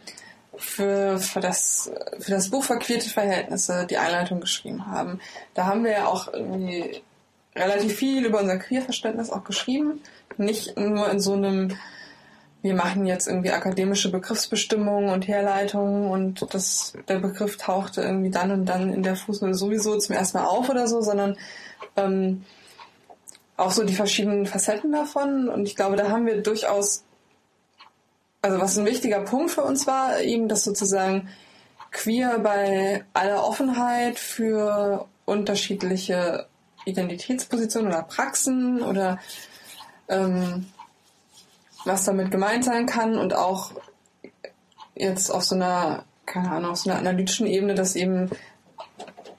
für, 0.57 1.19
für, 1.19 1.41
das, 1.41 1.91
für 2.19 2.31
das 2.31 2.51
Buch 2.51 2.65
Verquerte 2.65 3.09
Verhältnisse 3.09 3.87
die 3.89 3.99
Einleitung 3.99 4.41
geschrieben 4.41 4.87
haben. 4.87 5.21
Da 5.55 5.67
haben 5.67 5.85
wir 5.85 5.93
ja 5.93 6.07
auch 6.07 6.33
irgendwie 6.33 7.03
relativ 7.57 7.97
viel 7.97 8.25
über 8.25 8.41
unser 8.41 8.59
Queerverständnis 8.59 9.31
auch 9.31 9.45
geschrieben. 9.45 10.01
Nicht 10.37 10.77
nur 10.77 11.09
in 11.11 11.21
so 11.21 11.35
einem 11.35 11.77
wir 12.65 12.75
machen 12.75 13.05
jetzt 13.05 13.29
irgendwie 13.29 13.51
akademische 13.51 14.11
Begriffsbestimmungen 14.11 15.11
und 15.11 15.29
Herleitungen 15.29 16.11
und 16.11 16.55
das, 16.55 16.95
der 17.09 17.19
Begriff 17.19 17.59
tauchte 17.59 18.01
irgendwie 18.01 18.31
dann 18.31 18.51
und 18.53 18.65
dann 18.65 18.91
in 18.91 19.03
der 19.03 19.17
Fußnote 19.17 19.53
sowieso 19.53 19.99
zum 19.99 20.17
ersten 20.17 20.39
Mal 20.39 20.47
auf 20.47 20.71
oder 20.71 20.89
so, 20.89 21.03
sondern 21.03 21.37
ähm, 21.95 22.43
auch 23.59 23.71
so 23.71 23.85
die 23.85 23.95
verschiedenen 23.95 24.47
Facetten 24.47 24.93
davon. 24.93 25.51
Und 25.51 25.69
ich 25.69 25.77
glaube, 25.77 25.97
da 25.97 26.09
haben 26.09 26.25
wir 26.25 26.41
durchaus, 26.41 27.05
also 28.41 28.59
was 28.59 28.79
ein 28.79 28.87
wichtiger 28.87 29.21
Punkt 29.21 29.51
für 29.51 29.63
uns 29.63 29.87
war, 29.87 30.23
eben, 30.23 30.49
dass 30.49 30.65
sozusagen 30.65 31.29
queer 31.91 32.39
bei 32.39 33.05
aller 33.13 33.47
Offenheit 33.47 34.19
für 34.19 35.07
unterschiedliche 35.27 36.47
Identitätspositionen 36.87 37.89
oder 37.89 38.05
Praxen 38.05 38.81
oder 38.81 39.19
ähm, 40.09 40.65
was 41.85 42.05
damit 42.05 42.31
gemeint 42.31 42.65
sein 42.65 42.87
kann 42.87 43.19
und 43.19 43.35
auch 43.35 43.73
jetzt 44.95 45.31
auf 45.31 45.45
so 45.45 45.55
einer, 45.55 46.05
keine 46.27 46.51
Ahnung, 46.51 46.73
auf 46.73 46.79
so 46.79 46.91
einer 46.91 46.99
analytischen 46.99 47.47
Ebene, 47.47 47.75
dass 47.75 47.97
eben 47.97 48.31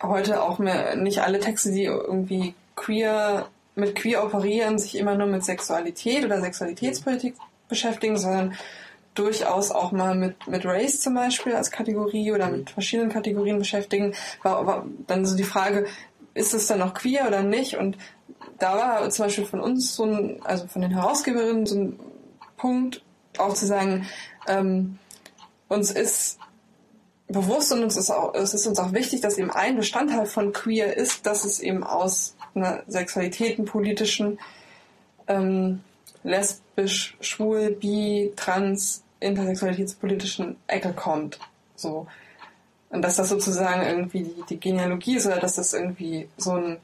heute 0.04 0.42
auch 0.42 0.60
mehr 0.60 0.96
nicht 0.96 1.22
alle 1.22 1.40
Texte, 1.40 1.72
die 1.72 1.84
irgendwie 1.84 2.54
queer 2.76 3.48
mit 3.76 3.96
queer 3.96 4.24
operieren, 4.24 4.80
sich 4.80 4.98
immer 4.98 5.16
nur 5.16 5.28
mit 5.28 5.44
Sexualität 5.44 6.24
oder 6.24 6.40
Sexualitätspolitik 6.40 7.36
beschäftigen, 7.68 8.18
sondern 8.18 8.56
durchaus 9.16 9.72
auch 9.72 9.92
mal 9.92 10.16
mit, 10.16 10.48
mit 10.48 10.66
Race 10.66 11.00
zum 11.02 11.14
Beispiel 11.16 11.54
als 11.54 11.72
Kategorie 11.72 12.32
oder 12.32 12.50
mit 12.50 12.70
verschiedenen 12.70 13.12
Kategorien 13.12 13.58
beschäftigen. 13.58 14.14
War, 14.44 14.66
war 14.66 14.86
dann 15.08 15.26
so 15.26 15.36
die 15.36 15.44
Frage, 15.44 15.88
ist 16.34 16.54
es 16.54 16.68
dann 16.68 16.80
noch 16.80 16.94
queer 16.94 17.28
oder 17.28 17.44
nicht? 17.44 17.78
Und 17.78 17.98
da 18.60 18.78
war 18.78 19.10
zum 19.10 19.26
Beispiel 19.26 19.46
von 19.46 19.62
uns 19.62 19.96
so 19.96 20.04
ein, 20.04 20.42
also 20.44 20.68
von 20.68 20.82
den 20.82 20.92
Herausgeberinnen 20.92 21.66
so 21.66 21.80
ein 21.80 22.00
Punkt, 22.66 23.04
auch 23.38 23.54
zu 23.54 23.68
sagen, 23.68 24.08
ähm, 24.48 24.98
uns 25.68 25.92
ist 25.92 26.40
bewusst 27.28 27.72
und 27.72 27.84
uns 27.84 27.96
ist 27.96 28.10
auch, 28.10 28.34
es 28.34 28.56
ist 28.56 28.66
uns 28.66 28.80
auch 28.80 28.92
wichtig, 28.92 29.22
dass 29.22 29.38
eben 29.38 29.52
ein 29.52 29.78
Bestandteil 29.78 30.26
von 30.26 30.52
queer 30.52 30.98
ist, 30.98 31.28
dass 31.28 31.46
es 31.46 31.60
eben 31.60 31.84
aus 31.84 32.36
einer 32.56 32.82
sexualitätenpolitischen, 32.88 34.40
ähm, 35.28 35.82
lesbisch, 36.24 37.16
schwul, 37.22 37.70
bi, 37.70 38.34
trans, 38.36 39.04
intersexualitätspolitischen 39.20 40.56
Ecke 40.66 40.92
kommt. 40.94 41.38
So. 41.76 42.08
Und 42.90 43.04
dass 43.04 43.16
das 43.16 43.30
sozusagen 43.30 43.84
irgendwie 43.84 44.24
die, 44.24 44.44
die 44.50 44.60
Genealogie 44.60 45.18
ist 45.18 45.28
oder 45.28 45.40
dass 45.40 45.54
das 45.54 45.74
irgendwie 45.74 46.30
so 46.38 46.54
ein 46.54 46.78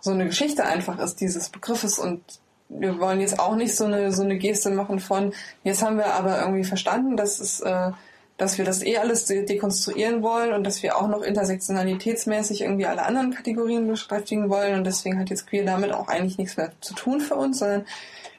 so 0.00 0.12
eine 0.12 0.24
Geschichte 0.24 0.64
einfach 0.64 1.00
ist 1.00 1.20
dieses 1.20 1.50
Begriffes 1.50 1.98
und 1.98 2.22
wir 2.68 2.98
wollen 2.98 3.20
jetzt 3.20 3.38
auch 3.38 3.54
nicht 3.54 3.76
so 3.76 3.84
eine, 3.84 4.12
so 4.12 4.22
eine 4.22 4.38
Geste 4.38 4.70
machen 4.70 4.98
von, 5.00 5.32
jetzt 5.62 5.82
haben 5.82 5.98
wir 5.98 6.14
aber 6.14 6.40
irgendwie 6.40 6.64
verstanden, 6.64 7.16
dass 7.16 7.40
es, 7.40 7.60
äh, 7.60 7.92
dass 8.36 8.58
wir 8.58 8.64
das 8.64 8.82
eh 8.82 8.98
alles 8.98 9.24
de 9.26 9.44
dekonstruieren 9.44 10.22
wollen 10.22 10.52
und 10.52 10.64
dass 10.64 10.82
wir 10.82 10.96
auch 10.96 11.08
noch 11.08 11.22
intersektionalitätsmäßig 11.22 12.62
irgendwie 12.62 12.86
alle 12.86 13.04
anderen 13.04 13.32
Kategorien 13.32 13.86
beschäftigen 13.86 14.50
wollen 14.50 14.74
und 14.74 14.84
deswegen 14.84 15.18
hat 15.18 15.30
jetzt 15.30 15.46
queer 15.46 15.64
damit 15.64 15.92
auch 15.92 16.08
eigentlich 16.08 16.38
nichts 16.38 16.56
mehr 16.56 16.72
zu 16.80 16.94
tun 16.94 17.20
für 17.20 17.36
uns, 17.36 17.60
sondern 17.60 17.86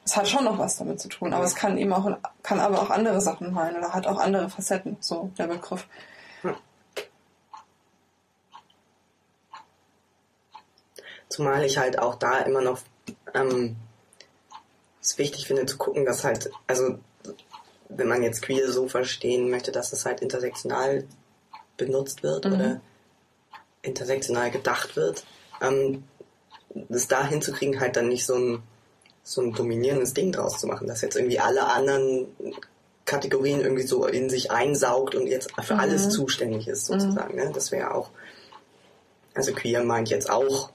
es 0.06 0.16
hat 0.16 0.28
schon 0.28 0.46
noch 0.46 0.58
was 0.58 0.78
damit 0.78 1.00
zu 1.00 1.10
tun, 1.10 1.34
aber 1.34 1.44
es 1.44 1.56
kann 1.56 1.78
eben 1.78 1.92
auch, 1.92 2.10
kann 2.44 2.60
aber 2.60 2.82
auch 2.82 2.90
andere 2.90 3.20
Sachen 3.22 3.54
meinen 3.54 3.78
oder 3.78 3.94
hat 3.94 4.08
auch 4.08 4.20
andere 4.20 4.50
Facetten, 4.50 4.98
so 5.00 5.32
der 5.38 5.48
Begriff. 5.48 5.88
Zumal 11.30 11.66
ich 11.66 11.78
halt 11.78 12.00
auch 12.00 12.16
da 12.16 12.40
immer 12.40 12.62
noch 12.62 12.80
ähm, 13.34 13.76
es 15.08 15.18
wichtig 15.18 15.48
finde 15.48 15.66
zu 15.66 15.78
gucken, 15.78 16.06
dass 16.06 16.24
halt, 16.26 16.50
also 16.68 17.00
wenn 17.90 18.08
man 18.08 18.24
jetzt 18.24 18.42
queer 18.42 18.70
so 18.70 18.88
verstehen 18.90 19.50
möchte, 19.50 19.72
dass 19.72 19.94
es 19.94 20.06
halt 20.06 20.22
intersektional 20.22 21.06
benutzt 21.78 22.24
wird 22.24 22.46
mhm. 22.46 22.54
oder 22.54 22.82
intersektional 23.82 24.52
gedacht 24.52 24.98
wird, 24.98 25.24
ähm, 25.62 26.04
das 26.90 27.08
da 27.08 27.26
hinzukriegen, 27.26 27.80
halt 27.80 27.96
dann 27.96 28.10
nicht 28.10 28.26
so 28.26 28.36
ein, 28.36 28.64
so 29.24 29.42
ein 29.42 29.54
dominierendes 29.54 30.14
Ding 30.14 30.34
draus 30.34 30.60
zu 30.60 30.68
machen, 30.68 30.88
dass 30.88 31.02
jetzt 31.02 31.16
irgendwie 31.16 31.40
alle 31.40 31.68
anderen 31.68 32.28
Kategorien 33.06 33.62
irgendwie 33.62 33.88
so 33.88 34.06
in 34.06 34.30
sich 34.30 34.52
einsaugt 34.52 35.16
und 35.16 35.28
jetzt 35.28 35.50
für 35.62 35.76
mhm. 35.76 35.80
alles 35.80 36.10
zuständig 36.10 36.68
ist, 36.68 36.86
sozusagen. 36.86 37.36
Mhm. 37.36 37.46
Ne? 37.46 37.52
Das 37.54 37.72
wäre 37.72 37.94
auch, 37.94 38.10
also 39.34 39.54
queer 39.54 39.86
meint 39.86 40.10
jetzt 40.10 40.30
auch 40.30 40.72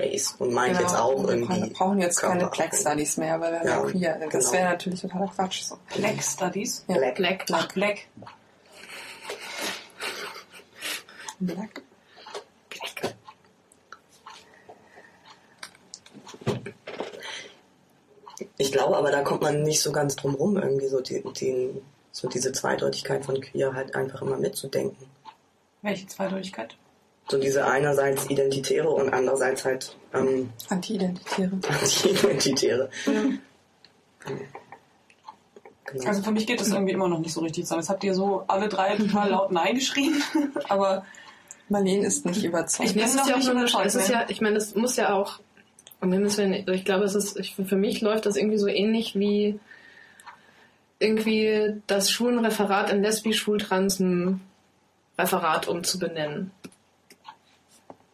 Race 0.00 0.34
und 0.38 0.52
meint 0.52 0.76
genau. 0.76 0.88
jetzt 0.88 0.98
auch 0.98 1.28
irgendwie. 1.28 1.62
Wir 1.62 1.72
brauchen 1.72 2.00
jetzt 2.00 2.20
keine 2.20 2.46
Black 2.46 2.74
Studies 2.74 3.16
mehr, 3.16 3.40
weil 3.40 3.52
wir 3.52 3.64
ja, 3.64 3.80
queer. 3.82 4.18
Das 4.18 4.30
genau. 4.30 4.52
wäre 4.52 4.70
natürlich 4.70 5.00
totaler 5.00 5.28
Quatsch. 5.28 5.62
So. 5.62 5.78
Black 5.94 6.22
Studies? 6.22 6.84
Ja. 6.88 6.96
Black. 6.96 7.16
Black. 7.16 7.46
Ach, 7.52 7.72
Black. 7.72 8.08
Black. 11.38 11.82
Black. 12.78 13.14
Ich 18.60 18.72
glaube 18.72 18.96
aber, 18.96 19.10
da 19.10 19.22
kommt 19.22 19.40
man 19.40 19.62
nicht 19.62 19.80
so 19.80 19.90
ganz 19.90 20.16
drum 20.16 20.34
rum, 20.34 20.58
irgendwie 20.58 20.86
so, 20.86 21.00
die, 21.00 21.22
die, 21.32 21.70
so 22.12 22.28
diese 22.28 22.52
Zweideutigkeit 22.52 23.24
von 23.24 23.40
queer 23.40 23.72
halt 23.72 23.94
einfach 23.94 24.20
immer 24.20 24.36
mitzudenken. 24.36 25.06
Welche 25.80 26.06
Zweideutigkeit? 26.06 26.76
So 27.30 27.38
diese 27.38 27.66
einerseits 27.66 28.28
Identitäre 28.28 28.88
und 28.88 29.12
andererseits 29.12 29.64
halt 29.64 29.96
ähm, 30.12 30.50
Anti-Identitäre. 30.68 31.52
Anti-Identitäre. 31.52 32.90
Ja. 33.06 34.32
Genau. 35.86 36.06
Also 36.06 36.22
für 36.22 36.30
mich 36.30 36.46
geht 36.46 36.60
das 36.60 36.68
irgendwie 36.68 36.92
immer 36.92 37.08
noch 37.08 37.18
nicht 37.18 37.32
so 37.32 37.40
richtig 37.40 37.64
zusammen. 37.64 37.80
Jetzt 37.80 37.90
habt 37.90 38.04
ihr 38.04 38.14
so 38.14 38.44
alle 38.46 38.68
drei 38.68 38.96
total 38.96 39.30
laut 39.30 39.50
Nein 39.50 39.74
geschrieben, 39.74 40.22
aber 40.68 41.04
Marlene 41.68 42.06
ist 42.06 42.26
nicht 42.26 42.44
überzeugt. 42.44 42.90
Ich, 42.90 42.94
bin 42.94 43.04
noch 43.16 43.36
nicht 43.36 43.48
überzeugt. 43.48 43.86
Es 43.86 43.94
ist 43.94 44.08
ja, 44.08 44.26
ich 44.28 44.40
meine, 44.40 44.54
das 44.54 44.74
muss 44.74 44.96
ja 44.96 45.14
auch, 45.14 45.40
ich 46.02 46.84
glaube, 46.84 47.04
es 47.04 47.14
ist, 47.14 47.38
für 47.50 47.76
mich 47.76 48.00
läuft 48.00 48.26
das 48.26 48.36
irgendwie 48.36 48.58
so 48.58 48.68
ähnlich 48.68 49.18
wie 49.18 49.58
irgendwie 50.98 51.80
das 51.86 52.10
Schulenreferat 52.10 52.90
in 52.90 53.02
Lesbi, 53.02 53.32
Schwul, 53.32 53.58
Trans 53.58 54.00
ein 54.00 54.40
Referat 55.18 55.66
umzubenennen 55.66 56.52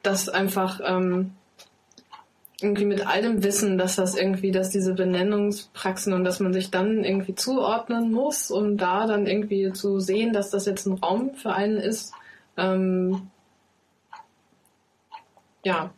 dass 0.07 0.29
einfach 0.29 0.81
ähm, 0.85 1.33
irgendwie 2.61 2.87
mit 2.87 3.07
allem 3.07 3.43
Wissen, 3.43 3.77
dass 3.77 3.97
das 3.97 4.17
irgendwie, 4.17 4.51
dass 4.51 4.71
diese 4.71 4.95
Benennungspraxen 4.95 6.13
und 6.15 6.25
dass 6.25 6.41
man 6.41 6.53
sich 6.55 6.71
dann 6.71 7.05
irgendwie 7.05 7.35
zuordnen 7.35 8.13
muss, 8.13 8.51
um 8.51 8.79
da 8.79 9.07
dann 9.07 9.27
irgendwie 9.27 9.73
zu 9.73 10.01
sehen, 10.01 10.33
dass 10.33 10.51
das 10.51 10.65
jetzt 10.65 10.87
ein 10.87 10.95
Raum 10.95 11.35
für 11.35 11.53
einen 11.53 11.77
ist. 11.77 12.15
Ähm, 12.57 13.31
ja, 15.65 15.91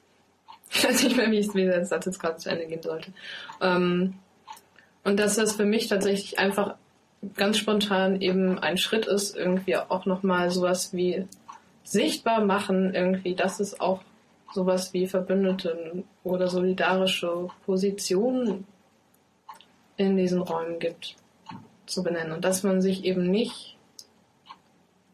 ich 0.70 0.84
weiß 0.84 1.02
nicht 1.02 1.16
mehr, 1.16 1.30
wie, 1.30 1.38
ich, 1.40 1.52
der 1.52 1.84
Satz 1.84 2.06
jetzt 2.06 2.20
gerade 2.20 2.36
zu 2.36 2.48
Ende 2.48 2.66
gehen 2.66 2.82
sollte. 2.82 3.12
Ähm, 3.60 4.14
und 5.04 5.18
dass 5.18 5.36
das 5.36 5.56
für 5.56 5.66
mich 5.66 5.88
tatsächlich 5.88 6.38
einfach 6.38 6.76
ganz 7.36 7.58
spontan 7.58 8.20
eben 8.20 8.58
ein 8.58 8.78
Schritt 8.78 9.06
ist, 9.06 9.36
irgendwie 9.36 9.76
auch 9.76 10.06
nochmal 10.06 10.50
sowas 10.50 10.94
wie 10.94 11.26
sichtbar 11.92 12.44
machen, 12.44 12.94
irgendwie, 12.94 13.34
dass 13.34 13.60
es 13.60 13.80
auch 13.80 14.02
sowas 14.52 14.92
wie 14.92 15.06
Verbündete 15.06 16.04
oder 16.24 16.48
solidarische 16.48 17.48
Positionen 17.64 18.66
in 19.96 20.16
diesen 20.16 20.40
Räumen 20.40 20.78
gibt, 20.78 21.16
zu 21.86 22.02
benennen. 22.02 22.32
Und 22.32 22.44
dass 22.44 22.62
man 22.62 22.80
sich 22.80 23.04
eben 23.04 23.30
nicht 23.30 23.76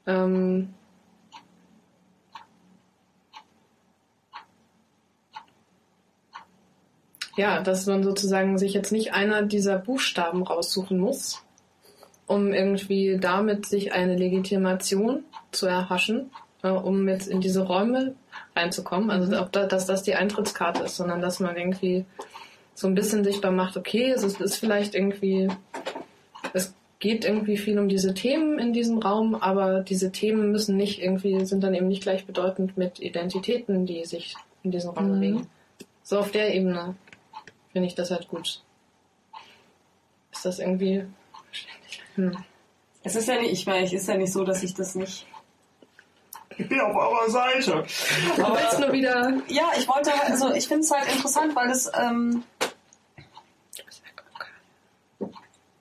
ähm, 0.06 0.72
ja, 7.36 7.60
dass 7.62 7.86
man 7.86 8.02
sozusagen 8.02 8.58
sich 8.58 8.72
jetzt 8.72 8.90
nicht 8.90 9.14
einer 9.14 9.42
dieser 9.42 9.78
Buchstaben 9.78 10.42
raussuchen 10.42 10.98
muss, 10.98 11.44
um 12.26 12.52
irgendwie 12.52 13.18
damit 13.20 13.66
sich 13.66 13.92
eine 13.92 14.16
Legitimation 14.16 15.24
zu 15.52 15.66
erhaschen, 15.66 16.30
äh, 16.62 16.68
um 16.68 17.08
jetzt 17.08 17.28
in 17.28 17.40
diese 17.40 17.66
Räume 17.66 18.14
reinzukommen. 18.54 19.10
Also 19.10 19.26
mhm. 19.26 19.48
da, 19.52 19.66
dass 19.66 19.86
das 19.86 20.02
die 20.02 20.14
Eintrittskarte 20.14 20.84
ist, 20.84 20.96
sondern 20.96 21.20
dass 21.20 21.40
man 21.40 21.56
irgendwie 21.56 22.04
so 22.74 22.86
ein 22.86 22.94
bisschen 22.94 23.24
sichtbar 23.24 23.50
macht, 23.50 23.76
okay, 23.76 24.10
es 24.10 24.22
ist, 24.22 24.40
ist 24.40 24.56
vielleicht 24.56 24.94
irgendwie, 24.94 25.48
es 26.52 26.74
geht 27.00 27.24
irgendwie 27.24 27.56
viel 27.56 27.78
um 27.78 27.88
diese 27.88 28.14
Themen 28.14 28.58
in 28.58 28.72
diesem 28.72 28.98
Raum, 28.98 29.34
aber 29.34 29.80
diese 29.80 30.12
Themen 30.12 30.52
müssen 30.52 30.76
nicht 30.76 31.02
irgendwie, 31.02 31.44
sind 31.44 31.62
dann 31.64 31.74
eben 31.74 31.88
nicht 31.88 32.02
gleichbedeutend 32.02 32.76
mit 32.76 33.00
Identitäten, 33.00 33.86
die 33.86 34.04
sich 34.04 34.36
in 34.62 34.70
diesem 34.70 34.90
Raum 34.90 35.08
mhm. 35.08 35.14
bewegen. 35.14 35.46
So 36.02 36.18
auf 36.18 36.30
der 36.30 36.54
Ebene 36.54 36.94
finde 37.72 37.88
ich 37.88 37.94
das 37.94 38.10
halt 38.10 38.28
gut. 38.28 38.62
Ist 40.32 40.44
das 40.44 40.58
irgendwie 40.60 41.04
hm. 42.18 42.36
Es 43.04 43.14
ist 43.14 43.28
ja 43.28 43.40
nicht, 43.40 43.52
ich 43.52 43.66
meine, 43.66 43.86
es 43.86 43.92
ist 43.92 44.08
ja 44.08 44.16
nicht 44.16 44.32
so, 44.32 44.44
dass 44.44 44.64
ich 44.64 44.74
das 44.74 44.96
nicht. 44.96 45.24
Ich 46.58 46.68
bin 46.68 46.80
auf 46.80 46.94
eurer 46.94 47.30
Seite. 47.30 47.84
Aber 48.42 48.60
jetzt 48.60 48.78
nur 48.78 48.92
wieder. 48.92 49.32
Ja, 49.48 49.70
ich 49.78 49.88
wollte, 49.88 50.12
also 50.24 50.52
ich 50.52 50.68
finde 50.68 50.82
es 50.82 50.90
halt 50.90 51.10
interessant, 51.10 51.54
weil 51.56 51.70
es, 51.70 51.90
ähm, 51.98 52.42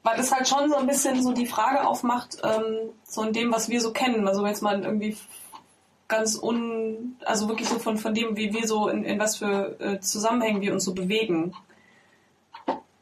weil 0.04 0.20
es 0.20 0.32
halt 0.32 0.48
schon 0.48 0.70
so 0.70 0.76
ein 0.76 0.88
bisschen 0.88 1.22
so 1.22 1.34
die 1.34 1.48
Frage 1.48 1.86
aufmacht, 1.86 2.38
ähm, 2.44 2.92
so 3.04 3.24
in 3.24 3.34
dem, 3.34 3.52
was 3.52 3.70
wir 3.70 3.82
so 3.82 3.92
kennen. 3.92 4.28
Also 4.28 4.46
jetzt 4.46 4.62
mal 4.62 4.82
irgendwie 4.82 5.18
ganz 6.08 6.42
un, 6.42 7.18
also 7.26 7.50
wirklich 7.50 7.68
so 7.68 7.80
von, 7.80 7.98
von 7.98 8.14
dem, 8.14 8.38
wie 8.38 8.54
wir 8.54 8.68
so 8.68 8.88
in, 8.88 9.04
in 9.04 9.20
was 9.20 9.38
für 9.38 9.80
äh, 9.80 10.00
Zusammenhängen 10.00 10.62
wir 10.62 10.74
uns 10.74 10.86
so 10.86 10.94
bewegen 10.94 11.54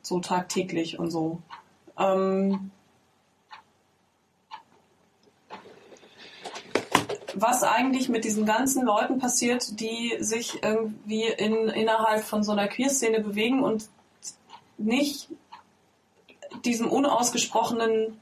so 0.05 0.19
tagtäglich 0.19 0.99
und 0.99 1.11
so. 1.11 1.41
Ähm, 1.97 2.71
was 7.35 7.63
eigentlich 7.63 8.09
mit 8.09 8.23
diesen 8.23 8.45
ganzen 8.45 8.85
Leuten 8.85 9.19
passiert, 9.19 9.79
die 9.79 10.15
sich 10.19 10.63
irgendwie 10.63 11.25
in, 11.25 11.67
innerhalb 11.69 12.23
von 12.23 12.43
so 12.43 12.53
einer 12.53 12.67
Queer-Szene 12.67 13.19
bewegen 13.19 13.63
und 13.63 13.89
nicht 14.77 15.29
diesem 16.63 16.89
unausgesprochenen, 16.89 18.19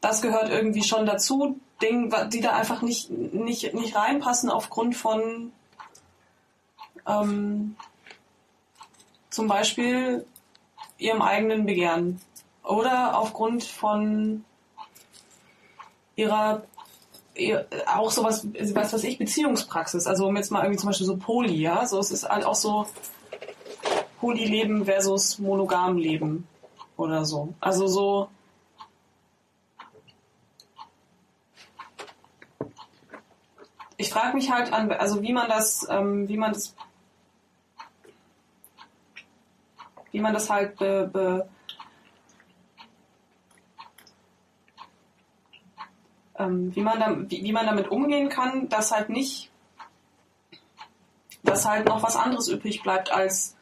das 0.00 0.22
gehört 0.22 0.50
irgendwie 0.50 0.82
schon 0.82 1.06
dazu, 1.06 1.58
Ding, 1.80 2.12
die 2.30 2.40
da 2.40 2.52
einfach 2.52 2.82
nicht, 2.82 3.10
nicht, 3.10 3.74
nicht 3.74 3.96
reinpassen 3.96 4.50
aufgrund 4.50 4.96
von 4.96 5.52
ähm, 7.06 7.76
zum 9.30 9.48
Beispiel 9.48 10.26
ihrem 10.98 11.22
eigenen 11.22 11.66
Begehren 11.66 12.20
oder 12.62 13.18
aufgrund 13.18 13.64
von 13.64 14.44
ihrer 16.14 16.62
auch 17.86 18.10
sowas, 18.10 18.46
was 18.74 18.92
weiß 18.92 19.04
ich, 19.04 19.18
Beziehungspraxis. 19.18 20.06
Also 20.06 20.26
um 20.26 20.36
jetzt 20.36 20.50
mal 20.50 20.62
irgendwie 20.62 20.78
zum 20.78 20.88
Beispiel 20.88 21.06
so 21.06 21.16
Poly, 21.16 21.54
ja, 21.54 21.86
so 21.86 21.98
es 21.98 22.10
ist 22.10 22.28
halt 22.28 22.44
auch 22.44 22.54
so 22.54 22.86
Polyleben 24.20 24.84
versus 24.84 25.38
Monogamleben 25.38 26.46
oder 26.96 27.24
so. 27.24 27.54
Also 27.60 27.86
so 27.86 28.28
ich 33.96 34.10
frage 34.10 34.36
mich 34.36 34.50
halt 34.50 34.72
an, 34.72 34.92
also 34.92 35.22
wie 35.22 35.32
man 35.32 35.48
das, 35.48 35.86
ähm, 35.88 36.28
wie 36.28 36.36
man 36.36 36.52
das 36.52 36.74
wie 40.10 40.20
man 40.20 40.34
das 40.34 40.50
halt 40.50 40.76
be, 40.76 41.10
be 41.12 41.48
ähm, 46.38 46.74
wie, 46.74 46.80
man 46.80 47.00
da, 47.00 47.16
wie, 47.30 47.42
wie 47.42 47.52
man 47.52 47.66
damit 47.66 47.88
umgehen 47.88 48.28
kann, 48.28 48.68
dass 48.68 48.92
halt 48.92 49.08
nicht, 49.08 49.50
dass 51.42 51.66
halt 51.66 51.86
noch 51.86 52.02
was 52.02 52.16
anderes 52.16 52.48
übrig 52.48 52.82
bleibt 52.82 53.10
als 53.10 53.56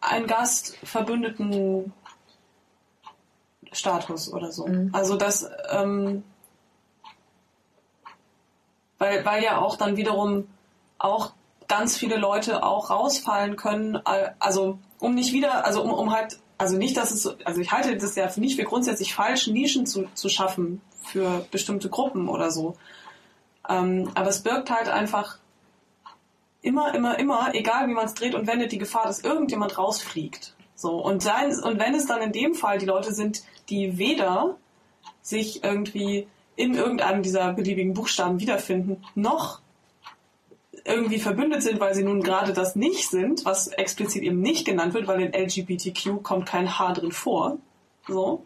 ein 0.00 0.26
Gastverbündeten 0.26 1.92
Status 3.72 4.32
oder 4.32 4.52
so. 4.52 4.66
Mhm. 4.66 4.90
Also 4.92 5.16
das, 5.16 5.48
ähm, 5.70 6.24
weil, 8.98 9.24
weil 9.24 9.42
ja 9.42 9.58
auch 9.58 9.76
dann 9.76 9.96
wiederum 9.96 10.48
auch 10.98 11.32
ganz 11.68 11.96
viele 11.96 12.16
Leute 12.16 12.64
auch 12.64 12.90
rausfallen 12.90 13.56
können. 13.56 13.96
Also 14.38 14.78
um 14.98 15.14
nicht 15.14 15.32
wieder, 15.32 15.64
also 15.64 15.82
um, 15.82 15.92
um 15.92 16.12
halt, 16.12 16.40
also 16.58 16.76
nicht, 16.76 16.96
dass 16.96 17.12
es, 17.12 17.26
also 17.44 17.60
ich 17.60 17.72
halte 17.72 17.96
das 17.96 18.16
ja 18.16 18.28
nicht 18.36 18.56
für 18.56 18.64
grundsätzlich 18.64 19.14
falsch, 19.14 19.46
Nischen 19.46 19.86
zu, 19.86 20.08
zu 20.14 20.28
schaffen 20.28 20.80
für 21.00 21.46
bestimmte 21.50 21.88
Gruppen 21.88 22.28
oder 22.28 22.50
so. 22.50 22.76
Ähm, 23.68 24.10
aber 24.14 24.28
es 24.28 24.42
birgt 24.42 24.70
halt 24.70 24.88
einfach 24.88 25.38
immer, 26.60 26.94
immer, 26.94 27.18
immer, 27.18 27.54
egal 27.54 27.88
wie 27.88 27.94
man 27.94 28.06
es 28.06 28.14
dreht 28.14 28.34
und 28.34 28.46
wendet, 28.46 28.72
die 28.72 28.78
Gefahr, 28.78 29.06
dass 29.06 29.20
irgendjemand 29.20 29.78
rausfliegt. 29.78 30.54
So 30.74 30.96
und 30.96 31.22
sein 31.22 31.50
und 31.60 31.78
wenn 31.80 31.94
es 31.94 32.06
dann 32.06 32.22
in 32.22 32.32
dem 32.32 32.54
Fall 32.54 32.78
die 32.78 32.86
Leute 32.86 33.12
sind, 33.12 33.42
die 33.68 33.98
weder 33.98 34.56
sich 35.22 35.64
irgendwie 35.64 36.26
in 36.56 36.74
irgendeinem 36.74 37.22
dieser 37.22 37.52
beliebigen 37.52 37.94
Buchstaben 37.94 38.40
wiederfinden, 38.40 39.04
noch 39.14 39.60
irgendwie 40.88 41.20
verbündet 41.20 41.62
sind, 41.62 41.80
weil 41.80 41.94
sie 41.94 42.02
nun 42.02 42.22
gerade 42.22 42.52
das 42.52 42.74
nicht 42.74 43.08
sind, 43.08 43.44
was 43.44 43.68
explizit 43.68 44.22
eben 44.22 44.40
nicht 44.40 44.64
genannt 44.64 44.94
wird, 44.94 45.06
weil 45.06 45.20
in 45.20 45.32
LGBTQ 45.32 46.22
kommt 46.22 46.46
kein 46.46 46.78
H 46.78 46.92
drin 46.94 47.12
vor. 47.12 47.58
So. 48.06 48.44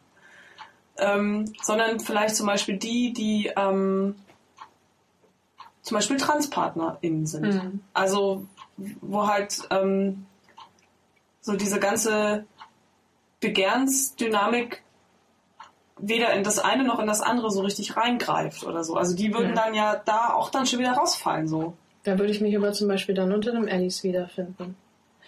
Ähm, 0.98 1.52
sondern 1.62 2.00
vielleicht 2.00 2.36
zum 2.36 2.46
Beispiel 2.46 2.76
die, 2.76 3.12
die 3.12 3.50
ähm, 3.56 4.16
zum 5.82 5.94
Beispiel 5.96 6.16
TranspartnerInnen 6.16 7.26
sind. 7.26 7.44
Mhm. 7.44 7.80
Also, 7.94 8.46
wo 8.76 9.26
halt 9.26 9.62
ähm, 9.70 10.26
so 11.40 11.54
diese 11.54 11.80
ganze 11.80 12.44
Begehrensdynamik 13.40 14.82
weder 15.98 16.32
in 16.32 16.42
das 16.42 16.58
eine 16.58 16.84
noch 16.84 16.98
in 16.98 17.06
das 17.06 17.20
andere 17.20 17.50
so 17.50 17.62
richtig 17.62 17.96
reingreift 17.96 18.64
oder 18.64 18.82
so. 18.82 18.96
Also 18.96 19.14
die 19.14 19.32
würden 19.32 19.52
mhm. 19.52 19.56
dann 19.56 19.74
ja 19.74 19.96
da 19.96 20.34
auch 20.34 20.50
dann 20.50 20.66
schon 20.66 20.80
wieder 20.80 20.92
rausfallen 20.92 21.46
so. 21.46 21.74
Da 22.04 22.18
würde 22.18 22.32
ich 22.32 22.40
mich 22.40 22.56
aber 22.56 22.72
zum 22.72 22.88
Beispiel 22.88 23.14
dann 23.14 23.32
unter 23.32 23.52
einem 23.52 23.68
Alice 23.68 24.02
wiederfinden. 24.02 24.76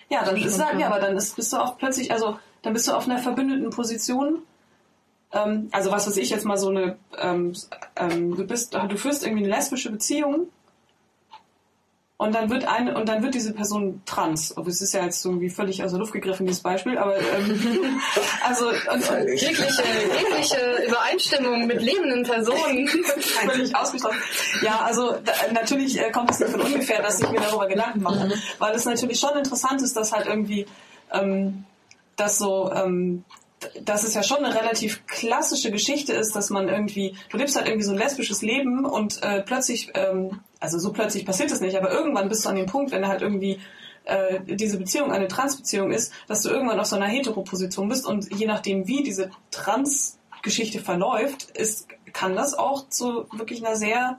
Ja, 0.08 0.24
dann 0.24 0.36
ist 0.36 0.62
halt, 0.62 0.78
ja, 0.78 0.88
aber 0.88 1.00
dann 1.00 1.16
ist, 1.16 1.36
bist 1.36 1.52
du 1.52 1.56
auch 1.56 1.78
plötzlich, 1.78 2.12
also 2.12 2.38
dann 2.62 2.72
bist 2.72 2.88
du 2.88 2.92
auf 2.92 3.08
einer 3.08 3.18
verbündeten 3.18 3.70
Position. 3.70 4.42
Ähm, 5.32 5.68
also 5.72 5.90
was 5.90 6.06
weiß 6.06 6.16
ich 6.16 6.30
jetzt 6.30 6.44
mal 6.44 6.58
so 6.58 6.68
eine, 6.68 6.96
ähm, 7.18 7.54
ähm, 7.96 8.36
du 8.36 8.44
bist, 8.46 8.74
du 8.74 8.96
führst 8.96 9.24
irgendwie 9.24 9.44
eine 9.44 9.54
lesbische 9.54 9.90
Beziehung 9.90 10.48
und 12.16 12.32
dann 12.32 12.48
wird 12.48 12.64
eine, 12.64 12.96
und 12.96 13.08
dann 13.08 13.24
wird 13.24 13.34
diese 13.34 13.52
Person 13.52 14.00
trans. 14.06 14.56
Aber 14.56 14.68
es 14.68 14.80
ist 14.80 14.94
ja 14.94 15.04
jetzt 15.04 15.24
irgendwie 15.24 15.50
völlig 15.50 15.82
aus 15.82 15.90
der 15.90 15.98
Luft 15.98 16.12
gegriffen, 16.12 16.46
dieses 16.46 16.62
Beispiel, 16.62 16.96
aber 16.96 17.16
ähm, 17.16 18.00
also 18.46 18.68
und, 18.68 19.10
und 19.10 19.28
jegliche, 19.28 19.82
jegliche 20.20 20.84
Übereinstimmung 20.86 21.66
mit 21.66 21.82
lebenden 21.82 22.22
Personen 22.22 22.86
völlig 23.18 23.74
ausgeschlossen. 23.74 24.18
Ja, 24.62 24.82
also 24.82 25.16
da, 25.24 25.32
natürlich 25.52 25.98
äh, 25.98 26.12
kommt 26.12 26.30
es 26.30 26.38
nicht 26.38 26.52
von 26.52 26.60
ungefähr, 26.60 27.02
dass 27.02 27.20
ich 27.20 27.28
mir 27.30 27.40
darüber 27.40 27.66
Gedanken 27.66 28.02
mache, 28.02 28.26
mhm. 28.26 28.32
weil 28.58 28.74
es 28.76 28.84
natürlich 28.84 29.18
schon 29.18 29.36
interessant 29.36 29.82
ist, 29.82 29.96
dass 29.96 30.12
halt 30.12 30.26
irgendwie 30.26 30.66
ähm, 31.12 31.64
das 32.14 32.38
so 32.38 32.72
ähm, 32.72 33.24
dass 33.82 34.04
es 34.04 34.14
ja 34.14 34.22
schon 34.22 34.44
eine 34.44 34.54
relativ 34.54 35.06
klassische 35.06 35.70
Geschichte 35.70 36.12
ist, 36.12 36.36
dass 36.36 36.50
man 36.50 36.68
irgendwie, 36.68 37.16
du 37.30 37.38
lebst 37.38 37.56
halt 37.56 37.66
irgendwie 37.66 37.84
so 37.84 37.92
ein 37.92 37.98
lesbisches 37.98 38.42
Leben 38.42 38.84
und 38.84 39.22
äh, 39.22 39.42
plötzlich 39.42 39.90
ähm, 39.94 40.40
also 40.64 40.78
so 40.78 40.92
plötzlich 40.92 41.24
passiert 41.26 41.52
es 41.52 41.60
nicht, 41.60 41.76
aber 41.76 41.92
irgendwann 41.92 42.28
bist 42.28 42.44
du 42.44 42.48
an 42.48 42.56
dem 42.56 42.66
Punkt, 42.66 42.90
wenn 42.90 43.06
halt 43.06 43.22
irgendwie 43.22 43.60
äh, 44.04 44.40
diese 44.46 44.78
Beziehung 44.78 45.12
eine 45.12 45.28
Transbeziehung 45.28 45.92
ist, 45.92 46.12
dass 46.26 46.42
du 46.42 46.48
irgendwann 46.48 46.80
auf 46.80 46.86
so 46.86 46.96
einer 46.96 47.06
Heteroposition 47.06 47.88
bist 47.88 48.06
und 48.06 48.32
je 48.32 48.46
nachdem, 48.46 48.88
wie 48.88 49.02
diese 49.02 49.30
Trans-Geschichte 49.50 50.80
verläuft, 50.80 51.50
ist, 51.50 51.88
kann 52.12 52.34
das 52.34 52.54
auch 52.54 52.88
zu 52.88 53.26
wirklich 53.32 53.64
einer 53.64 53.76
sehr 53.76 54.18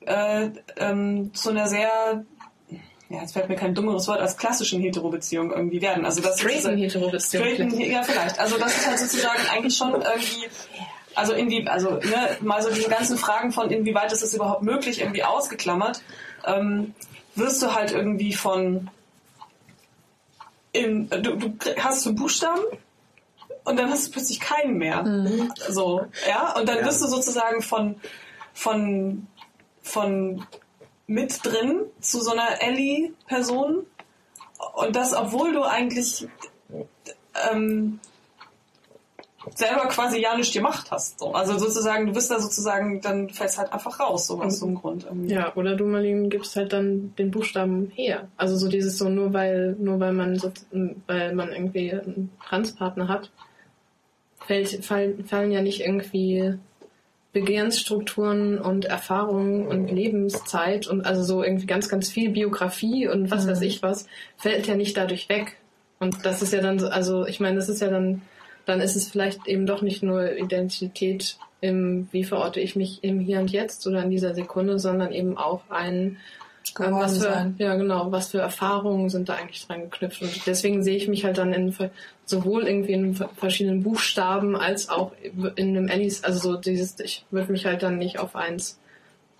äh, 0.00 0.48
ähm, 0.76 1.32
zu 1.34 1.50
einer 1.50 1.68
sehr 1.68 2.24
ja, 3.10 3.20
jetzt 3.20 3.34
fällt 3.34 3.50
mir 3.50 3.56
kein 3.56 3.74
dummeres 3.74 4.08
Wort 4.08 4.20
als 4.20 4.38
klassischen 4.38 4.80
Hetero-Beziehung 4.80 5.52
irgendwie 5.52 5.82
werden. 5.82 6.06
Also 6.06 6.22
das 6.22 6.40
Straighten 6.40 6.78
Hetero-Beziehung. 6.78 7.44
Straighten, 7.44 7.78
ja, 7.78 8.02
vielleicht. 8.02 8.38
Also 8.38 8.56
das 8.56 8.74
ist 8.74 8.86
halt 8.86 8.98
sozusagen 8.98 9.40
eigentlich 9.52 9.76
schon 9.76 9.92
irgendwie, 9.92 10.48
also 11.14 11.32
inwie, 11.34 11.66
also 11.68 11.90
ne, 11.92 12.36
mal 12.40 12.62
so 12.62 12.70
diese 12.70 12.88
ganzen 12.88 13.16
Fragen 13.18 13.52
von 13.52 13.70
inwieweit 13.70 14.12
ist 14.12 14.22
es 14.22 14.34
überhaupt 14.34 14.62
möglich, 14.62 15.00
irgendwie 15.00 15.24
ausgeklammert, 15.24 16.02
ähm, 16.44 16.94
wirst 17.34 17.62
du 17.62 17.74
halt 17.74 17.92
irgendwie 17.92 18.32
von 18.34 18.90
im, 20.72 21.08
du, 21.10 21.36
du 21.36 21.54
hast 21.78 22.02
so 22.02 22.14
Buchstaben 22.14 22.62
und 23.64 23.78
dann 23.78 23.90
hast 23.90 24.08
du 24.08 24.12
plötzlich 24.12 24.40
keinen 24.40 24.78
mehr. 24.78 25.02
Mhm. 25.02 25.52
So, 25.68 26.06
ja, 26.28 26.54
und 26.56 26.68
dann 26.68 26.78
Ja. 26.78 26.86
wirst 26.86 27.02
du 27.02 27.06
sozusagen 27.08 27.62
von 27.62 28.00
von 28.54 29.26
von 29.82 30.46
mit 31.06 31.44
drin 31.44 31.82
zu 32.00 32.20
so 32.20 32.32
einer 32.32 32.62
Ellie-Person. 32.62 33.84
Und 34.74 34.96
das, 34.96 35.12
obwohl 35.12 35.52
du 35.52 35.62
eigentlich 35.64 36.26
ähm, 37.50 38.00
selber 39.54 39.86
quasi 39.88 40.20
ja 40.20 40.36
nichts 40.36 40.52
gemacht 40.52 40.90
hast. 40.90 41.18
So. 41.18 41.32
Also 41.32 41.58
sozusagen, 41.58 42.06
du 42.06 42.12
bist 42.12 42.30
da 42.30 42.40
sozusagen, 42.40 43.00
dann 43.00 43.30
fällst 43.30 43.58
halt 43.58 43.72
einfach 43.72 44.00
raus, 44.00 44.26
so 44.26 44.40
aus 44.40 44.58
so 44.58 44.66
einem 44.66 44.76
Grund. 44.76 45.04
Irgendwie. 45.04 45.34
Ja, 45.34 45.54
oder 45.54 45.76
du 45.76 45.84
Marlene 45.84 46.28
gibst 46.28 46.56
halt 46.56 46.72
dann 46.72 47.14
den 47.16 47.30
Buchstaben 47.30 47.90
her. 47.94 48.28
Also 48.36 48.56
so 48.56 48.68
dieses 48.68 48.98
so 48.98 49.08
nur 49.08 49.32
weil 49.32 49.76
nur 49.78 50.00
weil 50.00 50.12
man 50.12 50.36
so, 50.36 50.52
weil 51.06 51.34
man 51.34 51.52
irgendwie 51.52 51.92
einen 51.92 52.30
Transpartner 52.46 53.08
hat, 53.08 53.30
fällt, 54.46 54.84
fallen, 54.84 55.24
fallen 55.24 55.52
ja 55.52 55.62
nicht 55.62 55.80
irgendwie 55.80 56.58
Begehrensstrukturen 57.32 58.58
und 58.58 58.84
Erfahrungen 58.84 59.66
und 59.66 59.88
Lebenszeit 59.88 60.86
und 60.86 61.06
also 61.06 61.22
so 61.22 61.42
irgendwie 61.42 61.66
ganz, 61.66 61.88
ganz 61.88 62.10
viel 62.10 62.30
Biografie 62.30 63.08
und 63.08 63.30
was 63.30 63.46
weiß 63.46 63.62
ich 63.62 63.82
was, 63.82 64.06
fällt 64.36 64.66
ja 64.66 64.74
nicht 64.74 64.96
dadurch 64.96 65.28
weg. 65.28 65.56
Und 65.98 66.26
das 66.26 66.42
ist 66.42 66.52
ja 66.52 66.60
dann 66.60 66.78
so, 66.78 66.88
also 66.88 67.26
ich 67.26 67.40
meine, 67.40 67.56
das 67.56 67.68
ist 67.68 67.80
ja 67.80 67.88
dann, 67.88 68.22
dann 68.64 68.80
ist 68.80 68.96
es 68.96 69.08
vielleicht 69.08 69.46
eben 69.46 69.66
doch 69.66 69.82
nicht 69.82 70.02
nur 70.02 70.36
Identität 70.36 71.36
im, 71.60 72.08
wie 72.12 72.24
verorte 72.24 72.60
ich 72.60 72.76
mich 72.76 73.02
im 73.02 73.20
Hier 73.20 73.40
und 73.40 73.50
Jetzt 73.50 73.86
oder 73.86 74.02
in 74.02 74.10
dieser 74.10 74.34
Sekunde, 74.34 74.78
sondern 74.78 75.12
eben 75.12 75.36
auch 75.38 75.62
ein, 75.70 75.94
ähm, 75.94 76.16
was 76.92 77.18
für, 77.18 77.24
Gewordensein. 77.24 77.54
ja 77.58 77.74
genau, 77.76 78.12
was 78.12 78.28
für 78.30 78.40
Erfahrungen 78.40 79.10
sind 79.10 79.28
da 79.28 79.34
eigentlich 79.34 79.66
dran 79.66 79.82
geknüpft. 79.82 80.22
Und 80.22 80.46
deswegen 80.46 80.82
sehe 80.82 80.96
ich 80.96 81.08
mich 81.08 81.24
halt 81.24 81.38
dann 81.38 81.52
in 81.52 81.74
sowohl 82.24 82.66
irgendwie 82.66 82.92
in 82.92 83.14
ver- 83.14 83.30
verschiedenen 83.36 83.82
Buchstaben 83.82 84.56
als 84.56 84.88
auch 84.88 85.12
in 85.22 85.76
einem 85.76 85.88
Alice, 85.90 86.24
also 86.24 86.52
so 86.52 86.56
dieses, 86.56 86.98
ich 87.00 87.24
würde 87.30 87.52
mich 87.52 87.66
halt 87.66 87.82
dann 87.82 87.98
nicht 87.98 88.18
auf 88.18 88.36
eins 88.36 88.78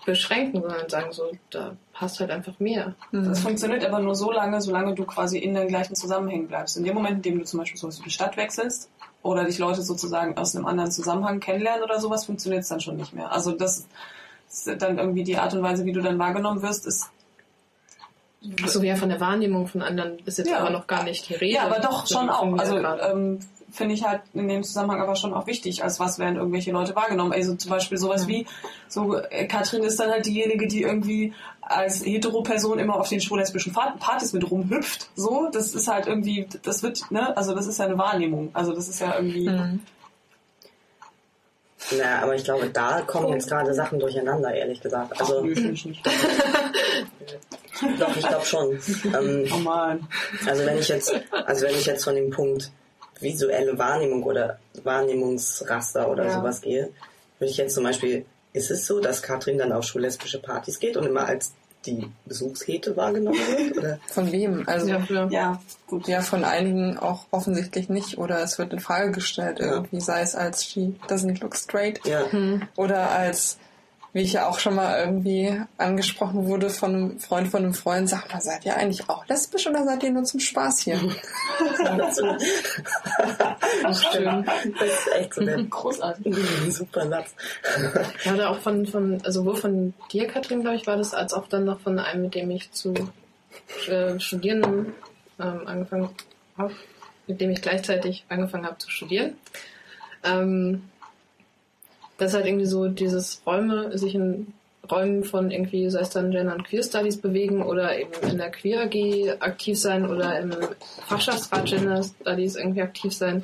beschränken, 0.05 0.61
sondern 0.61 0.89
sagen 0.89 1.13
so, 1.13 1.31
da 1.49 1.77
passt 1.93 2.19
halt 2.19 2.29
einfach 2.29 2.59
mehr. 2.59 2.93
Das 3.13 3.39
funktioniert 3.39 3.85
aber 3.85 3.99
nur 3.99 4.15
so 4.15 4.31
lange, 4.31 4.61
solange 4.61 4.95
du 4.95 5.05
quasi 5.05 5.37
in 5.37 5.53
den 5.53 5.69
gleichen 5.69 5.95
Zusammenhängen 5.95 6.47
bleibst. 6.49 6.75
In 6.75 6.83
dem 6.83 6.93
Moment, 6.93 7.17
in 7.17 7.21
dem 7.21 7.39
du 7.39 7.45
zum 7.45 7.59
Beispiel 7.59 7.79
so 7.79 7.89
die 7.89 8.09
Stadt 8.09 8.35
wechselst 8.35 8.89
oder 9.23 9.45
dich 9.45 9.57
Leute 9.57 9.81
sozusagen 9.81 10.37
aus 10.37 10.55
einem 10.55 10.67
anderen 10.67 10.91
Zusammenhang 10.91 11.39
kennenlernen 11.39 11.83
oder 11.83 11.99
sowas, 11.99 12.25
funktioniert 12.25 12.63
es 12.63 12.69
dann 12.69 12.81
schon 12.81 12.97
nicht 12.97 13.13
mehr. 13.13 13.31
Also 13.31 13.51
das 13.51 13.87
ist 14.51 14.81
dann 14.81 14.99
irgendwie 14.99 15.23
die 15.23 15.37
Art 15.37 15.53
und 15.53 15.63
Weise, 15.63 15.85
wie 15.85 15.93
du 15.93 16.01
dann 16.01 16.19
wahrgenommen 16.19 16.61
wirst, 16.61 16.85
ist 16.85 17.09
So 18.67 18.81
wie 18.81 18.87
ja 18.87 18.95
von 18.97 19.09
der 19.09 19.21
Wahrnehmung 19.21 19.67
von 19.67 19.81
anderen 19.81 20.19
ist 20.25 20.37
jetzt 20.37 20.49
Ja. 20.49 20.59
aber 20.59 20.69
noch 20.69 20.85
gar 20.85 21.03
nicht 21.03 21.27
die 21.29 21.33
Rede. 21.33 21.55
Ja, 21.55 21.63
aber 21.63 21.79
doch 21.79 22.05
schon 22.05 22.29
auch. 22.29 22.57
Also 22.59 22.77
ähm, 22.77 23.39
finde 23.71 23.95
ich 23.95 24.03
halt 24.03 24.21
in 24.33 24.47
dem 24.47 24.63
Zusammenhang 24.63 25.01
aber 25.01 25.15
schon 25.15 25.33
auch 25.33 25.47
wichtig, 25.47 25.83
als 25.83 25.99
was 25.99 26.19
werden 26.19 26.35
irgendwelche 26.35 26.71
Leute 26.71 26.95
wahrgenommen. 26.95 27.31
Also 27.33 27.55
zum 27.55 27.71
Beispiel 27.71 27.97
sowas 27.97 28.27
wie, 28.27 28.45
so 28.87 29.15
äh, 29.15 29.47
Katrin 29.47 29.83
ist 29.83 29.99
dann 29.99 30.11
halt 30.11 30.25
diejenige, 30.25 30.67
die 30.67 30.83
irgendwie 30.83 31.33
als 31.65 32.03
Hetero-Person 32.05 32.79
immer 32.79 32.99
auf 32.99 33.09
den 33.09 33.21
schwul-lesbischen 33.21 33.73
Partys 33.73 34.33
mit 34.33 34.49
rumhüpft. 34.49 35.09
So, 35.15 35.49
das 35.51 35.73
ist 35.73 35.87
halt 35.87 36.07
irgendwie, 36.07 36.47
das 36.63 36.83
wird, 36.83 37.09
ne, 37.11 37.35
also 37.37 37.53
das 37.55 37.67
ist 37.67 37.79
ja 37.79 37.85
eine 37.85 37.97
Wahrnehmung. 37.97 38.49
Also 38.53 38.73
das 38.73 38.87
ist 38.89 38.99
ja 38.99 39.15
irgendwie. 39.15 39.49
Na, 41.97 42.21
aber 42.21 42.35
ich 42.35 42.43
glaube, 42.45 42.69
da 42.69 43.01
kommen 43.01 43.29
jetzt 43.33 43.49
gerade 43.49 43.73
Sachen 43.73 43.99
durcheinander, 43.99 44.53
ehrlich 44.53 44.79
gesagt. 44.81 45.19
Also, 45.19 45.41
Nö, 45.41 45.51
ich 45.51 45.85
nicht. 45.85 46.05
doch, 47.99 48.15
ich 48.15 48.25
glaube 48.27 48.45
schon. 48.45 48.79
Ähm, 49.13 49.45
Oh 49.53 49.57
Mann. 49.59 50.07
also 50.45 50.65
wenn 50.65 50.77
ich 50.77 50.87
jetzt, 50.87 51.13
also 51.45 51.65
wenn 51.65 51.75
ich 51.75 51.85
jetzt 51.85 52.05
von 52.05 52.15
dem 52.15 52.29
Punkt 52.29 52.71
visuelle 53.19 53.77
Wahrnehmung 53.77 54.23
oder 54.23 54.59
Wahrnehmungsraster 54.83 56.09
oder 56.09 56.25
Ja. 56.25 56.39
sowas 56.39 56.61
gehe, 56.61 56.89
würde 57.39 57.51
ich 57.51 57.57
jetzt 57.57 57.75
zum 57.75 57.83
Beispiel, 57.83 58.25
ist 58.53 58.71
es 58.71 58.85
so, 58.85 58.99
dass 58.99 59.21
Katrin 59.21 59.57
dann 59.57 59.71
auf 59.71 59.83
schullesbische 59.83 60.39
Partys 60.41 60.79
geht 60.79 60.95
und 60.97 61.05
immer 61.05 61.25
als 61.25 61.53
die 61.85 62.09
Besuchshete 62.25 62.95
wahrgenommen 62.95 63.37
wird? 63.37 63.77
Oder? 63.77 63.99
Von 64.07 64.31
wem? 64.31 64.63
Also 64.67 64.87
ja, 64.87 64.99
ja. 64.99 65.05
für, 65.05 65.27
Ja, 65.31 65.61
gut. 65.87 66.07
von 66.21 66.45
einigen 66.45 66.97
auch 66.97 67.25
offensichtlich 67.31 67.89
nicht. 67.89 68.17
Oder 68.17 68.41
es 68.41 68.57
wird 68.57 68.71
in 68.71 68.79
Frage 68.79 69.11
gestellt 69.11 69.59
irgendwie, 69.59 69.99
sei 69.99 70.21
es 70.21 70.33
als 70.35 70.63
she 70.63 70.95
doesn't 71.09 71.41
look 71.41 71.55
straight 71.57 71.99
Ja. 72.05 72.23
oder 72.77 73.11
als, 73.11 73.57
wie 74.13 74.21
ich 74.21 74.33
ja 74.33 74.47
auch 74.47 74.59
schon 74.59 74.75
mal 74.75 74.99
irgendwie 74.99 75.59
angesprochen 75.77 76.45
wurde 76.45 76.69
von 76.69 76.93
einem 76.93 77.19
Freund 77.19 77.47
von 77.47 77.63
einem 77.63 77.73
Freund, 77.73 78.07
sag 78.07 78.31
mal, 78.31 78.41
seid 78.41 78.63
ihr 78.63 78.77
eigentlich 78.77 79.09
auch 79.09 79.27
lesbisch 79.27 79.65
oder 79.65 79.83
seid 79.83 80.03
ihr 80.03 80.11
nur 80.11 80.23
zum 80.23 80.39
Spaß 80.39 80.81
hier? 80.81 80.99
schön. 83.93 84.45
Das 84.79 84.89
ist 84.89 85.11
echt 85.15 85.33
so 85.33 85.43
der 85.43 85.63
Großartig. 85.63 86.35
super 86.69 87.07
Satz. 87.07 87.33
Ja, 88.23 88.33
oder 88.33 88.49
auch 88.51 88.59
von, 88.59 88.85
von, 88.85 89.19
also 89.25 89.41
sowohl 89.41 89.55
von 89.55 89.95
dir, 90.11 90.27
Katrin, 90.27 90.61
glaube 90.61 90.75
ich, 90.75 90.85
war 90.85 90.97
das, 90.97 91.15
als 91.15 91.33
auch 91.33 91.47
dann 91.47 91.65
noch 91.65 91.79
von 91.79 91.97
einem, 91.97 92.21
mit 92.21 92.35
dem 92.35 92.51
ich 92.51 92.71
zu 92.71 92.93
äh, 93.87 94.19
studieren 94.19 94.93
ähm, 95.39 95.61
angefangen 95.65 96.09
habe, 96.55 96.73
mit 97.25 97.41
dem 97.41 97.49
ich 97.49 97.63
gleichzeitig 97.63 98.25
angefangen 98.29 98.67
habe 98.67 98.77
zu 98.77 98.91
studieren. 98.91 99.37
Ähm, 100.23 100.83
das 102.17 102.29
ist 102.29 102.35
halt 102.35 102.45
irgendwie 102.45 102.65
so 102.65 102.87
dieses 102.87 103.41
Räume, 103.45 103.97
sich 103.97 104.15
in 104.15 104.53
Räumen 104.89 105.23
von 105.23 105.49
irgendwie, 105.49 105.89
sei 105.89 106.01
es 106.01 106.09
dann 106.09 106.31
Gender 106.31 106.55
und 106.55 106.65
Queer 106.65 106.83
Studies 106.83 107.17
bewegen 107.17 107.63
oder 107.63 107.97
eben 107.97 108.11
in 108.29 108.37
der 108.37 108.51
Queer 108.51 108.81
AG 108.81 109.41
aktiv 109.41 109.79
sein 109.79 110.09
oder 110.09 110.39
im 110.39 110.53
Fachschaftsrat 111.07 111.65
Gender 111.65 112.03
Studies 112.03 112.55
irgendwie 112.55 112.81
aktiv 112.81 113.13
sein. 113.13 113.43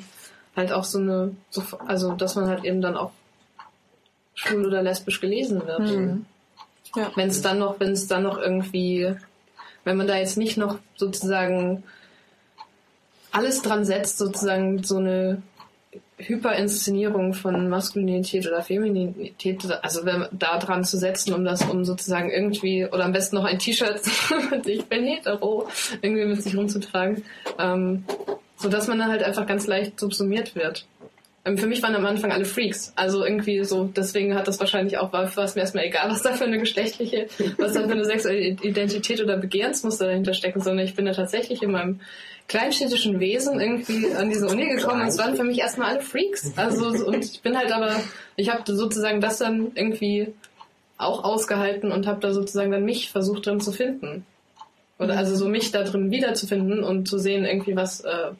Halt 0.54 0.72
auch 0.72 0.84
so 0.84 0.98
eine, 0.98 1.34
so, 1.48 1.62
also 1.86 2.12
dass 2.12 2.34
man 2.34 2.48
halt 2.48 2.64
eben 2.64 2.82
dann 2.82 2.96
auch 2.96 3.12
schwul 4.34 4.66
oder 4.66 4.82
lesbisch 4.82 5.20
gelesen 5.20 5.66
wird. 5.66 5.80
Mhm. 5.80 6.26
Ja. 6.94 7.10
Wenn 7.14 7.28
es 7.28 7.40
dann 7.40 7.58
noch, 7.58 7.80
wenn 7.80 7.92
es 7.92 8.06
dann 8.06 8.24
noch 8.24 8.38
irgendwie, 8.38 9.14
wenn 9.84 9.96
man 9.96 10.08
da 10.08 10.16
jetzt 10.16 10.36
nicht 10.36 10.56
noch 10.56 10.78
sozusagen 10.96 11.84
alles 13.32 13.62
dran 13.62 13.84
setzt, 13.84 14.18
sozusagen 14.18 14.82
so 14.82 14.96
eine 14.96 15.40
Hyperinszenierung 16.18 17.34
von 17.34 17.68
Maskulinität 17.68 18.46
oder 18.46 18.62
Femininität, 18.62 19.66
also 19.82 20.02
da 20.30 20.58
dran 20.58 20.84
zu 20.84 20.98
setzen, 20.98 21.32
um 21.32 21.44
das, 21.44 21.62
um 21.62 21.84
sozusagen 21.84 22.30
irgendwie, 22.30 22.84
oder 22.84 23.04
am 23.04 23.12
besten 23.12 23.36
noch 23.36 23.44
ein 23.44 23.58
T-Shirt 23.58 24.00
ich 24.66 24.84
bin 24.84 25.04
hetero, 25.04 25.68
irgendwie 26.02 26.26
mit 26.26 26.42
sich 26.42 26.56
rumzutragen, 26.56 27.24
ähm, 27.58 28.04
so 28.56 28.68
dass 28.68 28.86
man 28.86 28.98
dann 28.98 29.10
halt 29.10 29.22
einfach 29.22 29.46
ganz 29.46 29.66
leicht 29.66 29.98
subsumiert 29.98 30.54
wird. 30.54 30.86
Ähm, 31.44 31.56
Für 31.56 31.66
mich 31.66 31.82
waren 31.82 31.94
am 31.94 32.04
Anfang 32.04 32.32
alle 32.32 32.44
Freaks. 32.44 32.92
Also 32.96 33.24
irgendwie 33.24 33.64
so, 33.64 33.84
deswegen 33.84 34.34
hat 34.34 34.46
das 34.46 34.60
wahrscheinlich 34.60 34.98
auch, 34.98 35.12
war, 35.12 35.34
war 35.36 35.44
es 35.44 35.54
mir 35.54 35.62
erstmal 35.62 35.84
egal, 35.84 36.10
was 36.10 36.22
da 36.22 36.34
für 36.34 36.44
eine 36.44 36.58
geschlechtliche, 36.58 37.28
was 37.56 37.72
da 37.72 37.82
für 37.82 37.92
eine 37.92 38.04
sexuelle 38.04 38.40
Identität 38.40 39.22
oder 39.22 39.38
Begehrensmuster 39.38 40.06
dahinter 40.06 40.34
stecken, 40.34 40.60
sondern 40.60 40.84
ich 40.84 40.94
bin 40.94 41.06
da 41.06 41.12
tatsächlich 41.12 41.62
in 41.62 41.70
meinem 41.70 42.00
kleinstädtischen 42.50 43.20
Wesen 43.20 43.60
irgendwie 43.60 44.12
an 44.12 44.28
diese 44.28 44.48
Uni 44.48 44.66
gekommen 44.68 45.02
und 45.02 45.06
es 45.08 45.18
waren 45.18 45.36
für 45.36 45.44
mich 45.44 45.60
erstmal 45.60 45.90
alle 45.92 46.00
Freaks. 46.02 46.52
Also 46.56 46.90
so- 46.96 47.06
und 47.06 47.24
ich 47.24 47.40
bin 47.42 47.56
halt 47.56 47.70
aber, 47.72 47.94
ich 48.36 48.50
habe 48.52 48.62
sozusagen 48.74 49.20
das 49.20 49.38
dann 49.38 49.70
irgendwie 49.76 50.34
auch 50.98 51.22
ausgehalten 51.24 51.92
und 51.92 52.06
habe 52.08 52.20
da 52.20 52.32
sozusagen 52.32 52.72
dann 52.72 52.84
mich 52.84 53.10
versucht 53.10 53.46
drin 53.46 53.60
zu 53.60 53.70
finden. 53.72 54.26
Oder 54.98 55.16
also 55.16 55.34
so 55.36 55.48
mich 55.48 55.70
da 55.70 55.84
drin 55.84 56.10
wiederzufinden 56.10 56.82
und 56.82 57.06
zu 57.08 57.18
sehen 57.18 57.44
irgendwie 57.44 57.76
was, 57.76 58.00
äh, 58.00 58.32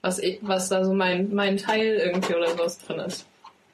was, 0.00 0.18
ich- 0.18 0.38
was 0.40 0.68
da 0.70 0.84
so 0.84 0.94
mein, 0.94 1.34
mein 1.34 1.58
Teil 1.58 1.94
irgendwie 2.02 2.34
oder 2.34 2.48
sowas 2.50 2.78
drin 2.78 3.00
ist. 3.00 3.26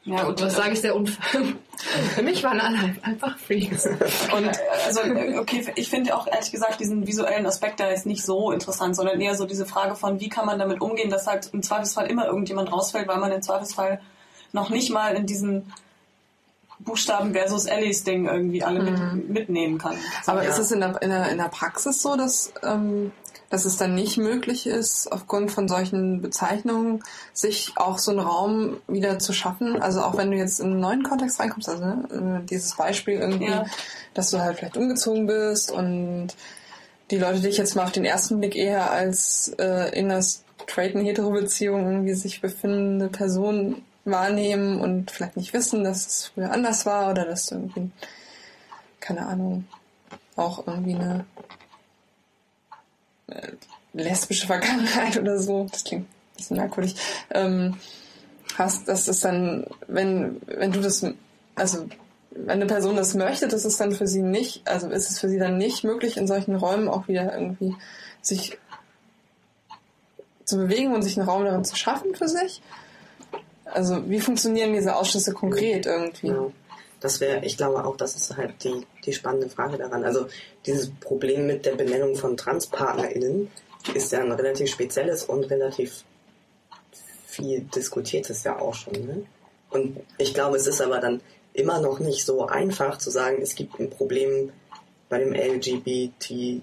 Ja, 0.04 0.24
Und 0.24 0.40
was 0.42 0.56
sage 0.56 0.72
ich 0.72 0.80
sehr 0.80 0.96
unfair? 0.96 1.42
Für 2.14 2.22
mich 2.22 2.42
waren 2.42 2.60
alle 2.60 2.96
einfach 3.02 3.38
Freaks. 3.38 3.86
Und 3.86 4.46
äh, 4.46 4.52
also, 4.84 5.00
äh, 5.00 5.38
okay, 5.38 5.64
ich 5.76 5.88
finde 5.90 6.16
auch 6.16 6.26
ehrlich 6.26 6.50
gesagt 6.50 6.80
diesen 6.80 7.06
visuellen 7.06 7.46
Aspekt 7.46 7.78
da 7.78 7.88
jetzt 7.88 8.06
nicht 8.06 8.24
so 8.24 8.50
interessant, 8.50 8.96
sondern 8.96 9.20
eher 9.20 9.36
so 9.36 9.44
diese 9.46 9.64
Frage 9.64 9.94
von, 9.94 10.18
wie 10.20 10.28
kann 10.28 10.46
man 10.46 10.58
damit 10.58 10.80
umgehen, 10.80 11.08
dass 11.10 11.26
halt 11.28 11.50
im 11.52 11.62
Zweifelsfall 11.62 12.06
immer 12.08 12.26
irgendjemand 12.26 12.72
rausfällt, 12.72 13.06
weil 13.06 13.18
man 13.18 13.30
im 13.30 13.42
Zweifelsfall 13.42 14.00
noch 14.52 14.70
nicht 14.70 14.90
mal 14.90 15.14
in 15.14 15.26
diesen 15.26 15.72
Buchstaben 16.80 17.32
versus 17.32 17.66
Ellis 17.66 18.02
Ding 18.02 18.26
irgendwie 18.26 18.64
alle 18.64 18.82
mit, 18.82 19.28
mitnehmen 19.28 19.78
kann. 19.78 19.96
Aber 20.26 20.42
Ja. 20.42 20.50
ist 20.50 20.58
es 20.58 20.72
in 20.72 20.80
der, 20.80 21.00
in, 21.00 21.10
der, 21.10 21.28
in 21.28 21.38
der 21.38 21.48
Praxis 21.48 22.02
so, 22.02 22.16
dass, 22.16 22.52
ähm, 22.64 23.12
dass 23.52 23.66
es 23.66 23.76
dann 23.76 23.94
nicht 23.94 24.16
möglich 24.16 24.66
ist, 24.66 25.12
aufgrund 25.12 25.50
von 25.52 25.68
solchen 25.68 26.22
Bezeichnungen, 26.22 27.02
sich 27.34 27.74
auch 27.76 27.98
so 27.98 28.10
einen 28.10 28.20
Raum 28.20 28.78
wieder 28.88 29.18
zu 29.18 29.34
schaffen? 29.34 29.80
Also 29.82 30.00
auch 30.00 30.16
wenn 30.16 30.30
du 30.30 30.38
jetzt 30.38 30.58
in 30.58 30.70
einen 30.70 30.80
neuen 30.80 31.02
Kontext 31.02 31.38
reinkommst, 31.38 31.68
also 31.68 31.84
ne, 31.84 32.42
dieses 32.48 32.74
Beispiel 32.76 33.20
irgendwie, 33.20 33.50
Ja. 33.50 33.66
dass 34.14 34.30
du 34.30 34.38
halt 34.38 34.56
vielleicht 34.58 34.78
umgezogen 34.78 35.26
bist 35.26 35.70
und 35.70 36.28
die 37.10 37.18
Leute 37.18 37.40
dich 37.40 37.58
jetzt 37.58 37.76
mal 37.76 37.84
auf 37.84 37.92
den 37.92 38.06
ersten 38.06 38.38
Blick 38.38 38.56
eher 38.56 38.90
als 38.90 39.52
äh, 39.58 39.90
in 39.98 40.10
einer 40.10 40.22
straighten 40.22 41.04
Hetero-Beziehung 41.04 41.84
irgendwie 41.84 42.14
sich 42.14 42.40
befindende 42.40 43.08
Person 43.08 43.82
wahrnehmen 44.06 44.80
und 44.80 45.10
vielleicht 45.10 45.36
nicht 45.36 45.52
wissen, 45.52 45.84
dass 45.84 46.06
es 46.06 46.30
früher 46.34 46.50
anders 46.50 46.86
war 46.86 47.10
oder 47.10 47.26
dass 47.26 47.46
du 47.48 47.56
irgendwie, 47.56 47.90
keine 48.98 49.26
Ahnung, 49.26 49.66
auch 50.36 50.66
irgendwie 50.66 50.94
eine 50.94 51.26
lesbische 53.92 54.46
Vergangenheit 54.46 55.18
oder 55.18 55.38
so, 55.38 55.66
das 55.70 55.84
klingt 55.84 56.04
ein 56.04 56.36
bisschen 56.36 56.56
merkwürdig, 56.56 56.96
ähm, 57.30 57.76
hast, 58.56 58.88
dass 58.88 59.08
es 59.08 59.20
dann, 59.20 59.66
wenn, 59.86 60.40
wenn 60.46 60.72
du 60.72 60.80
das, 60.80 61.04
also 61.54 61.88
wenn 62.30 62.50
eine 62.50 62.66
Person 62.66 62.96
das 62.96 63.14
möchte, 63.14 63.48
das 63.48 63.64
ist 63.64 63.80
dann 63.80 63.92
für 63.92 64.06
sie 64.06 64.22
nicht, 64.22 64.66
also 64.66 64.88
ist 64.88 65.10
es 65.10 65.18
für 65.18 65.28
sie 65.28 65.38
dann 65.38 65.58
nicht 65.58 65.84
möglich, 65.84 66.16
in 66.16 66.26
solchen 66.26 66.54
Räumen 66.54 66.88
auch 66.88 67.08
wieder 67.08 67.32
irgendwie 67.32 67.76
sich 68.20 68.58
zu 70.44 70.56
bewegen 70.56 70.94
und 70.94 71.02
sich 71.02 71.18
einen 71.18 71.28
Raum 71.28 71.44
darin 71.44 71.64
zu 71.64 71.76
schaffen 71.76 72.14
für 72.14 72.28
sich? 72.28 72.62
Also 73.64 74.08
wie 74.08 74.20
funktionieren 74.20 74.72
diese 74.72 74.96
Ausschlüsse 74.96 75.32
konkret 75.32 75.86
irgendwie? 75.86 76.28
Ja. 76.28 76.46
Das 77.00 77.20
wäre, 77.20 77.44
ich 77.44 77.56
glaube 77.56 77.84
auch, 77.84 77.96
das 77.96 78.14
ist 78.14 78.36
halt 78.36 78.62
die, 78.62 78.86
die 79.04 79.12
spannende 79.12 79.48
Frage 79.48 79.76
daran. 79.76 80.04
Also 80.04 80.28
dieses 80.66 80.90
Problem 81.00 81.46
mit 81.46 81.66
der 81.66 81.74
Benennung 81.74 82.16
von 82.16 82.36
TranspartnerInnen 82.36 83.50
ist 83.94 84.12
ja 84.12 84.20
ein 84.20 84.32
relativ 84.32 84.70
spezielles 84.70 85.24
und 85.24 85.44
relativ 85.44 86.04
viel 87.26 87.60
diskutiertes 87.74 88.44
ja 88.44 88.58
auch 88.58 88.74
schon. 88.74 88.92
Ne? 88.92 89.24
Und 89.70 89.98
ich 90.18 90.34
glaube, 90.34 90.56
es 90.56 90.66
ist 90.66 90.80
aber 90.80 90.98
dann 90.98 91.20
immer 91.54 91.80
noch 91.80 91.98
nicht 91.98 92.24
so 92.24 92.46
einfach 92.46 92.98
zu 92.98 93.10
sagen, 93.10 93.42
es 93.42 93.54
gibt 93.54 93.80
ein 93.80 93.90
Problem 93.90 94.52
bei 95.08 95.18
dem 95.18 95.34
LGBTQI, 95.34 96.62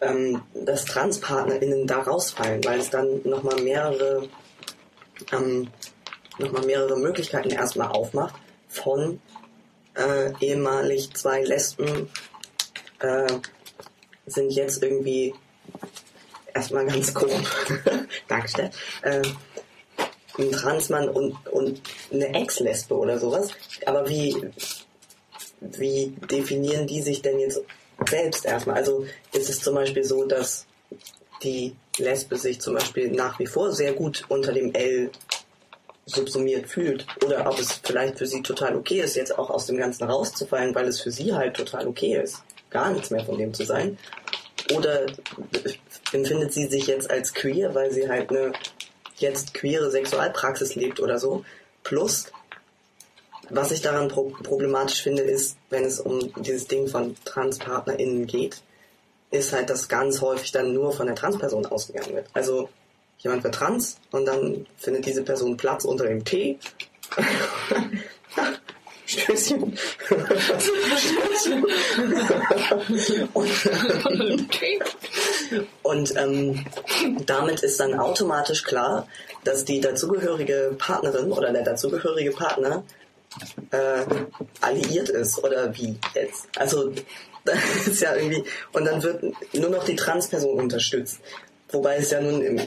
ähm, 0.00 0.42
dass 0.54 0.84
TranspartnerInnen 0.84 1.86
da 1.86 2.00
rausfallen, 2.00 2.64
weil 2.64 2.80
es 2.80 2.90
dann 2.90 3.20
nochmal 3.24 3.60
mehrere 3.60 4.28
ähm, 5.32 5.68
nochmal 6.38 6.66
mehrere 6.66 6.96
Möglichkeiten 6.96 7.50
erstmal 7.50 7.88
aufmacht 7.88 8.34
von 8.68 9.20
äh, 9.94 10.32
ehemalig 10.40 11.14
zwei 11.14 11.42
Lesben 11.42 12.08
äh, 13.00 13.26
sind 14.26 14.50
jetzt 14.52 14.82
irgendwie 14.82 15.34
erstmal 16.52 16.86
ganz 16.86 17.12
grob 17.12 17.42
dargestellt 18.28 18.72
äh, 19.02 19.22
ein 20.38 20.50
Transmann 20.52 21.08
und, 21.08 21.46
und 21.48 21.80
eine 22.12 22.34
Ex-Lesbe 22.34 22.96
oder 22.96 23.18
sowas. 23.18 23.50
Aber 23.86 24.08
wie, 24.08 24.36
wie 25.60 26.14
definieren 26.30 26.86
die 26.86 27.02
sich 27.02 27.22
denn 27.22 27.38
jetzt 27.38 27.60
selbst 28.08 28.44
erstmal? 28.44 28.76
Also 28.76 29.06
ist 29.32 29.48
es 29.48 29.60
zum 29.60 29.74
Beispiel 29.74 30.04
so, 30.04 30.24
dass 30.24 30.66
die 31.42 31.74
Lesbe 31.98 32.36
sich 32.36 32.60
zum 32.60 32.74
Beispiel 32.74 33.10
nach 33.10 33.38
wie 33.38 33.46
vor 33.46 33.72
sehr 33.72 33.92
gut 33.92 34.24
unter 34.28 34.52
dem 34.52 34.74
L 34.74 35.10
subsumiert 36.06 36.68
fühlt 36.68 37.06
oder 37.24 37.48
ob 37.50 37.58
es 37.58 37.80
vielleicht 37.82 38.18
für 38.18 38.26
sie 38.26 38.42
total 38.42 38.76
okay 38.76 39.00
ist, 39.00 39.16
jetzt 39.16 39.38
auch 39.38 39.50
aus 39.50 39.66
dem 39.66 39.76
Ganzen 39.76 40.04
rauszufallen, 40.04 40.74
weil 40.74 40.86
es 40.86 41.00
für 41.00 41.10
sie 41.10 41.34
halt 41.34 41.56
total 41.56 41.86
okay 41.86 42.20
ist, 42.22 42.42
gar 42.70 42.90
nichts 42.90 43.10
mehr 43.10 43.24
von 43.24 43.38
dem 43.38 43.54
zu 43.54 43.64
sein. 43.64 43.98
Oder 44.74 45.06
empfindet 46.12 46.52
sie 46.52 46.66
sich 46.66 46.86
jetzt 46.86 47.10
als 47.10 47.34
queer, 47.34 47.74
weil 47.74 47.90
sie 47.90 48.08
halt 48.08 48.30
eine 48.30 48.52
jetzt 49.16 49.54
queere 49.54 49.90
Sexualpraxis 49.90 50.74
lebt 50.74 51.00
oder 51.00 51.18
so. 51.18 51.44
Plus, 51.82 52.26
was 53.50 53.72
ich 53.72 53.82
daran 53.82 54.08
pro 54.08 54.30
problematisch 54.42 55.02
finde, 55.02 55.22
ist, 55.22 55.56
wenn 55.70 55.84
es 55.84 56.00
um 56.00 56.32
dieses 56.42 56.66
Ding 56.66 56.88
von 56.88 57.14
TranspartnerInnen 57.24 58.26
geht, 58.26 58.62
ist 59.30 59.52
halt, 59.52 59.68
dass 59.70 59.88
ganz 59.88 60.20
häufig 60.20 60.52
dann 60.52 60.72
nur 60.72 60.92
von 60.92 61.06
der 61.06 61.16
Transperson 61.16 61.66
ausgegangen 61.66 62.14
wird. 62.14 62.26
Also 62.32 62.68
jemand 63.24 63.42
wird 63.42 63.54
trans 63.54 63.98
und 64.12 64.26
dann 64.26 64.66
findet 64.76 65.06
diese 65.06 65.22
Person 65.22 65.56
Platz 65.56 65.84
unter 65.84 66.04
dem 66.06 66.24
T. 66.24 66.58
Stößchen. 69.06 69.78
und 75.82 76.16
ähm, 76.16 76.64
damit 77.26 77.62
ist 77.62 77.80
dann 77.80 77.94
automatisch 77.98 78.62
klar, 78.62 79.06
dass 79.44 79.64
die 79.64 79.80
dazugehörige 79.80 80.74
Partnerin 80.78 81.30
oder 81.32 81.52
der 81.52 81.64
dazugehörige 81.64 82.30
Partner 82.30 82.82
äh, 83.70 84.04
alliiert 84.60 85.10
ist 85.10 85.42
oder 85.42 85.76
wie 85.76 85.98
jetzt. 86.14 86.48
Also 86.56 86.92
das 87.44 87.86
ist 87.86 88.00
ja 88.00 88.14
irgendwie 88.14 88.44
und 88.72 88.86
dann 88.86 89.02
wird 89.02 89.22
nur 89.52 89.70
noch 89.70 89.84
die 89.84 89.96
Transperson 89.96 90.58
unterstützt. 90.58 91.20
Wobei 91.74 91.96
es 91.96 92.10
ja 92.10 92.20
nun 92.20 92.40
in, 92.40 92.60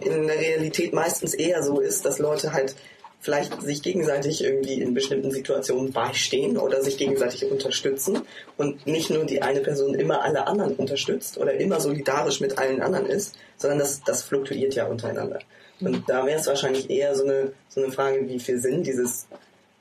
der 0.00 0.38
Realität 0.38 0.92
meistens 0.92 1.34
eher 1.34 1.62
so 1.62 1.80
ist, 1.80 2.04
dass 2.04 2.18
Leute 2.18 2.52
halt 2.52 2.76
vielleicht 3.20 3.62
sich 3.62 3.82
gegenseitig 3.82 4.44
irgendwie 4.44 4.82
in 4.82 4.92
bestimmten 4.92 5.30
Situationen 5.30 5.92
beistehen 5.92 6.58
oder 6.58 6.82
sich 6.82 6.98
gegenseitig 6.98 7.50
unterstützen 7.50 8.20
und 8.58 8.86
nicht 8.86 9.08
nur 9.08 9.24
die 9.24 9.40
eine 9.40 9.60
Person 9.60 9.94
immer 9.94 10.22
alle 10.22 10.46
anderen 10.46 10.74
unterstützt 10.74 11.38
oder 11.38 11.54
immer 11.54 11.80
solidarisch 11.80 12.40
mit 12.40 12.58
allen 12.58 12.82
anderen 12.82 13.06
ist, 13.06 13.34
sondern 13.56 13.78
das, 13.78 14.02
das 14.04 14.22
fluktuiert 14.22 14.74
ja 14.74 14.86
untereinander. 14.86 15.38
Und 15.80 16.06
da 16.06 16.26
wäre 16.26 16.38
es 16.38 16.46
wahrscheinlich 16.46 16.90
eher 16.90 17.16
so 17.16 17.24
eine, 17.24 17.52
so 17.70 17.82
eine 17.82 17.92
Frage, 17.92 18.28
wie 18.28 18.38
viel 18.38 18.58
Sinn 18.58 18.82
dieses 18.82 19.26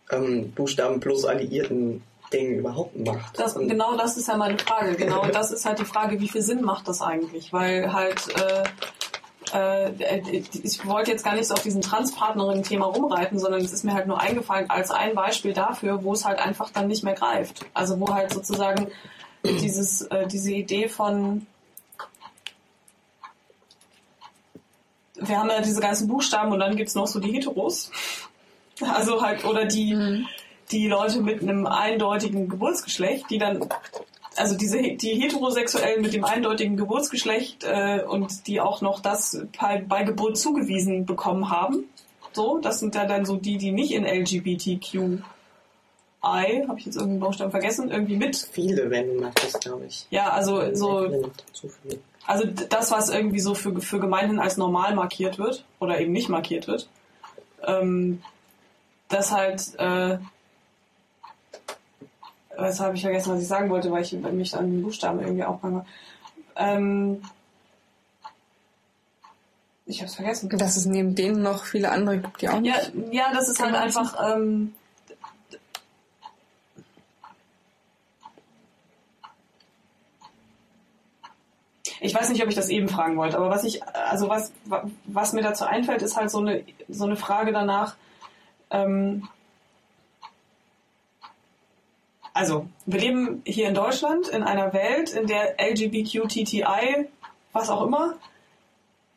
ähm, 0.09 0.53
Buchstaben 0.53 1.01
plus 1.01 1.25
Alliierten 1.25 2.01
Ding 2.33 2.59
überhaupt 2.59 2.97
macht. 2.97 3.39
Das, 3.39 3.55
genau 3.55 3.95
das 3.95 4.17
ist 4.17 4.27
ja 4.27 4.37
meine 4.37 4.57
Frage. 4.57 4.95
Genau 4.95 5.25
das 5.33 5.51
ist 5.51 5.65
halt 5.65 5.79
die 5.79 5.85
Frage, 5.85 6.19
wie 6.19 6.27
viel 6.27 6.41
Sinn 6.41 6.61
macht 6.61 6.87
das 6.87 7.01
eigentlich? 7.01 7.53
Weil 7.53 7.93
halt, 7.93 8.27
äh, 9.53 9.89
äh, 9.89 10.43
ich 10.63 10.85
wollte 10.85 11.11
jetzt 11.11 11.23
gar 11.23 11.35
nicht 11.35 11.47
so 11.47 11.53
auf 11.53 11.61
diesen 11.61 11.81
Transpartnerin-Thema 11.81 12.85
rumreiten, 12.85 13.39
sondern 13.39 13.61
es 13.61 13.71
ist 13.71 13.83
mir 13.83 13.93
halt 13.93 14.07
nur 14.07 14.19
eingefallen 14.19 14.69
als 14.69 14.91
ein 14.91 15.15
Beispiel 15.15 15.53
dafür, 15.53 16.03
wo 16.03 16.13
es 16.13 16.25
halt 16.25 16.39
einfach 16.39 16.69
dann 16.71 16.87
nicht 16.87 17.03
mehr 17.03 17.15
greift. 17.15 17.65
Also 17.73 17.99
wo 17.99 18.13
halt 18.13 18.33
sozusagen 18.33 18.87
dieses, 19.43 20.01
äh, 20.03 20.27
diese 20.27 20.51
Idee 20.51 20.87
von 20.87 21.45
wir 25.15 25.39
haben 25.39 25.49
ja 25.49 25.61
diese 25.61 25.81
ganzen 25.81 26.07
Buchstaben 26.07 26.51
und 26.51 26.59
dann 26.59 26.75
gibt's 26.75 26.95
noch 26.95 27.07
so 27.07 27.19
die 27.19 27.31
Heteros. 27.31 27.91
Also 28.81 29.21
halt, 29.21 29.45
oder 29.45 29.65
die, 29.65 30.25
die 30.71 30.87
Leute 30.87 31.21
mit 31.21 31.41
einem 31.41 31.67
eindeutigen 31.67 32.49
Geburtsgeschlecht, 32.49 33.29
die 33.29 33.37
dann, 33.37 33.67
also 34.35 34.55
diese 34.55 34.81
die 34.81 35.21
Heterosexuellen 35.21 36.01
mit 36.01 36.13
dem 36.13 36.23
eindeutigen 36.23 36.77
Geburtsgeschlecht 36.77 37.63
äh, 37.63 38.03
und 38.07 38.47
die 38.47 38.61
auch 38.61 38.81
noch 38.81 38.99
das 38.99 39.45
bei, 39.59 39.83
bei 39.87 40.03
Geburt 40.03 40.37
zugewiesen 40.37 41.05
bekommen 41.05 41.49
haben. 41.49 41.85
So, 42.31 42.59
das 42.59 42.79
sind 42.79 42.95
ja 42.95 43.05
dann 43.05 43.25
so 43.25 43.35
die, 43.37 43.57
die 43.57 43.71
nicht 43.71 43.91
in 43.91 44.05
LGBTQI, 44.05 45.21
habe 46.23 46.79
ich 46.79 46.85
jetzt 46.85 46.95
irgendeinen 46.95 47.19
Baustein 47.19 47.51
vergessen, 47.51 47.91
irgendwie 47.91 48.17
mit. 48.17 48.35
viele, 48.51 48.89
wenn 48.89 49.07
du 49.07 49.21
möchtest, 49.21 49.61
glaube 49.61 49.85
ich. 49.85 50.07
Ja, 50.09 50.29
also 50.29 50.73
so 50.73 51.31
also 52.25 52.45
das, 52.45 52.91
was 52.91 53.09
irgendwie 53.09 53.39
so 53.39 53.53
für, 53.53 53.79
für 53.81 53.99
Gemeinden 53.99 54.39
als 54.39 54.57
normal 54.57 54.95
markiert 54.95 55.37
wird 55.39 55.65
oder 55.79 55.99
eben 55.99 56.13
nicht 56.13 56.29
markiert 56.29 56.67
wird, 56.67 56.87
ähm, 57.65 58.21
das 59.09 59.31
halt, 59.31 59.75
äh, 59.77 60.17
jetzt 62.59 62.79
habe 62.79 62.95
ich 62.95 63.01
vergessen, 63.01 63.33
was 63.33 63.41
ich 63.41 63.47
sagen 63.47 63.69
wollte, 63.69 63.91
weil 63.91 64.03
ich 64.03 64.13
mich 64.13 64.55
an 64.55 64.71
den 64.71 64.83
Buchstaben 64.83 65.19
irgendwie 65.21 65.43
aufhange. 65.43 65.85
Ähm, 66.55 67.21
ich 69.85 69.99
habe 69.99 70.07
es 70.07 70.15
vergessen. 70.15 70.49
Dass 70.49 70.77
es 70.77 70.85
neben 70.85 71.15
denen 71.15 71.41
noch 71.41 71.65
viele 71.65 71.91
andere 71.91 72.19
gibt, 72.19 72.41
die 72.41 72.49
auch 72.49 72.59
nicht. 72.59 72.75
Ja, 73.11 73.11
ja, 73.11 73.33
das 73.33 73.49
ist 73.49 73.61
halt 73.61 73.75
einfach. 73.75 74.15
Ähm, 74.35 74.73
ich 81.99 82.13
weiß 82.15 82.29
nicht, 82.29 82.41
ob 82.43 82.49
ich 82.49 82.55
das 82.55 82.69
eben 82.69 82.87
fragen 82.87 83.17
wollte, 83.17 83.37
aber 83.37 83.49
was 83.49 83.63
ich, 83.63 83.83
also 83.87 84.29
was, 84.29 84.51
wa- 84.65 84.89
was 85.05 85.33
mir 85.33 85.41
dazu 85.41 85.65
einfällt, 85.65 86.01
ist 86.01 86.15
halt 86.17 86.31
so 86.31 86.39
eine, 86.39 86.63
so 86.89 87.05
eine 87.05 87.15
Frage 87.15 87.51
danach. 87.51 87.95
Ähm, 88.71 89.27
also, 92.33 92.67
wir 92.85 92.99
leben 92.99 93.41
hier 93.45 93.67
in 93.67 93.75
Deutschland 93.75 94.27
in 94.27 94.43
einer 94.43 94.73
Welt, 94.73 95.11
in 95.11 95.27
der 95.27 95.55
LGBTQTI, 95.59 97.07
was 97.51 97.69
auch 97.69 97.85
immer, 97.85 98.15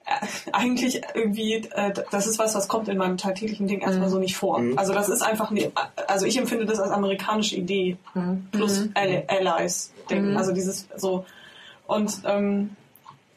äh, 0.04 0.26
eigentlich 0.52 1.00
irgendwie, 1.14 1.54
äh, 1.54 1.92
das 2.10 2.26
ist 2.26 2.38
was, 2.38 2.54
was 2.54 2.68
kommt 2.68 2.88
in 2.88 2.98
meinem 2.98 3.16
tagtäglichen 3.16 3.66
Ding 3.66 3.80
erstmal 3.80 4.08
so 4.08 4.18
nicht 4.18 4.36
vor. 4.36 4.58
Mhm. 4.58 4.78
Also 4.78 4.92
das 4.92 5.08
ist 5.08 5.22
einfach, 5.22 5.50
nicht, 5.50 5.72
also 6.06 6.26
ich 6.26 6.36
empfinde 6.36 6.66
das 6.66 6.78
als 6.78 6.90
amerikanische 6.90 7.56
Idee 7.56 7.96
plus 8.52 8.88
Ally- 8.94 9.24
Allies 9.28 9.92
denken. 10.10 10.36
Also 10.36 10.52
dieses 10.52 10.86
so 10.96 11.24
und 11.86 12.20
ähm, 12.24 12.76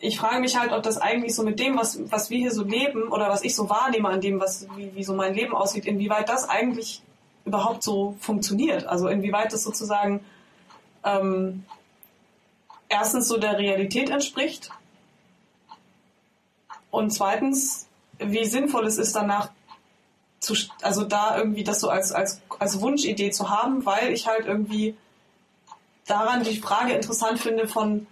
ich 0.02 0.18
frage 0.18 0.40
mich 0.40 0.58
halt, 0.58 0.72
ob 0.72 0.82
das 0.84 0.98
eigentlich 0.98 1.36
so 1.36 1.44
mit 1.44 1.60
dem, 1.60 1.78
was, 1.78 2.00
was 2.12 2.30
wir 2.30 2.38
hier 2.38 2.52
so 2.52 2.64
leben 2.64 3.10
oder 3.10 3.30
was 3.30 3.44
ich 3.44 3.54
so 3.56 3.70
wahrnehme 3.70 4.08
an 4.10 4.22
dem, 4.22 4.40
was, 4.40 4.66
wie, 4.78 4.92
wie 4.96 5.04
so 5.04 5.14
mein 5.14 5.34
Leben 5.34 5.54
aussieht, 5.54 5.86
inwieweit 5.86 6.30
das 6.30 6.48
eigentlich 6.48 7.02
überhaupt 7.50 7.84
so 7.84 8.16
funktioniert. 8.20 8.86
Also 8.86 9.08
inwieweit 9.08 9.52
das 9.52 9.64
sozusagen 9.64 10.22
ähm, 11.04 11.66
erstens 12.88 13.28
so 13.28 13.38
der 13.38 13.58
Realität 13.58 14.10
entspricht 14.10 14.72
und 16.92 17.12
zweitens, 17.12 17.88
wie 18.18 18.46
sinnvoll 18.46 18.86
es 18.86 18.98
ist, 18.98 19.16
danach 19.16 19.50
zu, 20.40 20.56
also 20.82 21.04
da 21.04 21.38
irgendwie 21.38 21.64
das 21.64 21.80
so 21.80 21.90
als, 21.90 22.12
als, 22.12 22.42
als 22.60 22.82
Wunschidee 22.82 23.32
zu 23.32 23.50
haben, 23.50 23.86
weil 23.86 24.14
ich 24.14 24.28
halt 24.28 24.46
irgendwie 24.46 24.96
daran 26.08 26.44
die 26.44 26.60
Frage 26.60 26.94
interessant 26.94 27.40
finde 27.40 27.68
von, 27.68 28.08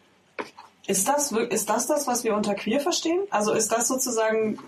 ist 0.88 1.08
das, 1.08 1.32
ist 1.32 1.70
das 1.70 1.88
das, 1.88 2.08
was 2.08 2.24
wir 2.24 2.36
unter 2.36 2.54
queer 2.54 2.80
verstehen? 2.80 3.22
Also 3.30 3.54
ist 3.54 3.72
das 3.72 3.88
sozusagen, 3.88 4.60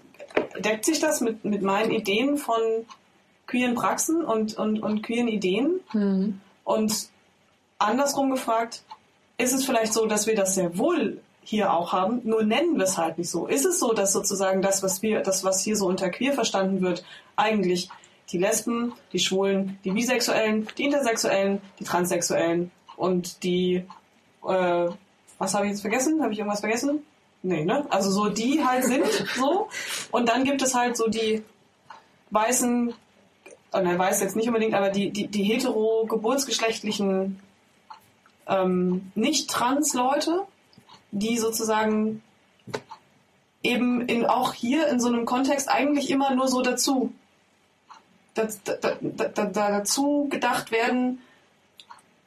deckt 0.58 0.86
sich 0.86 1.00
das 1.00 1.22
mit, 1.22 1.46
mit 1.46 1.62
meinen 1.62 1.92
Ideen 1.92 2.38
von 2.38 2.60
queeren 3.50 3.76
Praxen 3.76 4.24
und, 4.24 4.58
und, 4.58 4.80
und 4.82 5.02
queeren 5.02 5.28
Ideen? 5.28 5.80
Und 6.64 7.10
andersrum 7.80 8.30
gefragt, 8.30 8.84
ist 9.38 9.54
es 9.54 9.66
vielleicht 9.66 9.94
so, 9.94 10.06
dass 10.06 10.28
wir 10.28 10.36
das 10.36 10.56
sehr 10.56 10.78
wohl 10.78 11.20
hier 11.42 11.74
auch 11.74 11.94
haben, 11.94 12.22
nur 12.26 12.44
nennen 12.44 12.78
wir 12.78 12.84
es 12.84 12.98
halt 12.98 13.18
nicht 13.18 13.30
so. 13.30 13.48
Ist 13.48 13.66
es 13.66 13.80
so, 13.80 13.94
dass 13.94 14.14
sozusagen 14.14 14.62
das, 14.62 14.84
was 14.84 15.02
wir, 15.02 15.22
das, 15.22 15.44
was 15.44 15.64
hier 15.64 15.76
so 15.76 15.88
unter 15.88 16.10
queer 16.10 16.34
verstanden 16.34 16.82
wird, 16.82 17.04
eigentlich 17.36 17.90
die 18.32 18.38
Lesben, 18.38 18.94
die 19.14 19.20
Schwulen, 19.20 19.80
die 19.84 19.92
Bisexuellen, 19.92 20.68
die 20.78 20.84
Intersexuellen, 20.84 21.60
die 21.80 21.86
Transsexuellen 21.86 22.70
und 22.98 23.44
die, 23.44 23.84
äh, 24.48 24.88
was 25.40 25.54
habe 25.56 25.66
ich 25.66 25.72
jetzt 25.72 25.82
vergessen? 25.82 26.22
Habe 26.22 26.34
ich 26.34 26.40
irgendwas 26.40 26.60
vergessen? 26.60 27.00
Nee, 27.42 27.64
ne? 27.64 27.88
Also 27.90 28.12
so 28.12 28.30
die 28.30 28.64
halt 28.64 28.84
sind 28.84 29.06
so. 29.36 29.70
Und 30.12 30.30
dann 30.30 30.44
gibt 30.44 30.62
es 30.62 30.76
halt 30.76 30.98
so 30.98 31.08
die 31.08 31.44
weißen, 32.30 32.94
äh, 33.74 33.82
ne, 33.82 33.98
weiß 33.98 34.22
jetzt 34.22 34.36
nicht 34.36 34.48
unbedingt, 34.48 34.74
aber 34.74 34.90
die, 34.90 35.12
die, 35.12 35.28
die 35.28 35.44
hetero 35.44 36.06
geburtsgeschlechtlichen 36.08 37.40
ähm, 38.48 39.12
nicht-trans-Leute, 39.16 40.46
die 41.12 41.38
sozusagen 41.38 42.22
eben 43.64 44.02
in, 44.08 44.26
auch 44.26 44.54
hier 44.54 44.88
in 44.88 45.00
so 45.00 45.08
einem 45.08 45.26
Kontext 45.26 45.70
eigentlich 45.70 46.10
immer 46.10 46.34
nur 46.34 46.48
so 46.48 46.62
dazu 46.62 47.14
da, 48.34 48.48
da, 48.64 48.96
da, 49.28 49.46
dazu 49.46 50.28
gedacht 50.30 50.72
werden, 50.72 51.22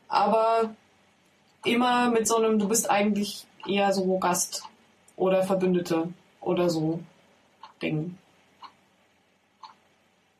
aber 0.09 0.74
immer 1.64 2.10
mit 2.10 2.27
so 2.27 2.36
einem, 2.36 2.59
du 2.59 2.69
bist 2.69 2.90
eigentlich 2.90 3.47
eher 3.66 3.93
so 3.93 4.19
Gast 4.19 4.64
oder 5.16 5.43
Verbündete 5.43 6.09
oder 6.40 6.69
so 6.69 7.01
Ding. 7.81 8.19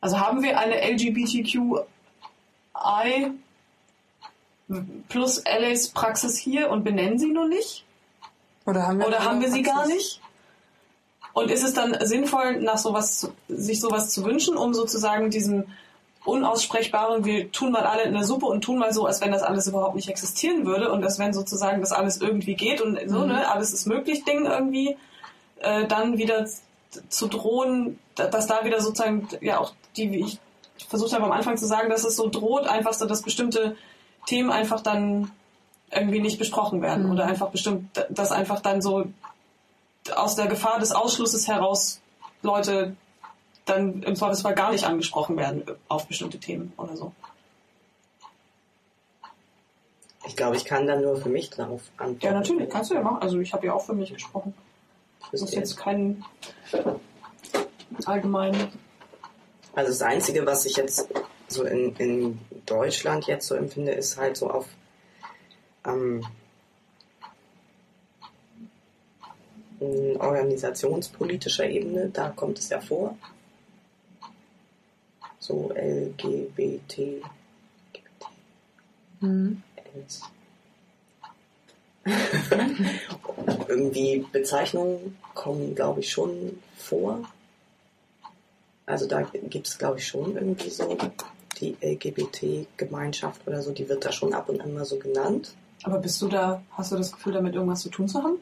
Also 0.03 0.19
haben 0.19 0.43
wir 0.43 0.59
eine 0.59 0.83
LGBTQI 0.83 1.85
plus 5.09 5.45
LAs 5.45 5.89
Praxis 5.89 6.37
hier 6.37 6.71
und 6.71 6.83
benennen 6.83 7.19
sie 7.21 7.31
nur 7.31 7.47
nicht? 7.47 7.85
Oder 8.67 8.87
haben 8.87 8.99
wir, 8.99 9.07
Oder 9.07 9.25
haben 9.25 9.41
wir 9.41 9.51
sie 9.51 9.63
gar 9.63 9.87
nicht? 9.87 10.21
Und 11.35 11.51
ist 11.51 11.63
es 11.63 11.73
dann 11.73 11.97
sinnvoll, 12.01 12.61
nach 12.61 12.79
sowas, 12.79 13.31
sich 13.49 13.81
sowas 13.81 14.11
zu 14.11 14.25
wünschen, 14.25 14.57
um 14.57 14.75
sozusagen 14.75 15.31
diesen 15.31 15.73
unaussprechbaren, 16.25 17.25
wir 17.25 17.53
tun 17.53 17.71
mal 17.71 17.85
alle 17.85 18.03
in 18.03 18.13
der 18.13 18.25
Suppe 18.25 18.47
und 18.47 18.63
tun 18.63 18.79
mal 18.79 18.93
so, 18.93 19.07
als 19.07 19.21
wenn 19.21 19.31
das 19.31 19.43
alles 19.43 19.69
überhaupt 19.69 19.95
nicht 19.95 20.09
existieren 20.09 20.67
würde 20.67 20.91
und 20.91 21.05
als 21.05 21.21
wenn 21.21 21.33
sozusagen 21.33 21.81
das 21.81 21.93
alles 21.93 22.21
irgendwie 22.21 22.55
geht 22.55 22.81
und 22.81 22.99
so, 23.07 23.25
ne, 23.25 23.49
alles 23.49 23.73
ist 23.73 23.87
möglich 23.87 24.25
Ding 24.25 24.47
irgendwie, 24.47 24.97
äh, 25.61 25.87
dann 25.87 26.19
wieder 26.19 26.47
zu 27.09 27.27
drohen, 27.29 27.99
dass 28.15 28.47
da 28.47 28.65
wieder 28.65 28.81
sozusagen, 28.81 29.29
ja 29.41 29.59
auch 29.59 29.73
die, 29.97 30.11
wie 30.11 30.21
ich 30.21 30.39
versucht 30.89 31.13
habe 31.13 31.25
am 31.25 31.33
Anfang 31.33 31.57
zu 31.57 31.67
sagen, 31.67 31.91
dass 31.91 32.05
es 32.05 32.17
so 32.17 32.29
droht, 32.29 32.67
einfach 32.67 32.93
so, 32.93 33.07
dass 33.07 33.23
bestimmte 33.23 33.77
Themen 34.27 34.51
einfach 34.51 34.81
dann 34.81 35.31
irgendwie 35.91 36.21
nicht 36.21 36.39
besprochen 36.39 36.83
werden 36.83 37.11
oder 37.11 37.27
einfach 37.27 37.51
bestimmt, 37.51 37.89
dass 38.09 38.33
einfach 38.33 38.61
dann 38.61 38.81
so 38.81 39.07
aus 40.15 40.37
der 40.37 40.47
Gefahr 40.47 40.79
des 40.79 40.93
Ausschlusses 40.93 41.47
heraus 41.49 42.01
Leute 42.43 42.97
dann 43.65 44.03
im 44.03 44.17
Zweifelsfall 44.17 44.55
gar 44.55 44.73
nicht 44.73 44.85
angesprochen 44.85 45.37
werden 45.37 45.65
auf 45.89 46.07
bestimmte 46.07 46.39
Themen 46.39 46.73
oder 46.77 46.97
so. 46.97 47.13
Ich 50.27 50.37
glaube, 50.37 50.57
ich 50.57 50.65
kann 50.65 50.87
da 50.87 50.97
nur 50.97 51.17
für 51.17 51.29
mich 51.29 51.51
drauf 51.51 51.83
antworten. 51.97 52.19
Ja, 52.25 52.33
natürlich, 52.33 52.71
kannst 52.71 52.91
du 52.91 52.95
ja 52.95 53.03
machen. 53.03 53.19
Also 53.21 53.41
ich 53.41 53.53
habe 53.53 53.67
ja 53.67 53.75
auch 53.75 53.85
für 53.85 53.95
mich 53.95 54.13
gesprochen. 54.13 54.55
Das 55.31 55.43
ist 55.43 55.55
jetzt 55.55 55.77
kein 55.77 56.25
allgemein. 58.07 58.55
Also 59.75 59.91
das 59.91 60.03
Einzige, 60.03 60.45
was 60.47 60.67
ich 60.67 60.77
jetzt 60.77 61.09
so 61.49 61.65
in, 61.65 61.95
in 61.97 62.39
Deutschland 62.67 63.27
jetzt 63.27 63.47
so 63.47 63.55
empfinde, 63.55 63.93
ist 63.93 64.17
halt 64.17 64.37
so 64.37 64.51
auf 64.51 64.67
ähm, 65.85 66.25
organisationspolitischer 69.81 71.69
Ebene, 71.69 72.09
da 72.11 72.31
kommt 72.31 72.59
es 72.59 72.69
ja 72.69 72.81
vor. 72.81 73.17
So 75.39 75.73
LGBT, 75.75 77.23
Mhm. 79.23 79.63
Irgendwie 83.69 84.27
Bezeichnungen 84.33 85.17
kommen, 85.35 85.75
glaube 85.75 86.01
ich, 86.01 86.11
schon 86.11 86.59
vor. 86.77 87.23
Also 88.93 89.07
da 89.07 89.23
gibt 89.23 89.67
es, 89.67 89.79
glaube 89.79 89.99
ich, 89.99 90.07
schon 90.07 90.37
irgendwie 90.37 90.69
so 90.69 90.99
die 91.59 91.75
LGBT-Gemeinschaft 91.81 93.41
oder 93.47 93.63
so, 93.63 93.73
die 93.73 93.89
wird 93.89 94.05
da 94.05 94.13
schon 94.13 94.35
ab 94.35 94.51
und 94.51 94.61
an 94.61 94.75
mal 94.75 94.85
so 94.85 94.99
genannt. 94.99 95.55
Aber 95.83 95.99
bist 95.99 96.21
du 96.21 96.29
da, 96.29 96.63
hast 96.73 96.93
du 96.93 96.97
das 96.97 97.11
Gefühl, 97.11 97.33
damit 97.33 97.55
irgendwas 97.55 97.81
zu 97.81 97.89
tun 97.89 98.07
zu 98.07 98.23
haben? 98.23 98.37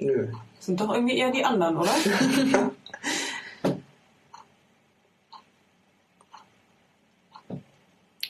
Nö. 0.00 0.32
Sind 0.58 0.80
doch 0.80 0.92
irgendwie 0.92 1.16
eher 1.16 1.30
die 1.30 1.44
anderen, 1.44 1.76
oder? 1.76 1.94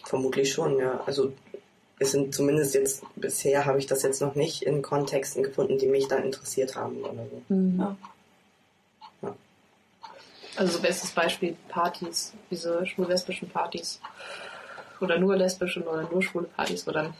Vermutlich 0.04 0.52
schon, 0.52 0.76
ja. 0.76 1.00
Also 1.06 1.32
es 1.98 2.10
sind 2.10 2.34
zumindest 2.34 2.74
jetzt, 2.74 3.04
bisher 3.16 3.64
habe 3.64 3.78
ich 3.78 3.86
das 3.86 4.02
jetzt 4.02 4.20
noch 4.20 4.34
nicht 4.34 4.64
in 4.64 4.82
Kontexten 4.82 5.42
gefunden, 5.42 5.78
die 5.78 5.86
mich 5.86 6.08
dann 6.08 6.24
interessiert 6.24 6.76
haben 6.76 6.98
oder 6.98 7.24
so. 7.30 7.40
Ja. 7.78 7.96
Also 10.56 10.74
so 10.74 10.82
bestes 10.82 11.10
Beispiel 11.10 11.56
Partys, 11.68 12.34
diese 12.50 12.86
schwul-lesbischen 12.86 13.48
Partys. 13.48 14.00
Oder 15.00 15.18
nur 15.18 15.36
lesbische 15.36 15.82
oder 15.82 16.08
nur 16.08 16.22
schwule 16.22 16.46
Partys, 16.46 16.84
dann 16.84 17.14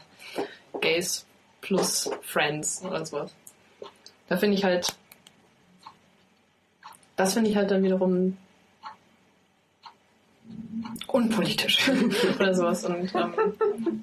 Gays 0.79 1.25
plus 1.61 2.09
Friends 2.21 2.83
oder 2.83 3.05
sowas. 3.05 3.33
Da 4.27 4.37
finde 4.37 4.55
ich 4.57 4.63
halt, 4.63 4.95
das 7.15 7.33
finde 7.33 7.49
ich 7.49 7.55
halt 7.55 7.71
dann 7.71 7.83
wiederum 7.83 8.37
unpolitisch 11.07 11.89
oder 12.35 12.53
sowas 12.53 12.85
und 12.85 13.13
ähm, 13.15 13.33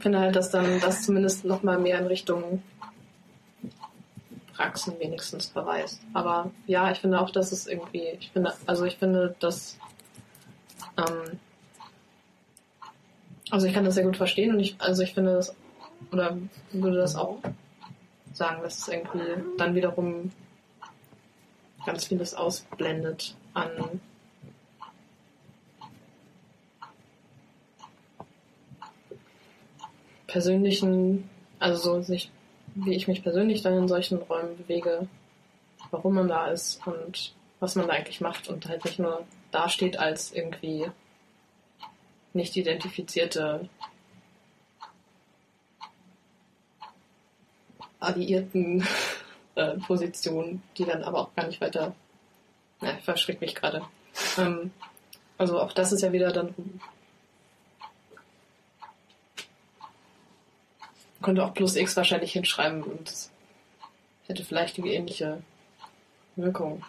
finde 0.01 0.21
halt, 0.21 0.37
dass 0.37 0.51
dann 0.51 0.81
das 0.81 1.03
zumindest 1.03 1.45
noch 1.45 1.63
mal 1.63 1.79
mehr 1.79 1.99
in 1.99 2.07
Richtung 2.07 2.63
Praxen 4.61 5.01
wenigstens 5.01 5.47
verweist. 5.47 6.03
Aber 6.13 6.51
ja, 6.67 6.91
ich 6.93 6.99
finde 6.99 7.19
auch, 7.19 7.31
dass 7.31 7.51
es 7.51 7.67
irgendwie, 7.67 8.09
ich 8.21 8.31
finde, 8.31 8.53
also 8.67 8.85
ich 8.85 8.99
finde, 8.99 9.35
dass 9.41 9.79
ähm, 10.99 11.39
also 13.51 13.67
ich 13.67 13.73
kann 13.73 13.87
das 13.87 13.95
sehr 13.95 14.05
gut 14.05 14.19
verstehen 14.19 14.55
und 14.55 14.61
ich, 14.61 14.77
also 14.79 15.03
ich 15.03 15.15
finde 15.15 15.33
das, 15.33 15.57
oder 16.13 16.37
würde 16.73 16.99
das 16.99 17.17
auch 17.17 17.39
sagen, 18.35 18.63
dass 18.63 18.81
es 18.81 18.89
irgendwie 18.89 19.43
dann 19.57 19.75
wiederum 19.75 20.31
ganz 21.87 22.05
vieles 22.05 22.35
ausblendet 22.35 23.35
an 23.55 23.71
persönlichen, 30.27 31.31
also 31.59 31.95
so 31.95 32.03
sich, 32.03 32.31
wie 32.75 32.95
ich 32.95 33.09
mich 33.09 33.23
persönlich 33.23 33.63
dann 33.63 33.77
in 33.77 33.89
solchen 33.89 34.19
Räumen 34.19 34.57
bewege, 34.57 35.09
warum 35.91 36.15
man 36.15 36.29
da 36.29 36.49
ist 36.49 36.87
und 36.87 37.33
was 37.59 37.75
man 37.75 37.87
da 37.87 37.95
eigentlich 37.95 38.21
macht 38.21 38.49
und 38.49 38.67
halt 38.69 38.85
nicht 38.85 38.99
nur 38.99 39.25
dasteht 39.51 39.99
als 39.99 40.33
irgendwie 40.33 40.91
nicht 42.33 42.57
identifizierte 42.57 43.69
Alliierten 47.99 48.87
äh, 49.57 49.77
Position, 49.79 50.63
die 50.79 50.85
dann 50.85 51.05
aber 51.05 51.19
auch 51.19 51.35
gar 51.35 51.47
nicht 51.47 51.61
weiter. 51.61 51.95
Ja, 52.81 52.95
ich 52.97 53.05
verschrick 53.05 53.41
mich 53.41 53.55
gerade. 53.55 53.83
Ähm, 54.39 54.71
also 55.37 55.61
auch 55.61 55.73
das 55.73 55.93
ist 55.93 56.03
ja 56.03 56.13
wieder 56.13 56.33
dann. 56.33 56.55
Könnte 61.23 61.45
auch 61.45 61.55
plus 61.55 61.77
X 61.77 61.97
wahrscheinlich 61.97 62.33
hinschreiben 62.33 62.83
und 62.83 63.09
es 63.09 63.31
hätte 64.27 64.45
vielleicht 64.45 64.77
die 64.77 64.89
ähnliche 64.89 65.43
Wirkung. 66.37 66.85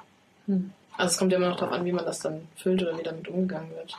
Hm. 0.47 0.71
Also 0.97 1.11
es 1.11 1.17
kommt 1.17 1.31
ja 1.31 1.37
immer 1.37 1.49
noch 1.49 1.57
darauf 1.57 1.73
an, 1.73 1.85
wie 1.85 1.91
man 1.91 2.05
das 2.05 2.19
dann 2.19 2.47
füllt 2.55 2.81
oder 2.81 2.97
wie 2.97 3.03
damit 3.03 3.27
umgegangen 3.27 3.71
wird. 3.71 3.97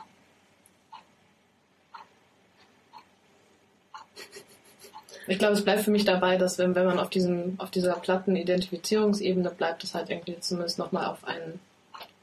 Ich 5.29 5.39
glaube, 5.39 5.55
es 5.55 5.65
bleibt 5.65 5.83
für 5.83 5.91
mich 5.91 6.05
dabei, 6.05 6.37
dass 6.37 6.59
wenn, 6.59 6.75
wenn 6.75 6.87
man 6.87 6.99
auf 6.99 7.09
diesem, 7.09 7.55
auf 7.59 7.71
dieser 7.71 7.95
platten 7.95 8.35
Identifizierungsebene 8.35 9.51
bleibt, 9.51 9.85
es 9.85 9.95
halt 9.95 10.11
irgendwie 10.11 10.39
zumindest 10.41 10.79
nochmal 10.79 11.07
auf 11.07 11.25
einen, 11.25 11.61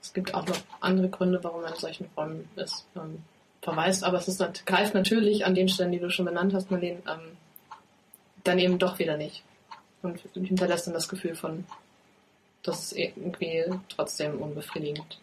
es 0.02 0.14
gibt 0.14 0.34
auch 0.34 0.46
noch 0.46 0.58
andere 0.82 1.10
Gründe, 1.10 1.44
warum 1.44 1.62
man 1.62 1.74
in 1.74 1.80
solchen 1.80 2.10
Räumen 2.18 2.50
ist, 2.58 2.86
ähm, 2.96 3.24
verweist, 3.62 4.04
aber 4.04 4.18
es 4.18 4.28
ist, 4.28 4.66
greift 4.66 4.94
natürlich 4.94 5.46
an 5.46 5.56
den 5.56 5.70
Stellen, 5.70 5.92
die 5.92 6.00
du 6.00 6.10
schon 6.10 6.26
benannt 6.26 6.54
hast, 6.54 6.72
Marlene, 6.72 7.00
ähm, 7.08 7.38
dann 8.50 8.60
eben 8.60 8.80
doch 8.80 9.00
wieder 9.00 9.18
nicht. 9.18 9.44
Und 10.02 10.20
hinterlässt 10.34 10.88
dann 10.88 10.94
das 10.94 11.10
Gefühl 11.10 11.36
von, 11.36 11.66
das 12.64 12.92
ist 12.92 12.98
irgendwie 12.98 13.66
trotzdem 13.90 14.42
unbefriedigend. 14.42 15.20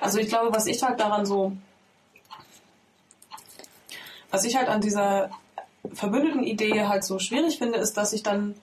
Also 0.00 0.18
ich 0.18 0.28
glaube, 0.28 0.54
was 0.54 0.66
ich 0.66 0.82
halt 0.82 0.98
daran 0.98 1.26
so, 1.26 1.52
was 4.30 4.44
ich 4.44 4.56
halt 4.56 4.68
an 4.68 4.80
dieser 4.80 5.30
verbündeten 5.92 6.42
Idee 6.42 6.84
halt 6.84 7.04
so 7.04 7.18
schwierig 7.18 7.58
finde, 7.58 7.78
ist, 7.78 7.96
dass 7.96 8.12
ich 8.12 8.22
dann 8.22 8.54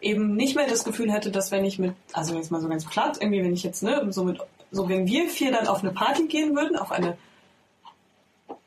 eben 0.00 0.36
nicht 0.36 0.54
mehr 0.54 0.68
das 0.68 0.84
Gefühl 0.84 1.10
hätte, 1.12 1.30
dass 1.30 1.50
wenn 1.50 1.64
ich 1.64 1.78
mit, 1.78 1.94
also 2.12 2.36
jetzt 2.36 2.50
mal 2.50 2.60
so 2.60 2.68
ganz 2.68 2.84
platt, 2.84 3.18
irgendwie 3.20 3.42
wenn 3.42 3.54
ich 3.54 3.62
jetzt, 3.62 3.82
ne, 3.82 4.06
so 4.10 4.24
mit, 4.24 4.38
so 4.70 4.88
wenn 4.88 5.06
wir 5.06 5.28
vier 5.28 5.50
dann 5.50 5.66
auf 5.66 5.82
eine 5.82 5.92
Party 5.92 6.26
gehen 6.26 6.54
würden, 6.54 6.76
auf 6.76 6.92
eine, 6.92 7.16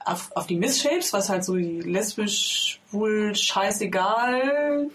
auf, 0.08 0.32
auf 0.36 0.48
die 0.48 0.56
Misshapes, 0.56 1.14
was 1.14 1.30
halt 1.30 1.44
so 1.44 1.56
die 1.56 1.82
lesbisch, 1.82 2.80
schwul, 2.90 3.36
scheißegal, 3.36 4.90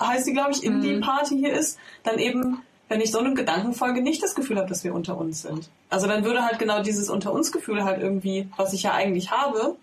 heißt 0.00 0.26
die, 0.26 0.32
glaube 0.32 0.52
ich, 0.52 0.64
Indie-Party 0.64 1.36
hier 1.38 1.52
ist, 1.52 1.78
dann 2.02 2.18
eben, 2.18 2.62
wenn 2.88 3.00
ich 3.00 3.12
so 3.12 3.18
einem 3.18 3.34
Gedanken 3.34 3.74
folge, 3.74 4.00
nicht 4.02 4.22
das 4.22 4.34
Gefühl 4.34 4.56
habe, 4.56 4.68
dass 4.68 4.82
wir 4.82 4.94
unter 4.94 5.18
uns 5.18 5.42
sind. 5.42 5.68
Also 5.90 6.06
dann 6.06 6.24
würde 6.24 6.42
halt 6.44 6.58
genau 6.58 6.82
dieses 6.82 7.10
unter 7.10 7.32
uns 7.32 7.52
Gefühl 7.52 7.84
halt 7.84 8.00
irgendwie, 8.00 8.48
was 8.56 8.72
ich 8.72 8.82
ja 8.82 8.92
eigentlich 8.92 9.30
habe, 9.30 9.76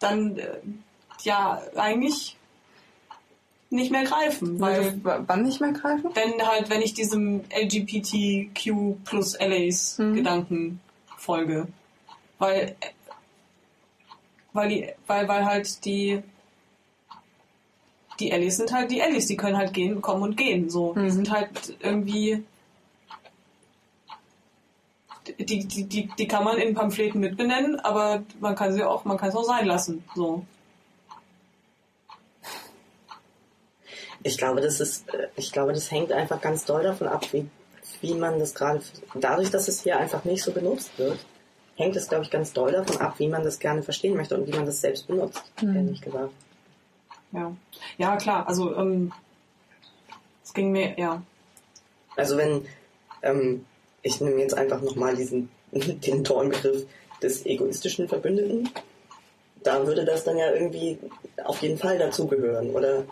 dann 0.00 0.36
äh, 0.36 0.58
ja 1.22 1.62
eigentlich 1.76 2.36
nicht 3.70 3.92
mehr 3.92 4.04
greifen, 4.04 4.60
weil 4.60 4.98
wann 5.02 5.42
nicht 5.42 5.60
mehr 5.60 5.72
greifen? 5.72 6.10
wenn 6.14 6.46
halt, 6.46 6.70
wenn 6.70 6.80
ich 6.80 6.94
diesem 6.94 7.42
LGBTQ 7.50 9.04
plus 9.04 9.38
LAs 9.38 9.98
Mhm. 9.98 10.14
Gedanken 10.14 10.80
folge. 11.18 11.68
Weil, 12.38 12.76
weil 14.52 14.68
die, 14.68 14.88
weil, 15.06 15.28
weil 15.28 15.44
halt 15.44 15.84
die, 15.84 16.22
die 18.20 18.30
Ellis 18.30 18.56
sind 18.56 18.72
halt 18.72 18.90
die 18.90 19.00
Ellis, 19.00 19.26
die 19.26 19.36
können 19.36 19.56
halt 19.56 19.72
gehen, 19.72 20.00
kommen 20.02 20.22
und 20.22 20.36
gehen, 20.36 20.70
so. 20.70 20.94
Die 20.94 21.00
Mhm. 21.00 21.10
sind 21.10 21.30
halt 21.30 21.76
irgendwie, 21.80 22.42
die, 25.38 25.66
die, 25.66 25.84
die, 25.84 26.06
die 26.06 26.28
kann 26.28 26.44
man 26.44 26.58
in 26.58 26.74
Pamphleten 26.74 27.20
mitbenennen, 27.20 27.78
aber 27.80 28.22
man 28.40 28.54
kann 28.54 28.72
sie 28.72 28.82
auch, 28.82 29.04
man 29.04 29.16
kann 29.18 29.28
es 29.28 29.36
auch 29.36 29.44
sein 29.44 29.66
lassen, 29.66 30.04
so. 30.14 30.44
Ich 34.22 34.36
glaube, 34.36 34.60
das 34.60 34.80
ist, 34.80 35.04
ich 35.36 35.52
glaube, 35.52 35.72
das 35.72 35.90
hängt 35.90 36.10
einfach 36.12 36.40
ganz 36.40 36.64
doll 36.64 36.82
davon 36.82 37.06
ab, 37.08 37.32
wie, 37.32 37.48
wie 38.00 38.14
man 38.14 38.38
das 38.40 38.54
gerade, 38.54 38.82
dadurch, 39.14 39.50
dass 39.50 39.68
es 39.68 39.82
hier 39.82 39.96
einfach 39.98 40.24
nicht 40.24 40.42
so 40.42 40.52
benutzt 40.52 40.90
wird, 40.98 41.18
hängt 41.78 41.96
es, 41.96 42.08
glaube 42.08 42.24
ich, 42.24 42.30
ganz 42.30 42.52
doll 42.52 42.72
davon 42.72 43.00
ab, 43.00 43.14
wie 43.18 43.28
man 43.28 43.44
das 43.44 43.58
gerne 43.58 43.82
verstehen 43.82 44.16
möchte 44.16 44.36
und 44.36 44.46
wie 44.46 44.56
man 44.56 44.66
das 44.66 44.80
selbst 44.80 45.06
benutzt, 45.06 45.42
ehrlich 45.62 46.02
gesagt. 46.02 46.32
Ja, 47.32 47.52
ja 47.98 48.16
klar, 48.16 48.46
also, 48.48 48.74
ähm, 48.76 49.12
es 50.44 50.52
ging 50.52 50.72
mir, 50.72 50.98
ja, 50.98 51.22
Also 52.16 52.36
wenn, 52.36 52.66
ähm, 53.22 53.64
ich 54.02 54.20
nehme 54.20 54.40
jetzt 54.40 54.54
einfach 54.54 54.82
nochmal 54.82 55.14
diesen, 55.14 55.50
den 55.72 56.24
tollen 56.24 56.50
Begriff 56.50 56.84
des 57.22 57.46
egoistischen 57.46 58.08
Verbündeten, 58.08 58.68
da 59.62 59.86
würde 59.86 60.04
das 60.04 60.24
dann 60.24 60.36
ja 60.36 60.50
irgendwie 60.52 60.98
auf 61.44 61.62
jeden 61.62 61.78
Fall 61.78 61.98
dazugehören 61.98 62.70
oder 62.70 63.04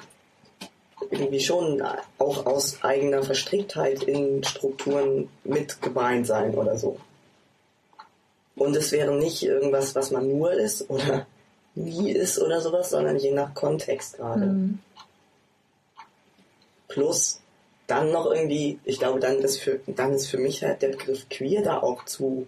irgendwie 1.10 1.40
schon 1.40 1.82
auch 2.18 2.46
aus 2.46 2.82
eigener 2.82 3.22
Verstricktheit 3.22 4.04
in 4.04 4.42
Strukturen 4.42 5.28
mit 5.44 5.80
gemeint 5.82 6.26
sein 6.26 6.54
oder 6.54 6.76
so. 6.78 6.98
Und 8.56 8.74
es 8.76 8.90
wäre 8.90 9.14
nicht 9.14 9.42
irgendwas, 9.42 9.94
was 9.94 10.10
man 10.10 10.28
nur 10.28 10.52
ist 10.52 10.88
oder 10.90 11.26
nie 11.74 12.10
ist 12.10 12.38
oder 12.38 12.60
sowas, 12.60 12.90
sondern 12.90 13.16
je 13.16 13.32
nach 13.32 13.54
Kontext 13.54 14.16
gerade. 14.16 14.70
Plus 16.88 17.40
dann 17.86 18.10
noch 18.10 18.26
irgendwie, 18.26 18.80
ich 18.84 18.98
glaube, 18.98 19.20
dann 19.20 19.38
ist 19.38 19.60
für, 19.60 19.80
dann 19.86 20.12
ist 20.12 20.28
für 20.28 20.38
mich 20.38 20.62
halt 20.64 20.82
der 20.82 20.88
Begriff 20.88 21.28
queer 21.28 21.62
da 21.62 21.78
auch 21.80 22.04
zu 22.04 22.46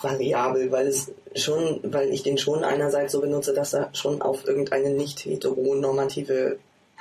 variabel, 0.00 0.70
weil 0.70 0.86
es 0.86 1.12
schon, 1.34 1.80
weil 1.82 2.10
ich 2.10 2.22
den 2.22 2.38
schon 2.38 2.62
einerseits 2.62 3.12
so 3.12 3.20
benutze, 3.20 3.52
dass 3.52 3.72
er 3.72 3.90
schon 3.94 4.22
auf 4.22 4.46
irgendeine 4.46 4.90
nicht 4.90 5.24
heteronormative 5.24 6.58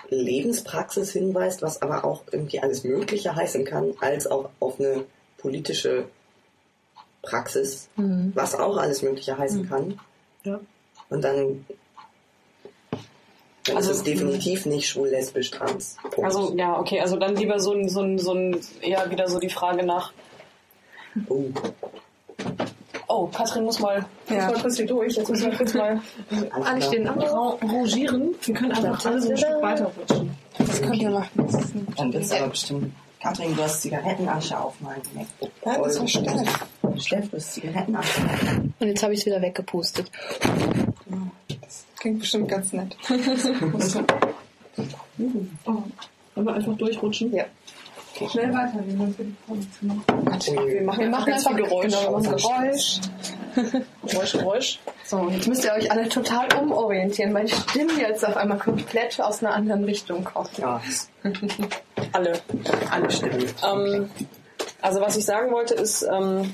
Lebenspraxis 0.10 1.11
hinweist, 1.11 1.61
was 1.61 1.82
aber 1.82 2.06
auch 2.06 2.23
irgendwie 2.32 2.60
alles 2.60 2.84
Mögliche 2.84 3.36
heißen 3.36 3.65
kann, 3.65 3.94
als 3.99 4.27
auch 4.27 4.49
auf 4.60 4.80
eine 4.80 5.06
politische 5.38 6.06
Praxis, 7.26 7.89
was 7.95 8.56
auch 8.56 8.77
alles 8.77 9.02
Mögliche 9.02 9.38
heißen 9.38 9.68
kann. 9.68 9.99
Ja. 10.43 10.60
Und 11.10 11.23
dann, 11.23 11.65
dann 13.65 13.76
Also- 13.77 13.91
ist 13.91 13.97
es 13.97 14.03
definitiv 14.03 14.65
nicht 14.65 14.88
schwul, 14.88 15.10
lesbisch, 15.10 15.52
trans. 15.52 15.97
Punkt. 16.02 16.23
Also 16.23 16.56
ja, 16.56 16.80
okay, 16.80 17.02
also 17.02 17.18
dann 17.18 17.35
lieber 17.35 17.60
so 17.60 17.73
ein, 17.73 17.89
so 17.89 18.02
ein, 18.02 18.18
so 18.19 18.34
ein, 18.34 18.60
eher 18.81 19.10
wieder 19.10 19.27
so 19.27 19.39
die 19.39 19.49
Frage 19.49 19.85
nach, 19.85 20.14
oh, 21.30 21.45
oh, 23.07 23.27
Katrin 23.27 23.64
muss 23.64 23.80
mal, 23.80 24.06
Ja. 24.30 24.45
muss 24.45 24.53
mal 24.56 24.61
kurz 24.61 24.77
hier 24.77 24.85
durch, 24.88 25.15
jetzt 25.15 25.30
müssen 25.30 25.52
wir 25.52 25.57
kurz 25.57 25.73
mal 25.73 25.99
klar. 26.30 26.49
aber 26.52 26.65
rangieren. 26.65 28.35
Wir 28.43 28.53
können 28.53 28.72
einfach 28.72 29.06
alle 29.06 29.22
so 29.22 29.30
ein 29.31 29.38
Stück 29.38 29.61
weiter 29.61 29.91
rutschen. 29.97 30.31
Das 30.57 30.81
könnt 30.81 30.95
ihr 31.02 31.10
machen. 31.10 31.30
Das 31.35 31.53
ist 31.65 31.76
ein 31.76 31.88
Dann 31.97 32.14
wird's 32.14 32.31
aber 32.31 32.47
bestimmt. 32.47 32.93
Katrin, 33.22 33.56
du 33.56 33.64
hast 33.64 33.81
Zigarettenasche 33.81 34.60
auf 34.60 34.80
meinem 34.81 35.02
MacBook. 35.15 35.49
Ja, 35.65 35.77
das 35.81 35.99
war 35.99 36.07
Steff. 36.07 36.68
Steff, 36.99 37.30
du 37.30 37.38
hast 37.38 37.53
Zigarettenasche. 37.53 38.22
Und 38.80 38.88
jetzt 38.88 39.03
habe 39.03 39.13
ich 39.13 39.19
es 39.22 39.26
wieder 39.26 39.41
weggepustet. 39.41 40.11
Das 41.61 41.85
klingt 41.99 42.19
bestimmt 42.19 42.49
ganz 42.49 42.73
nett. 42.73 42.95
Wollen 45.17 46.47
wir 46.47 46.53
einfach 46.53 46.77
durchrutschen? 46.77 47.34
Ja. 47.34 47.45
Schnell 48.30 48.53
weiter, 48.53 48.80
wir 48.85 48.97
wollen 48.97 49.13
für 49.13 49.23
die 49.26 49.35
Pause 49.45 49.67
zu 49.77 49.85
machen. 49.85 50.03
Wir 50.07 50.81
machen, 50.84 50.99
Wir 51.01 51.09
machen 51.09 51.31
ganz 51.31 51.45
einfach 51.45 51.57
Geräusch. 51.57 51.93
Genau, 51.93 52.22
Geräusch. 52.22 52.99
Geräusch, 54.07 54.31
Geräusch. 54.31 54.80
So, 55.03 55.30
jetzt 55.30 55.47
müsst 55.47 55.65
ihr 55.65 55.73
euch 55.73 55.91
alle 55.91 56.07
total 56.07 56.47
umorientieren, 56.57 57.34
weil 57.34 57.45
die 57.45 57.53
Stimme 57.53 57.93
jetzt 57.99 58.26
auf 58.26 58.38
einmal 58.38 58.57
komplett 58.57 59.19
aus 59.19 59.43
einer 59.43 59.53
anderen 59.53 59.84
Richtung 59.84 60.23
kommt. 60.23 60.57
Ja, 60.57 60.81
Alle, 62.13 62.39
alle 62.89 63.11
Stimmen. 63.11 63.45
Ähm, 63.69 64.09
also 64.81 65.01
was 65.01 65.17
ich 65.17 65.26
sagen 65.26 65.51
wollte 65.51 65.73
ist, 65.73 66.03
ähm, 66.03 66.53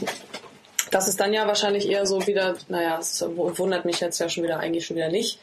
dass 0.91 1.07
es 1.07 1.15
dann 1.15 1.33
ja 1.33 1.47
wahrscheinlich 1.47 1.89
eher 1.89 2.05
so 2.05 2.25
wieder, 2.27 2.55
naja, 2.67 2.99
es 2.99 3.21
wundert 3.35 3.85
mich 3.85 3.99
jetzt 3.99 4.19
ja 4.19 4.29
schon 4.29 4.43
wieder, 4.43 4.59
eigentlich 4.59 4.85
schon 4.85 4.97
wieder 4.97 5.09
nicht, 5.09 5.39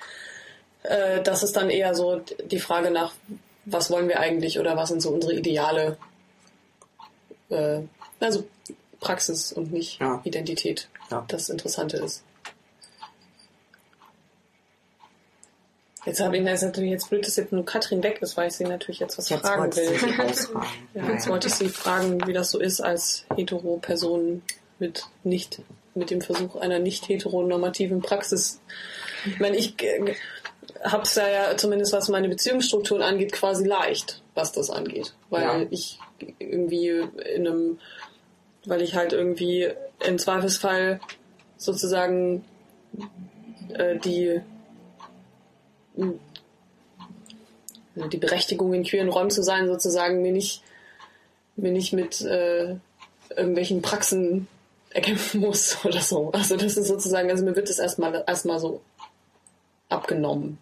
äh, 0.85 1.21
dass 1.23 1.43
es 1.43 1.53
dann 1.53 1.71
eher 1.71 1.95
so 1.95 2.21
die 2.45 2.61
Frage 2.61 2.91
nach, 2.91 3.15
was 3.65 3.91
wollen 3.91 4.09
wir 4.09 4.21
eigentlich 4.21 4.59
oder 4.59 4.77
was 4.77 4.91
sind 4.91 5.01
so 5.03 5.11
unsere 5.11 5.35
Ideale, 5.35 5.97
äh, 7.51 7.81
also 8.21 8.45
Praxis 9.01 9.53
und 9.53 9.73
nicht 9.73 10.01
Ja. 10.01 10.21
Identität, 10.25 10.89
Ja. 11.11 11.25
das 11.29 11.49
Interessante 11.49 11.97
ist. 11.99 12.23
Jetzt 16.05 16.21
habe 16.21 16.37
ich 16.39 16.45
das 16.45 16.55
ist 16.63 16.63
natürlich 16.63 16.91
jetzt 16.93 17.11
blöd, 17.11 17.27
dass 17.27 17.37
jetzt 17.37 17.53
nur 17.53 17.65
Katrin 17.67 18.03
weg 18.03 18.23
ist, 18.23 18.37
weil 18.37 18.49
ich 18.49 18.55
sie 18.55 18.65
natürlich 18.65 19.01
jetzt 19.01 19.19
was 19.19 19.29
jetzt 19.29 19.43
fragen 19.47 19.75
will. 19.77 19.99
Ja, 20.95 21.11
jetzt 21.11 21.29
wollte 21.29 21.49
ich 21.49 21.55
Sie 21.55 21.69
fragen, 21.69 22.27
wie 22.27 22.33
das 22.33 22.51
so 22.51 22.59
ist 22.61 22.81
als 22.81 23.25
hetero-Person 23.37 24.43
mit 24.79 25.05
nicht 25.25 25.61
mit 25.95 26.11
dem 26.11 26.21
Versuch 26.21 26.57
einer 26.57 26.79
nicht 26.79 27.09
heteronormativen 27.09 28.01
Praxis. 28.03 28.61
Ich 29.27 29.41
meine, 29.41 29.57
ich 29.57 29.83
äh, 29.83 30.15
habe 30.85 31.03
es 31.03 31.15
ja, 31.17 31.29
ja 31.29 31.57
zumindest 31.57 31.93
was 31.93 32.09
meine 32.09 32.29
Beziehungsstrukturen 32.29 33.03
angeht 33.03 33.33
quasi 33.33 33.67
leicht, 33.67 34.23
was 34.35 34.53
das 34.53 34.71
angeht, 34.71 35.15
weil 35.31 35.43
Ja. 35.43 35.67
ich 35.71 35.99
irgendwie 36.39 36.89
in 37.35 37.47
einem, 37.47 37.79
weil 38.65 38.83
ich 38.83 38.95
halt 38.95 39.13
irgendwie 39.13 39.71
im 40.07 40.19
Zweifelsfall 40.19 41.01
sozusagen 41.57 42.45
äh, 43.75 43.99
die 43.99 44.41
mh, 45.97 46.13
die 48.13 48.17
Berechtigung 48.19 48.73
in 48.75 48.85
queeren 48.85 49.09
Räumen 49.09 49.31
zu 49.31 49.43
sein, 49.43 49.67
sozusagen 49.67 50.23
mir 50.23 50.31
nicht, 50.33 50.63
mir 51.57 51.73
nicht 51.73 51.93
mit 51.93 52.21
äh, 52.21 52.77
irgendwelchen 53.37 53.83
Praxen 53.83 54.47
erkämpfen 54.91 55.41
muss 55.43 55.85
oder 55.85 56.01
so. 56.01 56.31
Also 56.33 56.57
das 56.57 56.77
ist 56.77 56.89
sozusagen, 56.89 57.31
also 57.31 57.45
mir 57.45 57.57
wird 57.57 57.69
das 57.69 57.79
erstmal 57.79 58.25
erstmal 58.27 58.59
so 58.59 58.81
abgenommen. 59.89 60.59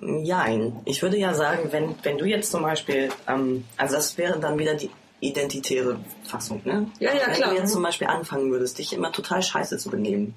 Jein. 0.00 0.80
Ich 0.84 1.02
würde 1.02 1.16
ja 1.16 1.34
sagen, 1.34 1.68
wenn, 1.70 1.94
wenn 2.02 2.18
du 2.18 2.24
jetzt 2.24 2.50
zum 2.50 2.62
Beispiel, 2.62 3.10
ähm, 3.28 3.64
also 3.76 3.94
das 3.94 4.18
wäre 4.18 4.40
dann 4.40 4.58
wieder 4.58 4.74
die 4.74 4.90
identitäre 5.20 5.98
Fassung, 6.24 6.60
ne? 6.64 6.90
Ja, 6.98 7.14
ja, 7.14 7.26
wenn 7.26 7.34
klar. 7.34 7.50
du 7.50 7.56
jetzt 7.56 7.72
zum 7.72 7.82
Beispiel 7.82 8.08
anfangen 8.08 8.50
würdest, 8.50 8.78
dich 8.78 8.92
immer 8.92 9.12
total 9.12 9.42
scheiße 9.42 9.78
zu 9.78 9.90
benehmen 9.90 10.34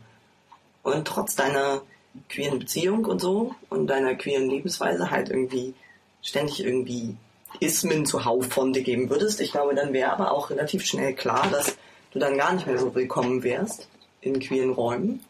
und 0.84 1.08
trotz 1.08 1.36
deiner 1.36 1.82
queeren 2.30 2.60
Beziehung 2.60 3.06
und 3.06 3.20
so 3.20 3.56
und 3.70 3.88
deiner 3.88 4.16
queeren 4.16 4.50
Lebensweise 4.50 5.10
halt 5.12 5.30
irgendwie 5.30 5.74
ständig 6.22 6.64
irgendwie 6.64 7.16
Ismen 7.60 8.06
zuhauf 8.06 8.46
von 8.48 8.74
dir 8.74 8.84
geben 8.84 9.10
würdest, 9.10 9.42
ich 9.42 9.52
glaube, 9.52 9.76
dann 9.76 9.94
wäre 9.94 10.12
aber 10.12 10.32
auch 10.32 10.50
relativ 10.50 10.86
schnell 10.86 11.14
klar, 11.14 11.48
dass 11.52 11.78
du 12.18 12.26
dann 12.26 12.38
gar 12.38 12.54
nicht 12.54 12.68
mehr 12.68 12.78
so 12.78 12.94
willkommen 12.96 13.44
wärst 13.44 13.88
in 14.22 14.40
queeren 14.40 14.72
Räumen. 14.72 15.24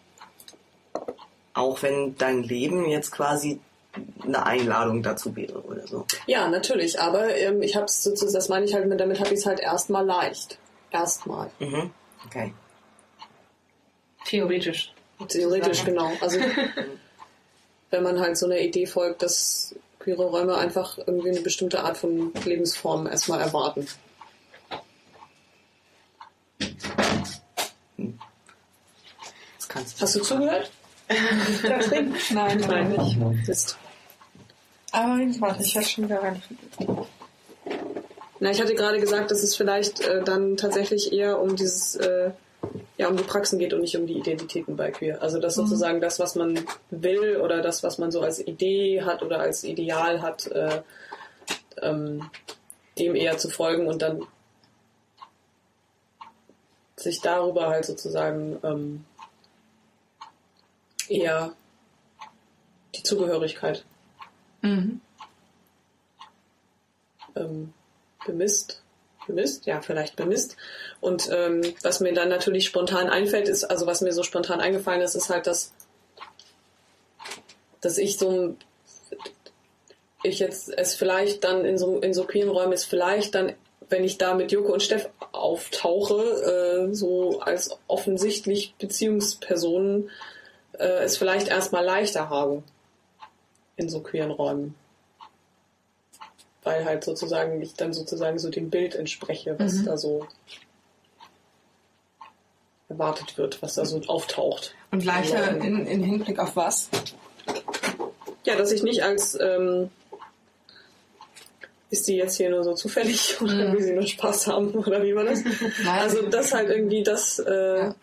Auch 1.54 1.82
wenn 1.82 2.16
dein 2.18 2.44
Leben 2.44 2.86
jetzt 2.86 3.12
quasi 3.12 3.60
eine 4.24 4.46
Einladung 4.46 5.02
dazu 5.02 5.36
wäre 5.36 5.60
oder 5.64 5.88
so. 5.88 6.06
Ja, 6.28 6.48
natürlich, 6.48 7.00
aber 7.00 7.36
ähm, 7.36 7.62
ich 7.62 7.76
habe 7.76 7.86
es 7.86 8.04
sozusagen, 8.04 8.34
das 8.34 8.50
meine 8.50 8.66
ich 8.66 8.74
halt, 8.74 8.88
mit, 8.88 9.00
damit 9.00 9.20
habe 9.20 9.34
ich 9.34 9.40
es 9.40 9.46
halt 9.46 9.60
erstmal 9.60 10.06
leicht. 10.06 10.60
Erstmal. 10.92 11.50
Mhm. 11.60 11.92
Okay. 12.26 12.54
Theoretisch. 14.26 14.94
Theoretisch, 15.28 15.84
genau. 15.84 16.12
Also 16.22 16.40
wenn 17.90 18.04
man 18.04 18.20
halt 18.20 18.38
so 18.38 18.46
einer 18.46 18.60
Idee 18.60 18.86
folgt, 18.86 19.24
dass 19.24 19.76
queere 20.00 20.26
Räume 20.26 20.56
einfach 20.56 20.98
irgendwie 21.00 21.32
eine 21.32 21.42
bestimmte 21.42 21.84
Art 21.84 21.98
von 21.98 22.32
Lebensform 22.46 23.08
erstmal 23.08 23.42
erwarten. 23.42 23.88
Das 29.58 29.68
kannst 29.68 30.02
Hast 30.02 30.16
du 30.16 30.22
zugehört? 30.22 30.72
Nein, 32.32 32.60
nein, 32.60 32.92
nicht. 32.92 33.18
Mist. 33.48 33.78
Aber 34.92 35.20
warte, 35.40 35.64
ich 35.64 35.74
hätte 35.76 35.88
schon 35.88 36.04
wieder 36.04 36.22
rein. 36.22 36.42
Na, 38.40 38.52
ich 38.52 38.62
hatte 38.62 38.76
gerade 38.76 39.00
gesagt, 39.00 39.32
dass 39.32 39.42
es 39.42 39.56
vielleicht 39.56 40.02
äh, 40.02 40.24
dann 40.24 40.58
tatsächlich 40.58 41.14
eher 41.14 41.40
um 41.40 41.56
dieses, 41.56 41.96
äh, 41.96 42.32
ja, 42.98 43.08
um 43.08 43.18
die 43.18 43.24
Praxen 43.24 43.58
geht 43.58 43.74
und 43.74 43.82
nicht 43.82 43.98
um 43.98 44.06
die 44.06 44.18
Identitäten 44.18 44.76
bei 44.76 44.92
Queer. 44.92 45.22
Also 45.22 45.40
das 45.40 45.56
sozusagen 45.56 46.02
das, 46.02 46.20
was 46.20 46.36
man 46.36 46.60
will 46.92 47.38
oder 47.38 47.62
das, 47.62 47.84
was 47.84 47.98
man 47.98 48.12
so 48.12 48.22
als 48.22 48.46
Idee 48.46 49.04
hat 49.04 49.24
oder 49.24 49.40
als 49.40 49.64
Ideal 49.64 50.22
hat, 50.22 50.48
äh, 50.48 50.82
ähm, 51.82 52.30
dem 53.00 53.16
eher 53.16 53.38
zu 53.38 53.50
folgen 53.50 53.88
und 53.88 54.02
dann 54.02 54.24
sich 56.98 57.22
darüber 57.22 57.68
halt 57.68 57.86
sozusagen 57.86 58.60
ähm, 58.64 59.06
eher 61.08 61.54
die 62.96 63.04
Zugehörigkeit 63.04 63.86
Mhm. 64.64 65.02
ähm, 67.36 67.74
bemisst. 68.26 68.82
Bemisst? 69.28 69.68
Ja, 69.68 69.82
vielleicht 69.82 70.16
bemisst. 70.16 70.58
Und 71.00 71.30
ähm, 71.32 71.62
was 71.84 72.00
mir 72.00 72.14
dann 72.14 72.30
natürlich 72.30 72.66
spontan 72.66 73.08
einfällt, 73.08 73.48
ist, 73.48 73.66
also 73.66 73.86
was 73.86 74.02
mir 74.02 74.14
so 74.14 74.24
spontan 74.24 74.60
eingefallen 74.60 75.02
ist, 75.02 75.16
ist 75.16 75.30
halt, 75.30 75.46
dass, 75.46 75.74
dass 77.82 77.98
ich 78.00 78.18
so 78.18 78.56
ich 80.24 80.40
jetzt 80.40 80.70
es 80.70 80.96
vielleicht 80.96 81.44
dann 81.44 81.66
in 81.66 81.78
so, 81.78 82.00
in 82.00 82.14
so 82.14 82.26
queeren 82.26 82.50
Räumen 82.50 82.74
ist 82.74 82.86
vielleicht 82.86 83.36
dann, 83.36 83.54
wenn 83.90 84.04
ich 84.04 84.18
da 84.18 84.34
mit 84.34 84.52
Joko 84.52 84.74
und 84.74 84.84
Steff 84.84 85.10
auftauche, 85.32 86.90
äh, 86.90 86.94
so 86.94 87.40
als 87.40 87.78
offensichtlich 87.88 88.76
Beziehungspersonen, 88.78 90.10
äh, 90.74 91.04
es 91.04 91.18
vielleicht 91.18 91.48
erstmal 91.48 91.86
leichter 91.86 92.30
habe 92.30 92.64
in 93.76 93.90
so 93.90 94.02
queeren 94.02 94.32
Räumen. 94.32 94.76
Weil 96.64 96.84
halt 96.84 97.04
sozusagen 97.04 97.62
ich 97.62 97.76
dann 97.76 97.94
sozusagen 97.94 98.40
so 98.40 98.50
dem 98.50 98.70
Bild 98.70 98.96
entspreche, 98.96 99.58
was 99.58 99.86
da 99.86 99.98
so 99.98 100.28
erwartet 102.90 103.38
wird, 103.38 103.62
was 103.62 103.76
da 103.76 103.86
so 103.86 104.02
auftaucht. 104.08 104.74
Und 104.92 105.06
leichter 105.06 105.50
in, 105.58 105.86
in 105.86 106.04
Hinblick 106.04 106.40
auf 106.40 106.56
was? 106.56 106.90
Ja, 108.46 108.56
dass 108.56 108.72
ich 108.72 108.84
nicht 108.84 109.04
als 109.04 109.38
ähm, 109.40 109.90
ist 111.90 112.08
die 112.08 112.16
jetzt 112.16 112.36
hier 112.38 112.50
nur 112.50 112.64
so 112.64 112.74
zufällig 112.74 113.38
oder 113.42 113.72
will 113.74 113.82
sie 113.82 113.94
nur 113.94 114.06
Spaß 114.06 114.48
haben 114.48 114.72
oder 114.72 115.02
wie 115.04 115.16
war 115.16 115.24
das? 115.24 115.42
Also 115.88 116.28
das 116.28 116.54
halt 116.54 116.70
irgendwie 116.70 117.04
das, 117.04 117.40
äh, 117.40 117.78
Ja. 117.80 117.96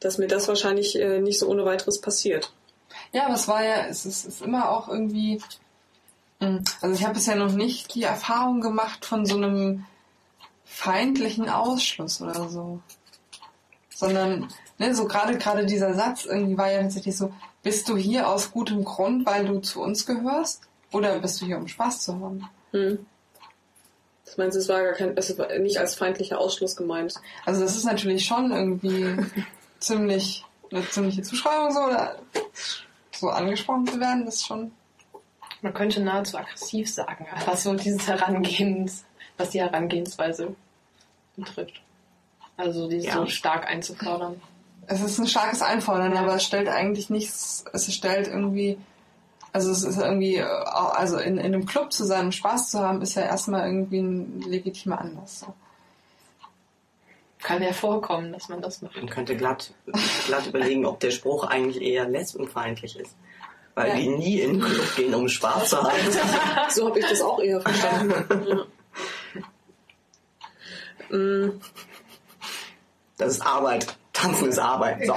dass 0.00 0.18
mir 0.18 0.26
das 0.28 0.48
wahrscheinlich 0.48 0.98
äh, 1.00 1.18
nicht 1.20 1.38
so 1.38 1.48
ohne 1.48 1.64
weiteres 1.64 2.00
passiert. 2.00 2.52
Ja, 3.12 3.26
aber 3.26 3.34
es 3.34 3.48
war 3.48 3.64
ja, 3.64 3.86
es 3.86 4.04
ist, 4.06 4.26
ist 4.26 4.42
immer 4.42 4.70
auch 4.70 4.88
irgendwie. 4.88 5.40
mh, 6.40 6.60
Also 6.80 6.94
ich 6.94 7.04
habe 7.04 7.14
bisher 7.14 7.36
noch 7.36 7.52
nicht 7.52 7.94
die 7.94 8.02
Erfahrung 8.02 8.60
gemacht 8.60 9.04
von 9.04 9.24
so 9.26 9.36
einem 9.36 9.84
feindlichen 10.64 11.48
Ausschluss 11.48 12.20
oder 12.20 12.48
so. 12.48 12.80
Sondern, 13.94 14.48
ne, 14.78 14.94
so 14.94 15.06
gerade 15.06 15.36
gerade 15.38 15.66
dieser 15.66 15.94
Satz 15.94 16.24
irgendwie 16.24 16.56
war 16.58 16.70
ja 16.70 16.82
tatsächlich 16.82 17.16
so, 17.16 17.32
bist 17.62 17.88
du 17.88 17.96
hier 17.96 18.28
aus 18.28 18.52
gutem 18.52 18.84
Grund, 18.84 19.26
weil 19.26 19.46
du 19.46 19.58
zu 19.60 19.80
uns 19.82 20.06
gehörst? 20.06 20.62
Oder 20.92 21.18
bist 21.18 21.40
du 21.40 21.46
hier, 21.46 21.58
um 21.58 21.66
Spaß 21.68 22.02
zu 22.02 22.14
haben? 22.20 22.48
Hm. 22.72 23.06
Das 24.24 24.36
meinst 24.36 24.56
du, 24.56 24.60
es 24.60 24.68
war 24.68 24.82
gar 24.82 24.92
kein, 24.92 25.16
es 25.16 25.36
war 25.38 25.48
nicht 25.58 25.78
als 25.78 25.94
feindlicher 25.94 26.38
Ausschluss 26.38 26.76
gemeint. 26.76 27.14
Also 27.46 27.62
das 27.62 27.76
ist 27.76 27.84
natürlich 27.84 28.26
schon 28.26 28.52
irgendwie 28.52 29.16
ziemlich 29.80 30.44
eine 30.70 30.86
ziemliche 30.90 31.22
Zuschreibung 31.22 31.72
so 31.72 31.80
oder 31.80 32.16
so 33.12 33.28
angesprochen 33.30 33.86
zu 33.86 33.98
werden, 34.00 34.26
das 34.26 34.36
ist 34.36 34.46
schon. 34.46 34.70
Man 35.62 35.74
könnte 35.74 36.00
nahezu 36.02 36.36
aggressiv 36.36 36.92
sagen, 36.92 37.26
was 37.46 37.62
so 37.62 37.74
dieses 37.74 38.06
Herangehens, 38.06 39.04
was 39.38 39.50
die 39.50 39.60
Herangehensweise 39.60 40.54
betrifft. 41.36 41.80
Also 42.56 42.88
dieses 42.88 43.06
Ja. 43.06 43.14
so 43.14 43.26
stark 43.26 43.66
einzufordern. 43.66 44.40
Es 44.86 45.00
ist 45.00 45.18
ein 45.18 45.26
starkes 45.26 45.62
Einfordern, 45.62 46.12
Ja. 46.14 46.20
aber 46.20 46.34
es 46.36 46.44
stellt 46.44 46.68
eigentlich 46.68 47.08
nichts, 47.08 47.64
es 47.72 47.92
stellt 47.92 48.26
irgendwie, 48.28 48.78
also 49.52 49.70
es 49.70 49.82
ist 49.84 49.98
irgendwie, 49.98 50.36
äh, 50.36 50.42
also 50.44 51.18
in, 51.18 51.38
in 51.38 51.46
einem 51.46 51.66
Club 51.66 51.92
zu 51.92 52.04
sein, 52.04 52.26
um 52.26 52.32
Spaß 52.32 52.70
zu 52.70 52.78
haben, 52.80 53.02
ist 53.02 53.14
ja 53.14 53.22
erstmal 53.22 53.66
irgendwie 53.66 53.98
ein 54.00 54.40
legitimer 54.42 55.00
Anlass. 55.00 55.40
So. 55.40 55.54
Kann 57.40 57.62
ja 57.62 57.72
vorkommen, 57.72 58.32
dass 58.32 58.48
man 58.48 58.60
das 58.60 58.82
macht. 58.82 58.96
Man 58.96 59.08
könnte 59.08 59.36
glatt, 59.36 59.72
glatt 60.26 60.46
überlegen, 60.46 60.84
ob 60.86 60.98
der 61.00 61.10
Spruch 61.12 61.44
eigentlich 61.44 61.82
eher 61.82 62.08
lesbenfeindlich 62.08 62.98
ist. 62.98 63.14
Weil 63.74 63.90
Ja. 63.90 63.94
die 63.94 64.08
nie 64.08 64.40
in 64.40 64.54
den 64.54 64.62
Club 64.62 64.96
gehen, 64.96 65.14
um 65.14 65.28
Spaß 65.28 65.70
zu 65.70 65.82
haben. 65.82 65.92
So 66.70 66.88
habe 66.88 66.98
ich 66.98 67.06
das 67.08 67.20
auch 67.22 67.38
eher 67.38 67.60
verstanden. 67.60 68.60
ja. 71.10 71.50
Das 73.16 73.32
ist 73.34 73.40
Arbeit. 73.40 73.96
Tanzen 74.20 74.48
ist 74.48 74.58
Arbeit. 74.58 75.06
So. 75.06 75.14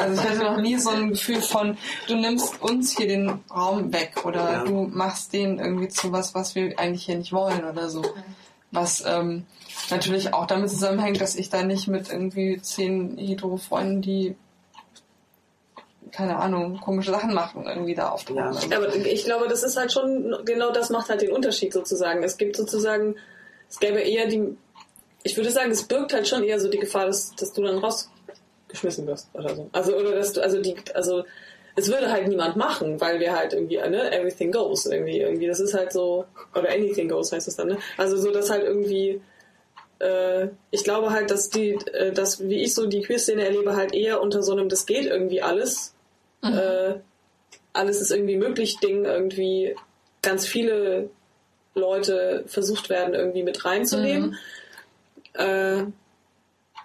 Also 0.00 0.22
ich 0.22 0.28
hatte 0.28 0.44
noch 0.44 0.60
nie 0.60 0.76
so 0.78 0.90
ein 0.90 1.10
Gefühl 1.10 1.40
von, 1.40 1.76
du 2.08 2.16
nimmst 2.16 2.60
uns 2.62 2.96
hier 2.96 3.08
den 3.08 3.40
Raum 3.54 3.92
weg 3.92 4.24
oder 4.24 4.52
Ja. 4.52 4.64
du 4.64 4.88
machst 4.92 5.32
den 5.32 5.58
irgendwie 5.58 5.88
zu 5.88 6.12
was, 6.12 6.34
was 6.34 6.54
wir 6.54 6.78
eigentlich 6.78 7.04
hier 7.04 7.16
nicht 7.16 7.32
wollen 7.32 7.64
oder 7.64 7.88
so. 7.88 8.02
Was 8.70 9.02
ähm, 9.06 9.44
natürlich 9.90 10.32
auch 10.32 10.46
damit 10.46 10.70
zusammenhängt, 10.70 11.20
dass 11.20 11.34
ich 11.34 11.50
da 11.50 11.62
nicht 11.62 11.88
mit 11.88 12.10
irgendwie 12.10 12.60
zehn 12.62 13.16
Hetero-Freunden, 13.18 14.02
die 14.02 14.36
keine 16.10 16.36
Ahnung, 16.36 16.78
komische 16.78 17.10
Sachen 17.10 17.32
machen, 17.32 17.64
irgendwie 17.66 17.94
da 17.94 18.10
auftauchen. 18.10 18.36
Ja. 18.36 18.46
Also, 18.48 18.66
Aber 18.74 18.94
ich 18.94 19.24
glaube, 19.24 19.48
das 19.48 19.62
ist 19.62 19.78
halt 19.78 19.92
schon, 19.92 20.36
genau 20.44 20.70
das 20.70 20.90
macht 20.90 21.08
halt 21.08 21.22
den 21.22 21.32
Unterschied 21.32 21.72
sozusagen. 21.72 22.22
Es 22.22 22.36
gibt 22.36 22.54
sozusagen, 22.56 23.16
es 23.70 23.80
gäbe 23.80 24.00
eher 24.00 24.26
die, 24.26 24.56
ich 25.22 25.36
würde 25.36 25.50
sagen, 25.50 25.70
es 25.70 25.84
birgt 25.84 26.12
halt 26.12 26.28
schon 26.28 26.44
eher 26.44 26.60
so 26.60 26.68
die 26.68 26.78
Gefahr, 26.78 27.06
dass, 27.06 27.34
dass 27.34 27.52
du 27.54 27.62
dann 27.62 27.78
rausgeschmissen 28.72 29.06
wirst 29.06 29.28
oder 29.34 29.54
so. 29.54 29.68
Also, 29.72 29.96
oder 29.96 30.14
dass 30.14 30.32
du, 30.32 30.42
also 30.42 30.60
die, 30.60 30.74
also, 30.94 31.24
es 31.74 31.88
würde 31.88 32.10
halt 32.10 32.28
niemand 32.28 32.56
machen, 32.56 33.00
weil 33.00 33.18
wir 33.20 33.34
halt 33.34 33.54
irgendwie, 33.54 33.76
ne, 33.76 34.12
everything 34.12 34.52
goes 34.52 34.86
irgendwie, 34.86 35.20
irgendwie, 35.20 35.46
das 35.46 35.60
ist 35.60 35.74
halt 35.74 35.92
so, 35.92 36.26
oder 36.54 36.68
anything 36.68 37.08
goes 37.08 37.32
heißt 37.32 37.48
es 37.48 37.56
dann, 37.56 37.68
ne? 37.68 37.78
Also 37.96 38.16
so, 38.16 38.30
dass 38.30 38.50
halt 38.50 38.64
irgendwie, 38.64 39.22
äh, 39.98 40.48
ich 40.70 40.84
glaube 40.84 41.10
halt, 41.10 41.30
dass 41.30 41.48
die, 41.48 41.70
äh, 41.92 42.12
dass, 42.12 42.46
wie 42.46 42.62
ich 42.62 42.74
so 42.74 42.86
die 42.86 43.00
Queer-Szene 43.00 43.44
erlebe, 43.44 43.74
halt 43.74 43.94
eher 43.94 44.20
unter 44.20 44.42
so 44.42 44.52
einem, 44.52 44.68
das 44.68 44.84
geht 44.84 45.06
irgendwie 45.06 45.40
alles, 45.40 45.94
äh, 46.42 46.94
alles 47.72 48.00
ist 48.00 48.10
irgendwie 48.10 48.36
möglich 48.36 48.78
Ding 48.80 49.04
irgendwie 49.04 49.74
ganz 50.20 50.46
viele 50.46 51.08
Leute 51.74 52.44
versucht 52.46 52.90
werden 52.90 53.14
irgendwie 53.14 53.44
mit 53.44 53.64
reinzunehmen. 53.64 54.36
Äh, 55.32 55.84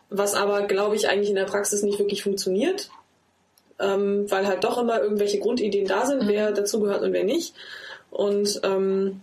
was 0.10 0.34
aber, 0.34 0.64
glaube 0.68 0.96
ich, 0.96 1.10
eigentlich 1.10 1.30
in 1.30 1.36
der 1.36 1.46
Praxis 1.46 1.84
nicht 1.84 2.00
wirklich 2.00 2.24
funktioniert. 2.24 2.90
ähm, 3.80 4.30
weil 4.30 4.48
halt 4.48 4.64
doch 4.64 4.78
immer 4.78 5.02
irgendwelche 5.02 5.40
Grundideen 5.40 5.88
da 5.88 6.06
sind, 6.06 6.28
wer 6.28 6.52
dazugehört 6.52 7.04
und 7.04 7.14
wer 7.14 7.24
nicht. 7.24 7.54
Und 8.10 8.62
ähm, 8.64 9.22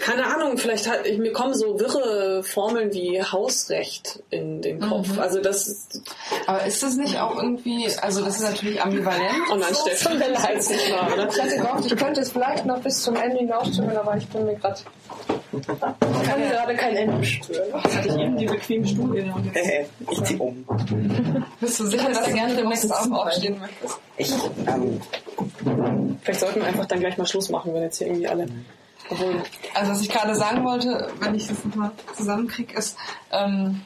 keine 0.00 0.26
Ahnung, 0.26 0.58
vielleicht 0.58 0.88
hat 0.88 1.04
mir 1.18 1.32
kommen 1.32 1.54
so 1.54 1.78
wirre 1.78 2.42
Formeln 2.42 2.92
wie 2.92 3.22
Hausrecht 3.22 4.22
in 4.30 4.60
den 4.62 4.80
Kopf. 4.80 5.18
Also 5.18 5.40
das 5.40 5.68
ist 5.68 6.02
Aber 6.46 6.64
ist 6.64 6.82
das 6.82 6.96
nicht 6.96 7.18
auch 7.18 7.36
irgendwie, 7.36 7.88
also 8.00 8.24
das 8.24 8.36
ist 8.36 8.42
natürlich 8.42 8.82
ambivalent. 8.82 9.20
Steffen, 9.74 10.18
leid 10.18 10.56
nicht 10.56 10.90
mal, 10.90 11.12
oder? 11.12 11.28
Ich 11.28 11.40
hatte 11.40 11.56
gehofft, 11.56 11.86
ich 11.86 11.96
könnte 11.96 12.20
es 12.20 12.32
vielleicht 12.32 12.66
noch 12.66 12.80
bis 12.80 13.02
zum 13.02 13.16
Ende 13.16 13.38
hinausstimmen, 13.38 13.96
aber 13.96 14.16
ich 14.16 14.26
bin 14.28 14.44
mir 14.44 14.56
gerade. 14.56 14.80
Ich 15.52 15.66
kann 16.28 16.42
gerade 16.50 16.74
kein 16.74 16.96
Ende 16.96 17.24
spüren. 17.24 17.72
Hatte 17.72 18.08
ich 18.08 18.16
eben 18.16 18.36
die 18.36 18.46
bequemen 18.46 18.86
Stuhlien. 18.86 19.32
ich 20.10 20.24
zieh 20.24 20.36
um. 20.36 20.64
Bist 21.60 21.78
du 21.78 21.86
sicher, 21.86 22.08
dass 22.08 22.24
du 22.24 22.32
gerne 22.32 22.54
demnächst 22.56 22.92
auch 22.92 23.10
aufstehen 23.10 23.60
möchtest? 23.60 24.00
Ich, 24.16 24.32
ähm, 24.66 25.00
Vielleicht 26.22 26.40
sollten 26.40 26.60
wir 26.60 26.66
einfach 26.66 26.86
dann 26.86 27.00
gleich 27.00 27.18
mal 27.18 27.26
Schluss 27.26 27.50
machen, 27.50 27.74
wenn 27.74 27.82
jetzt 27.82 27.98
hier 27.98 28.08
irgendwie 28.08 28.28
alle. 28.28 28.46
Obwohl, 29.10 29.42
Also 29.74 29.92
was 29.92 30.00
ich 30.00 30.08
gerade 30.08 30.34
sagen 30.34 30.64
wollte, 30.64 31.12
wenn 31.20 31.34
ich 31.34 31.46
das 31.46 31.64
nochmal 31.64 31.92
zusammenkriege, 32.16 32.74
ist 32.76 32.96
ähm, 33.30 33.82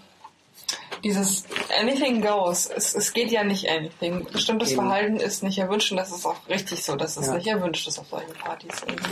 dieses 1.05 1.45
Anything 1.81 2.21
goes. 2.21 2.67
Es, 2.67 2.95
es 2.95 3.13
geht 3.13 3.31
ja 3.31 3.43
nicht 3.45 3.69
anything. 3.69 4.27
Bestimmtes 4.33 4.73
Eben. 4.73 4.83
Verhalten 4.83 5.17
ist 5.17 5.43
nicht 5.43 5.59
erwünscht 5.59 5.91
und 5.91 5.97
das 5.97 6.11
ist 6.13 6.25
auch 6.27 6.37
richtig 6.49 6.85
so, 6.85 6.97
dass 6.97 7.17
es 7.17 7.27
Ja. 7.27 7.35
nicht 7.35 7.47
erwünscht 7.47 7.87
ist 7.89 7.99
auf 7.99 8.09
solchen 8.09 8.33
Partys. 8.35 8.83
Irgendwie. 8.87 9.11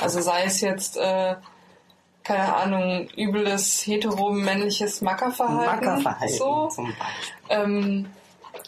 Also 0.00 0.20
sei 0.20 0.44
es 0.44 0.60
jetzt, 0.60 0.96
äh, 0.96 1.36
keine 2.22 2.54
Ahnung, 2.54 3.08
übles 3.16 3.80
hetero-männliches 3.86 5.00
Mackerverhalten. 5.00 5.86
Mackerverhalten 5.86 6.36
So. 6.36 6.68
Ähm, 7.48 8.10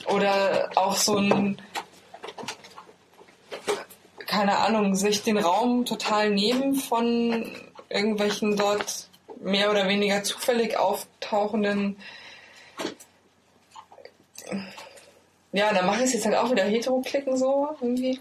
oder 0.09 0.71
auch 0.75 0.97
so 0.97 1.17
ein, 1.17 1.61
keine 4.33 4.57
Ahnung, 4.61 4.95
sich 4.95 5.23
den 5.23 5.37
Raum 5.37 5.85
total 5.85 6.31
nehmen 6.31 6.75
von 6.75 7.47
irgendwelchen 7.91 8.57
dort 8.57 9.11
mehr 9.43 9.71
oder 9.71 9.87
weniger 9.89 10.23
zufällig 10.23 10.79
auftauchenden. 10.79 11.99
Ja, 15.53 15.75
dann 15.75 15.85
mache 15.85 15.99
ich 15.99 16.05
es 16.05 16.13
jetzt 16.15 16.25
halt 16.25 16.37
auch 16.37 16.51
wieder 16.51 16.65
hetero-klicken 16.65 17.37
so 17.37 17.69
irgendwie. 17.79 18.21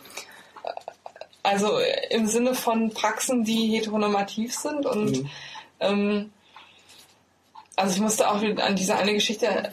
Also 1.44 1.80
im 2.10 2.28
Sinne 2.28 2.56
von 2.56 2.90
Praxen, 2.94 3.46
die 3.46 3.70
heteronormativ 3.78 4.54
sind 4.54 4.86
und 4.86 5.30
ähm, 5.80 6.34
also 7.78 7.96
ich 7.96 8.02
musste 8.02 8.30
auch 8.30 8.44
an 8.44 8.76
diese 8.76 8.98
eine 8.98 9.14
Geschichte 9.14 9.72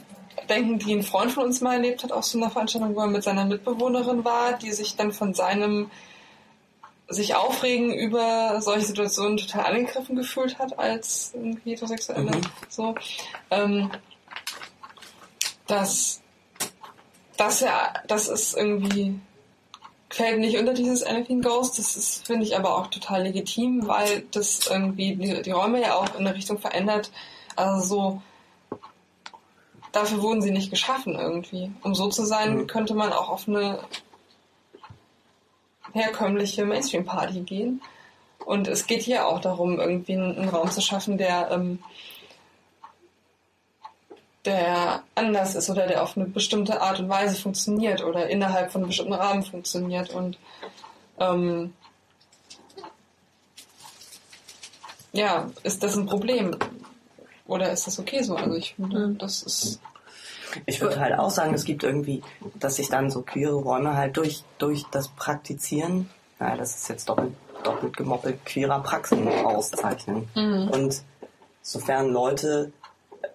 denken, 0.49 0.79
die 0.79 0.95
ein 0.95 1.03
Freund 1.03 1.33
von 1.33 1.47
uns 1.47 1.61
mal 1.61 1.75
erlebt 1.75 2.05
hat, 2.05 2.13
auf 2.13 2.25
so 2.25 2.39
einer 2.39 2.49
Veranstaltung, 2.49 2.95
wo 2.95 3.01
er 3.01 3.09
mit 3.09 3.25
seiner 3.25 3.45
Mitbewohnerin 3.45 4.25
war, 4.25 4.53
die 4.53 4.71
sich 4.71 4.95
dann 4.95 5.11
von 5.11 5.35
seinem 5.35 5.91
sich 7.09 7.35
aufregen 7.35 7.93
über 7.93 8.61
solche 8.61 8.87
Situationen 8.87 9.39
total 9.39 9.67
angegriffen 9.67 10.17
gefühlt 10.17 10.59
hat 10.59 10.79
als 10.79 11.33
irgendwie 11.35 11.73
Heterosexuelle. 11.73 12.31
Mhm. 12.31 12.41
So. 12.69 12.95
Ähm, 13.51 13.91
dass 15.67 16.21
das 17.37 17.61
ja, 17.61 17.93
das 18.07 18.29
ist 18.29 18.57
irgendwie 18.57 19.19
fällt 20.11 20.41
nicht 20.41 20.59
unter 20.59 20.75
dieses 20.75 21.03
Anything 21.03 21.43
Goes. 21.43 21.73
Das 21.73 21.97
ist, 21.97 22.27
finde 22.27 22.45
ich, 22.45 22.57
aber 22.57 22.77
auch 22.77 22.89
total 22.89 23.23
legitim, 23.23 23.87
weil 23.87 24.25
das 24.33 24.67
irgendwie 24.67 25.15
die, 25.15 25.43
die 25.43 25.51
Räume 25.51 25.81
ja 25.81 25.95
auch 25.95 26.15
in 26.15 26.27
eine 26.27 26.35
Richtung 26.35 26.59
verändert. 26.59 27.11
Also 27.57 27.87
so, 27.87 28.23
dafür 29.93 30.23
wurden 30.23 30.43
sie 30.43 30.51
nicht 30.51 30.71
geschaffen 30.71 31.15
irgendwie. 31.15 31.71
Um 31.83 31.95
so 31.95 32.09
zu 32.09 32.25
sein, 32.25 32.57
Mhm. 32.57 32.67
könnte 32.67 32.95
man 32.95 33.13
auch 33.13 33.29
auf 33.29 33.49
eine 33.49 33.81
herkömmliche 35.93 36.65
Mainstream-Party 36.65 37.41
gehen. 37.41 37.81
Und 38.45 38.69
es 38.69 38.87
geht 38.87 39.03
hier 39.03 39.27
auch 39.27 39.41
darum, 39.41 39.79
irgendwie 39.79 40.15
einen, 40.15 40.49
Raum 40.49 40.71
zu 40.71 40.81
schaffen, 40.81 41.19
der, 41.19 41.51
ähm, 41.51 41.81
der 44.45 45.03
anders 45.15 45.55
ist 45.55 45.69
oder 45.69 45.87
der 45.87 46.03
auf 46.03 46.17
eine 46.17 46.27
bestimmte 46.27 46.81
Art 46.81 47.01
und 47.01 47.09
Weise 47.09 47.37
funktioniert 47.37 48.03
oder 48.03 48.31
innerhalb 48.31 48.71
von 48.71 48.81
einem 48.81 48.89
bestimmten 48.89 49.13
Rahmen 49.13 49.43
funktioniert. 49.43 50.11
Und 50.11 50.39
ähm, 51.19 51.75
ja, 55.13 55.51
ist 55.63 55.83
das 55.83 55.97
ein 55.97 56.07
Problem? 56.07 56.57
Oder 57.47 57.73
ist 57.73 57.87
das 57.87 57.99
okay 57.99 58.23
so? 58.23 58.37
Also 58.37 58.55
ich 58.55 58.75
finde, 58.75 59.15
das 59.19 59.43
ist 59.43 59.81
Ich 60.67 60.81
würde 60.81 61.01
halt 61.01 61.19
auch 61.19 61.31
sagen, 61.31 61.55
es 61.55 61.65
gibt 61.65 61.83
irgendwie, 61.83 62.23
dass 62.59 62.77
sich 62.77 62.89
dann 62.89 63.11
so 63.11 63.23
queere 63.23 63.55
Räume 63.55 63.97
halt 63.97 64.17
durch, 64.17 64.45
durch 64.59 64.85
das 64.91 65.09
Praktizieren, 65.09 66.09
naja, 66.39 66.57
das 66.57 66.77
ist 66.77 66.89
jetzt 66.89 67.09
doppelt, 67.09 67.33
doppelt 67.65 67.97
gemoppelt, 67.97 68.45
queerer 68.45 68.81
Praxen 68.83 69.29
auszeichnen. 69.29 70.29
Und 70.71 71.03
sofern 71.63 72.09
Leute 72.09 72.73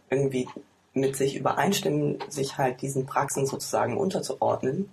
irgendwie 0.10 0.48
mit 0.94 1.15
sich 1.15 1.35
übereinstimmen, 1.35 2.19
sich 2.30 2.57
halt 2.57 2.81
diesen 2.81 3.06
Praxen 3.06 3.45
sozusagen 3.45 3.98
unterzuordnen, 3.98 4.90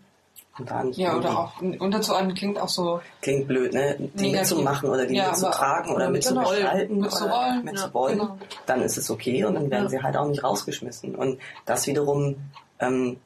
und 0.58 0.70
da 0.70 0.84
nicht 0.84 0.98
ja 0.98 1.16
oder 1.16 1.38
auch 1.38 1.60
unterzuordnen 1.60 2.34
klingt 2.34 2.60
auch 2.60 2.68
so 2.68 3.00
klingt 3.22 3.46
blöd, 3.46 3.72
ne? 3.72 3.96
Die 3.98 4.02
Negativ. 4.02 4.32
mitzumachen 4.32 4.90
oder 4.90 5.06
die 5.06 5.14
Ja, 5.14 5.30
mitzutragen 5.30 5.94
oder 5.94 6.10
mitzugestalten 6.10 7.00
mitzurollen, 7.00 7.62
oder 7.62 7.62
mitzuwollen, 7.62 8.18
ja, 8.18 8.24
genau. 8.24 8.38
dann 8.66 8.82
ist 8.82 8.96
es 8.98 9.10
okay 9.10 9.44
und 9.44 9.54
dann 9.54 9.70
werden 9.70 9.88
sie 9.88 10.02
halt 10.02 10.16
auch 10.16 10.26
nicht 10.26 10.42
rausgeschmissen. 10.42 11.14
Und 11.14 11.38
das 11.66 11.86
wiederum 11.86 12.36
ähm, 12.78 13.18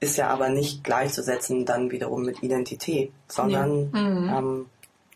ist 0.00 0.16
ja 0.16 0.28
aber 0.28 0.48
nicht 0.48 0.82
gleichzusetzen 0.82 1.64
dann 1.64 1.90
wiederum 1.90 2.22
mit 2.22 2.42
Identität, 2.42 3.12
sondern 3.28 3.90
ähm, 3.94 4.66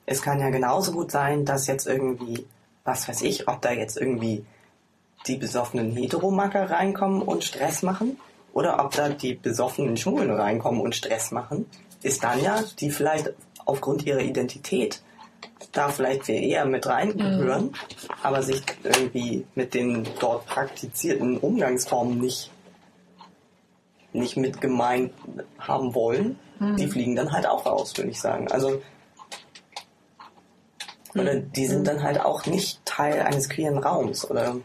es 0.06 0.22
kann 0.22 0.40
ja 0.40 0.50
genauso 0.50 0.92
gut 0.92 1.10
sein, 1.10 1.44
dass 1.44 1.66
jetzt 1.66 1.86
irgendwie, 1.86 2.46
was 2.84 3.08
weiß 3.08 3.22
ich, 3.22 3.48
ob 3.48 3.62
da 3.62 3.72
jetzt 3.72 3.96
irgendwie 3.96 4.44
die 5.26 5.36
besoffenen 5.36 5.92
Heteromacker 5.96 6.70
reinkommen 6.70 7.22
und 7.22 7.44
Stress 7.44 7.82
machen 7.82 8.18
oder 8.55 8.82
ob 8.82 8.93
da 8.93 9.09
die 9.10 9.35
besoffenen 9.35 9.97
Schwulen 9.97 10.31
reinkommen 10.31 10.81
und 10.81 10.94
Stress 10.94 11.32
machen, 11.32 11.66
ist 12.02 12.22
dann 12.22 12.40
ja, 12.43 12.62
die 12.78 12.90
vielleicht 12.90 13.32
aufgrund 13.66 14.06
ihrer 14.06 14.20
Identität 14.20 15.02
da 15.72 15.89
vielleicht 15.89 16.28
wir 16.28 16.40
eher 16.40 16.64
mit 16.64 16.86
reingehören, 16.86 17.72
aber 18.22 18.43
sich 18.43 18.62
irgendwie 18.82 19.44
mit 19.55 19.74
den 19.74 20.06
dort 20.20 20.47
praktizierten 20.47 21.36
Umgangsformen 21.36 22.18
nicht 22.18 22.51
nicht 24.12 24.36
mit 24.36 24.60
gemeint 24.60 25.12
haben 25.59 25.93
wollen, 25.93 26.39
die 26.60 26.86
fliegen 26.86 27.16
dann 27.16 27.32
halt 27.32 27.48
auch 27.48 27.66
raus, 27.66 27.93
würde 27.97 28.10
ich 28.10 28.20
sagen. 28.20 28.47
Also 28.52 28.81
oder 31.16 31.35
die 31.35 31.66
sind 31.66 31.89
dann 31.89 32.05
halt 32.05 32.20
auch 32.20 32.47
nicht 32.47 32.85
Teil 32.85 33.22
eines 33.22 33.48
queeren 33.48 33.78
Raums 33.78 34.28
oder? 34.31 34.56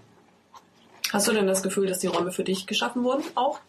Hast 1.12 1.28
du 1.28 1.34
denn 1.34 1.48
das 1.48 1.64
Gefühl, 1.64 1.88
dass 1.88 1.98
die 1.98 2.08
Räume 2.08 2.32
für 2.32 2.44
dich 2.44 2.68
geschaffen 2.68 3.04
wurden 3.04 3.24
auch? 3.34 3.60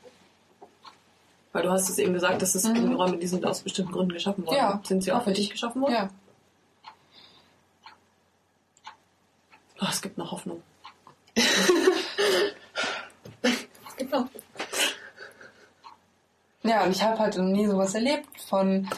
Weil 1.52 1.62
du 1.64 1.70
hast 1.70 1.88
es 1.90 1.98
eben 1.98 2.12
gesagt, 2.12 2.42
dass 2.42 2.54
es 2.54 2.62
die 2.62 2.78
Räume, 2.94 3.16
die 3.18 3.26
sind 3.26 3.44
aus 3.44 3.60
bestimmten 3.62 3.92
Gründen 3.92 4.12
geschaffen 4.12 4.46
worden. 4.46 4.56
Ja, 4.56 4.80
Sind 4.84 5.02
sie 5.02 5.12
auch 5.12 5.24
für 5.24 5.30
ich. 5.32 5.38
dich 5.38 5.50
geschaffen 5.50 5.82
worden? 5.82 5.92
ja 5.94 6.08
Oh, 9.82 9.86
es 9.88 10.02
gibt 10.02 10.18
noch 10.18 10.30
Hoffnung. 10.30 10.62
Genau. 13.96 14.26
Ja, 16.62 16.84
und 16.84 16.90
ich 16.90 17.02
habe 17.02 17.18
halt 17.18 17.36
noch 17.38 17.44
nie 17.44 17.66
sowas 17.66 17.94
erlebt 17.94 18.28
von, 18.42 18.88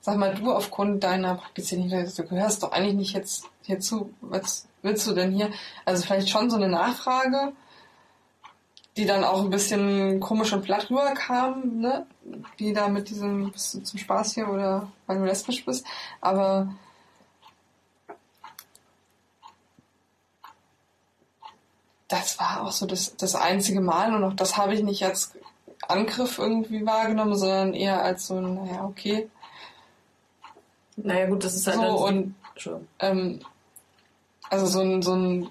sag 0.00 0.16
mal, 0.16 0.34
du 0.34 0.52
aufgrund 0.52 1.02
deiner 1.02 1.34
praktizierenden 1.34 2.12
du 2.16 2.22
gehörst 2.24 2.62
doch 2.62 2.70
eigentlich 2.70 2.94
nicht 2.94 3.14
jetzt 3.14 3.46
hierzu, 3.62 4.14
was 4.20 4.68
willst 4.82 5.06
du 5.08 5.12
denn 5.14 5.32
hier? 5.32 5.50
Also 5.84 6.04
vielleicht 6.04 6.28
schon 6.28 6.50
so 6.50 6.56
eine 6.56 6.68
Nachfrage, 6.68 7.52
die 8.98 9.06
dann 9.06 9.22
auch 9.22 9.40
ein 9.40 9.50
bisschen 9.50 10.18
komisch 10.18 10.52
und 10.52 10.62
platt 10.62 10.90
rüberkam, 10.90 11.78
ne? 11.78 12.04
Die 12.58 12.72
da 12.72 12.88
mit 12.88 13.08
diesem, 13.08 13.52
bist 13.52 13.74
du 13.74 13.80
zum 13.80 13.98
Spaß 13.98 14.34
hier 14.34 14.48
oder 14.48 14.90
weil 15.06 15.18
du 15.18 15.24
lesbisch 15.24 15.64
bist, 15.64 15.86
aber 16.20 16.74
das 22.08 22.40
war 22.40 22.62
auch 22.62 22.72
so 22.72 22.86
das, 22.86 23.16
das 23.16 23.36
einzige 23.36 23.80
Mal 23.80 24.12
und 24.14 24.24
auch 24.24 24.34
das 24.34 24.56
habe 24.56 24.74
ich 24.74 24.82
nicht 24.82 25.04
als 25.04 25.32
Angriff 25.86 26.38
irgendwie 26.38 26.84
wahrgenommen, 26.84 27.36
sondern 27.36 27.74
eher 27.74 28.02
als 28.02 28.26
so 28.26 28.38
ein, 28.38 28.54
naja, 28.54 28.84
okay. 28.84 29.30
Naja 30.96 31.26
gut, 31.26 31.44
das 31.44 31.54
ist 31.54 31.68
halt 31.68 31.76
So 31.76 32.04
und 32.04 32.34
ähm, 32.98 33.40
also 34.50 34.66
so 34.66 34.80
ein, 34.80 35.02
so 35.02 35.14
ein 35.14 35.48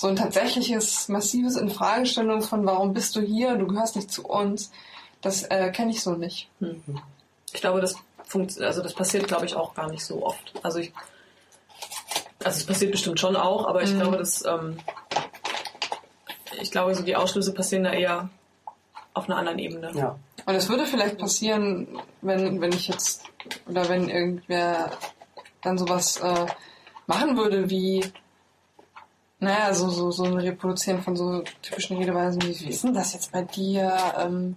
so 0.00 0.08
ein 0.08 0.16
tatsächliches 0.16 1.08
massives 1.08 1.56
Infragestellung 1.56 2.40
von 2.40 2.64
warum 2.64 2.94
bist 2.94 3.16
du 3.16 3.20
hier, 3.20 3.56
du 3.56 3.66
gehörst 3.66 3.96
nicht 3.96 4.10
zu 4.10 4.24
uns, 4.24 4.72
das 5.20 5.42
äh, 5.42 5.70
kenne 5.72 5.90
ich 5.90 6.02
so 6.02 6.12
nicht. 6.12 6.48
Ich 7.52 7.60
glaube, 7.60 7.82
das 7.82 7.96
funkt, 8.24 8.58
also 8.62 8.82
das 8.82 8.94
passiert, 8.94 9.28
glaube 9.28 9.44
ich, 9.44 9.54
auch 9.54 9.74
gar 9.74 9.90
nicht 9.90 10.02
so 10.02 10.24
oft. 10.24 10.54
Also 10.62 10.78
ich, 10.78 10.94
also 12.42 12.60
es 12.60 12.64
passiert 12.64 12.92
bestimmt 12.92 13.20
schon 13.20 13.36
auch, 13.36 13.68
aber 13.68 13.82
ich 13.82 13.94
glaube, 13.94 14.16
dass 14.16 14.42
ähm, 14.46 14.78
ich 16.58 16.70
glaube, 16.70 16.94
so 16.94 17.02
die 17.02 17.16
Ausschlüsse 17.16 17.52
passieren 17.52 17.84
da 17.84 17.92
eher 17.92 18.30
auf 19.12 19.28
einer 19.28 19.36
anderen 19.36 19.58
Ebene. 19.58 19.92
Ja. 19.94 20.18
Und 20.46 20.54
es 20.54 20.70
würde 20.70 20.86
vielleicht 20.86 21.18
passieren, 21.18 22.00
wenn, 22.22 22.62
wenn 22.62 22.72
ich 22.72 22.88
jetzt, 22.88 23.24
oder 23.68 23.86
wenn 23.90 24.08
irgendwer 24.08 24.92
dann 25.60 25.76
sowas 25.76 26.16
äh, 26.20 26.46
machen 27.06 27.36
würde 27.36 27.68
wie, 27.68 28.10
naja, 29.40 29.72
so, 29.74 29.88
so, 29.88 30.10
so 30.10 30.24
ein 30.24 30.34
Reproduzieren 30.34 31.02
von 31.02 31.16
so 31.16 31.42
typischen 31.62 31.96
Redeweisen 31.96 32.42
wie, 32.42 32.60
wie 32.60 32.68
ist 32.70 32.84
denn 32.84 32.94
das 32.94 33.14
jetzt 33.14 33.32
bei 33.32 33.42
dir? 33.42 33.92
Ähm, 34.18 34.56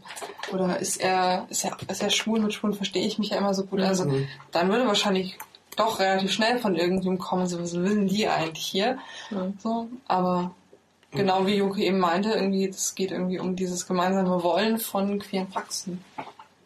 oder 0.52 0.78
ist 0.80 0.98
er, 0.98 1.46
ist 1.50 1.64
er, 1.64 1.78
ist 1.90 2.04
er 2.04 2.10
schwul? 2.10 2.40
Mit 2.42 2.54
Schwulen 2.54 2.74
verstehe 2.76 3.06
ich 3.06 3.18
mich 3.18 3.30
ja 3.30 3.38
immer 3.38 3.54
so 3.54 3.64
gut. 3.66 3.82
Also, 3.82 4.06
Mhm. 4.06 4.28
dann 4.52 4.70
würde 4.70 4.86
wahrscheinlich 4.86 5.38
doch 5.78 6.00
relativ 6.00 6.32
schnell 6.32 6.60
von 6.60 6.76
irgendwem 6.76 7.18
kommen, 7.18 7.48
so, 7.48 7.60
was 7.60 7.74
wissen 7.74 8.08
die 8.08 8.28
eigentlich 8.28 8.66
hier? 8.66 9.00
So, 9.58 9.88
aber 10.08 10.52
genau 11.12 11.48
wie 11.48 11.56
Joke 11.56 11.82
eben 11.82 12.00
meinte, 12.00 12.32
irgendwie, 12.32 12.68
es 12.68 12.94
geht 12.94 13.12
irgendwie 13.12 13.40
um 13.40 13.56
dieses 13.56 13.88
gemeinsame 13.88 14.44
Wollen 14.44 14.78
von 14.78 15.18
queeren 15.20 15.50
Praxen, 15.50 16.04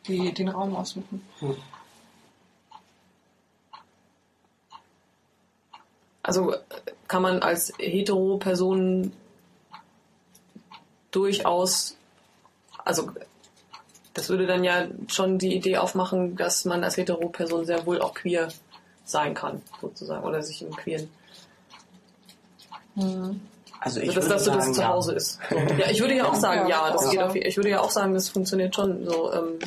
die 0.07 0.33
den 0.33 0.49
Raum 0.49 0.75
ausmachen. 0.75 1.21
Also 6.23 6.53
äh, 6.53 6.57
kann 7.07 7.21
man 7.21 7.41
als 7.41 7.73
Hetero-Person 7.77 9.11
durchaus, 11.11 11.95
also 12.83 13.11
das 14.13 14.29
würde 14.29 14.47
dann 14.47 14.63
ja 14.63 14.87
schon 15.07 15.37
die 15.37 15.55
Idee 15.55 15.77
aufmachen, 15.77 16.35
dass 16.35 16.65
man 16.65 16.83
als 16.83 16.97
Hetero-Person 16.97 17.65
sehr 17.65 17.85
wohl 17.85 18.01
auch 18.01 18.13
queer 18.13 18.49
sein 19.05 19.33
kann, 19.33 19.61
sozusagen, 19.81 20.23
oder 20.25 20.41
sich 20.41 20.61
im 20.61 20.75
Queeren. 20.75 21.09
Also 23.79 23.99
ich 24.01 24.09
Also, 24.09 24.21
dass 24.21 24.23
würde 24.23 24.29
das 24.29 24.45
so 24.45 24.51
das 24.51 24.63
sagen, 24.65 24.73
Zuhause 24.73 25.11
ja. 25.11 25.17
ist. 25.17 25.39
So. 25.49 25.55
Ja, 25.55 25.89
ich 25.91 25.99
würde 26.01 26.15
ja 26.15 26.25
auch 26.27 26.35
sagen, 26.35 26.67
ja, 26.67 26.91
das 26.91 27.03
Ja. 27.05 27.09
geht 27.11 27.19
auf, 27.21 27.35
ich 27.35 27.57
würde 27.57 27.69
ja 27.69 27.79
auch 27.79 27.91
sagen, 27.91 28.13
das 28.13 28.29
funktioniert 28.29 28.75
schon 28.75 29.05
so. 29.05 29.31
Ähm, 29.33 29.59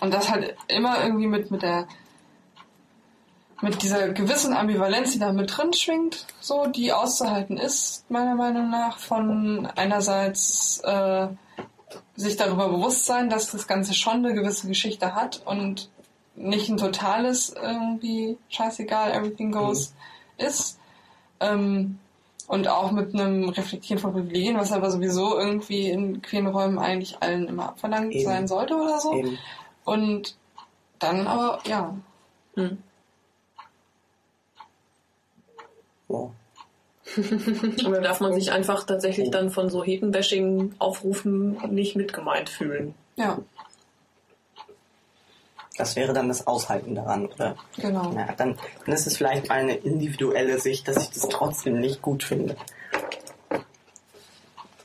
Und 0.00 0.12
das 0.12 0.28
halt 0.30 0.56
immer 0.68 1.02
irgendwie 1.04 1.28
mit, 1.28 1.50
mit 1.52 1.62
der 1.62 1.86
mit 3.62 3.82
dieser 3.82 4.08
gewissen 4.08 4.52
Ambivalenz, 4.52 5.12
die 5.12 5.18
da 5.20 5.32
mit 5.32 5.56
drin 5.56 5.72
schwingt, 5.72 6.26
so, 6.40 6.66
die 6.66 6.92
auszuhalten 6.92 7.56
ist, 7.56 8.10
meiner 8.10 8.34
Meinung 8.34 8.70
nach, 8.70 8.98
von 8.98 9.66
einerseits 9.76 10.80
äh, 10.80 11.28
sich 12.16 12.36
darüber 12.36 12.68
bewusst 12.68 13.06
sein, 13.06 13.30
dass 13.30 13.52
das 13.52 13.68
Ganze 13.68 13.94
schon 13.94 14.16
eine 14.16 14.34
gewisse 14.34 14.66
Geschichte 14.66 15.14
hat 15.14 15.42
und 15.44 15.90
nicht 16.34 16.68
ein 16.68 16.76
totales 16.76 17.54
irgendwie 17.54 18.36
scheißegal, 18.48 19.12
everything 19.12 19.52
goes 19.52 19.94
ist. 20.38 20.78
Ähm, 21.40 21.98
und 22.48 22.68
auch 22.68 22.90
mit 22.90 23.14
einem 23.14 23.48
Reflektieren 23.48 24.00
von 24.00 24.12
Privilegien, 24.12 24.58
was 24.58 24.72
aber 24.72 24.90
sowieso 24.90 25.38
irgendwie 25.38 25.88
in 25.88 26.20
queeren 26.20 26.48
Räumen 26.48 26.78
eigentlich 26.78 27.22
allen 27.22 27.46
immer 27.46 27.68
abverlangt 27.68 28.12
Eben. 28.12 28.24
sein 28.24 28.48
sollte 28.48 28.74
oder 28.74 28.98
so. 28.98 29.14
Eben. 29.14 29.38
Und 29.84 30.36
dann 30.98 31.26
aber, 31.26 31.60
ja, 31.66 31.94
hm. 32.54 32.78
Wow. 36.12 36.30
Und 37.16 37.90
da 37.92 38.00
darf 38.00 38.20
man 38.20 38.32
sich 38.34 38.52
einfach 38.52 38.84
tatsächlich 38.84 39.30
dann 39.30 39.50
von 39.50 39.70
so 39.70 39.82
Hetenbashing-Aufrufen 39.82 41.58
nicht 41.74 41.96
mitgemeint 41.96 42.48
fühlen. 42.48 42.94
ja, 43.16 43.38
Das 45.76 45.96
wäre 45.96 46.12
dann 46.12 46.28
das 46.28 46.46
Aushalten 46.46 46.94
daran, 46.94 47.26
oder? 47.26 47.56
genau. 47.76 48.12
Ja, 48.14 48.32
dann, 48.36 48.56
dann 48.84 48.94
ist 48.94 49.06
es 49.06 49.16
vielleicht 49.16 49.50
eine 49.50 49.74
individuelle 49.74 50.60
Sicht, 50.60 50.86
dass 50.86 51.02
ich 51.02 51.10
das 51.10 51.28
trotzdem 51.28 51.80
nicht 51.80 52.02
gut 52.02 52.22
finde. 52.22 52.56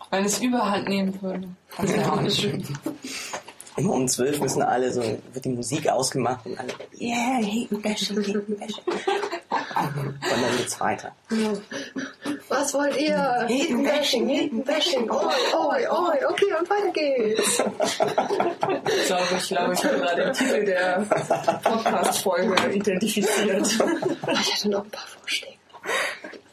Wenn 0.10 0.24
es 0.26 0.40
Überhand 0.42 0.88
nehmen 0.88 1.22
würde. 1.22 1.50
Das 1.78 1.94
wäre 1.94 2.14
auch 2.14 2.22
nicht 2.22 2.40
schön. 2.40 2.64
Immer 3.78 3.94
um 3.94 4.08
zwölf 4.08 4.42
müssen 4.42 4.64
alle 4.64 4.92
so, 4.92 5.02
wird 5.02 5.46
die 5.46 5.50
Musik 5.50 5.88
ausgemacht 5.88 6.46
und 6.48 6.60
alle, 6.60 6.74
yeah, 7.00 7.38
Hetenbashing, 7.38 8.24
Hetenbashing. 8.24 8.84
und 8.88 10.20
dann 10.24 10.58
geht's 10.58 10.80
weiter. 10.80 11.12
Was 12.50 12.74
wollt 12.74 12.98
ihr? 12.98 13.46
Hetenbashing, 13.48 14.28
Hetenbashing, 14.28 15.10
oi, 15.12 15.34
oi, 15.54 15.88
oi, 15.88 16.26
okay, 16.28 16.54
und 16.60 16.70
weiter 16.70 16.92
geht's. 16.92 17.64
Ich 19.00 19.06
glaube, 19.06 19.24
ich 19.38 19.48
glaube, 19.48 19.74
ich 19.74 19.84
habe 19.84 19.98
gerade 20.00 20.24
den 20.24 20.34
Titel 20.34 20.66
der 20.66 21.06
Podcast-Folge 21.64 22.74
identifiziert. 22.74 23.68
Ich 23.68 24.54
hatte 24.56 24.70
noch 24.70 24.86
ein 24.86 24.90
paar 24.90 25.08
Vorschläge. 25.08 25.58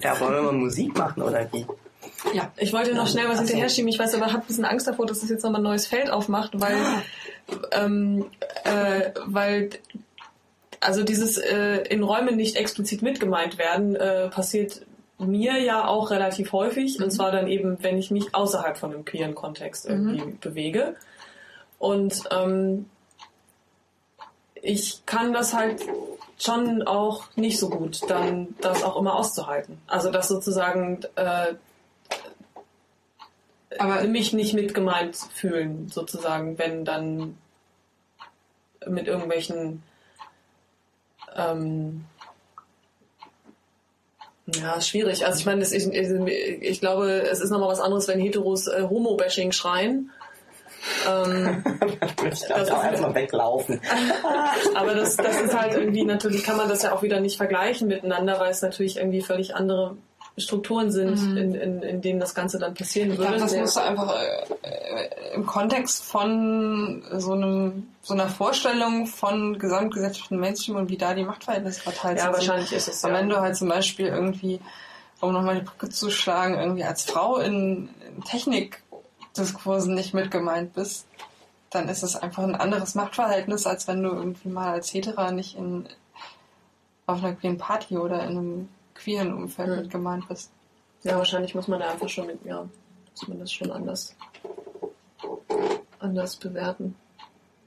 Ja, 0.01 0.21
wollen 0.21 0.35
wir 0.35 0.43
mal 0.43 0.53
Musik 0.53 0.97
machen 0.99 1.23
oder 1.23 1.51
wie? 1.53 1.65
Ja, 2.33 2.51
ich 2.57 2.73
wollte 2.73 2.95
noch 2.95 3.07
schnell 3.07 3.29
was 3.29 3.39
hinterher 3.39 3.69
schieben. 3.69 3.89
Ich 3.89 3.99
weiß 3.99 4.15
aber, 4.15 4.27
habe 4.27 4.43
ein 4.43 4.47
bisschen 4.47 4.65
Angst 4.65 4.87
davor, 4.87 5.07
dass 5.07 5.21
das 5.21 5.31
jetzt 5.31 5.43
nochmal 5.43 5.61
ein 5.61 5.65
neues 5.65 5.87
Feld 5.87 6.11
aufmacht, 6.11 6.59
weil, 6.61 6.77
ähm, 7.73 8.27
äh, 8.65 9.11
weil 9.27 9.71
also 10.81 11.03
dieses 11.03 11.39
äh, 11.39 11.79
in 11.89 12.03
Räumen 12.03 12.37
nicht 12.37 12.57
explizit 12.57 13.03
mitgemeint 13.03 13.59
werden, 13.59 13.97
äh, 13.97 14.29
passiert 14.29 14.83
mir 15.19 15.59
ja 15.61 15.87
auch 15.87 16.11
relativ 16.11 16.53
häufig. 16.53 17.03
Und 17.03 17.11
zwar 17.11 17.31
dann 17.31 17.47
eben, 17.47 17.79
wenn 17.83 17.99
ich 17.99 18.11
mich 18.11 18.35
außerhalb 18.35 18.77
von 18.77 18.93
einem 18.93 19.05
queeren 19.05 19.35
Kontext 19.35 19.87
irgendwie 19.87 20.37
bewege. 20.41 20.97
Und 21.79 22.25
ähm, 22.31 22.87
ich 24.61 25.05
kann 25.07 25.33
das 25.33 25.55
halt 25.55 25.83
schon 26.39 26.83
auch 26.83 27.25
nicht 27.37 27.59
so 27.59 27.69
gut, 27.69 28.01
dann 28.09 28.55
das 28.61 28.83
auch 28.83 28.97
immer 28.97 29.15
auszuhalten. 29.15 29.79
Also 29.87 30.11
das 30.11 30.29
sozusagen 30.29 31.01
äh, 31.17 31.55
Aber 33.79 34.03
mich 34.05 34.33
nicht 34.33 34.55
mitgemeint 34.55 35.17
fühlen, 35.17 35.89
sozusagen, 35.89 36.59
wenn 36.59 36.85
dann 36.85 37.37
mit 38.87 39.07
irgendwelchen 39.09 39.83
ähm, 41.35 42.05
ja, 44.47 44.81
schwierig. 44.81 45.25
Also 45.25 45.39
ich 45.39 45.47
meine, 45.47 45.63
ist, 45.63 45.73
ich 45.73 46.81
glaube, 46.81 47.23
es 47.23 47.41
ist 47.41 47.51
nochmal 47.51 47.71
was 47.71 47.81
anderes, 47.81 48.09
wenn 48.09 48.21
Heteros 48.21 48.67
äh, 48.67 48.83
Homo-Bashing 48.89 49.53
schreien. 49.53 50.11
Ähm, 51.09 51.65
Ich 52.31 52.41
darf 52.49 52.71
auch 52.71 52.85
erstmal 52.85 53.15
weglaufen. 53.15 53.81
aber 54.75 54.95
das, 54.95 55.17
das 55.17 55.41
ist 55.41 55.59
halt 55.59 55.75
irgendwie, 55.75 56.05
natürlich 56.05 56.43
kann 56.43 56.57
man 56.57 56.69
das 56.69 56.83
ja 56.83 56.93
auch 56.93 57.03
wieder 57.03 57.21
nicht 57.21 57.37
vergleichen 57.37 57.87
miteinander, 57.87 58.41
weil 58.41 58.51
es 58.51 58.63
natürlich 58.63 58.97
irgendwie 58.97 59.21
völlig 59.21 59.55
andere 59.55 59.97
Strukturen 60.37 60.91
sind, 60.91 61.37
in, 61.37 61.55
in, 61.55 61.83
in 61.83 62.01
denen 62.01 62.19
das 62.19 62.35
Ganze 62.35 62.59
dann 62.59 62.75
passieren 62.75 63.11
ich 63.13 63.17
glaube, 63.17 63.35
würde. 63.35 63.45
das 63.45 63.55
musst 63.57 63.77
du 63.77 63.81
einfach 63.81 64.15
äh, 64.17 64.69
äh, 64.69 65.35
im 65.35 65.47
Kontext 65.47 66.03
von 66.05 67.05
so 67.19 67.33
einem 67.33 67.87
so 68.03 68.15
einer 68.15 68.29
Vorstellung 68.29 69.07
von 69.07 69.59
gesamtgesellschaftlichen 69.59 70.41
Mainstream 70.41 70.77
und 70.77 70.91
wie 70.91 70.97
da 70.99 71.15
die 71.15 71.25
Machtverhältnisse 71.25 71.81
verteilt 71.83 72.19
ja, 72.19 72.25
sind. 72.25 72.33
wahrscheinlich 72.35 72.73
ist 72.73 72.89
es. 72.89 73.05
Aber 73.05 73.15
Ja. 73.15 73.21
wenn 73.21 73.29
du 73.29 73.41
halt 73.41 73.57
zum 73.57 73.69
Beispiel 73.69 74.07
irgendwie, 74.07 74.61
um 75.21 75.33
nochmal 75.33 75.55
die 75.61 75.65
Brücke 75.65 75.89
zu 75.89 76.11
schlagen, 76.11 76.55
irgendwie 76.59 76.85
als 76.85 77.05
Frau 77.05 77.39
in, 77.39 77.89
in 78.09 78.25
Technikdiskursen 78.25 79.95
nicht 79.95 80.15
mitgemeint 80.15 80.75
bist, 80.75 81.07
dann 81.71 81.89
ist 81.89 82.03
es 82.03 82.17
einfach 82.17 82.43
ein 82.43 82.55
anderes 82.55 82.95
Machtverhältnis, 82.95 83.67
als 83.67 83.89
wenn 83.89 84.03
du 84.03 84.11
irgendwie 84.11 84.49
mal 84.49 84.73
als 84.73 84.93
Hetera 84.93 85.31
nicht 85.33 85.57
in, 85.57 85.87
auf 87.07 87.23
einer 87.23 87.35
queeren 87.35 87.59
Party 87.59 87.97
oder 87.99 88.23
in 88.25 88.31
einem 88.31 88.69
queeren 88.95 89.33
Umfeld 89.35 89.69
Hm. 89.71 89.77
mitgemeint 89.83 90.29
bist. 90.29 90.51
Ja, 91.03 91.17
wahrscheinlich 91.19 91.55
muss 91.55 91.69
man 91.69 91.81
da 91.81 91.91
einfach 91.91 92.09
schon 92.09 92.27
mit, 92.27 92.43
ja, 92.45 92.67
muss 93.11 93.29
man 93.29 93.39
das 93.39 93.53
schon 93.53 93.71
anders, 93.71 94.15
anders 95.99 96.37
bewerten. 96.37 96.97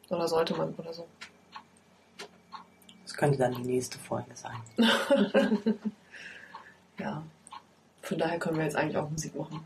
Oder 0.09 0.27
sollte 0.27 0.55
man 0.55 0.73
oder 0.75 0.93
so. 0.93 1.05
Das 3.03 3.13
könnte 3.15 3.37
dann 3.37 3.53
die 3.55 3.63
nächste 3.63 3.97
Folge 3.99 4.31
sein. 4.35 4.61
Ja. 6.99 7.21
Von 8.01 8.17
daher 8.17 8.39
können 8.39 8.57
wir 8.57 8.63
jetzt 8.63 8.75
eigentlich 8.75 8.97
auch 8.97 9.07
Musik 9.07 9.35
machen. 9.35 9.63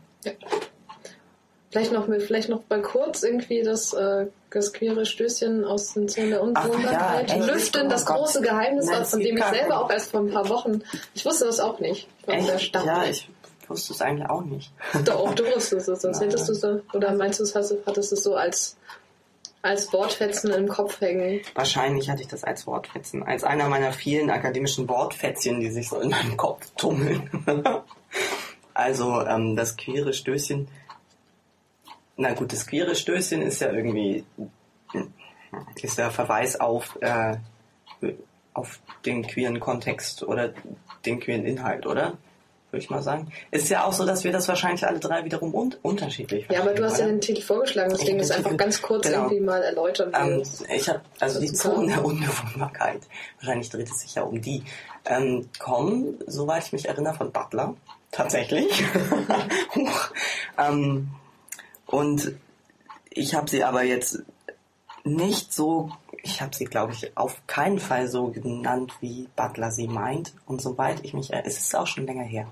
Vielleicht 1.72 1.90
noch, 1.90 2.04
vielleicht 2.04 2.50
noch 2.50 2.60
mal 2.68 2.82
kurz 2.82 3.22
irgendwie 3.22 3.62
das, 3.62 3.94
äh, 3.94 4.26
das 4.50 4.74
queere 4.74 5.06
Stößchen 5.06 5.64
aus 5.64 5.94
den 5.94 6.06
Zonen 6.06 6.28
der 6.28 6.42
Unwohnbarkeit 6.42 7.30
ja, 7.30 7.46
lüften. 7.46 7.88
Das 7.88 8.06
Oh 8.06 8.12
große 8.12 8.42
Geheimnis, 8.42 8.88
Nein, 8.88 9.06
von 9.06 9.20
dem 9.20 9.38
ich 9.38 9.44
selber 9.44 9.82
auch 9.82 9.90
erst 9.90 10.10
vor 10.10 10.20
ein 10.20 10.30
paar 10.30 10.50
Wochen, 10.50 10.82
ich 11.14 11.24
wusste 11.24 11.46
das 11.46 11.60
auch 11.60 11.80
nicht. 11.80 12.08
Ich 12.20 12.28
war 12.28 12.42
sehr 12.42 12.54
Echt? 12.56 12.64
stark. 12.66 12.84
Ja, 12.84 13.04
ich 13.04 13.26
wusste 13.68 13.94
es 13.94 14.02
eigentlich 14.02 14.28
auch 14.28 14.42
nicht. 14.42 14.70
Doch, 15.06 15.34
du 15.34 15.46
wusstest 15.46 15.88
es, 15.88 16.02
sonst 16.02 16.20
Nein. 16.20 16.28
hättest 16.28 16.48
du 16.48 16.52
es, 16.52 16.60
so- 16.60 16.80
oder 16.92 17.14
meinst 17.14 17.40
du, 17.40 17.44
es 17.44 17.54
hast, 17.54 17.74
hattest 17.86 18.12
du 18.12 18.16
es 18.16 18.22
so 18.22 18.34
als, 18.34 18.76
als 19.62 19.90
Wortfetzen 19.94 20.50
im 20.50 20.68
Kopf 20.68 21.00
hängen? 21.00 21.40
Wahrscheinlich 21.54 22.10
hatte 22.10 22.20
ich 22.20 22.28
das 22.28 22.44
als 22.44 22.66
Wortfetzen. 22.66 23.22
Als 23.22 23.44
einer 23.44 23.70
meiner 23.70 23.94
vielen 23.94 24.28
akademischen 24.28 24.90
Wortfätzchen, 24.90 25.60
die 25.60 25.70
sich 25.70 25.88
so 25.88 26.00
in 26.00 26.10
meinem 26.10 26.36
Kopf 26.36 26.66
tummeln. 26.76 27.30
also 28.74 29.22
ähm, 29.22 29.56
das 29.56 29.78
queere 29.78 30.12
Stößchen. 30.12 30.68
Na 32.16 32.32
gut, 32.34 32.52
das 32.52 32.66
queere 32.66 32.94
Stößchen 32.94 33.42
ist 33.42 33.60
ja 33.60 33.72
irgendwie 33.72 34.24
ist 35.82 35.98
der 35.98 36.10
Verweis 36.10 36.58
auf, 36.58 36.98
äh, 37.00 37.36
auf 38.54 38.80
den 39.04 39.26
queeren 39.26 39.60
Kontext 39.60 40.22
oder 40.22 40.52
den 41.04 41.20
queeren 41.20 41.44
Inhalt, 41.44 41.86
oder? 41.86 42.18
würde 42.72 42.84
ich 42.84 42.90
mal 42.90 43.02
sagen. 43.02 43.30
Ist 43.50 43.68
ja 43.68 43.84
auch 43.84 43.92
so, 43.92 44.06
dass 44.06 44.24
wir 44.24 44.32
das 44.32 44.48
wahrscheinlich 44.48 44.86
alle 44.86 44.98
drei 44.98 45.24
wiederum 45.24 45.54
un 45.54 45.74
unterschiedlich 45.82 46.46
Ja, 46.50 46.62
aber 46.62 46.72
du 46.72 46.82
hast 46.82 46.98
ja 46.98 47.06
den 47.06 47.20
Titel 47.20 47.42
vorgeschlagen, 47.42 47.94
deswegen 47.94 48.18
ist 48.18 48.32
einfach 48.32 48.56
ganz 48.56 48.80
kurz 48.80 49.06
genau. 49.06 49.24
irgendwie 49.24 49.40
mal 49.40 49.62
erläutern. 49.62 50.12
Ähm, 50.18 50.42
ich 50.74 50.88
habe 50.88 51.02
also 51.20 51.38
die 51.38 51.52
Zonen 51.52 51.88
der 51.88 52.02
Unbewohnbarkeit, 52.02 53.02
wahrscheinlich 53.38 53.68
dreht 53.68 53.90
es 53.90 54.00
sich 54.00 54.14
ja 54.14 54.22
um 54.22 54.40
die, 54.40 54.62
ähm, 55.04 55.50
kommen, 55.58 56.18
soweit 56.26 56.64
ich 56.64 56.72
mich 56.72 56.88
erinnere, 56.88 57.14
von 57.14 57.30
Butler. 57.30 57.74
Tatsächlich. 58.10 58.84
Ähm, 60.58 61.08
und 61.92 62.34
ich 63.10 63.34
habe 63.34 63.50
sie 63.50 63.64
aber 63.64 63.82
jetzt 63.82 64.22
nicht 65.04 65.52
so, 65.52 65.90
ich 66.22 66.40
habe 66.40 66.56
sie, 66.56 66.64
glaube 66.64 66.94
ich, 66.94 67.14
auf 67.18 67.46
keinen 67.46 67.78
Fall 67.78 68.08
so 68.08 68.28
genannt, 68.28 68.94
wie 69.00 69.28
Butler 69.36 69.70
sie 69.70 69.88
meint. 69.88 70.32
Und 70.46 70.62
soweit 70.62 71.04
ich 71.04 71.12
mich, 71.12 71.30
es 71.34 71.58
ist 71.58 71.76
auch 71.76 71.86
schon 71.86 72.06
länger 72.06 72.24
her, 72.24 72.46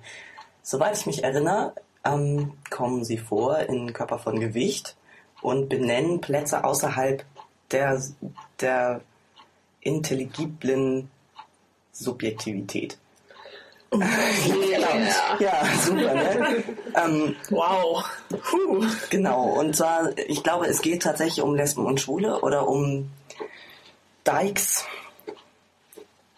soweit 0.63 0.95
ich 0.95 1.07
mich 1.07 1.25
erinnere, 1.25 1.75
ähm, 2.05 2.53
kommen 2.69 3.03
sie 3.03 3.17
vor 3.17 3.61
in 3.61 3.95
Körper 3.95 4.19
von 4.19 4.39
Gewicht 4.39 4.95
und 5.41 5.71
benennen 5.71 6.21
Plätze 6.21 6.63
außerhalb 6.63 7.25
der, 7.71 7.99
der 8.61 9.01
intelligiblen 9.81 11.11
Subjektivität. 11.93 12.99
Ja. 13.93 15.37
Ja, 15.41 15.63
super, 15.83 16.15
ne? 16.15 16.65
ähm, 16.95 17.37
Wow. 17.51 18.05
Puh. 18.29 18.87
Genau, 19.11 19.45
und 19.59 19.75
zwar, 19.75 20.17
ich 20.17 20.43
glaube, 20.43 20.67
es 20.67 20.81
geht 20.81 21.03
tatsächlich 21.03 21.43
um 21.43 21.55
Lesben 21.55 21.85
und 21.87 22.01
Schwule 22.01 22.41
oder 22.41 22.69
um 22.69 23.11
Dykes 24.27 24.85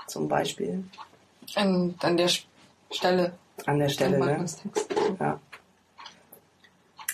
zum 0.06 0.28
Beispiel 0.28 0.84
An, 1.54 1.94
an 2.00 2.16
der 2.16 2.28
Stelle. 2.90 3.32
an 3.66 3.78
der 3.78 3.88
Stelle. 3.88 4.18
Ne? 4.18 4.44
Ja. 5.20 5.40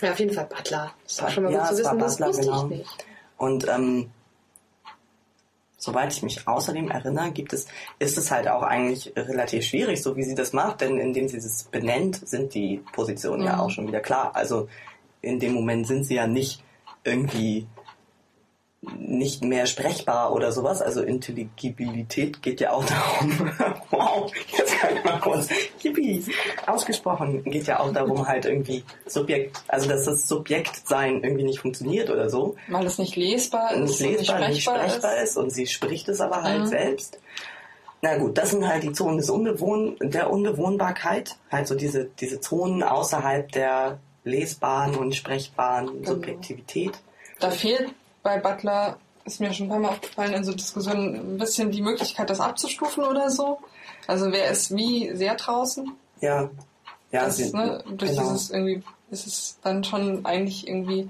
ja, 0.01 0.11
auf 0.11 0.19
jeden 0.19 0.33
Fall 0.33 0.45
Butler. 0.45 0.93
Das 1.03 1.21
auch 1.23 1.29
schon 1.29 1.43
mal 1.45 1.53
Ja, 1.53 1.67
gut 1.67 1.75
zu 1.77 1.81
es 1.81 1.85
war 1.85 1.95
wissen, 1.95 1.99
das 1.99 2.17
Butler, 2.17 2.27
wusste 2.27 2.41
genau. 2.43 2.63
ich 2.63 2.69
nicht. 2.77 3.05
Und 3.37 3.67
ähm, 3.67 4.11
soweit 5.79 6.13
ich 6.13 6.21
mich 6.21 6.47
außerdem 6.47 6.91
erinnere, 6.91 7.31
gibt 7.31 7.53
es, 7.53 7.65
ist 7.97 8.17
es 8.17 8.29
halt 8.29 8.47
auch 8.47 8.61
eigentlich 8.61 9.13
relativ 9.15 9.63
schwierig, 9.63 10.03
so 10.03 10.15
wie 10.15 10.23
sie 10.23 10.35
das 10.35 10.53
macht, 10.53 10.81
denn 10.81 10.99
indem 10.99 11.27
sie 11.27 11.37
das 11.37 11.63
benennt, 11.63 12.27
sind 12.27 12.53
die 12.53 12.83
Positionen 12.93 13.43
ja 13.43 13.55
Mhm. 13.55 13.59
auch 13.61 13.69
schon 13.71 13.87
wieder 13.87 14.01
klar. 14.01 14.35
Also 14.35 14.67
in 15.21 15.39
dem 15.39 15.53
Moment 15.53 15.87
sind 15.87 16.03
sie 16.03 16.15
ja 16.15 16.27
nicht 16.27 16.63
irgendwie 17.03 17.65
nicht 18.81 19.43
mehr 19.43 19.65
sprechbar 19.65 20.33
oder 20.33 20.51
sowas. 20.53 20.81
Also 20.81 21.01
Intelligibilität 21.01 22.41
geht 22.41 22.61
ja 22.61 22.71
auch 22.71 22.85
darum, 22.85 23.51
wow, 23.91 24.31
jetzt 24.57 24.77
kann 24.79 24.95
ich 24.95 25.03
mal 25.03 25.19
kurz, 25.19 25.49
yippie, 25.81 26.23
ausgesprochen, 26.65 27.43
geht 27.43 27.67
ja 27.67 27.79
auch 27.81 27.91
darum 27.91 28.25
halt 28.27 28.45
irgendwie 28.45 28.83
Subjekt, 29.05 29.61
also 29.67 29.89
dass 29.89 30.05
das 30.05 30.27
Subjektsein 30.27 31.23
irgendwie 31.23 31.43
nicht 31.43 31.59
funktioniert 31.59 32.09
oder 32.09 32.29
so 32.29 32.55
Weil 32.69 32.85
es 32.85 32.97
nicht 32.97 33.15
lesbar 33.17 33.73
ist, 33.73 33.99
nicht 33.99 34.01
und 34.01 34.17
lesbar, 34.17 34.47
nicht 34.47 34.63
sprechbar 34.63 35.17
ist. 35.17 35.31
ist. 35.31 35.37
und 35.37 35.49
sie 35.49 35.67
spricht 35.67 36.07
es 36.07 36.21
aber 36.21 36.43
halt 36.43 36.61
Mhm. 36.61 36.67
selbst. 36.67 37.19
Na 38.01 38.17
gut, 38.17 38.37
das 38.37 38.51
sind 38.51 38.65
halt 38.65 38.83
die 38.83 38.93
Zonen 38.93 39.17
des 39.17 39.29
Unbewohn 39.29 39.97
der 39.99 40.29
Unbewohnbarkeit, 40.31 41.35
halt 41.51 41.67
so 41.67 41.75
diese, 41.75 42.05
diese 42.05 42.39
Zonen 42.39 42.81
außerhalb 42.81 43.51
der 43.51 43.99
lesbaren 44.23 44.95
und 44.95 45.13
sprechbaren 45.15 46.05
Subjektivität. 46.05 46.93
Da 47.41 47.51
fehlt 47.51 47.93
bei 48.23 48.37
Butler, 48.39 48.97
ist 49.25 49.39
mir 49.39 49.53
schon 49.53 49.67
ein 49.67 49.69
paar 49.69 49.79
Mal 49.79 49.89
aufgefallen, 49.89 50.33
in 50.33 50.43
so 50.43 50.53
Diskussionen 50.53 51.15
ein 51.15 51.37
bisschen 51.37 51.71
die 51.71 51.81
Möglichkeit, 51.81 52.29
das 52.29 52.39
abzustufen 52.39 53.03
oder 53.03 53.29
so. 53.29 53.59
Also 54.07 54.31
wer 54.31 54.49
ist 54.49 54.75
wie 54.75 55.15
sehr 55.15 55.35
draußen? 55.35 55.91
Ja, 56.21 56.49
ja, 57.11 57.25
das, 57.25 57.37
sie, 57.37 57.51
ne, 57.51 57.83
durch 57.89 58.11
genau. 58.11 58.23
dieses 58.23 58.49
irgendwie, 58.49 58.83
ist 59.11 59.27
es 59.27 59.57
dann 59.63 59.83
schon 59.83 60.25
eigentlich 60.25 60.67
irgendwie 60.67 61.09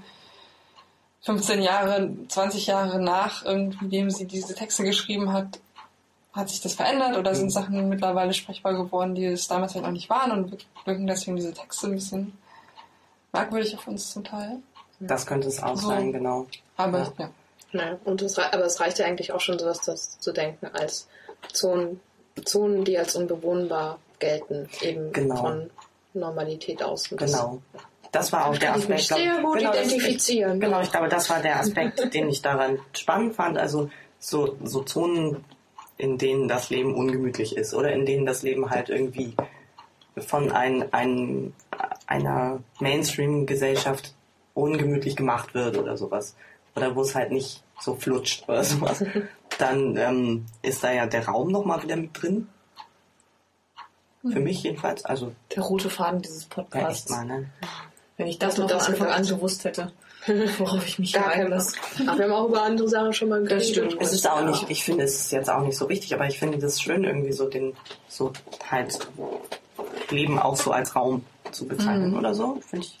15 1.22 1.62
Jahre, 1.62 2.10
20 2.28 2.66
Jahre 2.66 3.00
nach 3.00 3.44
irgendwie, 3.44 3.88
dem 3.88 4.10
sie 4.10 4.26
diese 4.26 4.54
Texte 4.54 4.84
geschrieben 4.84 5.32
hat, 5.32 5.60
hat 6.32 6.48
sich 6.48 6.60
das 6.60 6.74
verändert 6.74 7.16
oder 7.16 7.32
Mhm. 7.32 7.36
sind 7.36 7.50
Sachen 7.52 7.88
mittlerweile 7.88 8.32
sprechbar 8.32 8.74
geworden, 8.74 9.14
die 9.14 9.24
es 9.26 9.48
damals 9.48 9.74
halt 9.74 9.84
noch 9.84 9.90
nicht 9.92 10.08
waren 10.08 10.30
und 10.32 10.66
wirken 10.84 11.06
deswegen 11.06 11.36
diese 11.36 11.52
Texte 11.52 11.88
ein 11.88 11.94
bisschen 11.94 12.32
merkwürdig 13.32 13.76
auf 13.76 13.86
uns 13.88 14.12
zum 14.12 14.24
Teil. 14.24 14.58
das 15.00 15.26
könnte 15.26 15.48
es 15.48 15.62
auch 15.62 15.76
So. 15.76 15.88
sein, 15.88 16.12
genau. 16.12 16.46
Aber 16.84 16.98
Ja. 16.98 17.12
ja. 17.18 17.30
Ja, 17.72 17.98
und 18.04 18.20
es, 18.22 18.36
aber 18.36 18.64
es 18.64 18.80
reicht 18.80 18.98
ja 18.98 19.06
eigentlich 19.06 19.30
auch 19.32 19.40
schon, 19.40 19.56
sowas 19.58 19.80
das 19.82 20.18
zu 20.18 20.32
denken, 20.32 20.66
als 20.72 21.06
Zonen, 21.52 22.00
Zonen, 22.44 22.84
die 22.84 22.98
als 22.98 23.14
unbewohnbar 23.14 23.98
gelten, 24.18 24.68
eben 24.80 25.12
Genau. 25.12 25.36
von 25.36 25.70
Normalität 26.12 26.82
aus. 26.82 27.08
Genau. 27.10 27.62
Das 28.10 28.32
war 28.32 28.46
auch 28.46 28.58
der 28.58 28.70
kann 28.70 28.80
ich 28.80 28.88
mich 28.88 29.02
Aspekt. 29.12 29.22
glaub- 29.22 29.34
sehr 29.36 29.42
gut 29.44 29.58
genau, 29.58 29.72
identifizieren. 29.72 30.58
Genau, 30.58 30.80
ich 30.80 30.90
glaube, 30.90 31.08
das 31.08 31.30
war 31.30 31.38
der 31.40 31.60
Aspekt, 31.60 32.12
den 32.14 32.28
ich 32.28 32.42
daran 32.42 32.80
spannend 32.92 33.36
fand. 33.36 33.56
Also 33.56 33.88
so, 34.18 34.56
so 34.64 34.82
Zonen, 34.82 35.44
in 35.96 36.18
denen 36.18 36.48
das 36.48 36.70
Leben 36.70 36.92
ungemütlich 36.96 37.56
ist 37.56 37.72
oder 37.72 37.92
in 37.92 38.04
denen 38.04 38.26
das 38.26 38.42
Leben 38.42 38.68
halt 38.70 38.88
irgendwie 38.88 39.36
von 40.16 40.50
ein, 40.50 40.92
ein, 40.92 41.54
einer 42.08 42.58
Mainstream-Gesellschaft 42.80 44.12
ungemütlich 44.54 45.14
gemacht 45.14 45.54
wird 45.54 45.78
oder 45.78 45.96
sowas. 45.96 46.34
Oder 46.76 46.94
wo 46.94 47.02
es 47.02 47.14
halt 47.14 47.32
nicht 47.32 47.62
so 47.80 47.94
flutscht 47.94 48.48
oder 48.48 48.62
sowas. 48.64 49.02
Dann 49.58 49.96
ähm, 49.96 50.46
ist 50.62 50.82
da 50.84 50.92
ja 50.92 51.06
der 51.06 51.26
Raum 51.26 51.50
nochmal 51.50 51.82
wieder 51.82 51.96
mit 51.96 52.10
drin. 52.20 52.48
Für 54.22 54.40
mich 54.40 54.62
jedenfalls. 54.62 55.04
Also, 55.04 55.32
Der 55.54 55.62
rote 55.62 55.88
Faden 55.88 56.20
dieses 56.20 56.42
ja, 56.42 56.46
echt 56.46 56.50
Podcasts. 56.70 57.10
mal, 57.10 57.24
ne? 57.24 57.50
Wenn 58.18 58.26
ich 58.26 58.38
das 58.38 58.56
von 58.56 58.68
das 58.68 58.86
Anfang 58.88 59.08
an 59.08 59.26
gewusst 59.26 59.64
hätte, 59.64 59.92
worauf 60.58 60.86
ich 60.86 60.98
mich 60.98 61.18
einlasse. 61.18 61.78
Aber 62.06 62.18
wir 62.18 62.24
haben 62.26 62.32
auch 62.32 62.48
über 62.48 62.62
andere 62.62 62.86
Sachen 62.86 63.14
schon 63.14 63.30
mal 63.30 63.40
Das 63.44 63.48
geredet. 63.48 63.70
stimmt. 63.92 63.96
Es 64.02 64.12
ist 64.12 64.28
auch 64.28 64.44
nicht, 64.44 64.68
ich 64.68 64.84
finde, 64.84 65.04
es 65.04 65.14
ist 65.20 65.32
jetzt 65.32 65.48
auch 65.48 65.62
nicht 65.62 65.76
so 65.76 65.88
wichtig, 65.88 66.12
aber 66.12 66.26
ich 66.26 66.38
finde 66.38 66.58
das 66.58 66.82
schön, 66.82 67.04
irgendwie 67.04 67.32
so 67.32 67.48
den, 67.48 67.74
so 68.08 68.30
halt 68.70 68.98
Leben 70.10 70.38
auch 70.38 70.56
so 70.56 70.70
als 70.72 70.94
Raum 70.94 71.24
zu 71.50 71.66
bezeichnen 71.66 72.14
oder 72.16 72.34
so. 72.34 72.58
Finde 72.68 72.84
ich. 72.86 73.00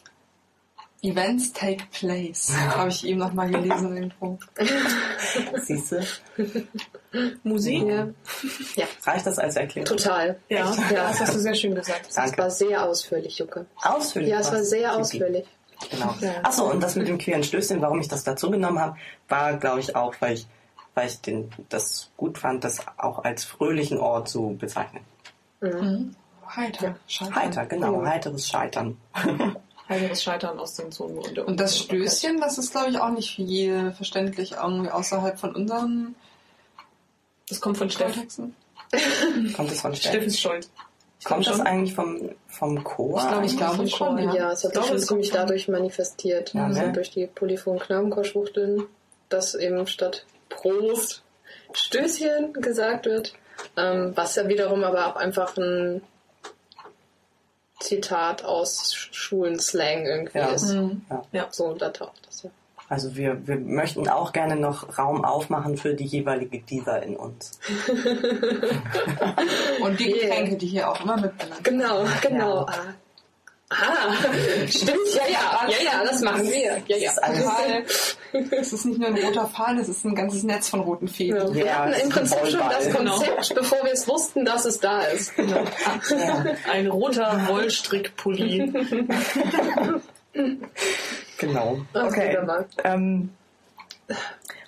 Events 1.02 1.52
take 1.52 1.84
place. 1.92 2.52
Habe 2.76 2.90
ich 2.90 3.06
eben 3.06 3.18
noch 3.18 3.32
mal 3.32 3.50
gelesen 3.50 3.96
irgendwo. 3.96 4.38
Siehst 5.62 5.92
du? 5.92 6.06
Musik? 7.42 7.84
Ja, 8.76 8.86
Reicht 9.04 9.26
das 9.26 9.38
als 9.38 9.56
Erklärung? 9.56 9.86
total. 9.96 10.38
Ja, 10.48 10.70
Ja. 10.90 11.08
das 11.08 11.20
hast 11.20 11.34
du 11.34 11.38
sehr 11.38 11.54
schön 11.54 11.74
gesagt. 11.74 12.06
Das 12.08 12.14
Danke. 12.16 12.38
war 12.38 12.50
sehr 12.50 12.84
ausführlich, 12.84 13.38
Jucke. 13.38 13.64
Ausführlich. 13.82 14.30
Ja, 14.30 14.40
es 14.40 14.52
war 14.52 14.60
was? 14.60 14.70
sehr 14.70 14.94
ausführlich. 14.96 15.46
Genau. 15.90 16.14
Ja. 16.20 16.32
Achso, 16.42 16.70
und 16.70 16.82
das 16.82 16.94
mit 16.96 17.08
dem 17.08 17.16
queeren 17.16 17.42
Stößchen, 17.42 17.80
warum 17.80 18.00
ich 18.00 18.08
das 18.08 18.22
dazu 18.22 18.50
genommen 18.50 18.78
habe, 18.78 18.96
war, 19.28 19.54
glaube 19.56 19.80
ich, 19.80 19.96
auch, 19.96 20.14
weil 20.20 20.34
ich, 20.34 20.46
weil 20.94 21.06
ich 21.08 21.20
den, 21.22 21.50
das 21.70 22.10
gut 22.18 22.36
fand, 22.36 22.62
das 22.64 22.80
auch 22.98 23.24
als 23.24 23.44
fröhlichen 23.44 23.96
Ort 23.98 24.28
zu 24.28 24.56
bezeichnen. 24.60 25.02
Heiter. 26.54 26.96
Scheitern. 27.06 27.34
Heiter, 27.34 27.66
genau, 27.66 28.02
Ja. 28.02 28.10
heiteres 28.10 28.46
Scheitern. 28.46 28.98
Heiteres 29.90 30.22
Scheitern 30.22 30.58
aus 30.58 30.74
den 30.74 30.92
Zonen. 30.92 31.18
Und, 31.18 31.36
der 31.36 31.46
Und 31.48 31.58
das. 31.58 31.78
Stößchen, 31.78 32.40
das 32.40 32.58
ist, 32.58 32.70
glaube 32.70 32.90
ich, 32.90 32.98
auch 32.98 33.10
nicht 33.10 33.34
für 33.34 33.42
jede 33.42 33.92
verständlich, 33.92 34.52
irgendwie 34.52 34.90
außerhalb 34.90 35.38
von 35.38 35.54
unseren 35.54 36.14
Das 37.48 37.60
kommt 37.60 37.76
von 37.76 37.90
Steff. 37.90 38.16
Kommt 39.56 39.70
das 39.70 39.80
von 39.80 39.94
Steff 39.94 40.12
Steff? 40.12 40.26
ist 40.26 40.40
schuld. 40.40 40.68
Kommt 41.24 41.46
das 41.46 41.58
schon. 41.58 41.66
eigentlich 41.66 41.94
vom, 41.94 42.30
vom 42.48 42.82
Chor? 42.82 43.18
Ich 43.18 43.28
glaube, 43.28 43.46
ich 43.46 43.56
glaube 43.56 43.76
Vom 43.76 43.88
schon, 43.88 44.16
Chor, 44.16 44.20
ja. 44.20 44.34
Ja, 44.34 44.52
es 44.52 44.64
hat 44.64 44.74
sich 44.74 44.84
schon 44.86 44.96
es 44.96 45.06
ziemlich 45.06 45.30
dadurch 45.30 45.68
manifestiert. 45.68 46.54
Ja, 46.54 46.66
also 46.66 46.80
ne? 46.80 46.92
durch 46.92 47.10
die 47.10 47.26
polyphonen 47.26 47.78
Knabenchorschwuchteln, 47.80 48.84
dass 49.28 49.54
eben 49.54 49.86
statt 49.86 50.24
Prost 50.48 51.22
Stößchen 51.72 52.52
gesagt 52.54 53.06
wird. 53.06 53.34
Ähm, 53.76 54.12
was 54.14 54.36
ja 54.36 54.48
wiederum 54.48 54.82
aber 54.84 55.08
auch 55.08 55.16
einfach 55.16 55.56
ein 55.56 56.00
Zitat 57.80 58.44
aus 58.44 58.94
Sch- 58.94 59.08
Schulenslang 59.12 60.06
irgendwie 60.06 60.38
Ja. 60.38 60.48
ist. 60.52 60.72
Mhm. 60.72 61.02
So, 61.50 61.74
da 61.74 61.90
taucht 61.90 62.22
das 62.26 62.44
ja. 62.44 62.50
Also 62.88 63.14
wir, 63.16 63.46
wir 63.46 63.56
möchten 63.56 64.08
auch 64.08 64.32
gerne 64.32 64.56
noch 64.56 64.98
Raum 64.98 65.24
aufmachen 65.24 65.76
für 65.76 65.94
die 65.94 66.06
jeweilige 66.06 66.58
Diva 66.60 66.96
in 66.96 67.16
uns. 67.16 67.58
Und 69.82 69.98
die 70.00 70.04
Yeah. 70.12 70.28
Getränke, 70.28 70.56
die 70.56 70.66
hier 70.66 70.88
auch 70.90 71.00
immer 71.02 71.16
mitbenannt 71.16 71.64
Genau, 71.64 72.04
genau. 72.20 72.66
Ja. 72.66 72.74
Ah. 73.72 74.12
Stimmt, 74.68 74.98
ja, 75.14 75.22
ja, 75.30 75.68
ja, 75.68 75.76
ja, 75.84 76.04
das 76.04 76.20
machen 76.22 76.42
wir. 76.42 76.82
Ja, 76.88 76.96
ja. 76.96 77.12
Das 77.20 77.38
ist. 77.38 78.16
Es 78.50 78.72
ist 78.72 78.84
nicht 78.84 78.98
nur 78.98 79.08
ein 79.08 79.16
roter 79.24 79.46
Faden, 79.46 79.78
es 79.78 79.88
ist 79.88 80.04
ein 80.04 80.14
ganzes 80.16 80.42
Netz 80.42 80.68
von 80.68 80.80
roten 80.80 81.06
Ja, 81.06 81.12
Fäden. 81.12 81.54
wir 81.54 81.66
Ja, 81.66 81.74
hatten 81.78 81.92
es 81.92 81.98
ist 81.98 82.04
im 82.04 82.10
Prinzip 82.10 82.38
schon 82.48 82.60
das. 82.68 82.90
Konzept, 82.92 83.54
bevor 83.54 83.78
wir 83.84 83.92
es 83.92 84.08
wussten, 84.08 84.44
dass 84.44 84.64
es 84.64 84.80
da 84.80 85.02
ist. 85.02 85.32
ja, 85.38 85.62
Ein 86.72 86.88
roter 86.88 87.46
Wollstrickpulli. 87.46 88.72
genau. 91.38 91.78
Okay. 91.94 92.38
Ähm, 92.84 93.30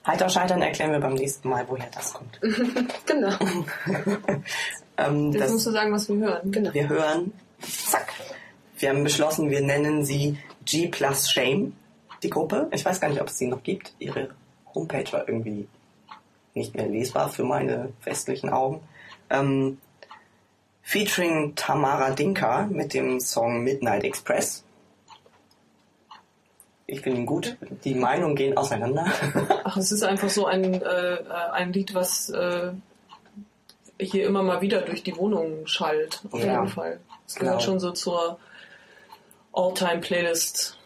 Heiter 0.07 0.29
Scheitern 0.29 0.63
erklären 0.63 0.93
wir 0.93 1.01
beim 1.01 1.15
nächsten 1.15 1.49
Mal, 1.49 1.65
woher 1.69 1.89
das 1.95 2.13
kommt. 2.15 2.39
Genau. 3.07 3.33
Ähm, 4.99 5.33
Jetzt 5.33 5.45
das, 5.45 5.53
musst 5.53 5.67
du 5.67 5.71
sagen, 5.71 5.91
was 5.93 6.07
wir 6.11 6.17
hören. 6.17 6.53
genau. 6.53 6.73
wir 6.75 6.87
hören 6.87 7.33
Zack. 7.89 8.13
Wir 8.83 8.89
haben 8.89 9.05
beschlossen, 9.05 9.49
wir 9.49 9.61
nennen 9.61 10.05
sie 10.05 10.37
G 10.65 10.89
plus 10.89 11.31
Shame, 11.31 11.73
die 12.25 12.31
Gruppe. 12.31 12.67
Ich 12.73 12.85
weiß 12.85 13.01
gar 13.01 13.09
nicht, 13.11 13.21
ob 13.21 13.29
es 13.29 13.39
sie 13.39 13.47
noch 13.47 13.63
gibt. 13.63 13.93
Ihre 14.01 14.31
Homepage 14.75 15.05
war 15.13 15.29
irgendwie 15.29 15.69
nicht 16.55 16.75
mehr 16.75 16.89
lesbar 16.89 17.29
für 17.29 17.45
meine 17.45 17.91
westlichen 18.03 18.51
Augen. 18.51 18.81
Ähm, 19.31 19.79
featuring 20.83 21.55
Tamara 21.55 22.11
Dinka 22.11 22.67
mit 22.73 22.93
dem 22.93 23.21
Song 23.21 23.63
Midnight 23.63 24.03
Express. 24.03 24.65
Ich 26.89 27.03
finde 27.03 27.21
ihn 27.21 27.27
gut. 27.27 27.57
Die 27.85 27.95
Meinungen 27.95 28.35
gehen 28.35 28.57
auseinander. 28.57 29.07
Ach, 29.65 29.77
es 29.77 29.93
ist 29.93 30.03
einfach 30.03 30.29
so 30.29 30.47
ein, 30.47 30.83
äh, 30.83 31.19
ein 31.53 31.73
Lied, 31.73 31.95
was 31.95 32.31
äh, 32.31 32.73
hier 34.01 34.27
immer 34.27 34.43
mal 34.43 34.61
wieder 34.61 34.83
durch 34.83 35.05
die 35.05 35.17
Wohnung 35.17 35.69
schallt. 35.69 36.21
Auf 36.33 36.41
Ja. 36.43 36.55
jeden 36.55 36.69
Fall. 36.69 36.99
Es 37.29 37.37
gehört 37.37 37.59
Genau. 37.61 37.65
schon 37.65 37.79
so 37.79 37.93
zur 37.93 38.41
All-Time-Playlist, 39.53 40.77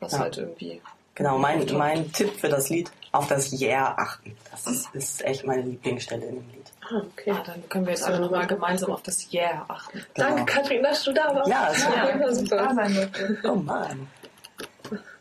was 0.00 0.12
Ja. 0.12 0.18
halt 0.20 0.38
irgendwie. 0.38 0.80
Genau, 1.14 1.38
mein, 1.38 1.64
mein 1.76 2.12
Tipp 2.12 2.38
für 2.38 2.48
das 2.48 2.68
Lied, 2.68 2.90
auf 3.12 3.26
das 3.28 3.50
Yeah 3.60 3.94
achten. 3.96 4.36
Das 4.50 4.66
ist, 4.66 4.94
ist 4.94 5.24
echt 5.24 5.46
meine 5.46 5.62
Lieblingsstelle 5.62 6.26
in 6.26 6.34
dem 6.36 6.50
Lied. 6.50 6.66
Ah, 6.82 6.98
okay. 6.98 7.30
Ja, 7.30 7.42
dann 7.44 7.66
können 7.70 7.86
wir 7.86 7.92
jetzt 7.94 8.04
alle 8.04 8.20
nochmal 8.20 8.46
gemeinsam 8.46 8.90
auf 8.92 9.02
das 9.02 9.32
Yeah 9.32 9.64
achten. 9.68 10.04
Danke, 10.14 10.44
Katrin, 10.44 10.82
dass 10.82 11.02
du 11.04 11.12
da 11.12 11.34
warst. 11.34 11.48
Ja, 11.48 11.70
es 11.72 11.86
war- 11.86 12.20
ja 12.20 12.34
super. 12.34 12.70
Oh 13.44 13.54
Mann, 13.54 14.06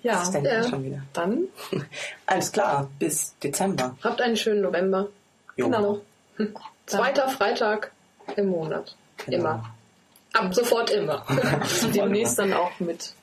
Ja, 0.03 0.21
ist 0.21 0.31
denn 0.31 0.43
Ja. 0.45 0.57
jetzt 0.57 0.69
schon 0.69 0.83
wieder? 0.83 1.01
dann 1.13 1.47
Alles 2.25 2.51
klar, 2.51 2.89
bis 2.99 3.33
Dezember. 3.39 3.95
Habt 4.03 4.21
einen 4.21 4.35
schönen 4.37 4.61
November. 4.61 5.07
Jo. 5.55 5.69
genau. 5.69 6.01
Zweiter 6.85 7.29
Freitag 7.29 7.91
im 8.35 8.49
Monat. 8.49 8.95
Genau. 9.25 9.37
Immer. 9.37 9.74
Ab 10.35 10.53
sofort 10.53 10.89
immer. 10.91 11.25
Demnächst 11.93 12.37
dann 12.39 12.53
auch 12.53 12.71
mit 12.79 13.13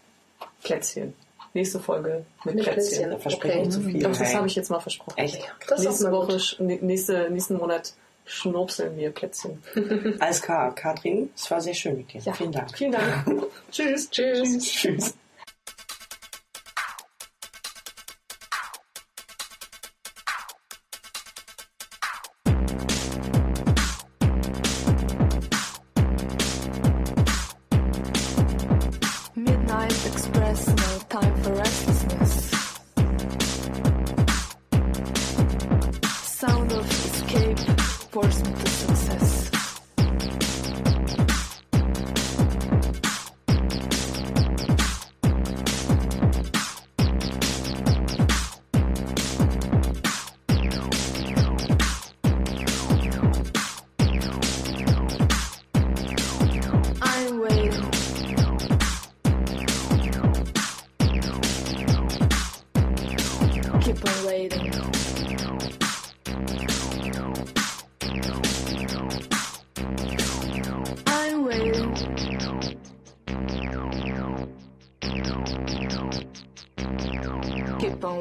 Plätzchen. 0.63 1.15
Nächste 1.55 1.81
Folge 1.81 2.25
mit, 2.45 2.55
Mit 2.55 2.65
Plätzchen. 2.65 2.85
Plätzchen. 2.89 3.11
Da 3.11 3.19
verspreche 3.19 3.59
Okay. 3.59 3.69
ich 3.69 3.75
zu 3.75 3.81
viel. 3.83 4.03
Doch, 4.03 4.17
das 4.17 4.35
habe 4.35 4.47
ich 4.47 4.55
jetzt 4.55 4.71
mal 4.71 4.81
versprochen. 4.81 5.19
Echt? 5.19 5.43
Das 5.69 5.81
ist 5.81 5.87
nächste 5.87 6.05
mal 6.05 6.13
Woche, 6.13 6.39
nächste, 6.61 7.31
nächsten 7.31 7.57
Monat 7.59 7.93
schnurpseln 8.25 8.97
wir 8.97 9.11
Plätzchen. 9.11 9.63
Alles 10.21 10.41
klar, 10.41 10.75
Katrin, 10.75 11.29
es 11.37 11.51
war 11.51 11.61
sehr 11.61 11.75
schön 11.75 11.97
mit 11.99 12.13
dir. 12.13 12.21
Ja. 12.23 12.33
Vielen 12.33 12.53
Dank. 12.53 12.77
Vielen 12.77 12.93
Dank. 12.93 13.25
Tschüss. 13.71 14.09
Tschüss. 14.11 14.59
Tschüss. 14.63 15.15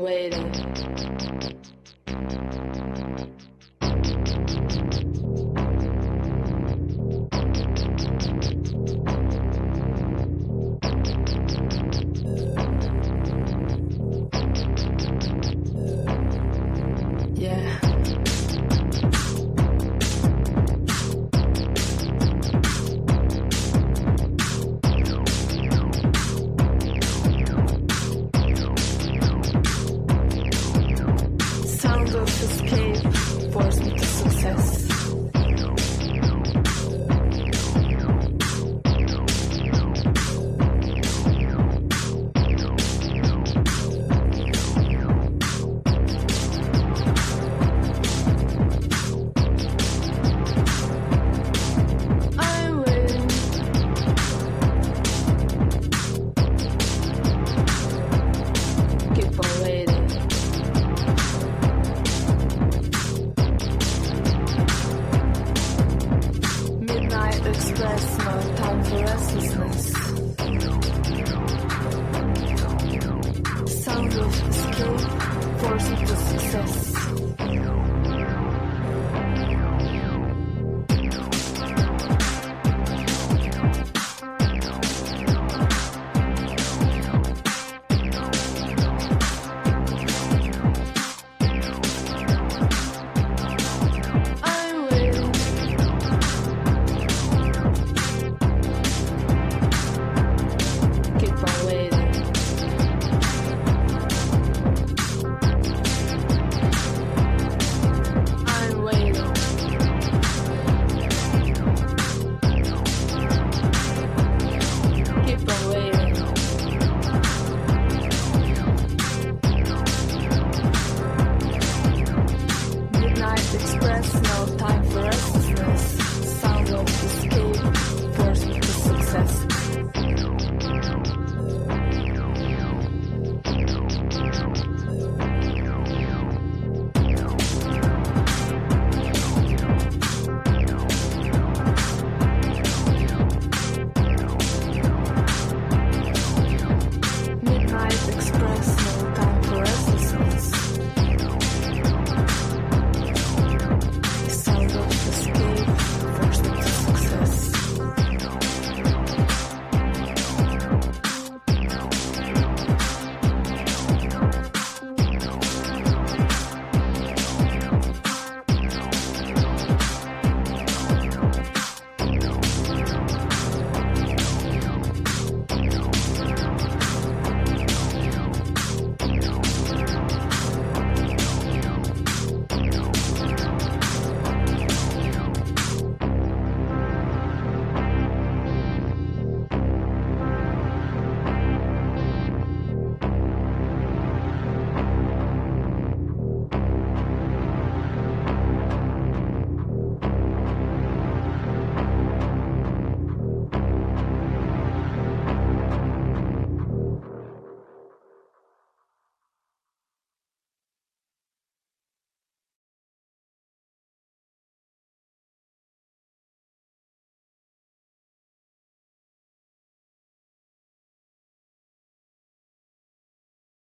Wait. 0.01 0.50